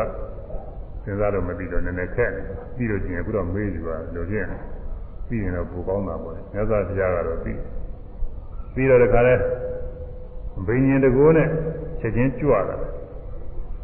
[1.04, 2.42] စဉ်းစားတော့မသိတော့နည်းနည်းခက်နေ
[2.76, 4.48] ပြီးတော့ကျင်အခုတော့မေးကြပါလို့ချင်း
[5.28, 7.60] ပြီးရင်တော့ပူကောင်းတာပေါ့မြတ်စွာဘုရားကတော့ပြီး
[8.74, 9.36] ပြီးတော့တခါလဲ
[10.68, 11.48] ဘိညာဉ်တကိုးနဲ့
[12.00, 12.80] ချက်ချင်းကြွလာတယ်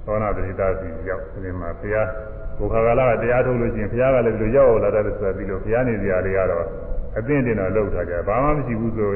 [0.05, 2.07] သောနာတိတာစီရောက်ဒီမှာဘုရား
[2.57, 6.65] ဘုခါကလာကတရားထုတ်လို့ချင်းဘုရားကလည်းဒီလိုရောက်လာတယ်ဆိုပြီးလို့ဘုရားနေစရာတွေကတော့
[7.17, 9.11] အသိတင်တော့လောက်ထားကြဘာမှမရှိဘူးဆို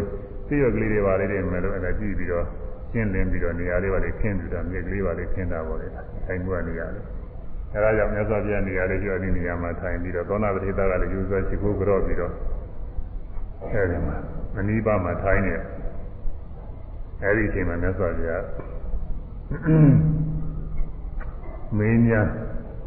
[0.48, 2.46] သိရကလေးတွေပါလေးတွေမယ်လို့အဲ့ဒါကြည့်ပြီးတော့
[2.92, 5.88] ရှင်းလင်းပြီးတော့နေရာလေးပါလေးခင်းပြီးတော့မြေကလေးပါလေးခင်းတာပေါ့လေ
[6.26, 7.06] ထိုင်မှုကနေရာလေး
[7.74, 12.34] အဲဒါကြောင့်မြတ်စွာဘုရားနေရာလေးကျော်ဒီနေရာမှာထိုင်ပြီးတော့သောနာပတိသားကလည်းယူဆွဲချစ်ကိုကြော့ပြီးတော့
[13.72, 14.18] အဲဒီမှာ
[14.56, 15.54] မနီးပါးမှာထိုင်နေ
[17.24, 18.44] အဲဒီအချိန်မှာမြတ်စွာဘုရား
[21.78, 22.28] မင်းများ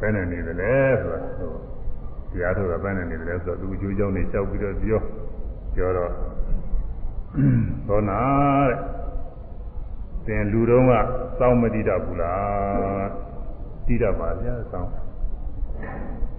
[0.00, 1.52] ဘယ်နဲ့နေတယ်လဲဆိုတာဟို
[2.32, 5.00] တရားထုတ်တာဘယ်နဲ့နေတယ်လဲဆိုတော့သူအကျိုးကြောင့်နေလျှောက်ပြီးတော့ပြော
[5.74, 6.12] ပြောတော့
[7.88, 8.20] သောနာ
[8.68, 8.78] တဲ့
[10.26, 10.92] သင်လူတော်က
[11.38, 13.29] စောင်းမတိတတ်ဘူးလား
[13.90, 14.90] တိတတ်ပါဗျာစောင်း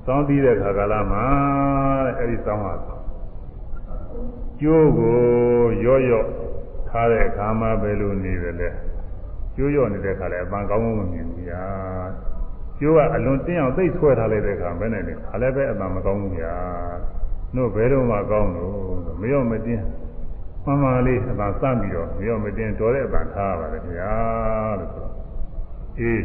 [0.05, 1.25] စောင်းပြီးတဲ့ခါကာလမှာ
[2.05, 2.73] တဲ့အဲ့ဒီစောင်းဟာ
[4.61, 5.19] ကျိုးကို
[5.85, 6.27] ရော့ရော့
[6.89, 8.69] ထားတဲ့အခါမှာပဲလို့နေတယ်လေ
[9.55, 11.63] ကျိုးရော့နေတဲ့ခါလဲအပန်းကောင်းကောင်းမမြင်ဘူးဗျာ
[12.79, 16.55] ကျိုးကအလွန်တင်းအောင်သိဆွဲထားလိုက်တဲ့ခါပဲနဲ့လေခါလည်းပဲအပန်းမကောင်းဘူးဗျာ
[17.55, 18.73] တို့ဘယ်တော့မှကောင်းလို့
[19.21, 19.83] မရော့မတင်း
[20.65, 24.13] မှန်မှန်လေးအသာစပြီးတော့မရောမတင်တော်တဲ့အသာထားရပါလေခင်ဗျာ
[24.79, 25.13] လို့ဆိုတော့
[25.99, 26.21] အေး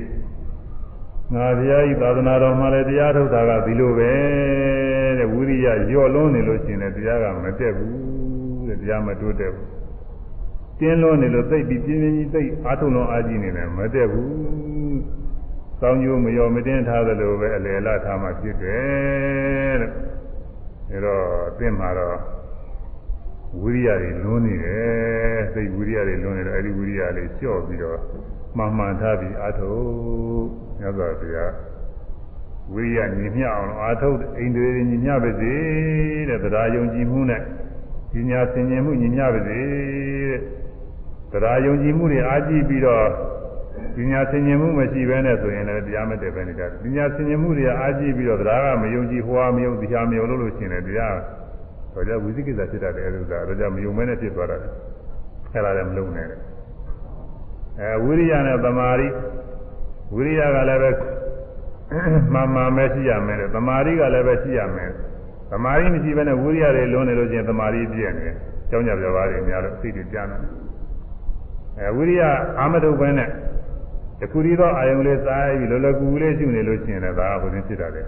[1.34, 4.12] ငါဘုရားဤသာသနာတော်မှာလည်းတရားထုတ်တာကဒီလိုပဲ
[5.18, 7.94] တဲ့ဝိရိယညော့လွန်းနေလို့ရှိရင်လည်းတရားကမတက်ဘူး
[8.68, 9.68] တဲ့တရားမတိုးတက်ဘူး
[10.78, 14.30] တင်းလွန်းနေလို့သိပြီးပြင်းပြင်းကြီးသိအားထုတ်လွန်အားကြီးနေတယ်မတက်ဘူး
[15.80, 22.18] စောင်းကျိုးမရောမတင်းထားသလိုပဲအလယ်လာထားမှဖြစ်တယ်တဲ့ဒါတော့အသင်မှာတော့
[23.60, 27.98] ဝိရိယတွေလွန်းနေတယ်စိတ်ဝိရိယတွေလွန်းနေတော့အဲဒီဝိရိယလေးလျှော့ပြီးတော့
[28.56, 29.72] မှန်မှန်ထားပြီးအာထု
[30.80, 31.52] မြတ်စွာဘုရား
[32.72, 35.54] ဝိရိယညီမျှအောင်အာထုတ်အိန္ဒြေညီမျှပါစေ
[36.28, 37.42] တဲ့တရားယုံကြည်မှုနဲ့
[38.12, 39.60] ပညာသင်ခြင်းမှုညီမျှပါစေ
[41.30, 43.06] တဲ့တရားယုံကြည်မှုတွေအားကြည့်ပြီးတော့
[43.96, 51.16] ပညာသင်ခြင်းမှုမရှိဘဲနဲ့ဆိုရင်လည်းတရားမတည်ပဲနေကြတယ်ပညာသင်ခြင်းမှုတွေအားကြည့်ပြီးတော့တရားကမယုံကြည်ဟွာမယုံတရားမယုံလို့လို့ရှိရင်လည်းတရား
[51.92, 54.68] တော့ကြဝိသိကိစ္စဖြစ်တာတဲ့အဲဒီဥစ္စာတော့ကြမယုံမဲနဲ့ဖြစ်သွားတာလေ
[55.52, 56.28] အဲ့ဒါလည်းမလုံးနဲ့
[57.80, 59.08] အဲဝိရိယနဲ့သမာဓိ
[60.14, 60.90] ဝိရိယကလည်းပဲ
[62.32, 64.90] မှန်မှန်ပဲရှိရမယ်သမာဓိကလည်းပဲရှိရမယ်
[65.50, 68.34] သမာဓိမရှိဘဲနဲ့ဝိရိယတွေလွန်နေလို့ချင်းသမာဓိပြည့်နေတယ်
[68.70, 70.40] ကျောင်းကြပြပါးတွေများလို့စိတ်တွေပြန်တယ်
[71.78, 72.22] အဲဝိရိယ
[72.58, 73.28] အာမတုပဲနဲ့
[74.20, 78.02] တခုတည်းသောအာယုံလေးစားပြီးလောလောကူကူလေးရှုနေလို့ရှိရင်လည်းဒါကဘုရင်ဖြစ်တာလေ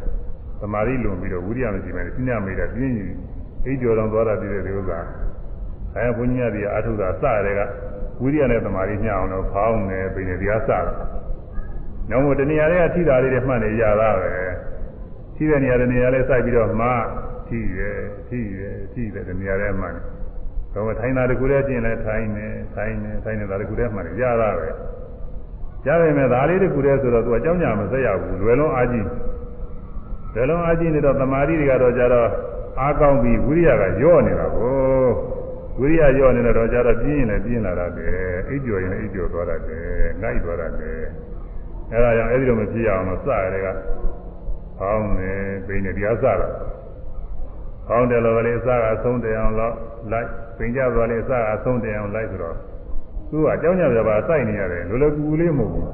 [0.61, 3.12] သမာဓိလွန်ပြီးတော့ဝိရိယမရှိဘဲနဲ့ပြင်းရမိတာပြင်းရင်
[3.65, 4.99] အိပ်ကျော်တော်သွားတာပြည့်တဲ့ဒီဥစ္စာ
[5.97, 7.61] အဲဘုန်းကြီးကဒီအာထုတာစတဲ့က
[8.23, 10.79] ဝိရိယနဲ့သမာဓိညှအောင်တော့ဖောင်းနေပြီနေဒီကစတာ။
[12.10, 14.30] နောက်မို့တဏှာတွေကထိတာလေးတွေမှတ်နေရတာပဲ။
[15.39, 16.89] သရှိတဲ့နေရာတဲ့နေရာလေးစိုက်ပြီးတော့မှ
[17.48, 17.80] ထိရ
[18.28, 18.60] ထိရ
[18.93, 19.90] ထိတယ်ဒီနေရာထဲမှာ
[20.74, 24.68] တော့ထိုင်တာတကူတည်းပြင်လဲထိုင်နေထိုင်နေထိုင်နေတာတကူတည်းမှရတာပဲ
[25.86, 29.06] ရပါမယ်ဒါလေးတကူတည်းဆိုတော့သူအကြောင်းညာမဆက်ရဘူးလွယ်လုံးအားကြီး
[30.35, 32.28] လွယ်လုံးအားကြီးနေတော့တမာတိတွေကတော့ကြတော့
[32.80, 35.09] အားကောင်းပြီးဝိရိယကညော့နေတာကို
[35.78, 38.06] ဝိရိယညော့နေတော့ကြတော့ပြင်းရင်လည်းပြင်းလာတာပဲ
[38.48, 39.78] အိပ်ကျော်ရင်လည်းအိပ်ကျော်သွားတာပဲ
[40.22, 40.90] ငိုက်သွားတာပဲ
[41.93, 43.69] အဲဒါကြောင့်အဲ့ဒီလိုမဖြစ်ရအောင်လို့စရတဲ့က
[44.78, 45.32] ဖောင်းနေ
[45.66, 46.48] ပိနေတရားစတာ
[47.86, 49.74] ဖောင်းတယ်လို့လည်းအစကအဆုံးတယ်အောင်လို့
[50.12, 52.56] လိုက်ပိန်ကြသွားလေအစကအဆုံးတယ်အောင်လိုက်ဆိုတော့
[53.31, 55.86] သူကအကြောင်းကြောင့်ပါစိုက်နေရတယ်လိုလိုကူကူလေးမဟုတ်ဘူး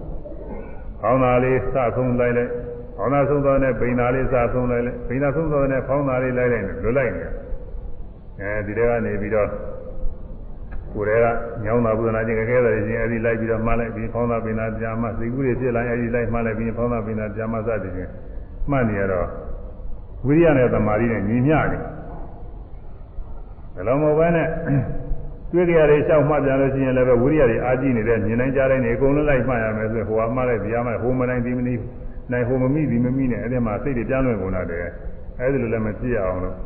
[1.01, 2.51] ဖောင်းတာလေးစဆုံးလိုက်လိုက်
[2.97, 7.25] ဖောင်းတာဆုံးသွားတဲ့ပိန်တာလေးစဆုံးလိုက်လိုက်ပိန်တာဆုံးသွားတဲ့ဖောင်းတာလေးလိုက်လိုက်လွတ်လိုက်နေ
[8.41, 9.49] အဲဒီတဲကနေပြီးတော့
[10.95, 18.11] ကိုယ်တည်းကညောင်းတာဘုရားချင်းခဲတယ်ချင်းအဲဒီလိုက်ပြီးတော့မှားလိုက်ပြီးဖောင်းတာပိန်တာကြာမှစိတ်ကူးတွေဖြစ်လာအဲဒီလိုက်မှားလိုက်ပြီးဖောင်းတာပိန်တာကြာမှစသည်ချင်း
[18.71, 19.27] မှတ်နေရတော့
[20.27, 21.83] ဝိရိယနဲ့သမာဓိနဲ့ညီမျှတယ်
[23.75, 24.49] ဘယ်လိုမဟုတ်ဘဲနဲ့
[25.53, 31.75] တွေ့ကြရတဲ့ရှောက်မှတ်ပြန်လို့ရှိရင်လည်းပဲဝိရိယတွေအားကြီးနေတဲ့မြင်နိုင်ကြတဲ့နေအကုန်လုံးလိုက်မှတ်ရမယ်ဆိုရင်ဟိုကမှားလိုက်ဒီကမှာဟိုမနိုင်ဒီမနီ
[32.33, 34.87] နိုင်ဟိုမမိဒီမမိနဲ့အဲ့ဒီမှာစိတ်တွေပြန်လွင်ကုန်တာတယ်
[35.41, 36.57] အဲ့ဒီလိုလည်းမကြည့်အောင်လို့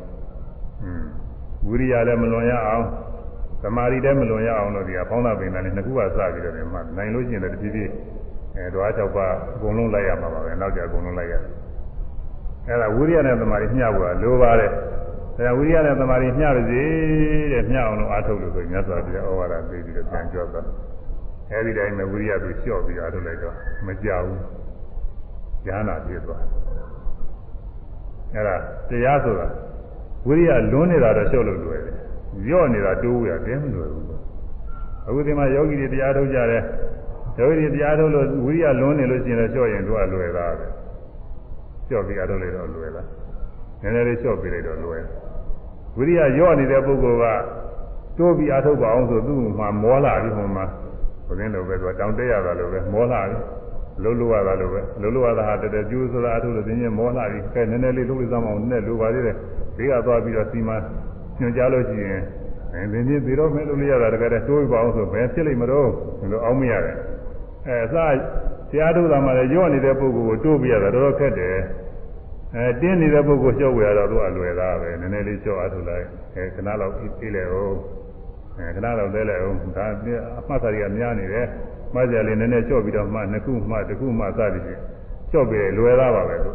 [0.82, 1.02] อืม
[1.68, 2.84] ဝိရိယလည်းမလွန်ရအောင်
[3.62, 7.90] သမာဓိလည်းမလွန်ရအောင်လို့ဒီကဖောင်းတာပင်တာနဲ့နှစ်ခုကစပြီးတော့ဒီမှာနိုင်လို့ရှိရင်လည်းတဖြည်းဖြည်း
[8.56, 11.52] အဲဓဝါ၆ပါးအကုန်လုံးလိုက်ရမှာပါပဲနောက်ကြအကုန်လုံးလိုက်ရတယ်
[12.68, 14.70] အဲ့ဒါဝိရိယနဲ့သမာဓိမျှဖို့ကလိုပါတယ်
[15.36, 16.82] ဒါဝိရိယနဲ့သမာဓိမျှပါစေ
[17.52, 20.66] တဲ့မျှအောင်လို့အားထုတ်လို့ဆိုရင်မြတ်စွာဘုရားဩဝါဒပေးပြီးတော့ပြန်ကြွသွား
[21.50, 23.54] အဲ့ဒီတိုင်းမှာဝိရိယကိုလျှော့ပြီးအားထုတ်လိုက်တော့
[23.86, 24.40] မကြဘူး
[25.66, 26.42] ဉာဏ်နာပြည့်သွား
[28.34, 28.56] အဲ့ဒါ
[28.90, 29.46] တရားဆိုတာ
[30.28, 31.97] ဝိရိယလွန်းနေတာတော့လျှော့လို့လွယ်တယ်
[32.46, 34.06] ညော့နေတာတိုးရတယ်မလွယ်ဘူး
[35.06, 36.62] အခုဒီမှာယောဂီတွေတရားထုတ်ကြတယ်
[37.38, 40.66] ယောဂီတွေတရားထုတ်လို့ဝိရိယလွန်းနေလို့ရှိရင်လည်းလျှော့ရင်တို့ကလွယ်တာပဲ
[41.88, 43.02] လျှော့ပြီးအားထုတ်လိုက်တော့လွယ်တာ
[43.82, 45.02] နည်းနည်းလေးလျှော့ပြီးလိုက်တော့လွယ်
[45.96, 47.24] ဝိရိယညော့နေတဲ့ပုဂ္ဂိုလ်က
[48.18, 50.64] တိုးပြီးအားထုတ်ပါအောင်ဆိုသူ့မှာမောလာပြီးဟိုမှာ
[51.26, 53.42] ဘုရင်လိုပဲသူတောင်းတရတာလိုပဲမောလာပြီး
[54.02, 59.36] လုံးလို့ရတာလိုပဲလုံးလို့ရတာဟာတည်းကျိုးဆိုတာအားထုတ်လို့သင်ချင်းမောလာပြီးခဲနည်းနည်းလေးလုံးလို့စမ်းအောင်နဲ့လိုပါသေးတယ်
[59.76, 60.76] ဘေးကသွားပြီးတော့စီမံ
[61.38, 62.22] ညွှန်ကြားလို့ရှိရင်
[62.74, 65.88] အဲသင်ချင်းပြီးတော့မဲလို့ရတာတကယ်တိုးပြီးပါအောင်ဆိုဘယ်ဖြစ်လိမ့်မလို့
[66.30, 66.96] လို့အောင်းမရတယ်
[67.66, 67.94] အဲအစ
[68.70, 71.56] တရားထုတ်တာမှလည်းညော့နေတဲ့ပုဂ္ဂိုလ်ကိုတိုးပြရတာတော်တော်ခက်တယ်
[72.56, 77.76] အဲတင်းနေတဲ့ပုဂ္ဂိုလ်လျှော့ဝရတော့သူအလွယ်သားပဲနည်းနည်းလေးလျှော့အားထုတ်လိုက်အဲခဏလောက်ပြေးလေအောင်
[78.58, 79.86] အဲခဏလောက်သေးလေအောင်ဒါ
[80.38, 81.46] အမှတ်စာတွေကများနေတယ်
[81.94, 84.80] မှတ်ကြလေးနည်းနည်းလျှော့ပြီးတော့မှနှစ်ခုမှတစ်ခုမှစသည်ဖြင့်
[85.30, 86.50] လျှော့ပြီးလွယ်သားပါပဲသူ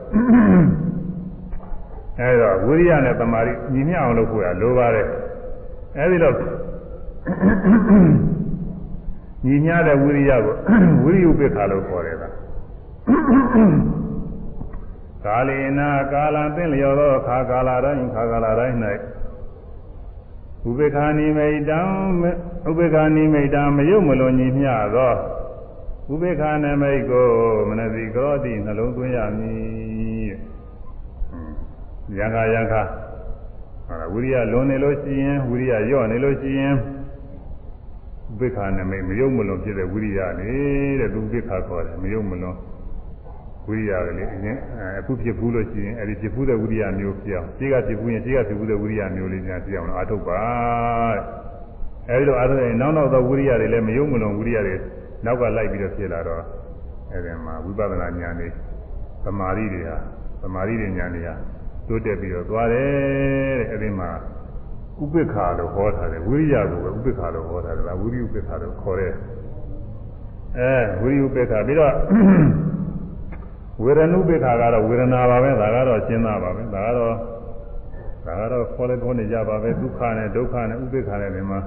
[2.19, 5.07] အဲဒါဝိရိယနဲ့တမာရီညီမျှအောင်လုပ်ဖို့ရလိုပါတယ်
[5.97, 6.35] အဲဒီတော့
[9.45, 10.55] ညီမျှတဲ့ဝိရိယကို
[11.03, 12.23] ဝိရိယဥပိ္ပခါလို့ခေါ်တယ်က
[15.25, 18.77] ကာလေနာကာလံသင်လျော်သောခါကာလတိုင်းခါကာလတိုင်း၌
[20.67, 21.81] ဥပေက္ခာနိမိတံ
[22.67, 25.13] ဥပေက္ခာနိမိတံမယုတ်မလွန်ညီမျှသော
[26.11, 27.27] ဥပေက္ခာနမိတ်ကို
[27.69, 29.92] မနတိကောတိနှလုံးသွင်းရမည်
[32.17, 32.81] ယံခာယံခာ
[34.13, 40.51] ဝိရိယလွန်နေလို့ရှိရင်ဝိရိယညော့နေလို့ရှိရင်ဥပေက္ခာနမိတ်မယုတ်မလွန်ဖြစ်တဲ့ဝိရိယနေ
[40.99, 42.57] တဲ့သူဥပေက္ခာခေါ်တယ်မယုတ်မလွန်
[43.67, 44.57] ဝိရိယကလေးအရင်
[44.99, 50.41] အခုဖြစ်ဘူးလို့ရှိရင်အဲဒီဖြစ်ဘူးတဲ့ဝိရိယမျိုးဖြစ်အောင်ခြေကဖြစ်ဘူးရင်ခြေကဖြစ်ဘူးတဲ့ဝိရိယမျိုးလေးများဖြစ်အောင်အာထုတ်ပါ
[52.09, 54.75] အဲဒီလိုအာထုတ်ရင်နောက်နောက်သောဝိရိယတွေလည်းမယုံမလုံးဝိရိယတွေ
[55.25, 56.43] နောက်ကလိုက်ပြီးတော့ဖြစ်လာတော့
[57.11, 58.47] အဲဒီမှာဝိပဿနာဉာဏ်တွေ
[59.23, 59.97] သမာဓိတွေဟာ
[60.41, 61.35] သမာဓိတွေဉာဏ်တွေဟာ
[61.87, 62.91] တိုးတက်ပြီးတော့သွားတယ်
[63.59, 64.11] တဲ့အဲဒီမှာ
[65.01, 69.13] ဥပိ္ပခါလို့ဟောထားတယ်ဝိရိယကိုပဲဥပိ္ပခါလို့ဟောထားတယ်လားဝိရိယဥပိ္ပခါလို့ခေါ်တယ်
[70.59, 71.93] အဲဝိရိယဥပိ္ပခါပြီးတော့
[73.81, 77.15] ဝေရဏုပိ္ခာကတော့ဝေဒနာပါပဲဒါကတော့ရှင်းတာပါပဲဒါကတော့
[78.25, 81.59] ဒါကတော့ခေါ်လဲခေါ်နေကြပါပဲဒုက္ခနဲ့ဒုက္ခနဲ့ဥပိ္ခာနဲ့ဒီမှာ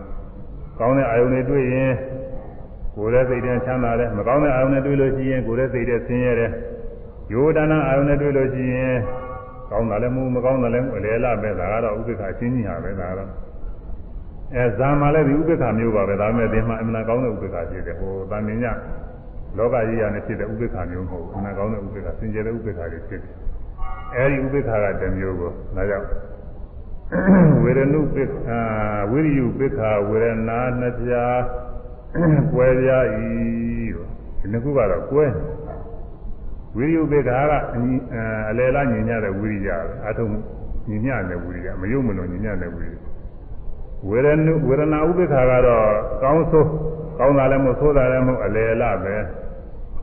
[0.79, 1.93] ကောင်းတဲ့အာယုန်တွေတွေ့ရင်
[2.95, 6.51] ကိုယ်ရဲ့စိတ်ထဲချမ်းသာတယ်မကောင်းတဲ့အာယုန်တွေတွေ့လို့ရှိရင်ကိုယ်ရဲ့စိတ်ထဲဆင်းရဲတယ်
[7.33, 8.97] ယောဒနာအာယုန်တွေတွေ့လို့ရှိရင်
[9.71, 13.31] ကောင်းတာလည်းမဟုတ်မကောင်းတာလည်းအလေလားပဲဒါကတော့ဥပိ္ခာရှင်းကြီးဟာပဲဒါကတော့
[14.55, 18.67] အဲဇာမှာလည်းဒီဥပိ္ခာမျိုးပါပဲဒါပေမဲ့ဒီမှာအမှန်ကောင်းတဲ့ဥပိ္ခာဖြစ်တယ်ဟိုတာမင်းည
[19.57, 23.33] လောကကြီးရနဲ့ဖြစ်တဲ့ဥပိ္ပခာမျိုးမဟုတ်ဘူးအနာကောင်းတဲ့ဥပိ္ပခာစင်ကြယ်တဲ့ဥပိ္ပခာတွေဖြစ်တယ်
[24.15, 26.07] အဲဒီဥပိ္ပခာကတစ်မျိုးကိုဒါကြောင့်
[27.63, 28.61] ဝေရဏုပိ္ခာ
[29.11, 31.41] ဝိရိယုပိ္ခာဝေရဏာနှစ်ပြား
[32.53, 33.17] ကွဲပြားဤ
[34.41, 35.25] ဒီနှစ်ခုကတော့ကွဲ
[36.77, 37.53] ဝိရိယုပိ္ခာက
[38.51, 40.31] အလယ်လားညီညတဲ့ဝိရိယပဲအထုံး
[40.89, 42.97] ညီညတဲ့ဝိရိယမယုံမလို့ညီညတဲ့ဝိရိယ
[44.09, 45.87] ဝေရဏုဝေရဏဥပိ္ပခာကတော့
[46.23, 46.71] ကောင်းဆိုး
[47.19, 49.17] ကောင်းတာလည်းမဟုတ်ဆိုးတာလည်းမဟုတ်အလယ်လားပဲ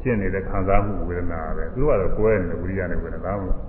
[0.02, 3.60] ဖြစ်နေတဲ့ခံစားမှုဝေဒနာပဲသူကတော့ကွဲနေဝိရိယနဲ့ဝေဒနာမဟုတ်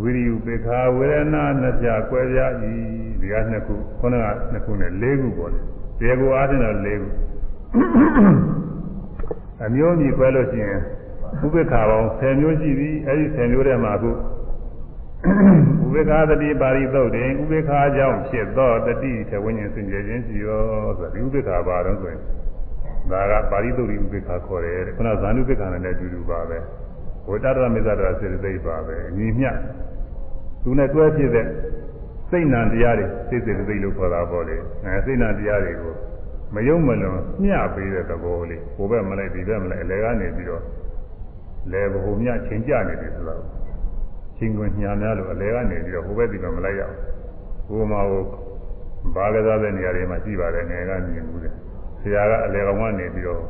[0.00, 2.72] ဝိရိယဥပေက္ခဝေဒနာနှစ်ပြကွဲပြားဤ
[3.20, 5.60] ဒီကနှစ်ခုခုနကနှစ်ခုနဲ့၄ခုပေါ့လေ
[5.98, 7.08] တရားကိုအားဖြင့်တော့၄ခု
[9.64, 10.80] အမျိုးမြည်ခွဲလို့ရှိရင်
[11.44, 14.14] ဥပေက္ခပေါင်း10မျိုးရှိပြီအဲဒီ10မျိုးထဲမှာအခုဥ
[15.92, 20.62] ပေက္ခတတိပါရိသုတ်တယ်ဥပေက္ခကြောင့်ဖြစ်သောတတိထေဝိညာဉ်စင်ကြယ်ခြင်းရှိရော
[20.98, 22.20] ဆိုဒီဥပေက္ခပါတော့ဆိုရင်
[23.10, 26.58] ဒါကပါရိသုတ်ဥပေက္ခခေါ်တယ်ခုနဇာနုပေက္ခနဲ့လည်းအတူတူပါပဲ
[27.28, 29.50] ဝိတ္တရမေဇ္ဇရာစေတသိက်ပါပဲညီမျှ
[30.62, 31.46] သူနဲ့တွဲဖြစ်တဲ့
[32.30, 35.94] စိတ်နံတရားတွေစိတ်စေတသိက်လို့ခေါ်တာပေါ့လေအဲစိတ်နံတရားတွေကို
[36.54, 40.62] မယုံမလွန်မျှပေးတဲ့သဘောလေးဟိုဘက်မလိုက်ဒီဘက်မလိုက်အလဲကနေပြီးတော့
[41.72, 43.42] လဲဘုံမြချင်းကြနေတယ်ဆိုတော့
[44.36, 46.82] ချင်းကွင်ညာများလို့အလဲကနေပြီးတော့ဟိုဘက်ဒီဘက်မလိုက်ရ
[47.66, 48.22] ဘူးဟိုမှာဟို
[49.14, 51.52] ဘာကစားတဲ့နေရာတွေမှာရှိပါတယ်ငယ်ကမြင်ဘူးတဲ့
[52.00, 53.40] ဆရာကအလဲကောင်ကနေပြီးတော့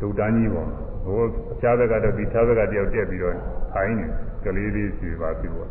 [0.00, 0.68] ဒုတ်တန်းကြီးပေါ်
[1.04, 1.18] ဟို
[1.52, 3.34] အခြားဘက်ကတော့ဒီခြားဘက်ကတယောက်တက်ပြီးတော့
[3.72, 4.06] ထိုင်းနေ
[4.44, 5.68] ကလေးလေးစီပါပြီပေါ့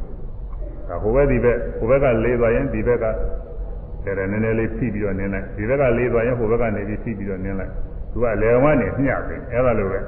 [0.87, 3.05] ဒါဟိုဘက်ဒီဘက်ဟိုဘက်ကလေးသွားရင်ဒီဘက်က
[4.03, 7.71] တယ်တယ်နည်းနည်းလေးဖိပြီးတော့နင်းလိုက်ဒီဘက်ကလေးသွားရင်ဟိုဘက်ကနေပြီးဖိပြီးတော့နင်းလိုက်
[8.11, 9.99] သူကလေဝါနဲ့ညှပ်တယ်အဲ့ဒါလိုပဲ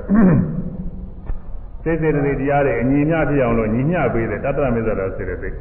[1.83, 5.55] စိတ်စေတသိက်တရားတွေအညီမျှဖြစ်အောင်လို့ညီမျှပေးတယ်တတ္တမေဇ္ဇရာစေတသိက်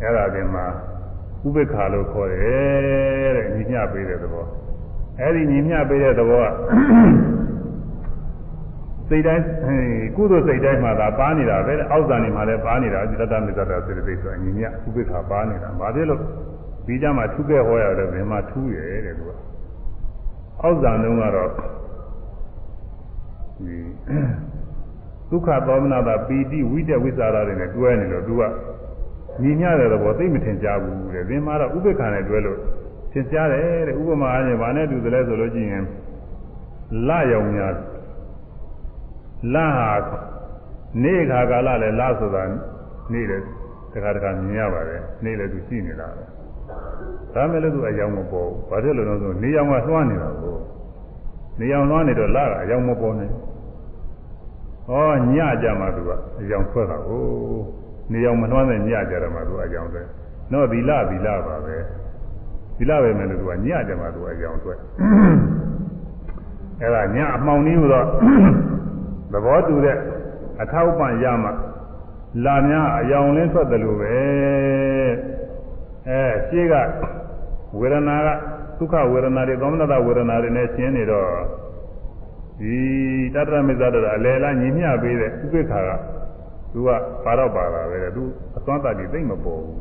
[0.00, 0.64] အဲ့ဒါပြင်မှာ
[1.46, 4.46] ဥပေက္ခလို့ခေါ်တယ်တဲ့ညီမျှပေးတဲ့သဘော
[5.20, 6.50] အဲ့ဒီညီမျှပေးတဲ့သဘောက
[9.08, 9.44] စိတ်တိုင်း
[10.16, 16.20] ကုသိုလ်စိတ်တိုင်းမှာသာပါနေတာပဲအောက်ဇာနေမှာလည်းပါနေတာဒီတတ္တမေဇ္ဇရာစေတသိက်ဆိုအညီမျှဥပေက္ခပါနေတာဘာဖြစ်လို့
[16.86, 19.30] ဒီကြမှာထူးခဲ့ဟောရတယ်ဘယ်မှာထူးရဲတဲ့သူက
[20.62, 21.50] အောက်ဇာတုန်းကတော့
[23.58, 23.76] ဒီ
[25.34, 28.42] ဒုက္ခသောမနာတာပီတိဝိတ္တဝိသရာတွေနဲ့တွဲနေလို့သူက
[29.42, 32.58] ညီမျှတဲ့သဘောသိမထင်ကြဘူးတဲ့ဒီမှာတော့ဥပေက္ခနဲ့တွဲလို့
[33.12, 35.84] သင်ကြားတယ်တဲ့ဥပမာအားဖြင့်ဗာနဲ့တူတယ်လဲဆိုလို့ရှိရင်
[37.08, 37.74] လရောင်များ
[39.54, 39.90] လဟာ
[41.02, 42.42] နေခါကာလလည်းလဆိုတာ
[43.12, 43.40] နေတယ်
[43.92, 46.24] တခါတခါမြင်ရပါတယ်နေလည်းသူရှိနေတာပဲ
[47.34, 50.56] ဒါမဲ့လည်းသူအယောင်မပေါ်ဘူးဘာဖြစ်လို့လဲဆိုနေရောင်ကလွှမ်းနေတာကို
[51.60, 53.30] နေရောင်လွှမ်းနေတော့လကအယောင်မပေါ်နဲ့
[54.88, 54.92] ဩ
[55.34, 57.24] ညကြမှာသူကအယောင်ဆွဲတာကို
[58.12, 60.02] နေရောင်မလွှမ်းတဲ့ညကြတယ်မှာသူအယောင်ဆွဲ
[60.52, 61.76] တော့ဒီလဒီလပါပဲ
[62.78, 64.74] ဒီလပဲမဲ့လို့သူကညကြမှာသူအယောင်ဆွဲ
[66.80, 68.06] အဲ့ဒါညအမှောင်နည်းဟူတော့
[69.32, 69.96] သဘောတူတဲ့
[70.62, 71.50] အထောက်ပံ့ရမှ
[72.44, 74.14] လာများအယောင်လင်းထွက်တယ်လို့ပဲ
[76.08, 76.74] အဲရှင်းက
[77.78, 78.28] ဝေဒနာက
[78.78, 81.28] ဒုက္ခဝေဒနာတွေသောမနတဝေဒနာတွေနဲ့ရှင်းနေတော့
[82.60, 82.76] ဒီ
[83.34, 85.90] တတ္တမေဇ္ဇတအလယ်လားညီမျှပေးတဲ့ဥပိ္ပခါက
[86.72, 86.88] သူက
[87.24, 88.22] ပါတော့ပါတာပဲသူ
[88.56, 89.78] အသွမ်းတတ်ပြီးသိမ့်မပေါ်ဘူး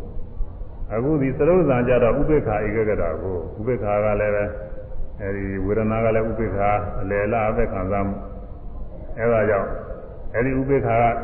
[0.93, 4.43] အခုဒီသရုပ်ဇံကြတော့ဥပိ္ပခါဧကဂတာကိုဥပိ္ပခါကလည်းပဲ
[5.21, 6.71] အဲဒီဝေဒနာကလည်းဥပိ္ပခါ
[7.01, 8.15] အလယ်လားအသက်ခံစားမှု
[9.19, 9.69] အဲဒါကြောင့်
[10.35, 11.15] အဲဒီဥပိ္ပခါက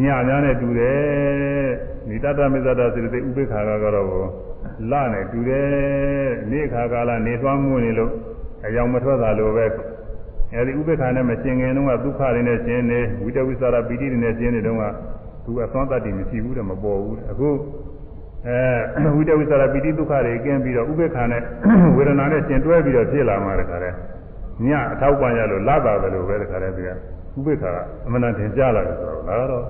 [0.00, 1.00] ညများနဲ့တူတယ်
[2.08, 4.06] ဒီတတ္တမေဇ္ဇတာစေတသိက်ဥပိ္ပခါကတော့
[4.90, 5.70] လနဲ့တူတယ်
[6.50, 8.12] နေ့ခါကာလနေသွားမှုနေလို့
[8.66, 9.66] အယောင်မထွက်တာလိုပဲ
[10.54, 14.84] အဲဒီဥပိ္ပခါနဲ့မရှင်းခင်တုန်းကဒုက္ခတွေနဲ့ရှင်းနေဝိတဝိသရာပီတိတွေနဲ့ရှင်းနေတုန်းက
[15.44, 17.50] သူအသွမ်းတတ်တယ်မရှိဘူးတဲ့မပေါ်ဘူးတဲ့အခု
[18.46, 21.42] အဲဝိတဝိသရာပီတိဒုက္ခတွေကင်းပြီးတော့ဥပိ္ပခါနဲ့
[21.96, 23.96] ဝေဒနာနဲ့ရှင်းတွဲပြီးတော့ဖြစ်လာမှတခါတည်း
[24.66, 26.92] ညအထောက်ပံ့ရလို့လာတာပဲလို့ပဲတခါတည်းပြဥ
[27.46, 29.66] ပိ္ပခါကအမှန်တန်ထင်ရှားလာတယ်ဆိုတော့ဒါတော့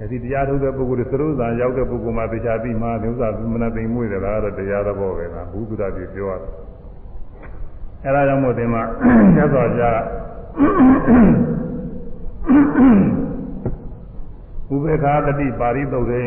[0.00, 6.52] အဲဒီတရားထုတ်တဲ့ပုဂ္ဂိုလ်တွေသရုပ်ဇာရောက်တဲ့ပုဂ္ဂိုလ်မှတရားပြီးမှဥစ္စာမနာသိမ့်မွေ့တယ်လားတော့တရားသဘောပဲလားဘုဒ္ဓတာပြပြောရတယ်
[8.04, 8.82] အဲဒါကြောင့်မို့ဒီမှာ
[9.36, 9.84] သက်တော်ကြ
[14.72, 16.22] ဥပေက္ခတတိပါရိသုတ်တေ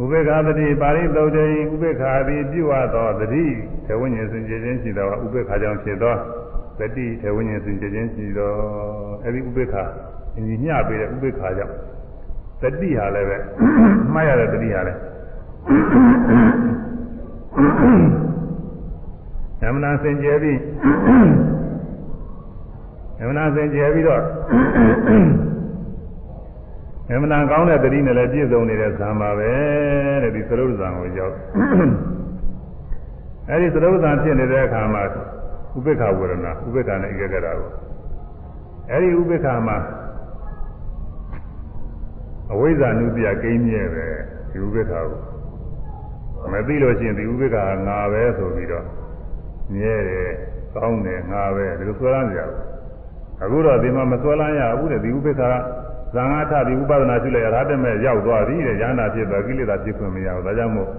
[0.00, 3.44] ဥပေက္ခတတိပါရိသုတ်တေဥပေက္ခသည်ပြုအပ်သောတတိ
[3.86, 6.14] ထေဝိညာဉ်စင်ကြယ်ခြင်းရှိသောဥပေက္ခကြောင့်ဖြစ်သော
[6.78, 8.52] တတိထေဝိညာဉ်စင်ကြယ်ခြင်းရှိသော
[9.24, 9.74] အဲဒီဥပေက္ခ
[10.36, 11.74] အညီမျှပေးတဲ့ဥပေက္ခကြောင့်
[12.62, 13.38] တတိဟာလည်းပဲ
[14.14, 14.98] မှားရတဲ့တတိဟာလည်း
[19.62, 20.58] ဓမ္မနာစင်ကြယ်ပြီး
[23.18, 24.22] ဓမ္မနာစင်ကြယ်ပြီးတော့
[27.08, 29.50] ဓမ္မနာကောင်းတဲ့တတိနဲ့လည်းပြည့်စုံနေတဲ့ဇာမှာပဲ
[30.22, 31.34] တဲ့ဒီသရုပ်ဇာကိုရောက်
[33.48, 35.02] အဲဒီသရုပ်ဇာဖြစ်နေတဲ့အခါမှာ
[35.76, 37.70] ဥပေက္ခဝေဒနာဥပေက္ခနဲ့ဧကဂရကို
[38.90, 39.76] အဲဒီဥပေက္ခမှာ
[42.52, 44.06] အဝိဇ္ဇာနုတ္တိယကိန်းမြဲပဲ
[44.50, 48.86] ဒီဥပေက္ခကိုမသိလို့ရှိရင်ဒီဥပေက္ခကငါပဲဆိုပြီးတော့
[49.74, 50.30] မြဲတယ်
[50.74, 52.60] ကောင်းတယ်ငါပဲဒီလိုဆွဲလန်းကြရဘူး
[53.42, 55.54] အခုတော့ဒီမှာမဆွဲလန်းရဘူးတဲ့ဒီဥပေက္ခက
[56.14, 60.90] ဇာငါထဒီဥပဒနာရှိလိုက်ရဟတမဲ့ရောက်သွားပြီတဲ့ဉာဏ်နာဖြစ်သွားကိလေသာဖြစ်ခွင့်မရဘူးဒါကြောင့်မို့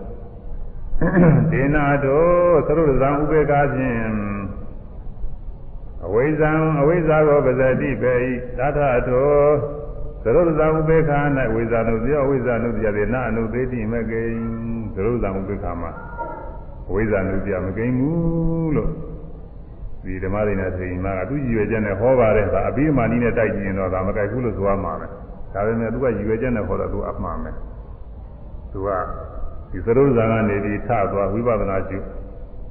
[1.51, 4.01] ဒေနာတို့သရုပ်ဇံဥပေက္ခဖြင့်
[6.05, 9.33] အဝိဇ္ဇံအဝိဇ္ဇာကိုပဇတိပေဤသထထော
[10.23, 11.11] သရုပ်ဇာဥပေက္ခ၌
[11.55, 15.91] ဝိဇာနုတိယဝိဇာနုတိယရေနအနုသေးတိမကိဉ္သရုပ်ဇာဥပေက္ခမှာ
[16.91, 18.89] ဝိဇာနုတိယမကိဉ္ဘူးလို့
[20.05, 25.07] ဒီဓမ္မရိနာသိရင်မှာသူရည်ရွယ်ချက်နဲ့ဟောပါတယ်ဒါအဘိဓမ္မာနည်းနဲ့တိုက်ကြည့်ရင်တော့ဒါမကြိုက်ဘူးလို့ဆိုရမှာပဲ
[25.53, 27.55] ဒါပေမဲ့သူကရည်ရွယ်ချက်နဲ့ဟောတော့သူအမှားမယ်
[28.71, 28.89] သူက
[29.71, 31.99] ဒီသရုပ်ဇာကနေပြီးထသွားဝိပဿနာကျူ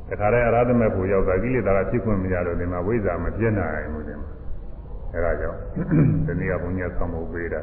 [0.08, 4.30] တခါတည်းအရဟတမေဖို့ရောက်တာကိလေသာကဖြစ်ခွင့်မရတော့ဒီမှာဝိဇ္ဇာမပြည့်နိုင်ဘူးဒီမှာ
[5.14, 5.58] အဲဒါကြောင့်
[6.26, 7.60] ဒီနေ့ကဘုညာဆောင်ဖို့ပေးတာ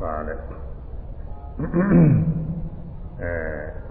[0.00, 0.34] ပါလေ
[3.22, 3.81] အဲ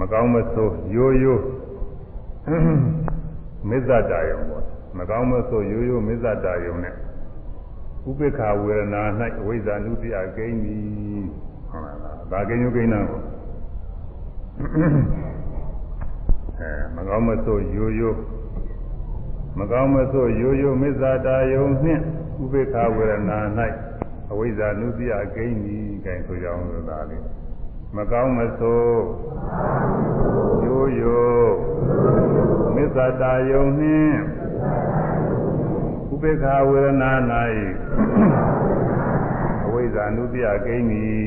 [0.00, 1.42] မကောင်းမဆိုးရိုးရိုး
[3.68, 4.64] မစ္ဆတာယုံပေါ့
[4.98, 6.94] မကောင်းမဆိုးရိုးရိုးမစ္ဆတာယုံနဲ့
[8.08, 9.02] ဥပေက္ခဝေဒနာ၌
[9.40, 11.24] အဝိဇ္ဇာနုတ္တိအကိန်းသည်
[11.70, 11.98] ဟုတ်လား
[12.32, 13.20] ဒါကိန်းယုကိန်းနာကို
[16.60, 18.18] အဲမကောင်းမဆိုးရိုးရိုး
[19.58, 22.02] မကောင်းမဆိုးရိုးရိုးမစ္ဆတာယုံနှင့်
[22.42, 23.38] ဥပေက္ခဝေဒနာ၌
[24.30, 27.22] အဝိဇ္ဇာနုတ္တိအကိန်းသည်ကိုင်ဆိုကြအောင်လို့ဒါလေး
[27.96, 29.02] မကောင်းမဆိုး
[30.64, 31.54] ရိုးရိုး
[32.74, 34.18] မစ္ဆတာယုံနှင့်
[36.12, 37.12] ဥပေက္ခဝေဒနာ၌
[39.64, 41.24] အဝိဇ္ဇာနုတ္တိအကိန်းသည်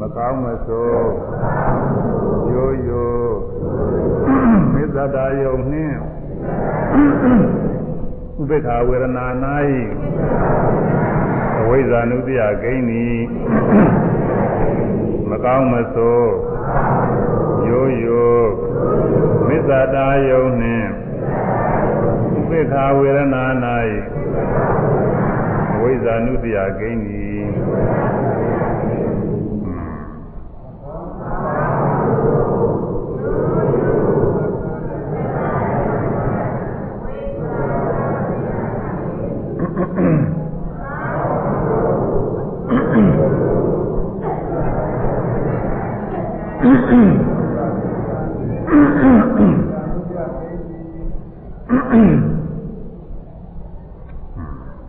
[0.00, 1.10] မကောင်းမဆိုး
[2.52, 3.34] ရိုးရိုး
[4.74, 5.96] မစ္ဆတာယုံနှင့်
[8.40, 9.26] ဥပေက္ခဝေဒနာ၌
[11.60, 13.18] အဝိဇ္ဇာနုတ္တိယဂိန်းသည်
[15.32, 16.34] မကောင်းမဆိုး
[17.68, 18.50] ရိုးရိုး
[19.46, 20.88] မစ္ဆတာယုံနှင့်
[22.38, 23.44] ဥပေက္ခဝေဒနာ၌
[25.72, 26.90] အဝိဇ္ဇာနုတ္တိယဂိ
[46.72, 47.06] န်းသည်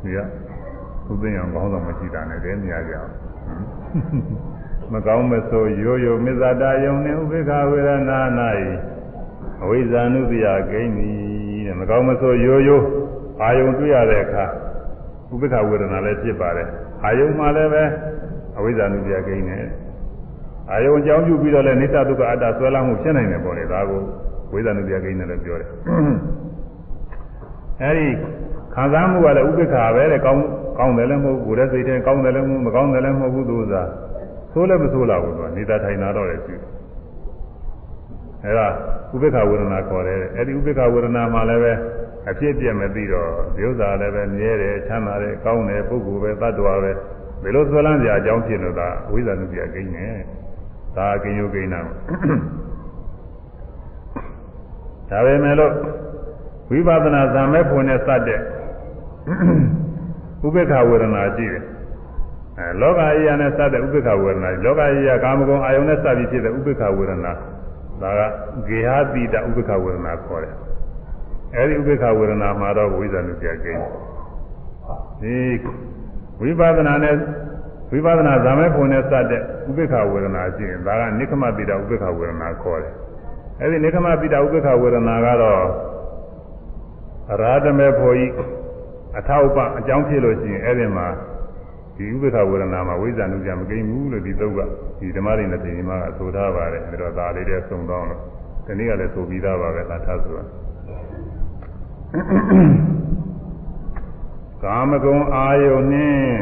[0.02, 0.20] ဒီက
[1.12, 3.12] ဥပင်းအောင်ကောင်းဆောင်မရှိတာနဲ့တည်းမြားကြအောင်
[4.94, 8.20] မကောင်းမဆိုးရိုးရိုးမစ္ဆတာယုံနှင့်ဥပေက္ခဝေဒနာ၌
[9.62, 12.86] အဝိဇ္ဇာနုတ္တိယဂိမ့်သည်တဲ့မကောင်းမဆိုးရိုးရိုး
[13.42, 14.46] အာယုံတွေ့ရတဲ့အခါ
[15.32, 16.68] ဥပေက္ခဝေဒနာလည်းဖြစ်ပါတယ်
[17.04, 17.84] အာယုံမှလည်းပဲ
[18.58, 19.66] အဝိဇ္ဇာနုတ္တိယဂိမ့်တယ်
[20.72, 24.02] အာယုံအကြောင်းပြုပြီးတော့လည်းနိစ္စဒုက္ခအတ္တဆွဲလမ်းမှုဖြစ်နိုင်တယ်ပေါ့လေဒါကို
[24.52, 25.70] ဝိဇ္ဇာနုတ္တိယဂိမ့်တယ်လို့ပြောတယ်
[27.82, 28.08] အဲဒီ
[28.76, 30.44] ခံစားမှုကလည်းဥပေက္ခပဲတဲ့ကောင်း
[30.80, 33.76] ကောင်းတယ်လည်းမဟုတ်ဘူးကိုယ်ရဲ့စိတ်ထဲကောင်းတယ်လည်းမဟုတ်မကောင်းတယ်လည်းမဟုတ်ဘူးသူက
[34.54, 36.70] ဆိုးလည်းမဆိုးလာဘူးသူကနေတာထိုင်တာတော့လည်းရှိတယ်
[38.46, 38.68] အဲဒါ
[39.14, 41.74] ဥပေက္ခဝေဒနာခေါ်တယ်အဲဒီဥပေက္ခဝေဒနာမှာလည်းပဲ
[42.30, 46.92] အဖြစ်ပြက်မသိတော့ဒီဥစ္စာလည်းပဲမြဲတယ်ချမ်းသာတယ်ကောင်းတယ်ပုဂ္ဂိုလ်ပဲတ attva ပဲ
[47.44, 50.08] ဘယ်လိုဆွဲလန်းကြအကြောင်းဖြစ်လို့ဒါဝိဇ္ဇာနုပြကိန်းနေ
[50.98, 51.80] ဒါကိန်းယုကိန်းနာ
[55.10, 55.74] ဒါပဲမဲ့လို့
[56.70, 58.40] ဝိပဿနာဇာမဲ့ဖွင့်နဲ့စတဲ့
[60.46, 61.64] ဥပေက္ခဝေဒနာရှိတယ်
[62.58, 67.32] အဲလောကကြီးရနဲ့စတဲ့ဥပေက္ခဝေဒနာလောကကြီးရကာမဂုဏ်အာယုန်နဲ့စပြီးဖြစ်တဲ့ဥပေက္ခဝေဒနာ
[68.02, 68.22] ဒါက
[68.68, 70.56] ဂေဟတိတဥပေက္ခဝေဒနာခေါ်တယ်
[71.56, 73.82] အဲဒီဥပေက္ခဝေဒနာမှာတော့ဝိဇ္ဇာနုပြကိန်း
[75.22, 75.38] ဒီ
[76.42, 77.16] ဝိပဿနာနဲ့
[77.94, 82.94] ဝိပဿနာဇာမဲပုံနဲ့စတဲ့ဥပေက္ခဝေဒနာရှိရင်ဒါကနိခမတိတဥပေက္ခဝေဒနာခေါ်တယ်
[83.62, 85.64] အဲဒီနိခမတိတဥပေက္ခဝေဒနာကတော့
[87.32, 88.26] အရာဓမေဖို့ဤ
[89.18, 91.08] အထောက်ပံ့အကြောင်းဖြစ်လို့ရှိရင်အဲ့ဒီမှာ
[91.98, 94.60] ဒီဥပ္ပခဝေဒနာမှာဝိဇ္ဇာနုပြမကိန်းဘူးလို့ဒီသုတ်က
[95.00, 98.22] ဒီဓမ္မရင်းနဲ့ပြင်မှာဆိုထားပါတယ်အဲတော့ဒါလေးတည်းစုံတောင်းလို့
[98.66, 100.44] ဒီနေ့ကလည်းဆိုပြီးသားပါပဲသာထားဆိုတာ
[104.64, 106.36] ကာမဂုဏ်အာယုန်နှင့်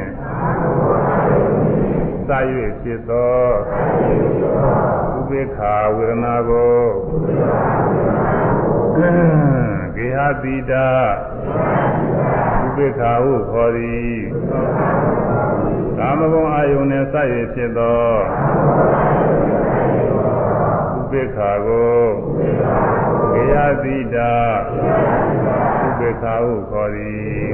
[2.28, 2.38] စာ၍
[2.82, 3.42] ဖြစ်သော
[5.18, 5.60] ဥပေက္ခ
[5.96, 6.82] ဝေဒနာကို
[9.96, 10.88] ကေဟတိတာ
[12.66, 14.20] ဥပေက္ခဟုခေါ်သည်
[15.98, 17.22] ကာမဂုဏ်အာယုန်နှင့်စာ၍
[17.54, 18.06] ဖြစ်သော
[21.00, 22.02] ဥပေက္ခကို
[23.34, 24.34] ကေဟတိတာ
[25.71, 25.71] ဥ
[26.02, 27.50] ပေက္ခဟုခေါ်သည်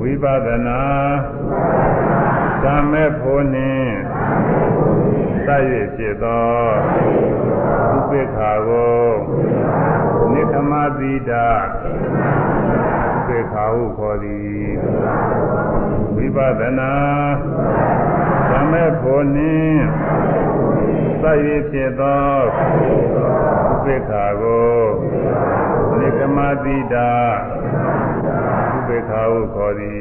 [0.00, 0.82] ဝိပဿနာ
[2.62, 3.92] သမ္မေဖို့နှင့်
[5.46, 5.48] စ၍
[5.96, 6.54] ဖြစ်သော
[7.96, 8.38] ဥပေက္ခ
[8.68, 9.04] ကို
[10.32, 11.48] နိခမတိတာ
[13.16, 14.70] ဥပေက္ခဟုခေါ်သည်
[16.16, 16.94] ဝိပဿနာ
[18.50, 19.80] သမ္မေဖို့နှင့်
[21.20, 21.38] စသတ်၍
[21.70, 22.26] ဖြစ်သော
[23.72, 24.82] ဥပေက္ခာကို
[26.22, 27.08] နိကမတိတာ
[28.76, 29.96] ဥပေက္ခာဟုခေါ်သည်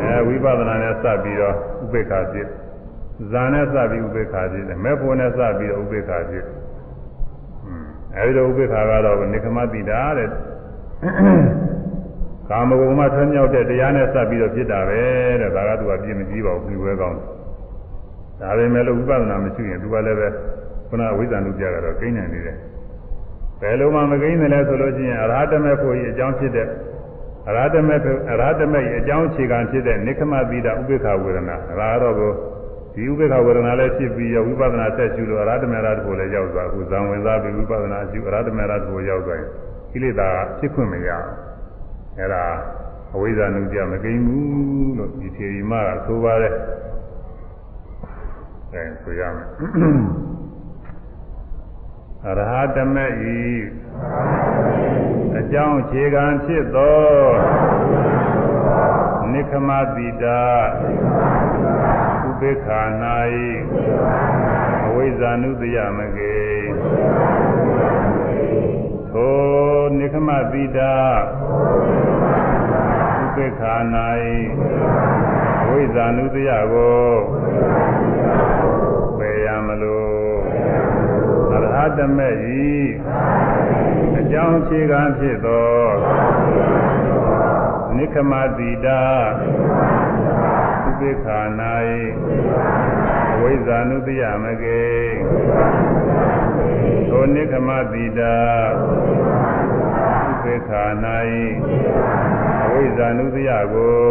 [0.00, 1.54] အဲဝိပဿနာနဲ့စပ်ပြီးတော့
[1.84, 2.48] ဥပေက္ခာဖြစ်
[3.32, 6.44] ဇာနဲ့စပ်ပြီးဥပေက္ခာဖြစ်တယ်မေဖို့နဲ့စပ်ပြီးတော့ဥပေက္ခာဖြစ်
[8.16, 10.28] အဲဒီတော့ဥပေက္ခာကတော့နိကမတိတာတဲ့
[12.50, 15.02] ကာမဂုဏ်မှာထွံ့မြောက်တဲ့တရားနဲ့စပ်ပြီးတော့ဖြစ်တာပဲ
[15.40, 17.18] တဲ့ဒါကသူကပြည့်မကြည့်ပါဘူးပြီးဝဲကောင်း
[18.40, 20.28] ဒါပဲမဲ့လို့ဝိပဿနာမရှိရင်သူကလည်းပဲ
[20.88, 22.58] ခုနအဝိဇ္ဇာနုပြကတော့ကိန်းနိုင်နေတယ်
[23.60, 26.68] ဘယ်လိုမှမကိန်းတယ်လဲဆိုလို့ရှိရင်အရဟတမေဖို့ကြီးအကြောင်းဖြစ်တဲ့
[27.48, 27.94] အရဟတမေ
[28.30, 32.32] အရဟတမေရဲ့အကြောင်းအခြေခံဖြစ်တဲ့နိခမသီတာဥပေက္ခဝေဒနာဒါကတော့ကို
[32.94, 39.50] ဒီဥပေက္ခဝေဒနာလည်းဖြစ်ပြီးရဝိပဿနာဆက်ရှုလို့အရဟတမေရတ္တကိုလည်းရောက်သွားအခုဇံဝင်စားပြီးဝိပဿနာရှုအရဟတမေရတ္တကိုရောက်သွားရင်
[39.92, 40.28] ကိလေသာ
[40.58, 41.32] ဖြစ်ခွင့်မရဘူး
[42.18, 42.44] အဲ့ဒါ
[43.14, 46.54] အဝိဇ္ဇာနုပြမကိန်းဘူးလို့ဒီထေရီမကဆိုပါတယ်
[48.72, 49.46] အဲဆိုရမယ်
[52.28, 53.06] အရဟတမေ
[53.36, 53.44] ဤ
[55.38, 57.04] အကြောင်းခြေခံဖြစ်သော
[59.32, 60.42] နိခမတိတာ
[62.28, 62.80] ဥပေက္ခာ၌
[64.84, 66.38] အဝိဇ္ဇာနုတယမကေ
[69.12, 69.34] သော
[69.98, 70.94] နိခမတိတာ
[73.22, 73.74] ဥပေက္ခာ၌
[75.62, 77.08] အဝိဇ္ဇာနုတယကို
[79.18, 80.33] ပယ်ရမလို့အရဟ
[81.98, 82.30] တမေ
[82.68, 82.74] ဤ
[84.18, 85.82] အကြောင်းခြေခံဖြစ်သော
[87.96, 89.02] နိခမတိတာ
[90.86, 91.38] ဥပေက္ခာ၌
[93.32, 94.86] အဝိဇ္ဇာနုတယမကေ
[97.10, 98.36] သောနိခမတိတာ
[100.30, 100.82] ဥပေက္ခာ၌
[102.64, 104.06] အဝိဇ္ဇာနုတယကို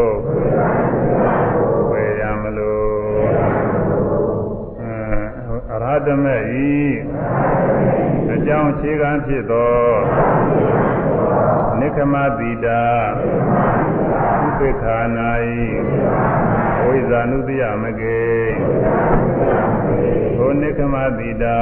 [1.91, 3.62] ဝေရမလို့
[5.93, 6.39] အရဟတမေ
[6.69, 6.83] ဤ
[8.33, 9.75] အကြောင်းခြေခံဖြစ်သော
[11.79, 12.81] နိခမတိတာ
[14.45, 14.97] ဥပေက္ခာ၌
[16.79, 18.23] အဝိဇ္ဇာနုတယမကေ
[20.37, 21.59] သောနိခမတိတာ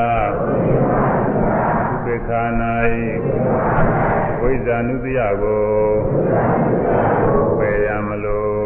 [1.94, 2.42] ဥပေက္ခာ၌
[4.42, 5.64] ဝိဇ္ဇာနုတယကို
[7.60, 8.62] ပယ်ရမလို့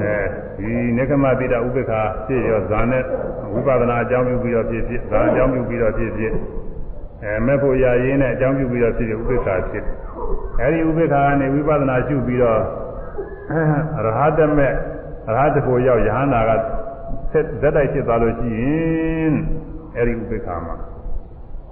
[0.00, 0.18] အဲ
[0.58, 3.27] ဒီနိခမတိတာဥပေက္ခာဖြစ်ရောဇာနဲ့ဝိ
[3.66, 6.32] ပဿနာအကြောင်းပြုပြီးတော့ဖြစ်ဖြစ်ဇာအကြောင်းပြုပြီးတော့ဖြစ်ဖြစ်
[7.22, 9.84] အဲမဲ့ဖို့ရာရင်းနဲ့အကြောင်းပြုပြီးတော့ဖြစ်ဖြစ်ဥပေက္ခာဖြစ်
[10.60, 12.60] အဲဒီဥပေက္ခာကနေဝိပဿနာရှုပြီးတော့
[14.04, 14.68] ရဟတမေ
[15.36, 16.50] ရဟတဖို့ရောက်ယဟန္တာက
[17.32, 18.62] ဆက်ဇက်တိုက်ဖြစ်သွားလို့ရှိရ
[19.22, 19.34] င်
[19.96, 20.76] အဲဒီဥပေက္ခာမှာ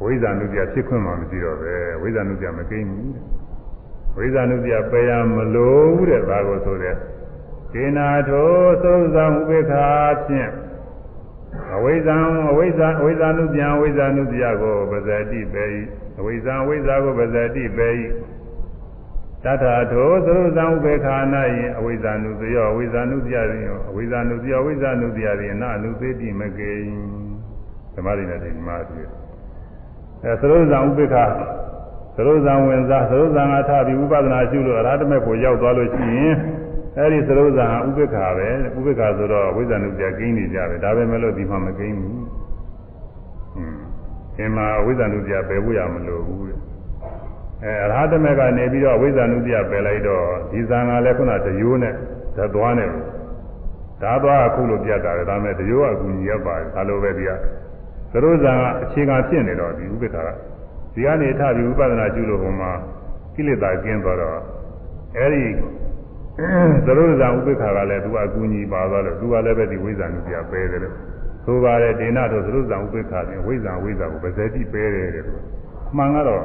[0.02, 3.14] ဝိဇ္ဇာနုပြဖြစ်ခွင့်မှမရှိတော့ပဲဝိဇ္ဇာနုပြမကိန်းဘူး
[4.16, 6.96] ဝိဇ္ဇာနုပြပယ်ရမလို့တဲ့ဒါကိုဆိုတဲ့
[7.72, 8.50] ဒေနာထော
[8.82, 9.86] သုံးဆောင်ဥပေက္ခာ
[10.26, 10.50] ဖြင့်
[11.76, 12.16] အဝိဇ္ဇံ
[12.50, 15.64] အဝိဇ္ဇာအဝိဇ္ဇာနုပြန်အဝိဇ္ဇာနုပြကိုပဇတိပေ၏
[16.18, 17.88] အဝိဇ္ဇံအဝိဇ္ဇာကိုပဇတိပေ၏
[19.44, 21.16] တထာထောသုံးဆောင်ဥပေက္ခာ၌
[21.78, 26.72] အဝိဇ္ဇာနုပြအဝိဇ္ဇာနုပြသည်အဝိဇ္ဇာနုပြအဝိဇ္ဇာနုပြသည်နာအနုသေတိမကေ
[27.94, 29.10] ဓမ္မရင်းနဲ့ဒီမှာပြည့်
[30.24, 31.16] အဲသရုပ်ဇံဥပေက္ခ
[32.16, 36.34] သရုပ်ဇံဝင်စားသရုပ်ဇံကထပြီးဝိပဿနာရှုလို့အရဟတမေကိုရောက်သွားလို့ရှိရင်
[36.98, 42.14] အဲဒီသရုပ်ဇံဥပေက္ခပဲဥပေက္ခဆိုတော့ဝိဇ္ဇာနုပြကိန်းနေကြပဲဒါပဲမဲ့လို့ဒီမှာမကိန်းဘူး
[43.54, 43.78] ဟွန်း
[44.36, 46.42] ဒီမှာဝိဇ္ဇာနုပြပယ်ဖို့ရမလို့ဘူး
[47.62, 51.94] အဲအရဟတမေကနေပြီးတော့ဝိဇ္ဇာနုပြပယ်လိုက်တော့ဒီဇံကလည်းခုနတရိုးနဲ့
[52.36, 52.90] ဓာတ်သွားနဲ့
[54.02, 57.30] ဓာတ်သွားအခုလိုပြတ်တာလေဒါမဲ့တရိုးကအကူကြီးရပါတယ်ဒါလိုပဲဒီက
[58.12, 60.28] သရုပ်ဇံကအခြေခံဖြစ်နေတော့ဒီဥပေက္ခက
[60.94, 62.70] ဒီကနေထပြီးဝိပဿနာကျุလို့ဟိုမှာ
[63.34, 64.38] ကိလေသာကျင်းသွားတော့
[65.16, 65.44] အဲဒီ
[66.86, 70.94] သရုပ်ဇံဥပေက္ခကလည်းသူကအကူကြီးပါသွားလို့သူကလည်းပဲဒီဝိဇ္ဇာနုပြပဲတယ်လို့
[71.44, 75.34] ဆိုပါတယ်ဒေနတို့သရုပ်ဇံဥပေက္ခပြင်ဝိဇ္ဇာဝိဇ္ဇာကိုပဇေတိပဲတယ်တဲ့သူ
[75.96, 76.42] မှန်ကတော့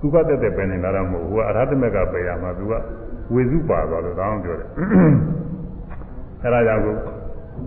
[0.00, 2.74] သူကတက်တက်ပဲနေတာတော့မဟုတ်ဘူးကအရဟတမေကပဲရမှာသူက
[3.34, 4.68] ဝေစုပါသွားလို့တောင်းပြောတယ်
[6.42, 6.82] အဲဒါကြောင့်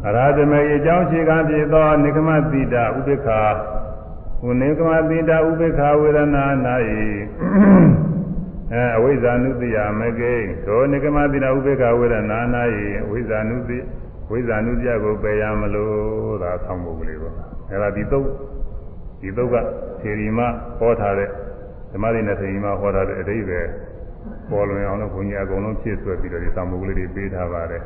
[0.07, 3.41] အရာဇမေအကြောင်းရှိကံဖြစ်သောနိကမတိတာဥပိ္ပခာ
[4.41, 6.45] ဟိုနိကမတိတာဥပိ္ပခာဝေဒနာ၌
[8.73, 10.33] အဲအဝိဇ္ဇာနုတ္တိယမကိ
[10.65, 12.39] သောနိကမတိတာဥပိ္ပခာဝေဒနာ၌
[13.03, 13.77] အဝိဇ္ဇာနုတ္တိ
[14.31, 17.33] ဝိဇ္ဇာနုတ္တိယကိုပယ်ရမလို့ဒါဆောင်းဖို့ကလေးပေါ့
[17.71, 18.27] အဲဒါဒီသုတ်
[19.21, 19.55] ဒီသုတ်က
[20.01, 20.39] ထေရီမ
[20.79, 21.29] ဟောထားတဲ့
[21.91, 23.65] ဓမ္မရင်းနဲ့ထေရီမဟောထားတဲ့အတိပ္ပယ်
[24.49, 27.83] ပေါ်လွင်အောင်လို့ဘုန်းကြီးအကုန်လုံးဖြည့်ဆွဲပြီးတော့ဒီဆောင်းဖို့ကလေးတွေပေးထားပါတယ်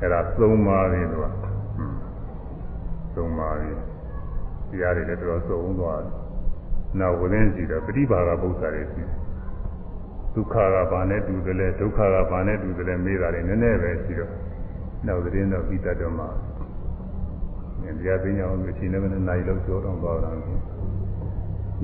[0.00, 1.26] အဲ့ဒါသုံးပါးပြီသူက
[3.14, 3.72] သုံးပါးပြီ
[4.70, 6.23] တရားတွေလည်းတော်တော်စုံသွားတယ်
[6.98, 9.10] နောက်ဝိသင်းကြည့်တော့ပฏิပါကပု္ပ္ပာတွေရှိတယ်
[10.34, 14.32] ဒုက္ခကဘာနဲ့တူတယ်လဲဒုက္ခကဘာနဲ့တူတယ်လဲမေးတာတွေနည်းနည်းပဲရှိတော့
[15.06, 20.36] နောက်သတင်းတော့ပြီးတတ်တော့မှတရားသိညာအောင်အချိန်နဲ့မနဲ့နိုင်လို့ပြောတော့ပါတော့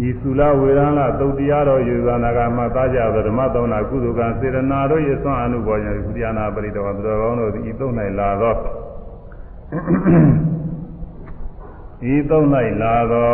[0.06, 8.54] ဤသုလဝေရဏသုတ်တရားတော်ယူဇာနာကမှသားကြသောဓမ္မသုံးနာကုသကံစေရနာတို့ရဲ့သွန်အနုဘောယကုတရားနာပရိတော်သူတော်ကောင်းတို့ဤသုံး၌လာသော
[12.12, 12.46] ဤသုံး၌
[12.82, 13.30] လာသော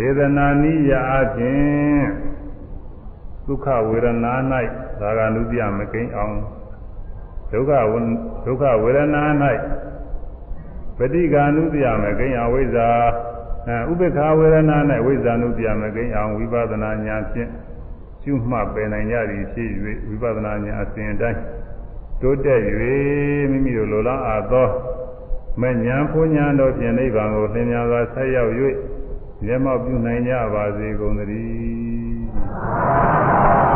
[0.00, 2.08] စေတနာနိယအခြင်း
[3.46, 4.32] ဒုက္ခဝေဒနာ၌
[5.00, 6.36] သာဂ ानु ပြမကိန်းအောင်
[7.52, 7.72] ဒုက္ခ
[8.46, 9.22] ဒုက္ခဝေဒနာ၌
[10.98, 12.88] ပฏิကာနုပြမကိန်းအဝိဇ္ဇာ
[13.90, 14.76] ဥပေက္ခဝေဒနာ၌
[15.06, 17.50] ဝိဇ္ဇာနုပြမကိန်းအောင်ဝိပဿနာဉာဏ်ဖြင့်
[18.22, 19.70] ရှုမှတ်ပယ်နိုင်ကြသည်ဖြစ်၍
[20.08, 21.40] ဝိပဿနာဉာဏ်အစဉ်တိုင်း
[22.20, 22.60] တိုးတက်၍
[23.50, 24.68] မိမိတို့လိုလားအပ်သော
[25.60, 28.52] မဉဏ်ပူညာတို့ဖြင့်နိဗ္ဗာန်ကိုသင်ညာစွာဆက်ရောက်၍
[29.44, 33.67] မျက်မှောက်ပြုနိုင်ကြပါစေကုန်သတည်း